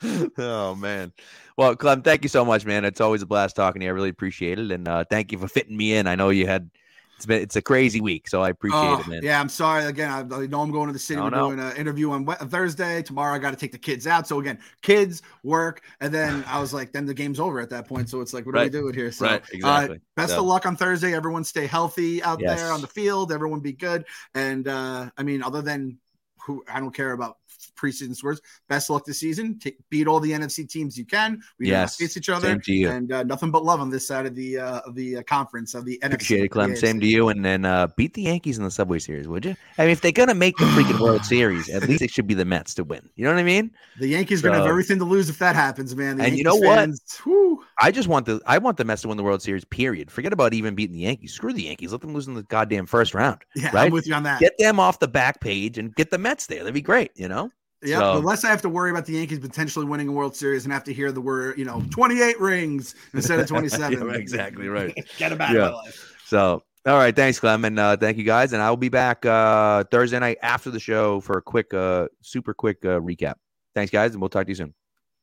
oh 0.37 0.75
man. 0.75 1.11
Well, 1.57 1.75
Clem, 1.75 2.01
thank 2.01 2.23
you 2.23 2.29
so 2.29 2.45
much, 2.45 2.65
man. 2.65 2.85
It's 2.85 3.01
always 3.01 3.21
a 3.21 3.25
blast 3.25 3.55
talking 3.55 3.81
to 3.81 3.85
you. 3.85 3.91
I 3.91 3.93
really 3.93 4.09
appreciate 4.09 4.59
it, 4.59 4.71
and 4.71 4.87
uh, 4.87 5.03
thank 5.09 5.33
you 5.33 5.37
for 5.37 5.49
fitting 5.49 5.75
me 5.75 5.95
in. 5.95 6.07
I 6.07 6.15
know 6.15 6.29
you 6.29 6.47
had 6.47 6.71
it's 7.15 7.25
been 7.25 7.41
it's 7.41 7.55
a 7.55 7.61
crazy 7.61 8.01
week, 8.01 8.27
so 8.27 8.41
I 8.41 8.49
appreciate 8.49 8.79
Oh, 8.79 8.99
it, 8.99 9.07
man. 9.07 9.19
yeah, 9.23 9.39
I'm 9.39 9.49
sorry. 9.49 9.85
Again, 9.85 10.09
I, 10.09 10.19
I 10.35 10.47
know 10.47 10.61
I'm 10.61 10.71
going 10.71 10.87
to 10.87 10.93
the 10.93 10.99
city. 10.99 11.17
No, 11.19 11.25
We're 11.25 11.29
no. 11.31 11.47
doing 11.49 11.59
an 11.59 11.77
interview 11.77 12.11
on 12.11 12.25
Thursday. 12.25 13.01
Tomorrow, 13.03 13.35
I 13.35 13.39
got 13.39 13.51
to 13.51 13.55
take 13.55 13.71
the 13.71 13.77
kids 13.77 14.07
out. 14.07 14.27
So 14.27 14.39
again, 14.39 14.59
kids, 14.81 15.21
work, 15.43 15.81
and 16.01 16.13
then 16.13 16.43
I 16.47 16.59
was 16.59 16.73
like, 16.73 16.91
then 16.91 17.05
the 17.05 17.13
game's 17.13 17.39
over 17.39 17.59
at 17.59 17.69
that 17.69 17.87
point. 17.87 18.09
So 18.09 18.19
it's 18.21 18.33
like, 18.33 18.45
what 18.45 18.55
Right. 18.55 18.61
are 18.61 18.65
we 18.65 18.69
doing 18.69 18.93
here? 18.93 19.11
So, 19.11 19.25
Right, 19.25 19.43
uh, 19.63 19.95
best 20.15 20.33
So- 20.33 20.39
of 20.39 20.45
luck 20.45 20.65
on 20.65 20.75
Thursday. 20.75 21.13
Everyone 21.13 21.43
stay 21.43 21.67
healthy 21.67 22.21
out 22.23 22.39
Yes. 22.41 22.59
there 22.61 22.71
on 22.71 22.81
the 22.81 22.87
field. 22.87 23.31
Everyone 23.31 23.59
be 23.59 23.73
good. 23.73 24.05
And 24.35 24.67
uh, 24.67 25.09
I 25.17 25.23
mean, 25.23 25.43
other 25.43 25.61
than 25.61 25.99
who, 26.45 26.63
I 26.67 26.79
don't 26.81 26.93
care 26.93 27.13
about 27.13 27.37
preseason 27.75 28.15
scores. 28.15 28.41
Best 28.69 28.89
luck 28.89 29.05
this 29.05 29.19
season. 29.19 29.59
Take, 29.59 29.77
beat 29.89 30.07
all 30.07 30.19
the 30.19 30.31
NFC 30.31 30.67
teams 30.69 30.97
you 30.97 31.05
can. 31.05 31.41
We 31.59 31.69
Yes. 31.69 31.97
face 31.97 32.15
each 32.17 32.29
other. 32.29 32.59
You. 32.65 32.89
And 32.89 33.11
uh, 33.11 33.23
nothing 33.23 33.51
but 33.51 33.63
love 33.63 33.79
on 33.81 33.89
this 33.89 34.07
side 34.07 34.25
of 34.25 34.35
the 34.35 34.57
uh, 34.59 34.79
of 34.81 34.95
the 34.95 35.17
uh, 35.17 35.23
conference 35.23 35.73
of 35.73 35.85
the 35.85 35.99
NFC. 36.03 36.13
Appreciate 36.13 36.43
it, 36.45 36.49
Clem. 36.49 36.75
Same 36.75 36.99
to 36.99 37.07
you. 37.07 37.29
And 37.29 37.43
then 37.43 37.65
uh, 37.65 37.87
beat 37.97 38.13
the 38.13 38.23
Yankees 38.23 38.57
in 38.57 38.63
the 38.63 38.71
Subway 38.71 38.99
Series, 38.99 39.27
would 39.27 39.45
you? 39.45 39.55
I 39.77 39.83
mean, 39.83 39.91
if 39.91 40.01
they're 40.01 40.11
gonna 40.11 40.33
make 40.35 40.55
the 40.57 40.65
freaking 40.65 40.99
World 40.99 41.25
Series, 41.25 41.69
at 41.69 41.87
least 41.87 42.01
it 42.01 42.11
should 42.11 42.27
be 42.27 42.33
the 42.33 42.45
Mets 42.45 42.73
to 42.75 42.83
win. 42.83 43.09
You 43.15 43.25
know 43.25 43.31
what 43.33 43.39
I 43.39 43.43
mean? 43.43 43.71
The 43.99 44.07
Yankees 44.07 44.39
are 44.43 44.47
gonna 44.47 44.59
have 44.59 44.67
everything 44.67 44.99
to 44.99 45.05
lose 45.05 45.29
if 45.29 45.39
that 45.39 45.55
happens, 45.55 45.95
man. 45.95 46.17
The 46.17 46.23
And 46.25 46.37
you 46.37 46.43
Yankees 46.43 46.61
know 46.61 46.67
what? 46.67 46.89
whew. 47.23 47.63
I 47.81 47.91
just 47.91 48.07
want 48.07 48.25
the 48.25 48.39
I 48.45 48.57
want 48.57 48.77
the 48.77 48.85
Mets 48.85 49.01
to 49.03 49.07
win 49.07 49.17
the 49.17 49.23
World 49.23 49.41
Series. 49.41 49.65
Period. 49.65 50.11
Forget 50.11 50.31
about 50.33 50.53
even 50.53 50.75
beating 50.75 50.95
the 50.95 51.01
Yankees. 51.03 51.33
Screw 51.33 51.53
the 51.53 51.63
Yankees. 51.63 51.91
Let 51.91 52.01
them 52.01 52.13
lose 52.13 52.27
in 52.27 52.33
the 52.33 52.43
goddamn 52.43 52.85
first 52.85 53.13
round. 53.13 53.39
Yeah, 53.55 53.71
Right? 53.73 53.85
I'm 53.87 53.91
with 53.91 54.07
you 54.07 54.13
on 54.13 54.23
that. 54.23 54.39
Get 54.39 54.57
them 54.57 54.79
off 54.79 54.99
the 54.99 55.07
back 55.07 55.39
page 55.41 55.77
and 55.77 55.93
get 55.95 56.09
the 56.11 56.17
Mets 56.17 56.47
there. 56.47 56.59
That'd 56.59 56.73
be 56.73 56.81
great. 56.81 57.11
You 57.15 57.27
know? 57.27 57.49
Yeah, 57.83 57.99
so- 57.99 58.17
unless 58.17 58.43
I 58.43 58.49
have 58.49 58.61
to 58.63 58.69
worry 58.69 58.91
about 58.91 59.05
the 59.05 59.13
Yankees 59.13 59.39
potentially 59.39 59.85
winning 59.85 60.07
a 60.07 60.11
World 60.11 60.35
Series 60.35 60.63
and 60.65 60.73
have 60.73 60.83
to 60.85 60.93
hear 60.93 61.11
the 61.11 61.21
word, 61.21 61.57
you 61.57 61.65
know, 61.65 61.83
28 61.91 62.39
rings 62.39 62.95
instead 63.13 63.39
of 63.39 63.47
27. 63.47 64.07
Yeah, 64.07 64.13
exactly 64.15 64.67
right. 64.67 64.93
Get 65.17 65.31
about 65.31 65.53
Yeah. 65.53 65.61
my 65.61 65.69
life. 65.73 66.13
So, 66.25 66.63
all 66.85 66.97
right, 66.97 67.15
thanks, 67.15 67.39
Clem, 67.39 67.63
and 67.65 67.79
uh, 67.79 67.95
thank 67.97 68.17
you 68.17 68.23
guys. 68.23 68.53
And 68.53 68.61
I 68.61 68.69
will 68.69 68.77
be 68.77 68.89
back 68.89 69.25
uh, 69.25 69.83
Thursday 69.91 70.19
night 70.19 70.37
after 70.41 70.69
the 70.71 70.79
show 70.79 71.21
for 71.21 71.37
a 71.37 71.41
quick, 71.41 71.73
uh, 71.73 72.07
super 72.21 72.53
quick 72.53 72.83
uh, 72.83 72.99
recap. 72.99 73.35
Thanks, 73.75 73.91
guys, 73.91 74.11
and 74.13 74.21
we'll 74.21 74.29
talk 74.29 74.45
to 74.45 74.51
you 74.51 74.55
soon. 74.55 74.73